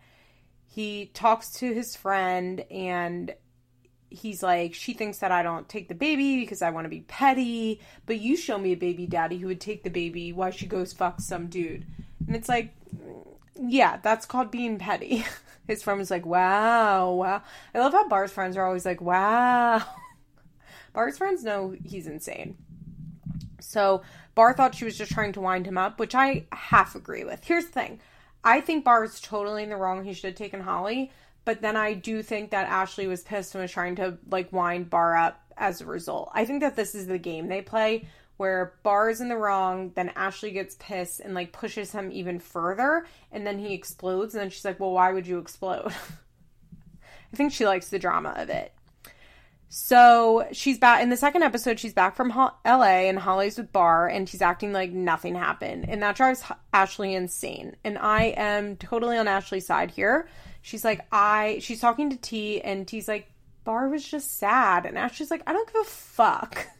He 0.66 1.11
talks 1.12 1.52
to 1.59 1.74
his 1.74 1.94
friend 1.94 2.61
and 2.70 3.35
he's 4.11 4.43
like, 4.43 4.74
she 4.74 4.93
thinks 4.93 5.19
that 5.19 5.32
I 5.32 5.43
don't 5.43 5.69
take 5.69 5.89
the 5.89 5.95
baby 5.95 6.41
because 6.41 6.62
I 6.62 6.70
want 6.70 6.85
to 6.85 6.91
be 6.91 7.01
petty, 7.01 7.81
but 8.07 8.19
you 8.19 8.37
show 8.37 8.59
me 8.59 8.73
a 8.73 8.77
baby 8.77 9.07
daddy 9.07 9.39
who 9.39 9.47
would 9.47 9.61
take 9.61 9.85
the 9.85 9.91
baby 9.91 10.32
while 10.32 10.51
she 10.51 10.66
goes 10.66 10.93
fuck 10.93 11.20
some 11.20 11.47
dude. 11.47 11.87
And 12.27 12.37
it's 12.37 12.49
like, 12.49 12.74
yeah, 13.59 13.99
that's 14.03 14.27
called 14.27 14.51
being 14.51 14.78
petty. 14.78 15.24
His 15.66 15.82
friend 15.82 15.99
was 15.99 16.11
like, 16.11 16.27
wow, 16.27 17.12
wow. 17.12 17.43
I 17.74 17.78
love 17.78 17.93
how 17.93 18.09
Bar's 18.09 18.32
friends 18.32 18.57
are 18.57 18.66
always 18.66 18.85
like, 18.85 19.01
wow. 19.01 19.82
Bar's 20.93 21.16
friends 21.16 21.45
know 21.45 21.77
he's 21.85 22.09
insane. 22.09 22.57
So 23.61 24.03
Bar 24.35 24.55
thought 24.55 24.74
she 24.74 24.85
was 24.85 24.99
just 24.99 25.12
trying 25.12 25.32
to 25.35 25.41
wind 25.41 25.66
him 25.66 25.78
up, 25.78 26.01
which 26.01 26.15
I 26.15 26.47
half 26.51 26.97
agree 26.97 27.23
with. 27.23 27.45
Here's 27.45 27.66
the 27.66 27.73
thing 27.73 28.01
I 28.43 28.61
think 28.61 28.85
Bar 28.85 29.05
is 29.05 29.20
totally 29.20 29.62
in 29.62 29.69
the 29.69 29.77
wrong. 29.77 30.05
He 30.05 30.12
should 30.12 30.31
have 30.31 30.35
taken 30.35 30.61
Holly. 30.61 31.12
But 31.44 31.62
then 31.62 31.76
I 31.76 31.94
do 31.94 32.22
think 32.22 32.50
that 32.50 32.68
Ashley 32.68 33.06
was 33.06 33.22
pissed 33.22 33.54
and 33.54 33.62
was 33.62 33.72
trying 33.72 33.96
to 33.96 34.18
like 34.30 34.52
wind 34.52 34.90
Bar 34.90 35.16
up 35.16 35.42
as 35.56 35.80
a 35.80 35.86
result. 35.86 36.30
I 36.34 36.44
think 36.44 36.60
that 36.60 36.76
this 36.76 36.94
is 36.94 37.06
the 37.06 37.18
game 37.18 37.48
they 37.48 37.62
play 37.62 38.06
where 38.40 38.72
Bar 38.82 39.10
is 39.10 39.20
in 39.20 39.28
the 39.28 39.36
wrong, 39.36 39.92
then 39.94 40.12
Ashley 40.16 40.50
gets 40.50 40.74
pissed 40.78 41.20
and 41.20 41.34
like 41.34 41.52
pushes 41.52 41.92
him 41.92 42.10
even 42.10 42.38
further, 42.38 43.04
and 43.30 43.46
then 43.46 43.58
he 43.58 43.74
explodes, 43.74 44.34
and 44.34 44.40
then 44.40 44.48
she's 44.48 44.64
like, 44.64 44.80
Well, 44.80 44.92
why 44.92 45.12
would 45.12 45.26
you 45.26 45.36
explode? 45.36 45.88
I 47.32 47.36
think 47.36 47.52
she 47.52 47.66
likes 47.66 47.90
the 47.90 47.98
drama 47.98 48.32
of 48.38 48.48
it. 48.48 48.72
So 49.68 50.48
she's 50.52 50.78
back 50.78 51.02
in 51.02 51.10
the 51.10 51.18
second 51.18 51.42
episode. 51.42 51.78
She's 51.78 51.92
back 51.92 52.16
from 52.16 52.30
Ho- 52.30 52.54
LA 52.64 53.08
and 53.08 53.18
Holly's 53.18 53.58
with 53.58 53.72
Bar, 53.72 54.08
and 54.08 54.26
she's 54.26 54.40
acting 54.40 54.72
like 54.72 54.90
nothing 54.90 55.34
happened, 55.34 55.86
and 55.86 56.02
that 56.02 56.16
drives 56.16 56.42
Ashley 56.72 57.14
insane. 57.14 57.76
And 57.84 57.98
I 57.98 58.34
am 58.38 58.76
totally 58.76 59.18
on 59.18 59.28
Ashley's 59.28 59.66
side 59.66 59.90
here. 59.90 60.30
She's 60.62 60.85
like, 60.85 61.07
I. 61.12 61.59
She's 61.61 61.81
talking 61.81 62.11
to 62.11 62.16
T, 62.16 62.61
and 62.61 62.87
T's 62.87 63.09
like, 63.09 63.31
Bar 63.65 63.89
was 63.89 64.07
just 64.07 64.39
sad, 64.39 64.87
and 64.87 64.99
Ashley's 64.99 65.31
like, 65.31 65.43
I 65.47 65.53
don't 65.53 65.73
give 65.73 65.82
a 65.82 65.85
fuck. 65.85 66.66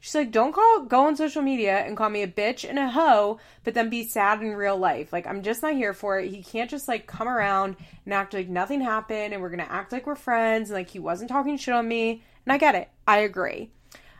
She's 0.00 0.14
like, 0.14 0.30
don't 0.30 0.52
call 0.52 0.84
go 0.84 1.06
on 1.06 1.16
social 1.16 1.42
media 1.42 1.78
and 1.78 1.96
call 1.96 2.08
me 2.08 2.22
a 2.22 2.28
bitch 2.28 2.68
and 2.68 2.78
a 2.78 2.88
hoe, 2.88 3.38
but 3.64 3.74
then 3.74 3.90
be 3.90 4.04
sad 4.06 4.40
in 4.40 4.54
real 4.54 4.76
life. 4.76 5.12
Like 5.12 5.26
I'm 5.26 5.42
just 5.42 5.62
not 5.62 5.74
here 5.74 5.92
for 5.92 6.18
it. 6.18 6.30
He 6.30 6.42
can't 6.42 6.70
just 6.70 6.88
like 6.88 7.06
come 7.06 7.28
around 7.28 7.76
and 8.04 8.14
act 8.14 8.34
like 8.34 8.48
nothing 8.48 8.80
happened 8.80 9.32
and 9.32 9.42
we're 9.42 9.50
gonna 9.50 9.66
act 9.68 9.92
like 9.92 10.06
we're 10.06 10.14
friends 10.14 10.70
and 10.70 10.78
like 10.78 10.90
he 10.90 10.98
wasn't 10.98 11.30
talking 11.30 11.56
shit 11.56 11.74
on 11.74 11.88
me. 11.88 12.22
And 12.46 12.52
I 12.52 12.58
get 12.58 12.74
it. 12.74 12.88
I 13.06 13.18
agree. 13.18 13.70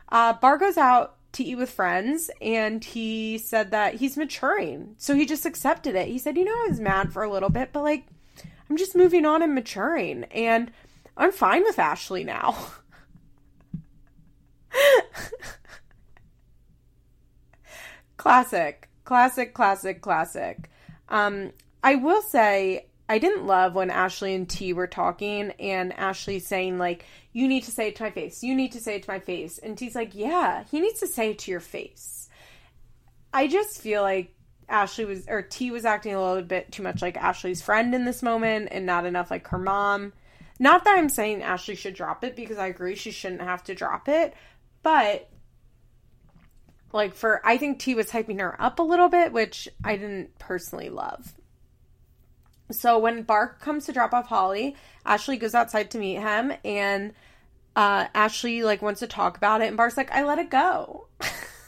Uh, 0.09 0.33
Bar 0.33 0.57
goes 0.57 0.77
out 0.77 1.15
to 1.31 1.43
eat 1.43 1.55
with 1.55 1.69
friends 1.69 2.29
and 2.41 2.83
he 2.83 3.37
said 3.37 3.71
that 3.71 3.95
he's 3.95 4.17
maturing. 4.17 4.95
So 4.97 5.15
he 5.15 5.25
just 5.25 5.45
accepted 5.45 5.95
it. 5.95 6.07
He 6.07 6.17
said, 6.17 6.37
you 6.37 6.43
know, 6.43 6.51
I 6.51 6.67
was 6.69 6.79
mad 6.79 7.13
for 7.13 7.23
a 7.23 7.31
little 7.31 7.49
bit, 7.49 7.69
but 7.71 7.83
like 7.83 8.05
I'm 8.69 8.77
just 8.77 8.95
moving 8.95 9.25
on 9.25 9.41
and 9.41 9.55
maturing 9.55 10.25
and 10.25 10.71
I'm 11.17 11.31
fine 11.31 11.63
with 11.63 11.79
Ashley 11.79 12.23
now. 12.23 12.55
classic, 18.17 18.89
classic, 19.03 19.53
classic, 19.53 20.01
classic. 20.01 20.69
Um, 21.09 21.51
I 21.83 21.95
will 21.95 22.21
say 22.21 22.85
I 23.09 23.17
didn't 23.17 23.47
love 23.47 23.73
when 23.73 23.89
Ashley 23.89 24.35
and 24.35 24.47
T 24.47 24.71
were 24.71 24.87
talking 24.87 25.51
and 25.59 25.91
Ashley 25.93 26.39
saying 26.39 26.77
like, 26.77 27.05
"You 27.33 27.47
need 27.47 27.63
to 27.63 27.71
say 27.71 27.87
it 27.87 27.95
to 27.95 28.03
my 28.03 28.11
face. 28.11 28.43
You 28.43 28.55
need 28.55 28.71
to 28.73 28.79
say 28.79 28.95
it 28.95 29.03
to 29.03 29.11
my 29.11 29.19
face," 29.19 29.57
and 29.57 29.75
T's 29.77 29.95
like, 29.95 30.13
"Yeah, 30.13 30.63
he 30.69 30.79
needs 30.79 30.99
to 30.99 31.07
say 31.07 31.31
it 31.31 31.39
to 31.39 31.51
your 31.51 31.59
face." 31.59 32.29
I 33.33 33.47
just 33.47 33.81
feel 33.81 34.03
like 34.03 34.35
Ashley 34.69 35.05
was 35.05 35.27
or 35.27 35.41
T 35.41 35.71
was 35.71 35.85
acting 35.85 36.13
a 36.13 36.23
little 36.23 36.43
bit 36.43 36.71
too 36.71 36.83
much 36.83 37.01
like 37.01 37.17
Ashley's 37.17 37.61
friend 37.61 37.93
in 37.93 38.05
this 38.05 38.21
moment 38.21 38.69
and 38.71 38.85
not 38.85 39.05
enough 39.05 39.31
like 39.31 39.47
her 39.47 39.57
mom. 39.57 40.13
Not 40.59 40.83
that 40.83 40.97
I'm 40.97 41.09
saying 41.09 41.41
Ashley 41.41 41.75
should 41.75 41.93
drop 41.93 42.23
it 42.23 42.35
because 42.35 42.57
I 42.57 42.67
agree 42.67 42.95
she 42.95 43.11
shouldn't 43.11 43.41
have 43.41 43.63
to 43.65 43.75
drop 43.75 44.09
it, 44.09 44.33
but 44.83 45.29
like 46.91 47.15
for 47.15 47.41
I 47.45 47.57
think 47.57 47.79
T 47.79 47.95
was 47.95 48.11
hyping 48.11 48.39
her 48.39 48.59
up 48.61 48.79
a 48.79 48.83
little 48.83 49.09
bit, 49.09 49.31
which 49.31 49.67
I 49.83 49.95
didn't 49.95 50.37
personally 50.39 50.89
love. 50.89 51.33
So 52.71 52.99
when 52.99 53.23
Bar 53.23 53.55
comes 53.59 53.85
to 53.85 53.93
drop 53.93 54.13
off 54.13 54.27
Holly, 54.27 54.75
Ashley 55.05 55.37
goes 55.37 55.55
outside 55.55 55.89
to 55.91 55.97
meet 55.97 56.19
him 56.19 56.53
and 56.63 57.13
uh, 57.75 58.07
Ashley 58.13 58.63
like 58.63 58.81
wants 58.81 58.99
to 58.99 59.07
talk 59.07 59.37
about 59.37 59.61
it 59.61 59.67
and 59.67 59.77
Bar's 59.77 59.97
like, 59.97 60.11
I 60.11 60.23
let 60.23 60.39
it 60.39 60.49
go. 60.49 61.07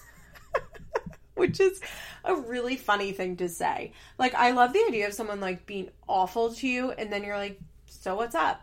Which 1.41 1.59
is 1.59 1.81
a 2.23 2.35
really 2.35 2.75
funny 2.75 3.13
thing 3.13 3.37
to 3.37 3.49
say. 3.49 3.93
Like 4.19 4.35
I 4.35 4.51
love 4.51 4.73
the 4.73 4.85
idea 4.87 5.07
of 5.07 5.13
someone 5.15 5.39
like 5.39 5.65
being 5.65 5.89
awful 6.07 6.53
to 6.53 6.67
you 6.67 6.91
and 6.91 7.11
then 7.11 7.23
you're 7.23 7.35
like, 7.35 7.59
so 7.87 8.15
what's 8.15 8.35
up? 8.35 8.61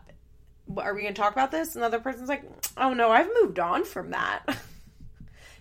Are 0.76 0.94
we 0.94 1.02
gonna 1.02 1.12
talk 1.12 1.32
about 1.32 1.50
this? 1.50 1.74
And 1.74 1.82
the 1.82 1.86
other 1.86 1.98
person's 1.98 2.28
like, 2.28 2.44
oh 2.76 2.94
no, 2.94 3.10
I've 3.10 3.30
moved 3.42 3.58
on 3.58 3.84
from 3.84 4.10
that. 4.12 4.44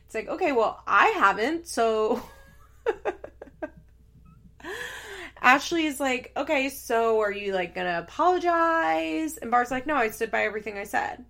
It's 0.05 0.15
like, 0.15 0.29
okay, 0.29 0.53
well, 0.53 0.81
I 0.87 1.07
haven't, 1.07 1.67
so 1.67 2.23
Ashley 5.41 5.85
is 5.85 5.99
like, 5.99 6.31
okay, 6.37 6.69
so 6.69 7.19
are 7.19 7.31
you 7.31 7.53
like 7.53 7.75
gonna 7.75 7.99
apologize? 8.07 9.35
And 9.35 9.51
Bar's 9.51 9.69
like, 9.69 9.85
no, 9.85 9.95
I 9.95 10.09
stood 10.11 10.31
by 10.31 10.43
everything 10.43 10.77
I 10.77 10.85
said. 10.85 11.25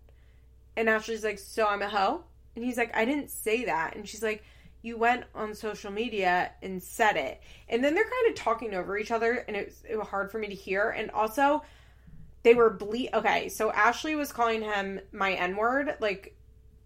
And 0.76 0.88
Ashley's 0.89 1.23
like, 1.23 1.39
so 1.39 1.65
I'm 1.65 1.81
a 1.81 1.89
hoe? 1.89 2.23
And 2.55 2.64
he's 2.64 2.77
like, 2.77 2.95
I 2.95 3.05
didn't 3.05 3.31
say 3.31 3.65
that. 3.65 3.95
And 3.95 4.07
she's 4.07 4.22
like, 4.22 4.43
you 4.88 4.97
went 4.97 5.26
on 5.35 5.53
social 5.53 5.91
media 5.91 6.51
and 6.61 6.81
said 6.81 7.18
it. 7.18 7.41
And 7.69 7.84
then 7.84 7.93
they're 7.93 8.03
kind 8.03 8.30
of 8.30 8.35
talking 8.35 8.73
over 8.73 8.97
each 8.97 9.11
other, 9.11 9.34
and 9.47 9.55
it 9.55 9.68
was, 9.68 9.84
it 9.88 9.97
was 9.97 10.07
hard 10.07 10.31
for 10.31 10.39
me 10.39 10.47
to 10.47 10.55
hear. 10.55 10.89
And 10.89 11.11
also, 11.11 11.64
they 12.43 12.55
were 12.55 12.69
ble. 12.69 13.09
Okay, 13.14 13.49
so 13.49 13.72
Ashley 13.72 14.15
was 14.15 14.31
calling 14.31 14.61
him 14.61 15.01
my 15.11 15.34
N 15.34 15.57
word, 15.57 15.97
like 15.99 16.35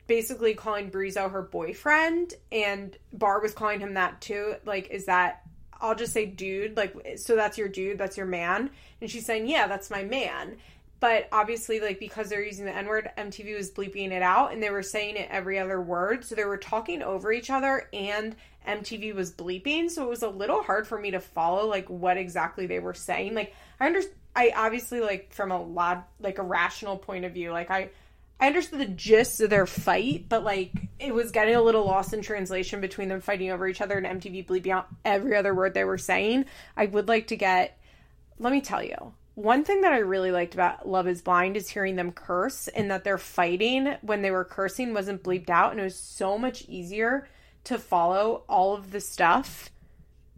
basically 0.07 0.55
calling 0.55 0.89
Brizo 0.89 1.31
her 1.31 1.43
boyfriend, 1.43 2.33
and 2.51 2.97
Bar 3.13 3.41
was 3.41 3.53
calling 3.53 3.79
him 3.79 3.93
that 3.93 4.19
too. 4.19 4.55
Like, 4.65 4.89
is 4.89 5.05
that 5.05 5.43
I'll 5.79 5.95
just 5.95 6.13
say 6.13 6.25
dude, 6.25 6.77
like 6.77 6.95
so 7.17 7.35
that's 7.35 7.57
your 7.57 7.67
dude, 7.67 7.97
that's 7.97 8.17
your 8.17 8.25
man. 8.25 8.69
And 8.99 9.09
she's 9.09 9.25
saying, 9.25 9.47
Yeah, 9.47 9.67
that's 9.67 9.89
my 9.89 10.03
man. 10.03 10.57
But 11.01 11.27
obviously, 11.31 11.81
like 11.81 11.99
because 11.99 12.29
they're 12.29 12.45
using 12.45 12.65
the 12.65 12.75
N-word, 12.75 13.09
MTV 13.17 13.57
was 13.57 13.71
bleeping 13.71 14.11
it 14.11 14.21
out 14.21 14.53
and 14.53 14.63
they 14.63 14.69
were 14.69 14.83
saying 14.83 15.17
it 15.17 15.27
every 15.29 15.59
other 15.59 15.81
word. 15.81 16.23
So 16.23 16.35
they 16.35 16.45
were 16.45 16.57
talking 16.57 17.01
over 17.01 17.33
each 17.33 17.49
other 17.49 17.89
and 17.91 18.35
MTV 18.67 19.15
was 19.15 19.33
bleeping. 19.33 19.89
So 19.89 20.03
it 20.03 20.09
was 20.09 20.21
a 20.21 20.29
little 20.29 20.61
hard 20.61 20.87
for 20.87 20.99
me 20.99 21.11
to 21.11 21.19
follow 21.19 21.67
like 21.67 21.89
what 21.89 22.17
exactly 22.17 22.67
they 22.67 22.79
were 22.79 22.93
saying. 22.93 23.33
Like 23.33 23.53
I 23.79 23.87
understand 23.87 24.15
I 24.35 24.53
obviously 24.55 25.01
like 25.01 25.33
from 25.33 25.51
a 25.51 25.61
lot 25.61 26.07
like 26.19 26.37
a 26.37 26.43
rational 26.43 26.97
point 26.97 27.25
of 27.25 27.33
view, 27.33 27.51
like 27.51 27.71
I 27.71 27.89
I 28.39 28.47
understood 28.47 28.79
the 28.79 28.85
gist 28.85 29.41
of 29.41 29.49
their 29.49 29.67
fight, 29.67 30.25
but 30.29 30.43
like 30.43 30.71
it 30.99 31.13
was 31.13 31.31
getting 31.31 31.55
a 31.55 31.61
little 31.61 31.85
lost 31.85 32.13
in 32.13 32.21
translation 32.21 32.79
between 32.79 33.09
them 33.09 33.21
fighting 33.21 33.51
over 33.51 33.67
each 33.67 33.81
other 33.81 33.97
and 33.97 34.21
MTV 34.21 34.47
bleeping 34.47 34.71
out 34.71 34.87
every 35.03 35.35
other 35.35 35.53
word 35.53 35.73
they 35.73 35.83
were 35.83 35.97
saying. 35.97 36.45
I 36.77 36.85
would 36.85 37.07
like 37.07 37.27
to 37.27 37.35
get. 37.35 37.77
Let 38.39 38.53
me 38.53 38.61
tell 38.61 38.83
you, 38.83 39.13
one 39.35 39.63
thing 39.63 39.81
that 39.81 39.93
I 39.93 39.99
really 39.99 40.31
liked 40.31 40.53
about 40.53 40.87
Love 40.87 41.07
Is 41.07 41.21
Blind 41.21 41.55
is 41.55 41.69
hearing 41.69 41.95
them 41.95 42.11
curse, 42.11 42.67
and 42.67 42.91
that 42.91 43.03
their 43.03 43.17
fighting 43.17 43.95
when 44.01 44.21
they 44.21 44.31
were 44.31 44.43
cursing 44.43 44.93
wasn't 44.93 45.23
bleeped 45.23 45.49
out, 45.49 45.71
and 45.71 45.79
it 45.79 45.83
was 45.85 45.95
so 45.95 46.37
much 46.37 46.63
easier 46.67 47.27
to 47.65 47.77
follow 47.77 48.43
all 48.49 48.73
of 48.73 48.91
the 48.91 49.01
stuff. 49.01 49.69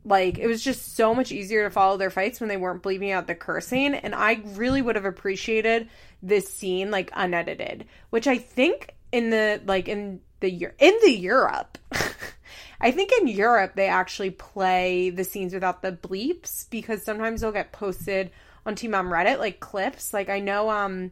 Like 0.06 0.38
it 0.38 0.48
was 0.48 0.64
just 0.64 0.96
so 0.96 1.16
much 1.16 1.32
easier 1.32 1.64
to 1.64 1.70
follow 1.70 1.98
their 1.98 2.10
fights 2.10 2.40
when 2.40 2.50
they 2.50 2.58
weren't 2.58 2.84
bleeping 2.84 3.14
out 3.14 3.26
the 3.26 3.36
cursing 3.36 3.96
and 3.96 4.14
i 4.14 4.42
really 4.56 4.82
would 4.82 4.98
have 4.98 5.06
appreciated 5.06 5.88
this 6.22 6.54
scene 6.54 6.92
like 6.92 7.10
unedited 7.14 7.86
which 8.10 8.28
i 8.28 8.38
think 8.38 8.96
in 9.14 9.30
the 9.30 9.62
like 9.66 9.88
in 9.88 10.20
the 10.42 10.50
in 10.78 11.00
the 11.04 11.12
europe 11.12 11.78
i 12.82 12.92
think 12.92 13.12
in 13.22 13.30
europe 13.30 13.76
they 13.76 13.88
actually 13.88 14.30
play 14.30 15.10
the 15.10 15.24
scenes 15.24 15.54
without 15.54 15.82
the 15.82 15.94
bleeps 15.94 16.70
because 16.70 17.04
sometimes 17.04 17.40
they'll 17.40 17.54
get 17.54 17.72
posted 17.72 18.30
on 18.66 18.76
Teen 18.76 18.92
Mom 18.92 19.10
reddit 19.10 19.40
like 19.40 19.60
clips. 19.60 20.14
Like 20.14 20.30
i 20.30 20.40
know 20.40 20.70
um 20.70 21.12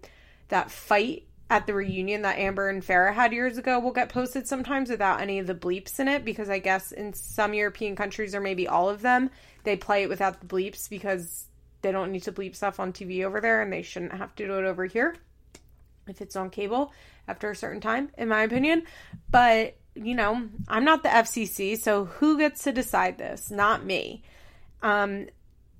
that 0.50 0.70
fight 0.70 1.28
at 1.52 1.68
the 1.68 1.74
reunion 1.74 2.22
that 2.22 2.38
Amber 2.38 2.70
and 2.70 2.82
Farrah 2.82 3.14
had 3.14 3.34
years 3.34 3.58
ago 3.58 3.78
will 3.78 3.92
get 3.92 4.08
posted 4.08 4.48
sometimes 4.48 4.90
without 4.90 5.20
any 5.20 5.38
of 5.38 5.48
the 5.48 5.54
bleeps 5.54 6.00
in 6.00 6.08
it 6.08 6.24
because 6.24 6.50
I 6.50 6.60
guess 6.60 6.94
in 6.94 7.12
some 7.12 7.54
European 7.54 7.98
countries 7.98 8.34
or 8.34 8.40
maybe 8.40 8.70
all 8.70 8.90
of 8.90 9.02
them 9.02 9.30
they 9.66 9.76
play 9.76 10.04
it 10.04 10.08
without 10.08 10.40
the 10.40 10.46
bleeps 10.48 10.90
because 10.90 11.48
they 11.82 11.92
don't 11.92 12.14
need 12.14 12.24
to 12.24 12.32
bleep 12.32 12.56
stuff 12.56 12.80
on 12.80 12.94
TV 12.94 13.26
over 13.26 13.42
there 13.42 13.62
and 13.62 13.72
they 13.72 13.82
shouldn't 13.82 14.14
have 14.14 14.34
to 14.36 14.48
do 14.48 14.60
it 14.60 14.64
over 14.64 14.86
here 14.86 15.14
if 16.08 16.22
it's 16.22 16.38
on 16.38 16.50
cable 16.50 16.94
after 17.28 17.52
a 17.52 17.56
certain 17.56 17.82
time 17.82 18.10
in 18.18 18.30
my 18.30 18.44
opinion. 18.44 18.84
But 19.30 19.76
you 19.94 20.16
know 20.16 20.48
I'm 20.70 20.86
not 20.86 21.04
the 21.04 21.10
FCC 21.10 21.78
so 21.78 22.06
who 22.06 22.38
gets 22.38 22.64
to 22.64 22.72
decide 22.72 23.18
this? 23.18 23.52
Not 23.52 23.84
me. 23.84 24.24
Um 24.82 25.28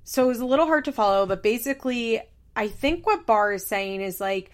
so 0.04 0.26
it 0.26 0.28
was 0.28 0.40
a 0.40 0.46
little 0.46 0.66
hard 0.66 0.86
to 0.86 0.92
follow 0.92 1.26
but 1.26 1.44
basically 1.44 2.22
I 2.56 2.68
think 2.68 3.06
what 3.06 3.26
Bar 3.26 3.54
is 3.54 3.66
saying 3.66 4.02
is 4.02 4.20
like 4.20 4.52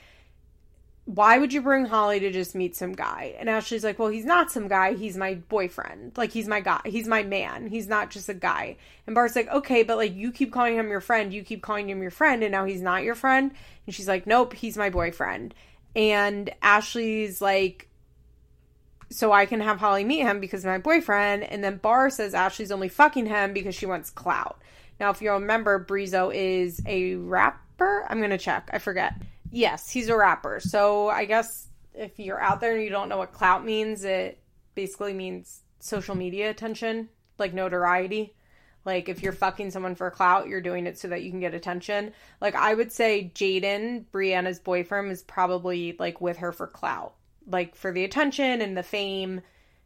why 1.08 1.38
would 1.38 1.54
you 1.54 1.62
bring 1.62 1.86
Holly 1.86 2.20
to 2.20 2.32
just 2.32 2.54
meet 2.54 2.76
some 2.76 2.92
guy? 2.92 3.34
And 3.40 3.50
Ashley's 3.50 3.86
like, 3.86 3.98
well, 3.98 4.10
he's 4.10 4.26
not 4.26 4.52
some 4.52 4.68
guy. 4.68 4.94
He's 4.94 5.16
my 5.16 5.36
boyfriend. 5.36 6.18
Like, 6.18 6.32
he's 6.32 6.50
my 6.50 6.60
guy. 6.60 6.82
He's 6.84 7.08
my 7.08 7.24
man. 7.24 7.68
He's 7.68 7.88
not 7.88 8.12
just 8.12 8.28
a 8.28 8.34
guy. 8.34 8.76
And 9.06 9.16
Bar's 9.16 9.34
like, 9.34 9.48
okay, 9.48 9.84
but 9.84 9.96
like, 9.96 10.14
you 10.14 10.34
keep 10.34 10.52
calling 10.52 10.76
him 10.76 10.90
your 10.90 11.00
friend. 11.00 11.34
You 11.34 11.44
keep 11.44 11.62
calling 11.62 11.90
him 11.90 12.02
your 12.02 12.12
friend. 12.12 12.44
And 12.44 12.52
now 12.52 12.66
he's 12.66 12.82
not 12.82 13.04
your 13.04 13.16
friend. 13.16 13.52
And 13.86 13.96
she's 13.96 14.10
like, 14.10 14.28
nope, 14.28 14.54
he's 14.54 14.76
my 14.76 14.90
boyfriend. 14.90 15.54
And 15.96 16.54
Ashley's 16.62 17.42
like, 17.42 17.88
so 19.10 19.32
I 19.32 19.46
can 19.46 19.62
have 19.62 19.80
Holly 19.80 20.04
meet 20.04 20.24
him 20.24 20.42
because 20.42 20.66
my 20.66 20.78
boyfriend. 20.78 21.44
And 21.44 21.64
then 21.64 21.78
Bar 21.78 22.10
says 22.10 22.34
Ashley's 22.34 22.72
only 22.72 22.90
fucking 22.90 23.28
him 23.28 23.54
because 23.54 23.76
she 23.76 23.86
wants 23.86 24.10
clout. 24.10 24.60
Now, 25.00 25.12
if 25.12 25.22
you 25.22 25.32
remember, 25.32 25.84
Brizo 25.84 26.34
is 26.34 26.82
a 26.86 27.16
rapper. 27.16 28.06
I'm 28.10 28.20
going 28.20 28.32
to 28.32 28.38
check. 28.38 28.70
I 28.74 28.80
forget 28.80 29.14
Yes, 29.52 29.90
he's 29.90 30.10
a 30.10 30.18
rapper. 30.18 30.60
So 30.60 31.08
I 31.10 31.26
guess 31.26 31.68
if 31.94 32.20
you're 32.20 32.42
out 32.42 32.60
there 32.60 32.76
and 32.76 32.84
you 32.84 32.90
don't 32.90 33.10
know 33.10 33.18
what 33.18 33.32
clout 33.32 33.64
means, 33.64 34.04
it 34.04 34.40
basically 34.76 35.14
means 35.14 35.62
social 35.80 36.16
media 36.16 36.50
attention, 36.50 37.10
like 37.38 37.54
notoriety. 37.54 38.36
Like 38.86 39.10
if 39.10 39.24
you're 39.24 39.34
fucking 39.34 39.72
someone 39.72 39.96
for 39.96 40.12
clout, 40.12 40.48
you're 40.48 40.62
doing 40.62 40.86
it 40.88 40.98
so 40.98 41.08
that 41.10 41.24
you 41.24 41.32
can 41.32 41.40
get 41.40 41.54
attention. 41.54 42.14
Like 42.42 42.56
I 42.56 42.74
would 42.74 42.92
say 42.92 43.32
Jaden, 43.34 44.06
Brianna's 44.12 44.60
boyfriend, 44.60 45.12
is 45.12 45.24
probably 45.24 45.96
like 45.98 46.20
with 46.22 46.38
her 46.38 46.52
for 46.52 46.68
clout. 46.68 47.14
like 47.50 47.76
for 47.76 47.92
the 47.92 48.04
attention 48.04 48.62
and 48.62 48.76
the 48.76 48.84
fame 48.84 49.42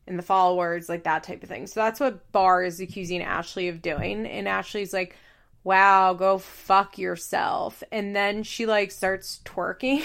and 0.08 0.18
the 0.18 0.24
followers, 0.24 0.90
like 0.90 1.04
that 1.04 1.24
type 1.24 1.44
of 1.44 1.50
thing. 1.50 1.68
So 1.68 1.80
that's 1.80 2.00
what 2.00 2.32
Bar 2.32 2.64
is 2.64 2.80
accusing 2.80 3.22
Ashley 3.22 3.68
of 3.68 3.82
doing. 3.82 4.26
And 4.26 4.48
Ashley's 4.48 4.94
like, 4.94 5.16
wow, 5.64 6.14
go 6.14 6.38
fuck 6.38 6.98
yourself. 6.98 7.84
And 7.92 8.16
then 8.16 8.44
she 8.44 8.66
like 8.66 8.92
starts 8.92 9.40
twerking. 9.46 10.04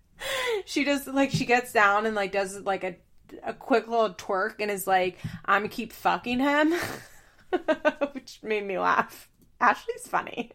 she 0.64 0.84
does 0.84 1.06
like 1.06 1.30
she 1.30 1.44
gets 1.44 1.72
down 1.72 2.06
and 2.06 2.14
like 2.14 2.32
does 2.32 2.60
like 2.60 2.84
a 2.84 2.96
a 3.42 3.52
quick 3.52 3.88
little 3.88 4.14
twerk 4.14 4.54
and 4.60 4.70
is 4.70 4.86
like, 4.86 5.18
I'm 5.44 5.62
gonna 5.62 5.68
keep 5.68 5.92
fucking 5.92 6.40
him. 6.40 6.74
Which 8.12 8.40
made 8.42 8.64
me 8.64 8.78
laugh. 8.78 9.28
Ashley's 9.60 10.06
funny. 10.06 10.50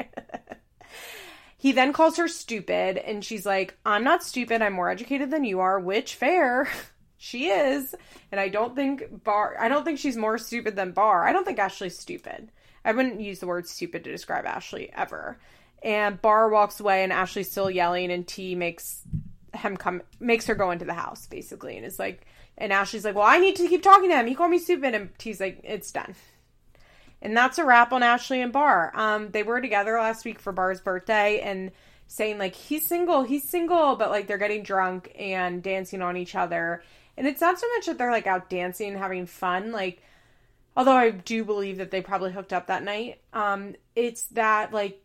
he 1.58 1.72
then 1.72 1.94
calls 1.94 2.18
her 2.18 2.28
stupid 2.28 2.98
and 2.98 3.24
she's 3.24 3.45
like, 3.45 3.78
I'm 3.86 4.04
not 4.04 4.24
stupid, 4.24 4.62
I'm 4.62 4.74
more 4.74 4.90
educated 4.90 5.32
than 5.32 5.44
you 5.44 5.60
are, 5.60 5.80
which 5.80 6.16
fair. 6.16 6.70
She 7.24 7.48
is. 7.48 7.95
And 8.34 8.41
I 8.41 8.50
don't 8.50 8.76
think 8.76 9.24
Bar 9.24 9.56
I 9.58 9.70
don't 9.70 9.86
think 9.86 9.98
she's 9.98 10.18
more 10.18 10.38
stupid 10.38 10.76
than 10.76 10.91
Bar. 10.91 11.26
I 11.26 11.32
don't 11.32 11.45
think 11.45 11.58
Ashley's 11.58 11.98
stupid. 11.98 12.52
I 12.84 12.91
wouldn't 12.91 13.22
use 13.22 13.40
the 13.40 13.48
word 13.48 13.66
stupid 13.66 14.04
to 14.04 14.12
describe 14.12 14.45
Ashley 14.45 14.91
ever. 14.94 15.40
And 15.82 16.22
Bar 16.22 16.50
walks 16.50 16.82
away 16.82 17.02
and 17.02 17.14
Ashley's 17.14 17.50
still 17.50 17.72
yelling 17.72 18.12
and 18.12 18.28
T 18.28 18.56
makes 18.56 19.04
him 19.54 19.78
come 19.78 20.02
makes 20.20 20.48
her 20.48 20.56
go 20.56 20.72
into 20.72 20.84
the 20.84 20.94
house 20.94 21.28
basically 21.28 21.78
and 21.78 21.86
is 21.86 21.98
like 21.98 22.26
and 22.58 22.74
Ashley's 22.74 23.06
like, 23.06 23.16
Well, 23.16 23.26
I 23.26 23.40
need 23.40 23.56
to 23.56 23.70
keep 23.70 23.84
talking 23.84 24.10
to 24.10 24.18
him. 24.18 24.28
He 24.28 24.36
called 24.36 24.52
me 24.52 24.60
stupid 24.60 24.94
and 24.94 25.18
T's 25.18 25.40
like, 25.40 25.62
It's 25.64 25.91
done. 25.91 26.16
And 27.22 27.38
that's 27.38 27.58
a 27.58 27.64
wrap 27.64 27.94
on 27.94 28.04
Ashley 28.04 28.41
and 28.41 28.52
Bar. 28.52 28.91
Um, 28.95 29.32
they 29.32 29.44
were 29.44 29.62
together 29.62 29.98
last 29.98 30.26
week 30.26 30.40
for 30.40 30.52
Bar's 30.52 30.82
birthday 30.82 31.40
and 31.40 31.72
saying 32.08 32.38
like 32.38 32.54
he's 32.54 32.86
single, 32.86 33.24
he's 33.24 33.48
single, 33.48 33.95
but 33.95 34.10
like 34.10 34.28
they're 34.28 34.38
getting 34.38 34.64
drunk 34.64 35.12
and 35.18 35.64
dancing 35.64 36.02
on 36.02 36.18
each 36.18 36.36
other. 36.36 36.84
And 37.18 37.27
it's 37.27 37.41
not 37.41 37.60
so 37.60 37.68
much 37.76 37.85
that 37.85 37.98
they're 37.98 38.11
like 38.11 38.27
out 38.27 38.49
dancing 38.49 38.90
and 38.90 38.98
having 38.98 39.26
fun, 39.26 39.72
like 39.72 40.02
although 40.76 40.95
I 40.95 41.11
do 41.11 41.44
believe 41.44 41.77
that 41.77 41.91
they 41.91 42.02
probably 42.02 42.31
hooked 42.31 42.53
up 42.53 42.68
that 42.68 42.84
night. 42.84 43.22
Um, 43.34 43.76
it's 43.95 44.23
that 44.27 44.73
like 44.73 45.03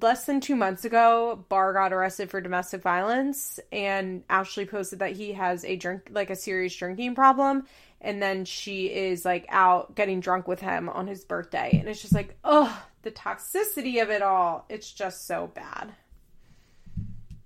less 0.00 0.24
than 0.24 0.40
two 0.40 0.56
months 0.56 0.84
ago, 0.84 1.44
Bar 1.48 1.72
got 1.72 1.92
arrested 1.92 2.30
for 2.30 2.40
domestic 2.40 2.82
violence, 2.82 3.60
and 3.70 4.24
Ashley 4.28 4.66
posted 4.66 4.98
that 4.98 5.12
he 5.12 5.32
has 5.32 5.64
a 5.64 5.76
drink, 5.76 6.08
like 6.10 6.30
a 6.30 6.36
serious 6.36 6.74
drinking 6.74 7.14
problem, 7.14 7.66
and 8.00 8.20
then 8.20 8.44
she 8.44 8.86
is 8.86 9.24
like 9.24 9.46
out 9.48 9.94
getting 9.94 10.20
drunk 10.20 10.48
with 10.48 10.60
him 10.60 10.88
on 10.88 11.06
his 11.06 11.24
birthday, 11.24 11.70
and 11.78 11.88
it's 11.88 12.02
just 12.02 12.14
like, 12.14 12.36
oh, 12.44 12.84
the 13.02 13.10
toxicity 13.10 14.02
of 14.02 14.10
it 14.10 14.22
all. 14.22 14.66
It's 14.68 14.90
just 14.92 15.26
so 15.26 15.50
bad. 15.54 15.92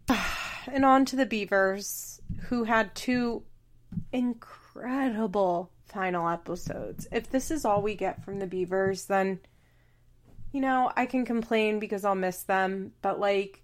and 0.67 0.85
on 0.85 1.05
to 1.07 1.17
the 1.17 1.27
Beavers, 1.27 2.21
who 2.49 2.65
had 2.65 2.95
two 2.95 3.43
incredible 4.13 5.71
final 5.87 6.29
episodes. 6.29 7.07
If 7.11 7.31
this 7.31 7.51
is 7.51 7.65
all 7.65 7.83
we 7.83 7.95
get 7.95 8.25
from 8.25 8.39
the 8.39 8.47
Beavers, 8.47 9.07
then 9.07 9.41
you 10.53 10.61
know, 10.61 10.91
I 10.97 11.07
can 11.07 11.25
complain 11.25 11.79
because 11.79 12.05
I'll 12.05 12.15
miss 12.15 12.43
them, 12.43 12.93
but 13.03 13.21
like 13.21 13.63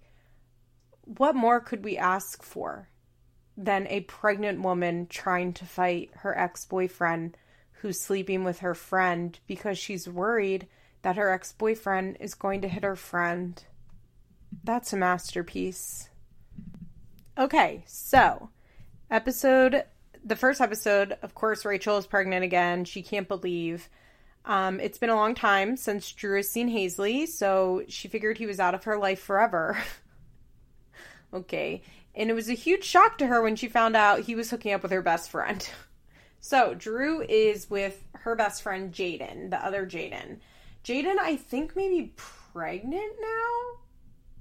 what 1.03 1.35
more 1.35 1.59
could 1.59 1.83
we 1.83 1.97
ask 1.97 2.43
for 2.43 2.89
than 3.55 3.87
a 3.87 4.01
pregnant 4.01 4.61
woman 4.61 5.07
trying 5.07 5.53
to 5.53 5.65
fight 5.65 6.11
her 6.17 6.37
ex-boyfriend 6.37 7.37
who's 7.81 7.99
sleeping 7.99 8.43
with 8.43 8.59
her 8.59 8.75
friend 8.75 9.39
because 9.47 9.77
she's 9.77 10.07
worried 10.07 10.67
that 11.01 11.15
her 11.15 11.31
ex-boyfriend 11.31 12.17
is 12.19 12.33
going 12.33 12.61
to 12.61 12.67
hit 12.67 12.83
her 12.83 12.95
friend. 12.95 13.63
That's 14.63 14.93
a 14.93 14.97
masterpiece. 14.97 16.09
Okay, 17.37 17.83
so 17.87 18.49
episode 19.09 19.83
the 20.23 20.35
first 20.35 20.61
episode, 20.61 21.17
of 21.21 21.33
course, 21.33 21.65
Rachel 21.65 21.97
is 21.97 22.07
pregnant 22.07 22.43
again. 22.43 22.85
She 22.85 23.01
can't 23.01 23.27
believe. 23.27 23.89
Um, 24.45 24.79
it's 24.79 24.97
been 24.97 25.09
a 25.09 25.15
long 25.15 25.35
time 25.35 25.75
since 25.75 26.11
Drew 26.11 26.37
has 26.37 26.49
seen 26.49 26.69
Hazley, 26.69 27.27
so 27.27 27.83
she 27.89 28.07
figured 28.07 28.37
he 28.37 28.45
was 28.45 28.59
out 28.59 28.73
of 28.73 28.85
her 28.85 28.97
life 28.97 29.19
forever. 29.19 29.77
okay. 31.33 31.81
And 32.15 32.29
it 32.29 32.33
was 32.33 32.49
a 32.49 32.53
huge 32.53 32.83
shock 32.83 33.17
to 33.17 33.27
her 33.27 33.41
when 33.41 33.55
she 33.55 33.67
found 33.67 33.95
out 33.95 34.21
he 34.21 34.35
was 34.35 34.49
hooking 34.49 34.73
up 34.73 34.83
with 34.83 34.91
her 34.91 35.01
best 35.01 35.29
friend. 35.29 35.69
so, 36.39 36.73
Drew 36.73 37.21
is 37.21 37.69
with 37.69 38.01
her 38.13 38.35
best 38.35 38.63
friend, 38.63 38.93
Jaden, 38.93 39.49
the 39.49 39.63
other 39.63 39.85
Jaden. 39.85 40.37
Jaden, 40.83 41.17
I 41.19 41.35
think, 41.35 41.75
maybe 41.75 42.13
pregnant 42.15 43.13
now? 43.19 43.77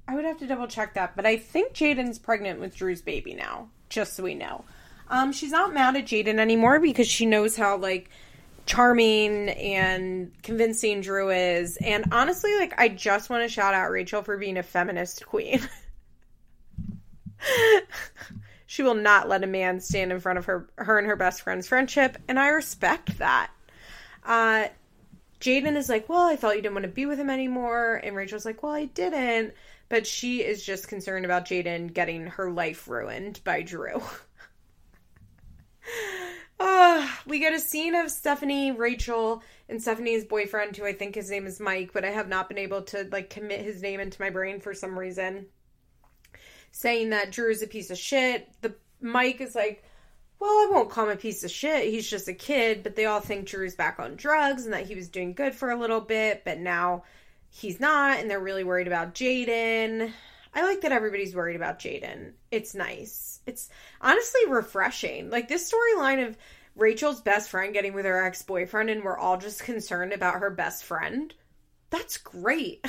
I 0.08 0.14
would 0.14 0.24
have 0.24 0.38
to 0.38 0.46
double 0.46 0.68
check 0.68 0.94
that, 0.94 1.16
but 1.16 1.26
I 1.26 1.36
think 1.36 1.72
Jaden's 1.72 2.20
pregnant 2.20 2.60
with 2.60 2.76
Drew's 2.76 3.02
baby 3.02 3.34
now, 3.34 3.70
just 3.88 4.14
so 4.14 4.22
we 4.22 4.34
know. 4.34 4.64
Um, 5.08 5.32
she's 5.32 5.52
not 5.52 5.72
mad 5.72 5.96
at 5.96 6.06
Jaden 6.06 6.38
anymore 6.38 6.80
because 6.80 7.08
she 7.08 7.26
knows 7.26 7.56
how 7.56 7.76
like 7.76 8.10
charming 8.66 9.48
and 9.50 10.32
convincing 10.42 11.00
Drew 11.00 11.30
is. 11.30 11.76
And 11.78 12.06
honestly, 12.12 12.54
like 12.56 12.74
I 12.78 12.88
just 12.88 13.30
want 13.30 13.44
to 13.44 13.48
shout 13.48 13.74
out 13.74 13.90
Rachel 13.90 14.22
for 14.22 14.36
being 14.36 14.56
a 14.56 14.62
feminist 14.62 15.24
queen. 15.24 15.60
she 18.66 18.82
will 18.82 18.94
not 18.94 19.28
let 19.28 19.44
a 19.44 19.46
man 19.46 19.80
stand 19.80 20.10
in 20.10 20.20
front 20.20 20.38
of 20.38 20.46
her 20.46 20.68
her 20.76 20.98
and 20.98 21.06
her 21.06 21.16
best 21.16 21.42
friend's 21.42 21.68
friendship, 21.68 22.18
and 22.28 22.38
I 22.38 22.48
respect 22.48 23.18
that. 23.18 23.50
Uh 24.24 24.66
Jaden 25.40 25.76
is 25.76 25.88
like, 25.88 26.08
Well, 26.08 26.26
I 26.26 26.36
thought 26.36 26.56
you 26.56 26.62
didn't 26.62 26.74
want 26.74 26.84
to 26.84 26.90
be 26.90 27.06
with 27.06 27.18
him 27.18 27.30
anymore. 27.30 28.00
And 28.02 28.16
Rachel's 28.16 28.44
like, 28.44 28.62
Well, 28.62 28.72
I 28.72 28.86
didn't. 28.86 29.54
But 29.88 30.06
she 30.06 30.42
is 30.42 30.64
just 30.64 30.88
concerned 30.88 31.24
about 31.24 31.46
Jaden 31.46 31.92
getting 31.92 32.26
her 32.26 32.50
life 32.50 32.88
ruined 32.88 33.40
by 33.44 33.62
Drew. 33.62 34.02
Uh, 36.58 37.08
we 37.26 37.38
get 37.38 37.54
a 37.54 37.60
scene 37.60 37.94
of 37.94 38.10
Stephanie, 38.10 38.72
Rachel, 38.72 39.42
and 39.68 39.80
Stephanie's 39.80 40.24
boyfriend, 40.24 40.76
who 40.76 40.84
I 40.84 40.92
think 40.92 41.14
his 41.14 41.30
name 41.30 41.46
is 41.46 41.60
Mike, 41.60 41.90
but 41.92 42.04
I 42.04 42.10
have 42.10 42.28
not 42.28 42.48
been 42.48 42.58
able 42.58 42.82
to 42.82 43.08
like 43.10 43.30
commit 43.30 43.60
his 43.60 43.82
name 43.82 44.00
into 44.00 44.20
my 44.20 44.30
brain 44.30 44.60
for 44.60 44.74
some 44.74 44.98
reason. 44.98 45.46
Saying 46.72 47.10
that 47.10 47.32
Drew 47.32 47.50
is 47.50 47.62
a 47.62 47.66
piece 47.66 47.90
of 47.90 47.98
shit. 47.98 48.48
The 48.60 48.74
Mike 49.00 49.40
is 49.40 49.54
like, 49.54 49.82
well, 50.38 50.50
I 50.50 50.68
won't 50.70 50.90
call 50.90 51.04
him 51.04 51.10
a 51.10 51.16
piece 51.16 51.44
of 51.44 51.50
shit. 51.50 51.90
He's 51.90 52.08
just 52.08 52.28
a 52.28 52.34
kid, 52.34 52.82
but 52.82 52.96
they 52.96 53.06
all 53.06 53.20
think 53.20 53.46
Drew's 53.46 53.74
back 53.74 53.98
on 53.98 54.16
drugs 54.16 54.64
and 54.64 54.74
that 54.74 54.86
he 54.86 54.94
was 54.94 55.08
doing 55.08 55.32
good 55.32 55.54
for 55.54 55.70
a 55.70 55.78
little 55.78 56.00
bit, 56.00 56.42
but 56.44 56.58
now 56.58 57.04
he's 57.48 57.80
not, 57.80 58.18
and 58.18 58.30
they're 58.30 58.40
really 58.40 58.64
worried 58.64 58.86
about 58.86 59.14
Jaden. 59.14 60.12
I 60.56 60.62
like 60.62 60.80
that 60.80 60.92
everybody's 60.92 61.34
worried 61.34 61.54
about 61.54 61.78
Jaden. 61.78 62.32
It's 62.50 62.74
nice. 62.74 63.40
It's 63.44 63.68
honestly 64.00 64.40
refreshing. 64.48 65.28
Like 65.28 65.48
this 65.48 65.70
storyline 65.70 66.26
of 66.26 66.38
Rachel's 66.74 67.20
best 67.20 67.50
friend 67.50 67.74
getting 67.74 67.92
with 67.92 68.06
her 68.06 68.24
ex 68.24 68.40
boyfriend, 68.40 68.88
and 68.88 69.04
we're 69.04 69.18
all 69.18 69.36
just 69.36 69.62
concerned 69.62 70.14
about 70.14 70.40
her 70.40 70.48
best 70.48 70.84
friend. 70.84 71.34
That's 71.90 72.16
great. 72.16 72.82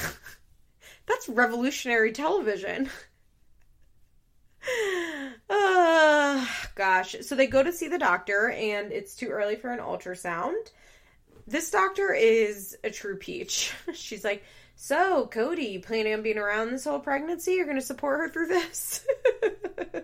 That's 1.07 1.27
revolutionary 1.27 2.13
television. 2.13 2.89
uh, 5.49 6.45
gosh. 6.75 7.17
So 7.21 7.35
they 7.35 7.47
go 7.47 7.63
to 7.63 7.73
see 7.73 7.89
the 7.89 7.99
doctor, 7.99 8.49
and 8.49 8.93
it's 8.93 9.13
too 9.13 9.27
early 9.27 9.57
for 9.57 9.71
an 9.71 9.79
ultrasound. 9.79 10.71
This 11.45 11.69
doctor 11.69 12.13
is 12.13 12.77
a 12.81 12.89
true 12.89 13.17
peach. 13.17 13.73
She's 13.93 14.23
like, 14.23 14.45
so, 14.79 15.25
Cody, 15.25 15.65
you 15.65 15.79
planning 15.79 16.13
on 16.13 16.21
being 16.21 16.37
around 16.37 16.69
this 16.69 16.85
whole 16.85 16.99
pregnancy? 16.99 17.53
You're 17.53 17.65
going 17.65 17.79
to 17.79 17.85
support 17.85 18.19
her 18.19 18.29
through 18.29 18.45
this? 18.45 19.03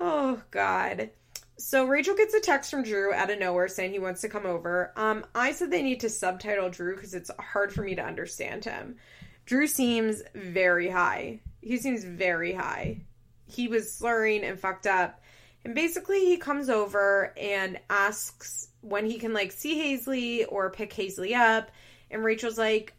oh, 0.00 0.40
God. 0.50 1.10
So, 1.58 1.84
Rachel 1.84 2.16
gets 2.16 2.32
a 2.32 2.40
text 2.40 2.70
from 2.70 2.82
Drew 2.82 3.12
out 3.12 3.28
of 3.28 3.38
nowhere 3.38 3.68
saying 3.68 3.92
he 3.92 3.98
wants 3.98 4.22
to 4.22 4.30
come 4.30 4.46
over. 4.46 4.94
Um, 4.96 5.26
I 5.34 5.52
said 5.52 5.70
they 5.70 5.82
need 5.82 6.00
to 6.00 6.08
subtitle 6.08 6.70
Drew 6.70 6.96
because 6.96 7.12
it's 7.12 7.30
hard 7.38 7.74
for 7.74 7.82
me 7.82 7.94
to 7.94 8.02
understand 8.02 8.64
him. 8.64 8.96
Drew 9.44 9.66
seems 9.66 10.22
very 10.34 10.88
high. 10.88 11.40
He 11.60 11.76
seems 11.76 12.04
very 12.04 12.54
high. 12.54 13.02
He 13.44 13.68
was 13.68 13.92
slurring 13.92 14.44
and 14.44 14.58
fucked 14.58 14.86
up. 14.86 15.20
And 15.62 15.74
basically, 15.74 16.24
he 16.24 16.38
comes 16.38 16.70
over 16.70 17.34
and 17.36 17.78
asks 17.90 18.68
when 18.84 19.06
he 19.06 19.18
can 19.18 19.32
like 19.32 19.50
see 19.50 19.76
Hazley 19.76 20.44
or 20.48 20.70
pick 20.70 20.92
Hazley 20.92 21.34
up. 21.34 21.70
And 22.10 22.22
Rachel's 22.22 22.58
like, 22.58 22.92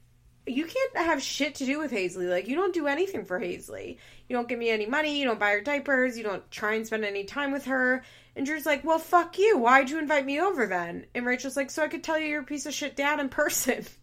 you 0.47 0.65
can't 0.65 0.97
have 0.97 1.21
shit 1.21 1.55
to 1.55 1.65
do 1.65 1.79
with 1.79 1.91
Hazley. 1.91 2.29
Like, 2.29 2.47
you 2.47 2.55
don't 2.55 2.73
do 2.73 2.87
anything 2.87 3.25
for 3.25 3.39
Hazley. 3.39 3.97
You 4.27 4.35
don't 4.35 4.47
give 4.47 4.59
me 4.59 4.69
any 4.69 4.85
money. 4.85 5.19
You 5.19 5.25
don't 5.25 5.39
buy 5.39 5.51
her 5.51 5.61
diapers. 5.61 6.17
You 6.17 6.23
don't 6.23 6.49
try 6.51 6.75
and 6.75 6.85
spend 6.85 7.03
any 7.03 7.23
time 7.23 7.51
with 7.51 7.65
her. 7.65 8.03
And 8.35 8.45
Drew's 8.45 8.65
like, 8.65 8.83
well, 8.83 8.99
fuck 8.99 9.39
you. 9.39 9.57
Why'd 9.57 9.89
you 9.89 9.97
invite 9.97 10.25
me 10.25 10.39
over 10.39 10.67
then? 10.67 11.05
And 11.15 11.25
Rachel's 11.25 11.55
like, 11.55 11.71
so 11.71 11.83
I 11.83 11.87
could 11.87 12.03
tell 12.03 12.19
you 12.19 12.27
you're 12.27 12.41
a 12.41 12.45
piece 12.45 12.65
of 12.65 12.73
shit 12.73 12.95
dad 12.95 13.19
in 13.19 13.29
person. 13.29 13.85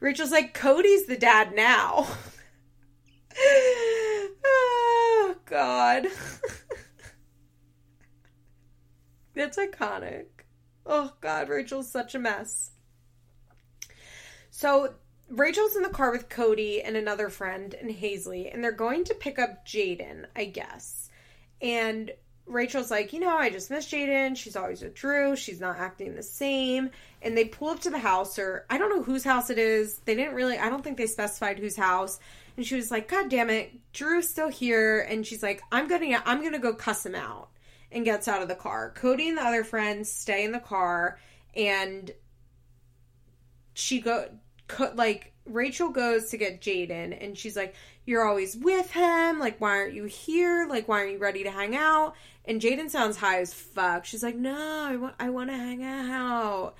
Rachel's 0.00 0.30
like, 0.30 0.54
Cody's 0.54 1.06
the 1.06 1.16
dad 1.16 1.54
now. 1.54 2.06
oh, 4.44 5.34
God. 5.46 6.06
It's 9.40 9.56
iconic. 9.56 10.26
Oh 10.86 11.12
God, 11.20 11.48
Rachel's 11.48 11.90
such 11.90 12.14
a 12.14 12.18
mess. 12.18 12.70
So 14.50 14.94
Rachel's 15.28 15.76
in 15.76 15.82
the 15.82 15.90
car 15.90 16.10
with 16.10 16.28
Cody 16.28 16.82
and 16.82 16.96
another 16.96 17.28
friend 17.28 17.74
and 17.74 17.90
Hazley, 17.90 18.52
and 18.52 18.64
they're 18.64 18.72
going 18.72 19.04
to 19.04 19.14
pick 19.14 19.38
up 19.38 19.66
Jaden, 19.66 20.24
I 20.34 20.46
guess. 20.46 21.10
And 21.60 22.10
Rachel's 22.46 22.90
like, 22.90 23.12
you 23.12 23.20
know, 23.20 23.36
I 23.36 23.50
just 23.50 23.70
miss 23.70 23.90
Jaden. 23.90 24.36
She's 24.36 24.56
always 24.56 24.80
with 24.80 24.94
Drew. 24.94 25.36
She's 25.36 25.60
not 25.60 25.78
acting 25.78 26.14
the 26.14 26.22
same. 26.22 26.90
And 27.20 27.36
they 27.36 27.44
pull 27.44 27.68
up 27.68 27.80
to 27.80 27.90
the 27.90 27.98
house, 27.98 28.38
or 28.38 28.64
I 28.70 28.78
don't 28.78 28.88
know 28.88 29.02
whose 29.02 29.24
house 29.24 29.50
it 29.50 29.58
is. 29.58 29.98
They 30.06 30.14
didn't 30.14 30.34
really, 30.34 30.56
I 30.56 30.70
don't 30.70 30.82
think 30.82 30.96
they 30.96 31.06
specified 31.06 31.58
whose 31.58 31.76
house. 31.76 32.18
And 32.56 32.66
she 32.66 32.76
was 32.76 32.90
like, 32.90 33.08
God 33.08 33.28
damn 33.28 33.50
it, 33.50 33.72
Drew's 33.92 34.28
still 34.28 34.48
here. 34.48 35.00
And 35.00 35.26
she's 35.26 35.42
like, 35.42 35.62
I'm 35.70 35.88
gonna, 35.88 36.22
I'm 36.24 36.42
gonna 36.42 36.58
go 36.58 36.74
cuss 36.74 37.04
him 37.04 37.14
out. 37.14 37.50
And 37.90 38.04
gets 38.04 38.28
out 38.28 38.42
of 38.42 38.48
the 38.48 38.54
car. 38.54 38.92
Cody 38.94 39.28
and 39.28 39.38
the 39.38 39.42
other 39.42 39.64
friends 39.64 40.12
stay 40.12 40.44
in 40.44 40.52
the 40.52 40.60
car, 40.60 41.18
and 41.54 42.10
she 43.72 44.00
go, 44.00 44.28
like 44.94 45.32
Rachel 45.46 45.88
goes 45.90 46.30
to 46.30 46.36
get 46.36 46.60
Jaden, 46.60 47.16
and 47.20 47.36
she's 47.36 47.56
like, 47.56 47.74
You're 48.04 48.26
always 48.26 48.56
with 48.56 48.90
him. 48.90 49.38
Like, 49.38 49.60
why 49.60 49.70
aren't 49.70 49.94
you 49.94 50.04
here? 50.04 50.66
Like, 50.68 50.88
why 50.88 51.00
aren't 51.00 51.12
you 51.12 51.18
ready 51.18 51.44
to 51.44 51.50
hang 51.50 51.74
out? 51.74 52.14
And 52.44 52.60
Jaden 52.60 52.90
sounds 52.90 53.16
high 53.16 53.40
as 53.40 53.54
fuck. 53.54 54.04
She's 54.04 54.22
like, 54.22 54.36
No, 54.36 54.56
I 54.56 54.96
want, 54.96 55.14
I 55.18 55.30
want 55.30 55.50
to 55.50 55.56
hang 55.56 55.82
out. 55.82 56.74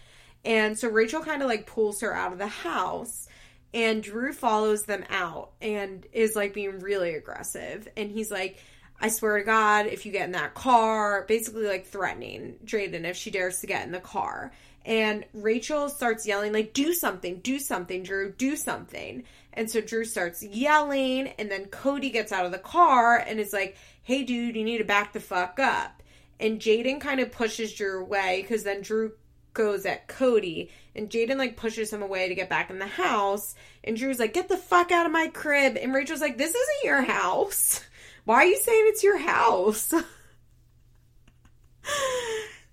And 0.44 0.78
so 0.78 0.88
Rachel 0.88 1.22
kind 1.22 1.42
of 1.42 1.48
like 1.48 1.66
pulls 1.66 2.00
her 2.00 2.14
out 2.14 2.32
of 2.32 2.38
the 2.38 2.46
house. 2.46 3.28
And 3.74 4.02
Drew 4.02 4.32
follows 4.32 4.84
them 4.84 5.04
out 5.10 5.52
and 5.60 6.06
is 6.12 6.34
like 6.34 6.54
being 6.54 6.78
really 6.78 7.14
aggressive. 7.14 7.86
And 7.98 8.10
he's 8.10 8.30
like, 8.30 8.58
I 9.00 9.08
swear 9.08 9.38
to 9.38 9.44
God, 9.44 9.86
if 9.86 10.04
you 10.04 10.12
get 10.12 10.26
in 10.26 10.32
that 10.32 10.54
car, 10.54 11.24
basically 11.28 11.66
like 11.66 11.86
threatening 11.86 12.56
Jaden 12.64 13.04
if 13.04 13.16
she 13.16 13.30
dares 13.30 13.60
to 13.60 13.66
get 13.66 13.86
in 13.86 13.92
the 13.92 14.00
car. 14.00 14.52
And 14.84 15.24
Rachel 15.34 15.88
starts 15.88 16.26
yelling, 16.26 16.52
like, 16.52 16.72
do 16.72 16.94
something, 16.94 17.40
do 17.40 17.58
something, 17.58 18.02
Drew, 18.02 18.32
do 18.32 18.56
something. 18.56 19.24
And 19.52 19.70
so 19.70 19.80
Drew 19.80 20.04
starts 20.04 20.42
yelling, 20.42 21.28
and 21.38 21.50
then 21.50 21.66
Cody 21.66 22.10
gets 22.10 22.32
out 22.32 22.46
of 22.46 22.52
the 22.52 22.58
car 22.58 23.16
and 23.16 23.38
is 23.38 23.52
like, 23.52 23.76
hey, 24.02 24.22
dude, 24.24 24.56
you 24.56 24.64
need 24.64 24.78
to 24.78 24.84
back 24.84 25.12
the 25.12 25.20
fuck 25.20 25.60
up. 25.60 26.02
And 26.40 26.60
Jaden 26.60 27.00
kind 27.00 27.20
of 27.20 27.32
pushes 27.32 27.74
Drew 27.74 28.00
away 28.00 28.40
because 28.40 28.62
then 28.62 28.80
Drew 28.80 29.12
goes 29.52 29.84
at 29.84 30.06
Cody 30.06 30.70
and 30.94 31.10
Jaden 31.10 31.36
like 31.36 31.56
pushes 31.56 31.92
him 31.92 32.00
away 32.00 32.28
to 32.28 32.34
get 32.34 32.48
back 32.48 32.70
in 32.70 32.78
the 32.78 32.86
house. 32.86 33.54
And 33.82 33.96
Drew's 33.96 34.20
like, 34.20 34.32
get 34.32 34.48
the 34.48 34.56
fuck 34.56 34.92
out 34.92 35.06
of 35.06 35.12
my 35.12 35.28
crib. 35.28 35.76
And 35.76 35.92
Rachel's 35.92 36.20
like, 36.20 36.38
this 36.38 36.54
isn't 36.54 36.84
your 36.84 37.02
house. 37.02 37.84
Why 38.28 38.42
are 38.42 38.44
you 38.44 38.58
saying 38.58 38.84
it's 38.88 39.02
your 39.02 39.16
house? 39.16 39.90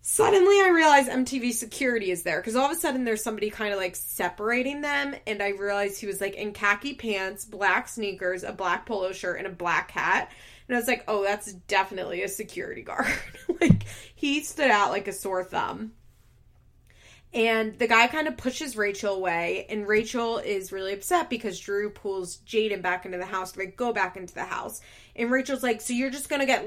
Suddenly, 0.02 0.60
I 0.60 0.68
realize 0.68 1.08
MTV 1.08 1.54
security 1.54 2.12
is 2.12 2.24
there 2.24 2.42
because 2.42 2.58
all 2.58 2.66
of 2.66 2.76
a 2.76 2.78
sudden 2.80 3.06
there's 3.06 3.24
somebody 3.24 3.50
kind 3.50 3.72
of 3.72 3.80
like 3.80 3.96
separating 3.96 4.82
them, 4.82 5.16
and 5.26 5.42
I 5.42 5.52
realized 5.52 6.02
he 6.02 6.08
was 6.08 6.20
like 6.20 6.36
in 6.36 6.52
khaki 6.52 6.96
pants, 6.96 7.46
black 7.46 7.88
sneakers, 7.88 8.44
a 8.44 8.52
black 8.52 8.86
polo 8.86 9.14
shirt, 9.14 9.38
and 9.38 9.48
a 9.48 9.50
black 9.50 9.92
hat. 9.92 10.30
And 10.68 10.76
I 10.76 10.80
was 10.80 10.90
like, 10.90 11.06
oh, 11.08 11.24
that's 11.24 11.54
definitely 11.54 12.24
a 12.24 12.28
security 12.28 12.82
guard. 12.82 13.08
like, 13.62 13.86
he 14.14 14.44
stood 14.44 14.72
out 14.72 14.92
like 14.92 15.08
a 15.08 15.14
sore 15.14 15.46
thumb. 15.46 15.94
And 17.34 17.78
the 17.78 17.88
guy 17.88 18.08
kind 18.08 18.30
of 18.30 18.38
pushes 18.38 18.78
Rachel 18.78 19.14
away, 19.14 19.66
and 19.70 19.86
Rachel 19.86 20.38
is 20.38 20.72
really 20.72 20.94
upset 20.94 21.30
because 21.30 21.60
Drew 21.60 21.90
pulls 21.90 22.38
Jaden 22.48 22.82
back 22.82 23.06
into 23.06 23.18
the 23.18 23.26
house 23.26 23.52
They 23.52 23.66
go 23.66 23.92
back 23.92 24.16
into 24.16 24.34
the 24.34 24.46
house. 24.46 24.80
And 25.18 25.30
Rachel's 25.30 25.64
like, 25.64 25.82
"So 25.82 25.92
you're 25.92 26.12
just 26.12 26.30
gonna 26.30 26.46
get 26.46 26.66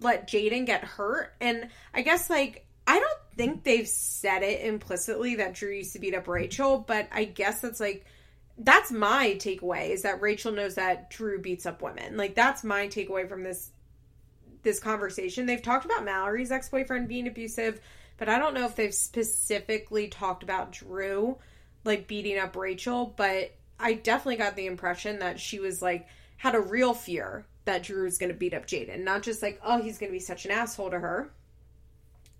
let 0.00 0.26
Jaden 0.26 0.66
get 0.66 0.82
hurt?" 0.82 1.34
And 1.40 1.68
I 1.94 2.02
guess 2.02 2.28
like 2.28 2.66
I 2.86 2.98
don't 2.98 3.18
think 3.36 3.62
they've 3.62 3.86
said 3.86 4.42
it 4.42 4.62
implicitly 4.66 5.36
that 5.36 5.54
Drew 5.54 5.70
used 5.70 5.92
to 5.92 5.98
beat 5.98 6.14
up 6.14 6.26
Rachel, 6.26 6.78
but 6.78 7.08
I 7.12 7.24
guess 7.24 7.60
that's 7.60 7.80
like 7.80 8.04
that's 8.58 8.90
my 8.92 9.36
takeaway 9.38 9.90
is 9.90 10.02
that 10.02 10.20
Rachel 10.20 10.52
knows 10.52 10.74
that 10.74 11.10
Drew 11.10 11.40
beats 11.40 11.64
up 11.64 11.80
women. 11.80 12.16
Like 12.16 12.34
that's 12.34 12.64
my 12.64 12.88
takeaway 12.88 13.28
from 13.28 13.42
this 13.42 13.70
this 14.62 14.78
conversation. 14.78 15.46
They've 15.46 15.62
talked 15.62 15.84
about 15.84 16.04
Mallory's 16.04 16.52
ex-boyfriend 16.52 17.08
being 17.08 17.26
abusive 17.26 17.80
but 18.18 18.28
I 18.28 18.38
don't 18.38 18.54
know 18.54 18.66
if 18.66 18.76
they've 18.76 18.94
specifically 18.94 20.08
talked 20.08 20.42
about 20.42 20.72
Drew 20.72 21.38
like 21.84 22.06
beating 22.06 22.38
up 22.38 22.56
Rachel, 22.56 23.12
but 23.16 23.52
I 23.78 23.94
definitely 23.94 24.36
got 24.36 24.56
the 24.56 24.66
impression 24.66 25.18
that 25.18 25.40
she 25.40 25.58
was 25.58 25.82
like 25.82 26.06
had 26.36 26.54
a 26.54 26.60
real 26.60 26.94
fear 26.94 27.44
that 27.64 27.82
Drew 27.82 28.04
was 28.04 28.18
going 28.18 28.32
to 28.32 28.38
beat 28.38 28.54
up 28.54 28.66
Jaden, 28.66 29.04
not 29.04 29.22
just 29.22 29.42
like, 29.42 29.60
oh, 29.64 29.80
he's 29.80 29.98
going 29.98 30.10
to 30.10 30.16
be 30.16 30.20
such 30.20 30.44
an 30.44 30.50
asshole 30.50 30.90
to 30.90 30.98
her. 30.98 31.30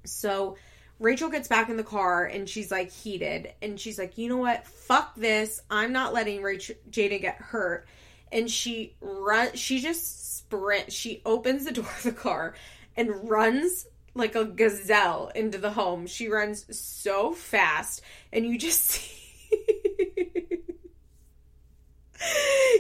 So 0.05 0.57
Rachel 0.99 1.28
gets 1.28 1.49
back 1.49 1.69
in 1.69 1.77
the 1.77 1.85
car 1.85 2.24
and 2.24 2.49
she's 2.49 2.70
like 2.70 2.90
heated 2.90 3.53
and 3.61 3.78
she's 3.78 3.99
like, 3.99 4.19
you 4.19 4.28
know 4.28 4.36
what? 4.36 4.66
Fuck 4.66 5.15
this. 5.16 5.61
I'm 5.70 5.93
not 5.93 6.12
letting 6.15 6.43
Rachel 6.43 6.77
Jaden 6.90 7.20
get 7.20 7.36
hurt. 7.36 7.86
And 8.31 8.51
she 8.51 8.94
run 9.01 9.55
she 9.55 9.81
just 9.81 10.39
sprint 10.39 10.90
she 10.90 11.20
opens 11.27 11.66
the 11.66 11.73
door 11.73 11.85
of 11.85 12.03
the 12.03 12.12
car 12.12 12.55
and 12.97 13.28
runs 13.28 13.86
like 14.14 14.34
a 14.34 14.44
gazelle 14.44 15.30
into 15.34 15.59
the 15.59 15.70
home. 15.70 16.06
She 16.06 16.28
runs 16.28 16.66
so 16.76 17.32
fast, 17.32 18.02
and 18.32 18.44
you 18.47 18.59
just 18.59 18.80
see. 18.90 19.18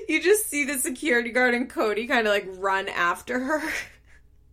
you 0.08 0.22
just 0.22 0.46
see 0.48 0.64
the 0.64 0.78
security 0.78 1.30
guard 1.30 1.54
and 1.54 1.68
Cody 1.68 2.06
kind 2.06 2.26
of 2.26 2.32
like 2.32 2.46
run 2.58 2.88
after 2.88 3.38
her. 3.38 3.62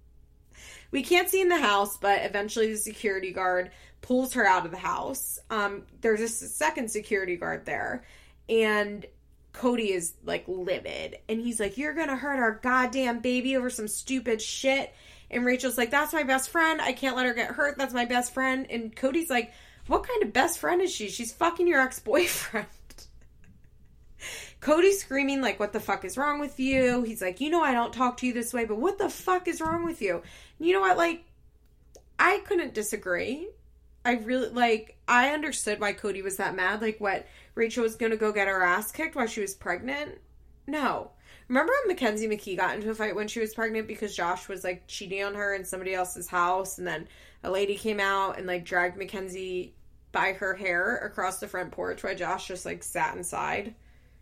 we 0.92 1.04
can't 1.04 1.30
see 1.30 1.42
in 1.42 1.50
the 1.50 1.60
house, 1.60 1.98
but 1.98 2.24
eventually 2.24 2.72
the 2.72 2.78
security 2.78 3.32
guard 3.32 3.72
pulls 4.02 4.34
her 4.34 4.46
out 4.46 4.66
of 4.66 4.72
the 4.72 4.78
house. 4.78 5.40
Um, 5.50 5.84
there's 6.02 6.22
a 6.22 6.28
second 6.28 6.90
security 6.90 7.36
guard 7.36 7.66
there, 7.66 8.06
and 8.48 9.06
Cody 9.52 9.92
is 9.92 10.14
like 10.24 10.46
livid, 10.48 11.18
and 11.28 11.42
he's 11.42 11.60
like, 11.60 11.78
"You're 11.78 11.94
gonna 11.94 12.16
hurt 12.16 12.40
our 12.40 12.60
goddamn 12.64 13.20
baby 13.20 13.56
over 13.56 13.70
some 13.70 13.88
stupid 13.88 14.42
shit." 14.42 14.94
And 15.32 15.46
Rachel's 15.46 15.78
like, 15.78 15.92
that's 15.92 16.14
my 16.14 16.24
best 16.24 16.50
friend. 16.50 16.82
I 16.82 16.94
can't 16.94 17.16
let 17.16 17.26
her 17.26 17.34
get 17.34 17.52
hurt. 17.52 17.78
That's 17.78 17.94
my 17.94 18.06
best 18.06 18.34
friend. 18.34 18.66
And 18.70 18.96
Cody's 18.96 19.30
like, 19.30 19.54
what 19.88 20.08
kind 20.08 20.24
of 20.24 20.34
best 20.34 20.60
friend 20.60 20.82
is 20.82 20.94
she? 20.94 21.10
She's 21.10 21.34
fucking 21.34 21.68
your 21.68 21.82
ex 21.82 22.00
boyfriend. 22.00 22.68
Cody's 24.60 25.02
screaming, 25.02 25.42
like, 25.42 25.60
what 25.60 25.72
the 25.72 25.80
fuck 25.80 26.04
is 26.04 26.18
wrong 26.18 26.40
with 26.40 26.60
you? 26.60 27.04
He's 27.04 27.22
like, 27.22 27.40
you 27.40 27.50
know, 27.50 27.64
I 27.64 27.74
don't 27.74 27.94
talk 27.94 28.18
to 28.18 28.28
you 28.28 28.34
this 28.34 28.54
way, 28.54 28.66
but 28.66 28.78
what 28.78 28.98
the 28.98 29.10
fuck 29.10 29.48
is 29.48 29.62
wrong 29.62 29.86
with 29.86 30.02
you? 30.02 30.22
And 30.58 30.68
you 30.68 30.74
know 30.74 30.82
what? 30.82 30.98
Like, 30.98 31.24
I 32.18 32.40
couldn't 32.40 32.74
disagree. 32.74 33.50
I 34.04 34.14
really, 34.14 34.50
like, 34.50 34.98
I 35.08 35.30
understood 35.30 35.80
why 35.80 35.94
Cody 35.94 36.22
was 36.22 36.38
that 36.38 36.56
mad. 36.56 36.82
Like, 36.82 37.00
what? 37.00 37.26
Rachel 37.56 37.84
was 37.84 37.96
gonna 37.96 38.18
go 38.18 38.32
get 38.32 38.48
her 38.48 38.62
ass 38.62 38.92
kicked 38.92 39.16
while 39.16 39.28
she 39.28 39.42
was 39.42 39.54
pregnant? 39.54 40.20
No. 40.68 41.12
Remember 41.50 41.74
when 41.82 41.96
Mackenzie 41.96 42.28
McKee 42.28 42.56
got 42.56 42.76
into 42.76 42.92
a 42.92 42.96
fight 42.96 43.16
when 43.16 43.28
she 43.28 43.40
was 43.40 43.56
pregnant 43.56 43.88
because 43.88 44.16
Josh 44.16 44.48
was 44.48 44.64
like 44.64 44.84
cheating 44.88 45.24
on 45.24 45.34
her 45.34 45.56
in 45.56 45.66
somebody 45.66 45.96
else's 45.96 46.28
house, 46.28 46.78
and 46.78 46.88
then 46.88 47.08
a 47.44 47.50
lady 47.50 47.76
came 47.76 48.00
out 48.00 48.38
and 48.38 48.48
like 48.48 48.64
dragged 48.64 48.98
Mackenzie 48.98 49.74
by 50.12 50.34
her 50.34 50.54
hair 50.54 50.98
across 50.98 51.40
the 51.40 51.48
front 51.48 51.72
porch 51.72 52.04
while 52.04 52.16
Josh 52.16 52.48
just 52.48 52.66
like 52.66 52.84
sat 52.84 53.18
inside. 53.18 53.74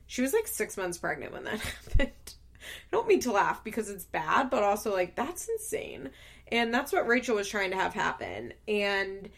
She 0.08 0.22
was 0.22 0.34
like 0.34 0.48
six 0.48 0.78
months 0.78 0.98
pregnant 0.98 1.34
when 1.34 1.44
that 1.44 1.60
happened. 1.98 2.12
I 2.32 2.92
don't 2.92 3.08
mean 3.08 3.20
to 3.22 3.32
laugh 3.34 3.64
because 3.64 3.90
it's 3.90 4.06
bad, 4.06 4.50
but 4.50 4.64
also 4.64 4.94
like 4.94 5.16
that's 5.16 5.50
insane. 5.50 6.12
And 6.50 6.74
that's 6.74 6.94
what 6.94 7.08
Rachel 7.08 7.36
was 7.36 7.50
trying 7.50 7.72
to 7.72 7.78
have 7.78 7.94
happen. 7.94 8.54
And 8.70 9.30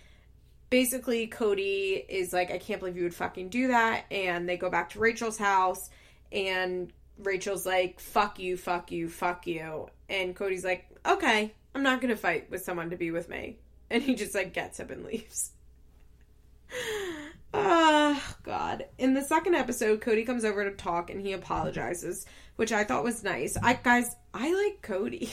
basically, 0.69 1.25
Cody 1.25 2.05
is 2.07 2.33
like, 2.33 2.51
I 2.51 2.59
can't 2.59 2.79
believe 2.79 2.97
you 2.97 3.03
would 3.03 3.15
fucking 3.15 3.49
do 3.49 3.69
that. 3.69 4.05
And 4.11 4.47
they 4.47 4.57
go 4.57 4.69
back 4.69 4.91
to 4.91 4.99
Rachel's 4.99 5.39
house, 5.39 5.89
and 6.31 6.93
Rachel's 7.19 7.65
like, 7.65 7.99
fuck 7.99 8.39
you, 8.39 8.57
fuck 8.57 8.91
you, 8.91 9.09
fuck 9.09 9.45
you. 9.45 9.89
And 10.09 10.35
Cody's 10.35 10.63
like, 10.63 10.87
okay, 11.05 11.53
I'm 11.75 11.83
not 11.83 12.01
going 12.01 12.13
to 12.13 12.19
fight 12.19 12.49
with 12.49 12.63
someone 12.63 12.89
to 12.89 12.97
be 12.97 13.11
with 13.11 13.29
me. 13.29 13.59
And 13.89 14.01
he 14.01 14.15
just 14.15 14.35
like 14.35 14.53
gets 14.53 14.79
up 14.79 14.91
and 14.91 15.05
leaves. 15.05 15.51
Oh, 17.51 18.35
God. 18.43 18.85
In 18.97 19.15
the 19.15 19.23
second 19.23 19.55
episode, 19.55 20.01
Cody 20.01 20.23
comes 20.23 20.45
over 20.45 20.69
to 20.69 20.75
talk 20.75 21.09
and 21.09 21.19
he 21.19 21.33
apologizes, 21.33 22.25
which 22.57 22.71
I 22.71 22.83
thought 22.83 23.03
was 23.03 23.23
nice. 23.23 23.57
I 23.57 23.73
guys, 23.73 24.15
I 24.33 24.53
like 24.53 24.81
Cody. 24.81 25.31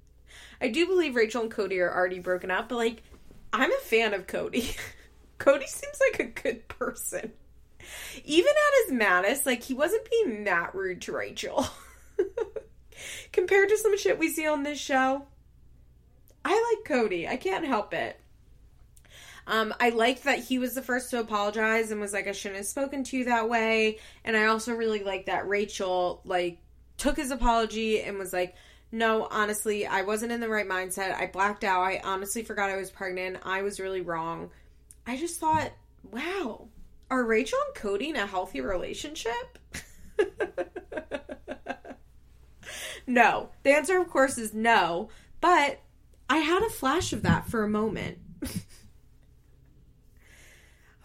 I 0.60 0.68
do 0.68 0.86
believe 0.86 1.14
Rachel 1.14 1.42
and 1.42 1.50
Cody 1.50 1.78
are 1.80 1.94
already 1.94 2.18
broken 2.18 2.50
up, 2.50 2.68
but 2.68 2.76
like 2.76 3.02
I'm 3.52 3.72
a 3.72 3.80
fan 3.82 4.14
of 4.14 4.26
Cody. 4.26 4.74
Cody 5.38 5.66
seems 5.66 5.98
like 6.10 6.20
a 6.20 6.40
good 6.42 6.68
person. 6.68 7.32
Even 8.24 8.50
at 8.50 8.84
his 8.84 8.92
maddest, 8.92 9.46
like 9.46 9.62
he 9.62 9.74
wasn't 9.74 10.08
being 10.10 10.44
that 10.44 10.74
rude 10.74 11.02
to 11.02 11.12
Rachel. 11.12 11.66
Compared 13.32 13.68
to 13.68 13.78
some 13.78 13.96
shit 13.98 14.18
we 14.18 14.28
see 14.28 14.46
on 14.46 14.62
this 14.62 14.78
show. 14.78 15.26
I 16.44 16.74
like 16.76 16.86
Cody. 16.86 17.28
I 17.28 17.36
can't 17.36 17.66
help 17.66 17.94
it. 17.94 18.18
Um, 19.46 19.74
I 19.80 19.90
liked 19.90 20.24
that 20.24 20.38
he 20.38 20.58
was 20.58 20.74
the 20.74 20.82
first 20.82 21.10
to 21.10 21.20
apologize 21.20 21.90
and 21.90 22.00
was 22.00 22.12
like, 22.12 22.28
I 22.28 22.32
shouldn't 22.32 22.58
have 22.58 22.66
spoken 22.66 23.02
to 23.04 23.16
you 23.16 23.24
that 23.24 23.48
way. 23.48 23.98
And 24.24 24.36
I 24.36 24.46
also 24.46 24.72
really 24.72 25.02
like 25.02 25.26
that 25.26 25.48
Rachel 25.48 26.20
like 26.24 26.58
took 26.96 27.16
his 27.16 27.30
apology 27.30 28.02
and 28.02 28.18
was 28.18 28.32
like, 28.32 28.54
No, 28.92 29.26
honestly, 29.30 29.86
I 29.86 30.02
wasn't 30.02 30.32
in 30.32 30.40
the 30.40 30.48
right 30.48 30.68
mindset. 30.68 31.14
I 31.14 31.26
blacked 31.26 31.64
out. 31.64 31.80
I 31.80 32.00
honestly 32.04 32.42
forgot 32.42 32.70
I 32.70 32.76
was 32.76 32.90
pregnant. 32.90 33.38
I 33.42 33.62
was 33.62 33.80
really 33.80 34.00
wrong. 34.00 34.50
I 35.06 35.16
just 35.16 35.40
thought, 35.40 35.72
wow, 36.10 36.68
are 37.12 37.24
Rachel 37.24 37.58
and 37.66 37.74
Cody 37.74 38.08
in 38.08 38.16
a 38.16 38.26
healthy 38.26 38.62
relationship? 38.62 39.58
no. 43.06 43.50
The 43.62 43.70
answer, 43.70 44.00
of 44.00 44.08
course, 44.08 44.38
is 44.38 44.54
no. 44.54 45.10
But 45.42 45.80
I 46.30 46.38
had 46.38 46.62
a 46.62 46.70
flash 46.70 47.12
of 47.12 47.22
that 47.22 47.46
for 47.48 47.64
a 47.64 47.68
moment. 47.68 48.16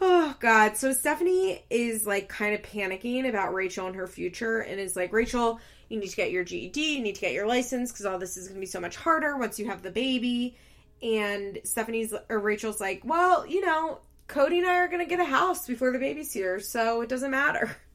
oh, 0.01 0.33
God. 0.39 0.77
So 0.77 0.93
Stephanie 0.93 1.65
is 1.69 2.07
like 2.07 2.29
kind 2.29 2.55
of 2.55 2.61
panicking 2.61 3.27
about 3.27 3.53
Rachel 3.53 3.87
and 3.87 3.95
her 3.97 4.07
future 4.07 4.59
and 4.59 4.79
is 4.79 4.95
like, 4.95 5.11
Rachel, 5.11 5.59
you 5.89 5.99
need 5.99 6.09
to 6.09 6.15
get 6.15 6.31
your 6.31 6.45
GED, 6.45 6.95
you 6.95 7.03
need 7.03 7.15
to 7.15 7.21
get 7.21 7.33
your 7.33 7.47
license 7.47 7.91
because 7.91 8.05
all 8.05 8.17
this 8.17 8.37
is 8.37 8.47
going 8.47 8.55
to 8.55 8.61
be 8.61 8.65
so 8.65 8.79
much 8.79 8.95
harder 8.95 9.35
once 9.35 9.59
you 9.59 9.65
have 9.65 9.81
the 9.81 9.91
baby. 9.91 10.55
And 11.01 11.59
Stephanie's 11.65 12.13
or 12.29 12.39
Rachel's 12.39 12.79
like, 12.79 13.01
well, 13.03 13.45
you 13.45 13.59
know, 13.59 13.99
Cody 14.27 14.59
and 14.59 14.67
I 14.67 14.75
are 14.75 14.87
going 14.87 15.03
to 15.03 15.09
get 15.09 15.19
a 15.19 15.25
house 15.25 15.65
before 15.65 15.91
the 15.91 15.99
baby's 15.99 16.33
here, 16.33 16.59
so 16.59 17.01
it 17.01 17.09
doesn't 17.09 17.31
matter. 17.31 17.75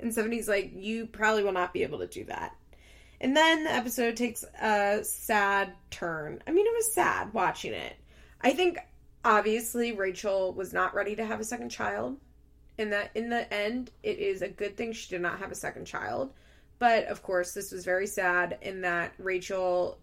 And 0.00 0.12
Stephanie's 0.12 0.48
like, 0.48 0.72
you 0.74 1.06
probably 1.06 1.44
will 1.44 1.52
not 1.52 1.72
be 1.72 1.84
able 1.84 2.00
to 2.00 2.06
do 2.08 2.24
that. 2.24 2.54
And 3.20 3.34
then 3.34 3.64
the 3.64 3.72
episode 3.72 4.16
takes 4.16 4.44
a 4.60 5.04
sad 5.04 5.72
turn. 5.90 6.42
I 6.46 6.50
mean, 6.50 6.66
it 6.66 6.74
was 6.74 6.92
sad 6.92 7.32
watching 7.32 7.72
it. 7.72 7.94
I 8.40 8.52
think 8.52 8.78
obviously 9.24 9.92
Rachel 9.92 10.52
was 10.52 10.72
not 10.72 10.94
ready 10.94 11.14
to 11.16 11.24
have 11.24 11.40
a 11.40 11.44
second 11.44 11.70
child. 11.70 12.18
And 12.76 12.92
that 12.92 13.12
in 13.14 13.30
the 13.30 13.50
end, 13.54 13.92
it 14.02 14.18
is 14.18 14.42
a 14.42 14.48
good 14.48 14.76
thing 14.76 14.92
she 14.92 15.08
did 15.08 15.22
not 15.22 15.38
have 15.38 15.52
a 15.52 15.54
second 15.54 15.86
child. 15.86 16.32
But 16.80 17.04
of 17.06 17.22
course, 17.22 17.52
this 17.52 17.70
was 17.70 17.84
very 17.84 18.08
sad 18.08 18.58
in 18.62 18.80
that 18.80 19.14
Rachel 19.16 19.98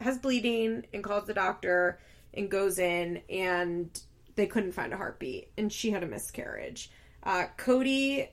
has 0.00 0.18
bleeding 0.18 0.84
and 0.92 1.02
calls 1.02 1.26
the 1.26 1.34
doctor 1.34 2.00
and 2.34 2.50
goes 2.50 2.78
in 2.78 3.22
and 3.30 3.88
they 4.38 4.46
couldn't 4.46 4.70
find 4.70 4.92
a 4.92 4.96
heartbeat 4.96 5.50
and 5.58 5.72
she 5.72 5.90
had 5.90 6.04
a 6.04 6.06
miscarriage. 6.06 6.90
Uh, 7.24 7.46
Cody 7.56 8.30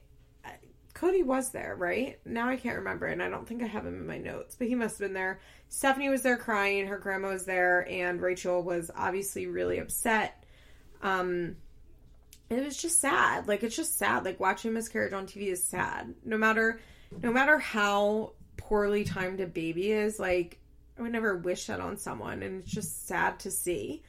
Cody 0.93 1.23
was 1.23 1.49
there, 1.49 1.75
right? 1.77 2.19
Now 2.25 2.47
I 2.47 2.55
can't 2.55 2.77
remember, 2.77 3.07
and 3.07 3.21
I 3.21 3.27
don't 3.27 3.45
think 3.45 3.61
I 3.61 3.65
have 3.65 3.85
him 3.85 3.95
in 3.95 4.07
my 4.07 4.17
notes, 4.17 4.55
but 4.55 4.69
he 4.69 4.75
must 4.75 4.97
have 4.97 5.07
been 5.07 5.13
there. 5.13 5.41
Stephanie 5.67 6.07
was 6.07 6.21
there 6.21 6.37
crying, 6.37 6.87
her 6.87 6.99
grandma 6.99 7.29
was 7.29 7.43
there, 7.43 7.85
and 7.89 8.21
Rachel 8.21 8.63
was 8.63 8.89
obviously 8.95 9.45
really 9.45 9.79
upset. 9.79 10.45
Um, 11.01 11.57
it 12.49 12.63
was 12.63 12.77
just 12.77 13.01
sad. 13.01 13.49
Like 13.49 13.63
it's 13.63 13.75
just 13.75 13.97
sad. 13.97 14.23
Like 14.23 14.39
watching 14.39 14.73
miscarriage 14.73 15.11
on 15.11 15.25
TV 15.25 15.47
is 15.47 15.65
sad. 15.65 16.13
No 16.23 16.37
matter, 16.37 16.79
no 17.21 17.31
matter 17.31 17.57
how 17.57 18.33
poorly 18.55 19.03
timed 19.03 19.41
a 19.41 19.47
baby 19.47 19.91
is, 19.91 20.17
like 20.17 20.59
I 20.97 21.01
would 21.01 21.11
never 21.11 21.35
wish 21.35 21.65
that 21.65 21.81
on 21.81 21.97
someone, 21.97 22.41
and 22.41 22.61
it's 22.61 22.71
just 22.71 23.05
sad 23.07 23.39
to 23.39 23.51
see. 23.51 24.03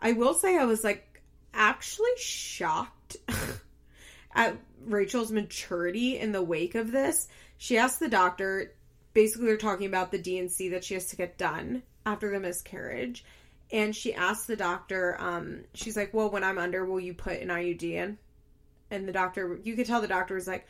I 0.00 0.12
will 0.12 0.34
say 0.34 0.58
I 0.58 0.64
was 0.64 0.82
like 0.82 1.11
actually 1.54 2.10
shocked 2.16 3.16
at 4.34 4.56
Rachel's 4.84 5.32
maturity 5.32 6.18
in 6.18 6.32
the 6.32 6.42
wake 6.42 6.74
of 6.74 6.92
this. 6.92 7.28
She 7.58 7.78
asked 7.78 8.00
the 8.00 8.08
doctor, 8.08 8.72
basically, 9.12 9.46
they're 9.46 9.56
talking 9.56 9.86
about 9.86 10.10
the 10.10 10.18
D&C 10.18 10.70
that 10.70 10.84
she 10.84 10.94
has 10.94 11.06
to 11.06 11.16
get 11.16 11.38
done 11.38 11.82
after 12.04 12.30
the 12.30 12.40
miscarriage. 12.40 13.24
And 13.70 13.96
she 13.96 14.12
asked 14.14 14.46
the 14.46 14.56
doctor, 14.56 15.16
um, 15.18 15.64
she's 15.72 15.96
like, 15.96 16.12
Well, 16.12 16.30
when 16.30 16.44
I'm 16.44 16.58
under, 16.58 16.84
will 16.84 17.00
you 17.00 17.14
put 17.14 17.40
an 17.40 17.48
IUD 17.48 17.82
in? 17.82 18.18
And 18.90 19.08
the 19.08 19.12
doctor, 19.12 19.58
you 19.64 19.74
could 19.76 19.86
tell 19.86 20.02
the 20.02 20.08
doctor 20.08 20.34
was 20.34 20.46
like, 20.46 20.66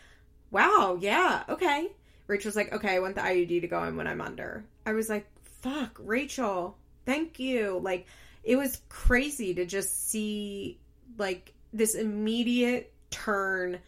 Wow, 0.50 0.98
yeah, 1.00 1.42
okay. 1.48 1.90
Rachel's 2.28 2.54
like, 2.54 2.72
Okay, 2.72 2.94
I 2.94 3.00
want 3.00 3.16
the 3.16 3.22
IUD 3.22 3.62
to 3.62 3.66
go 3.66 3.82
in 3.84 3.96
when 3.96 4.06
I'm 4.06 4.20
under. 4.20 4.64
I 4.86 4.92
was 4.92 5.08
like, 5.08 5.26
Fuck, 5.62 5.98
Rachel, 5.98 6.76
thank 7.04 7.40
you. 7.40 7.80
Like, 7.82 8.06
it 8.42 8.56
was 8.56 8.80
crazy 8.88 9.54
to 9.54 9.66
just 9.66 10.10
see, 10.10 10.80
like, 11.18 11.52
this 11.72 11.94
immediate 11.94 12.92
turn 13.10 13.78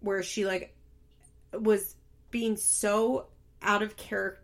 where 0.00 0.22
she 0.22 0.44
like 0.44 0.74
was 1.52 1.94
being 2.30 2.56
so 2.56 3.26
out 3.62 3.82
of 3.82 3.96
character 3.96 4.40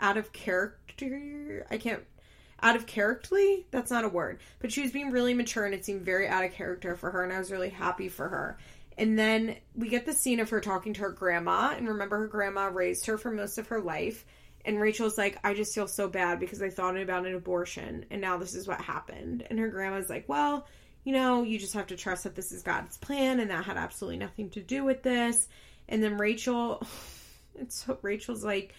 out 0.00 0.16
of 0.16 0.32
character 0.32 1.64
i 1.70 1.76
can't 1.76 2.02
out 2.62 2.76
of 2.76 2.86
characterly 2.86 3.66
that's 3.70 3.90
not 3.90 4.04
a 4.04 4.08
word. 4.08 4.38
But 4.60 4.72
she 4.72 4.82
was 4.82 4.92
being 4.92 5.10
really 5.10 5.34
mature 5.34 5.64
and 5.64 5.74
it 5.74 5.84
seemed 5.84 6.02
very 6.02 6.28
out 6.28 6.44
of 6.44 6.52
character 6.52 6.94
for 6.96 7.10
her 7.10 7.24
and 7.24 7.32
i 7.32 7.38
was 7.38 7.50
really 7.50 7.70
happy 7.70 8.08
for 8.08 8.28
her. 8.28 8.58
And 8.98 9.18
then 9.18 9.56
we 9.74 9.88
get 9.88 10.06
the 10.06 10.12
scene 10.12 10.38
of 10.38 10.50
her 10.50 10.60
talking 10.60 10.94
to 10.94 11.00
her 11.00 11.10
grandma 11.10 11.74
and 11.76 11.88
remember 11.88 12.18
her 12.18 12.26
grandma 12.28 12.66
raised 12.66 13.06
her 13.06 13.18
for 13.18 13.30
most 13.30 13.58
of 13.58 13.68
her 13.68 13.80
life 13.80 14.24
and 14.64 14.80
rachel's 14.80 15.18
like 15.18 15.38
i 15.44 15.54
just 15.54 15.74
feel 15.74 15.88
so 15.88 16.08
bad 16.08 16.40
because 16.40 16.62
i 16.62 16.70
thought 16.70 16.96
about 16.96 17.26
an 17.26 17.34
abortion 17.34 18.04
and 18.10 18.20
now 18.20 18.36
this 18.36 18.54
is 18.54 18.66
what 18.66 18.80
happened 18.80 19.46
and 19.50 19.58
her 19.58 19.68
grandma's 19.68 20.10
like 20.10 20.28
well 20.28 20.66
you 21.04 21.12
know, 21.12 21.42
you 21.42 21.58
just 21.58 21.74
have 21.74 21.88
to 21.88 21.96
trust 21.96 22.24
that 22.24 22.34
this 22.34 22.52
is 22.52 22.62
God's 22.62 22.96
plan 22.96 23.40
and 23.40 23.50
that 23.50 23.64
had 23.64 23.76
absolutely 23.76 24.18
nothing 24.18 24.50
to 24.50 24.60
do 24.60 24.84
with 24.84 25.02
this. 25.02 25.48
And 25.88 26.02
then 26.02 26.16
Rachel, 26.16 26.86
it's 27.58 27.86
Rachel's 28.02 28.44
like, 28.44 28.74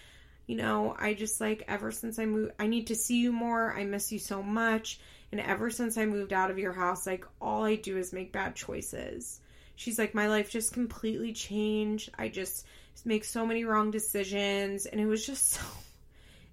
you 0.47 0.55
know, 0.55 0.95
I 0.97 1.13
just 1.13 1.39
like 1.41 1.63
ever 1.67 1.91
since 1.91 2.19
I 2.19 2.25
moved, 2.25 2.53
I 2.59 2.67
need 2.67 2.87
to 2.87 2.95
see 2.95 3.21
you 3.21 3.31
more. 3.31 3.73
I 3.73 3.83
miss 3.83 4.11
you 4.11 4.19
so 4.19 4.41
much. 4.41 4.99
And 5.31 5.41
ever 5.41 5.69
since 5.69 5.97
I 5.97 6.05
moved 6.05 6.31
out 6.31 6.51
of 6.51 6.59
your 6.59 6.73
house, 6.73 7.07
like 7.07 7.25
all 7.41 7.63
I 7.63 7.75
do 7.75 7.97
is 7.97 8.13
make 8.13 8.31
bad 8.31 8.55
choices. 8.55 9.39
She's 9.75 9.97
like, 9.97 10.13
my 10.13 10.27
life 10.27 10.49
just 10.49 10.73
completely 10.73 11.33
changed. 11.33 12.11
I 12.17 12.27
just 12.29 12.65
make 13.05 13.23
so 13.23 13.45
many 13.45 13.65
wrong 13.65 13.91
decisions. 13.91 14.85
And 14.85 14.99
it 14.99 15.05
was 15.05 15.25
just 15.25 15.51
so, 15.51 15.61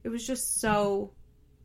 it 0.04 0.08
was 0.08 0.26
just 0.26 0.60
so 0.60 1.10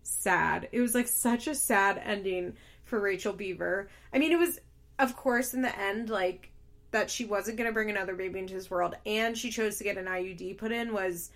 sad. 0.03 0.69
It 0.71 0.81
was 0.81 0.95
like 0.95 1.07
such 1.07 1.47
a 1.47 1.55
sad 1.55 2.01
ending 2.03 2.53
for 2.83 2.99
Rachel 2.99 3.33
Beaver. 3.33 3.89
I 4.13 4.19
mean, 4.19 4.31
it 4.31 4.39
was, 4.39 4.59
of 4.99 5.15
course, 5.15 5.53
in 5.53 5.61
the 5.61 5.77
end, 5.79 6.09
like 6.09 6.51
that 6.91 7.09
she 7.09 7.25
wasn't 7.25 7.57
going 7.57 7.69
to 7.69 7.73
bring 7.73 7.89
another 7.89 8.15
baby 8.15 8.39
into 8.39 8.53
this 8.53 8.71
world 8.71 8.95
and 9.05 9.37
she 9.37 9.49
chose 9.49 9.77
to 9.77 9.83
get 9.83 9.97
an 9.97 10.05
IUD 10.05 10.57
put 10.57 10.71
in 10.71 10.93
was 10.93 11.29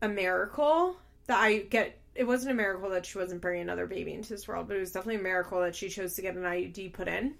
a 0.00 0.08
miracle. 0.08 0.96
That 1.26 1.38
I 1.38 1.58
get, 1.58 1.98
it 2.14 2.24
wasn't 2.24 2.52
a 2.52 2.54
miracle 2.54 2.88
that 2.90 3.04
she 3.04 3.18
wasn't 3.18 3.42
bringing 3.42 3.62
another 3.62 3.86
baby 3.86 4.14
into 4.14 4.30
this 4.30 4.48
world, 4.48 4.66
but 4.66 4.76
it 4.76 4.80
was 4.80 4.92
definitely 4.92 5.20
a 5.20 5.22
miracle 5.22 5.60
that 5.60 5.76
she 5.76 5.90
chose 5.90 6.14
to 6.14 6.22
get 6.22 6.34
an 6.34 6.44
IUD 6.44 6.94
put 6.94 7.08
in. 7.08 7.34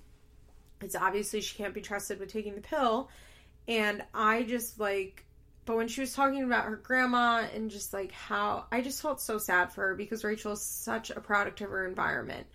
It's 0.83 0.95
obviously 0.95 1.41
she 1.41 1.57
can't 1.57 1.73
be 1.73 1.81
trusted 1.81 2.21
with 2.21 2.31
taking 2.31 2.55
the 2.55 2.61
pill. 2.61 3.09
And 3.69 4.03
I 4.13 4.43
just 4.43 4.81
like, 4.81 5.25
but 5.65 5.77
when 5.77 5.87
she 5.89 6.01
was 6.01 6.15
talking 6.15 6.43
about 6.43 6.65
her 6.65 6.77
grandma 6.77 7.45
and 7.55 7.71
just 7.71 7.93
like 7.93 8.11
how 8.11 8.65
I 8.73 8.81
just 8.81 9.03
felt 9.03 9.21
so 9.21 9.39
sad 9.39 9.73
for 9.73 9.89
her 9.89 9.95
because 9.95 10.25
Rachel 10.25 10.53
is 10.53 10.63
such 10.63 11.11
a 11.11 11.21
product 11.21 11.61
of 11.61 11.71
her 11.71 11.87
environment 11.87 12.47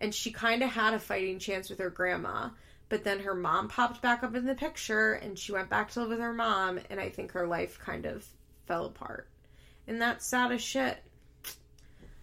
and 0.00 0.14
she 0.14 0.32
kind 0.32 0.62
of 0.62 0.70
had 0.70 0.94
a 0.94 0.98
fighting 0.98 1.38
chance 1.38 1.68
with 1.68 1.78
her 1.78 1.90
grandma. 1.90 2.50
But 2.88 3.04
then 3.04 3.20
her 3.20 3.34
mom 3.34 3.68
popped 3.68 4.02
back 4.02 4.22
up 4.24 4.34
in 4.34 4.46
the 4.46 4.54
picture 4.54 5.12
and 5.12 5.38
she 5.38 5.52
went 5.52 5.68
back 5.68 5.90
to 5.90 6.00
live 6.00 6.08
with 6.08 6.18
her 6.18 6.32
mom, 6.32 6.80
and 6.90 6.98
I 6.98 7.08
think 7.08 7.32
her 7.32 7.46
life 7.46 7.78
kind 7.78 8.04
of 8.04 8.26
fell 8.66 8.86
apart. 8.86 9.28
And 9.86 10.00
that's 10.00 10.26
sad 10.26 10.50
as 10.50 10.60
shit. 10.60 10.98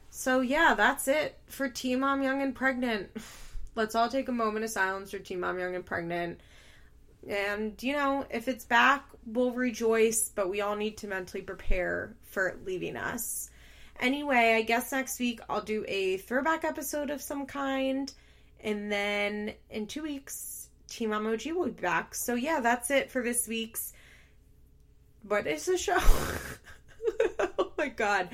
So, 0.10 0.41
yeah, 0.41 0.74
that's 0.76 1.07
it 1.07 1.38
for 1.45 1.69
Teen 1.69 1.99
Mom 2.02 2.22
Young 2.22 2.41
and 2.41 2.53
Pregnant. 2.53 3.10
Let's 3.76 3.95
all 3.95 4.10
take 4.10 4.28
a 4.28 4.34
moment 4.34 4.65
of 4.65 4.72
silence 4.72 5.11
for 5.11 5.19
Teen 5.19 5.40
Mom 5.40 5.60
Young 5.60 5.76
and 5.76 5.86
Pregnant. 5.86 6.41
And, 7.28 7.82
you 7.84 7.94
know, 7.94 8.26
if 8.30 8.48
it's 8.48 8.66
back, 8.66 9.06
we'll 9.26 9.52
rejoice, 9.52 10.32
but 10.34 10.49
we 10.49 10.62
all 10.62 10.76
need 10.76 10.98
to 10.98 11.08
mentally 11.08 11.44
prepare 11.44 12.16
for 12.24 12.48
it 12.48 12.66
leaving 12.66 12.95
us. 12.95 13.49
Anyway, 13.99 14.54
I 14.56 14.62
guess 14.62 14.91
next 14.91 15.20
week 15.20 15.41
I'll 15.49 15.62
do 15.62 15.84
a 15.88 16.18
throwback 16.18 16.64
episode 16.64 17.10
of 17.10 17.22
some 17.22 17.45
kind. 17.45 18.12
And 18.64 18.91
then 18.91 19.54
in 19.70 19.88
two 19.88 20.04
weeks, 20.04 20.70
Teen 20.88 21.10
Mom 21.10 21.28
OG 21.28 21.48
will 21.48 21.66
be 21.66 21.82
back. 21.82 22.16
So 22.16 22.36
yeah, 22.36 22.60
that's 22.60 22.91
it 22.91 23.12
for 23.12 23.22
this 23.22 23.48
week's. 23.48 23.94
What 25.28 25.48
is 25.48 25.66
the 25.66 25.78
show? 25.78 25.98
oh 27.60 27.72
my 27.78 27.90
god. 27.90 28.30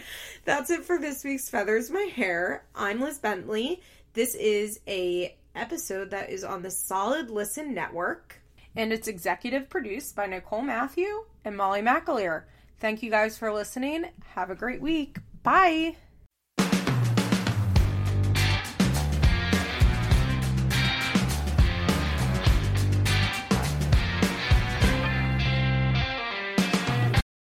That's 0.46 0.70
it 0.70 0.86
for 0.86 1.00
this 1.00 1.24
week's 1.24 1.50
Feathers 1.50 1.90
My 1.90 2.12
Hair. 2.16 2.66
I'm 2.76 3.02
Liz 3.02 3.18
Bentley. 3.18 3.82
This 4.14 4.36
is 4.36 4.80
a 4.88 5.36
episode 5.56 6.12
that 6.12 6.30
is 6.30 6.44
on 6.44 6.62
the 6.62 6.72
Solid 6.72 7.32
Listen 7.32 7.74
Network. 7.74 8.43
And 8.76 8.92
it's 8.92 9.08
executive 9.08 9.70
produced 9.70 10.16
by 10.16 10.26
Nicole 10.26 10.62
Matthew 10.62 11.26
and 11.46 11.56
Molly 11.56 11.82
McAleer. 11.82 12.44
Thank 12.80 13.04
you 13.04 13.12
guys 13.12 13.38
for 13.38 13.52
listening. 13.54 14.08
Have 14.36 14.50
a 14.50 14.56
great 14.56 14.82
week. 14.82 15.18
Bye. 15.44 15.98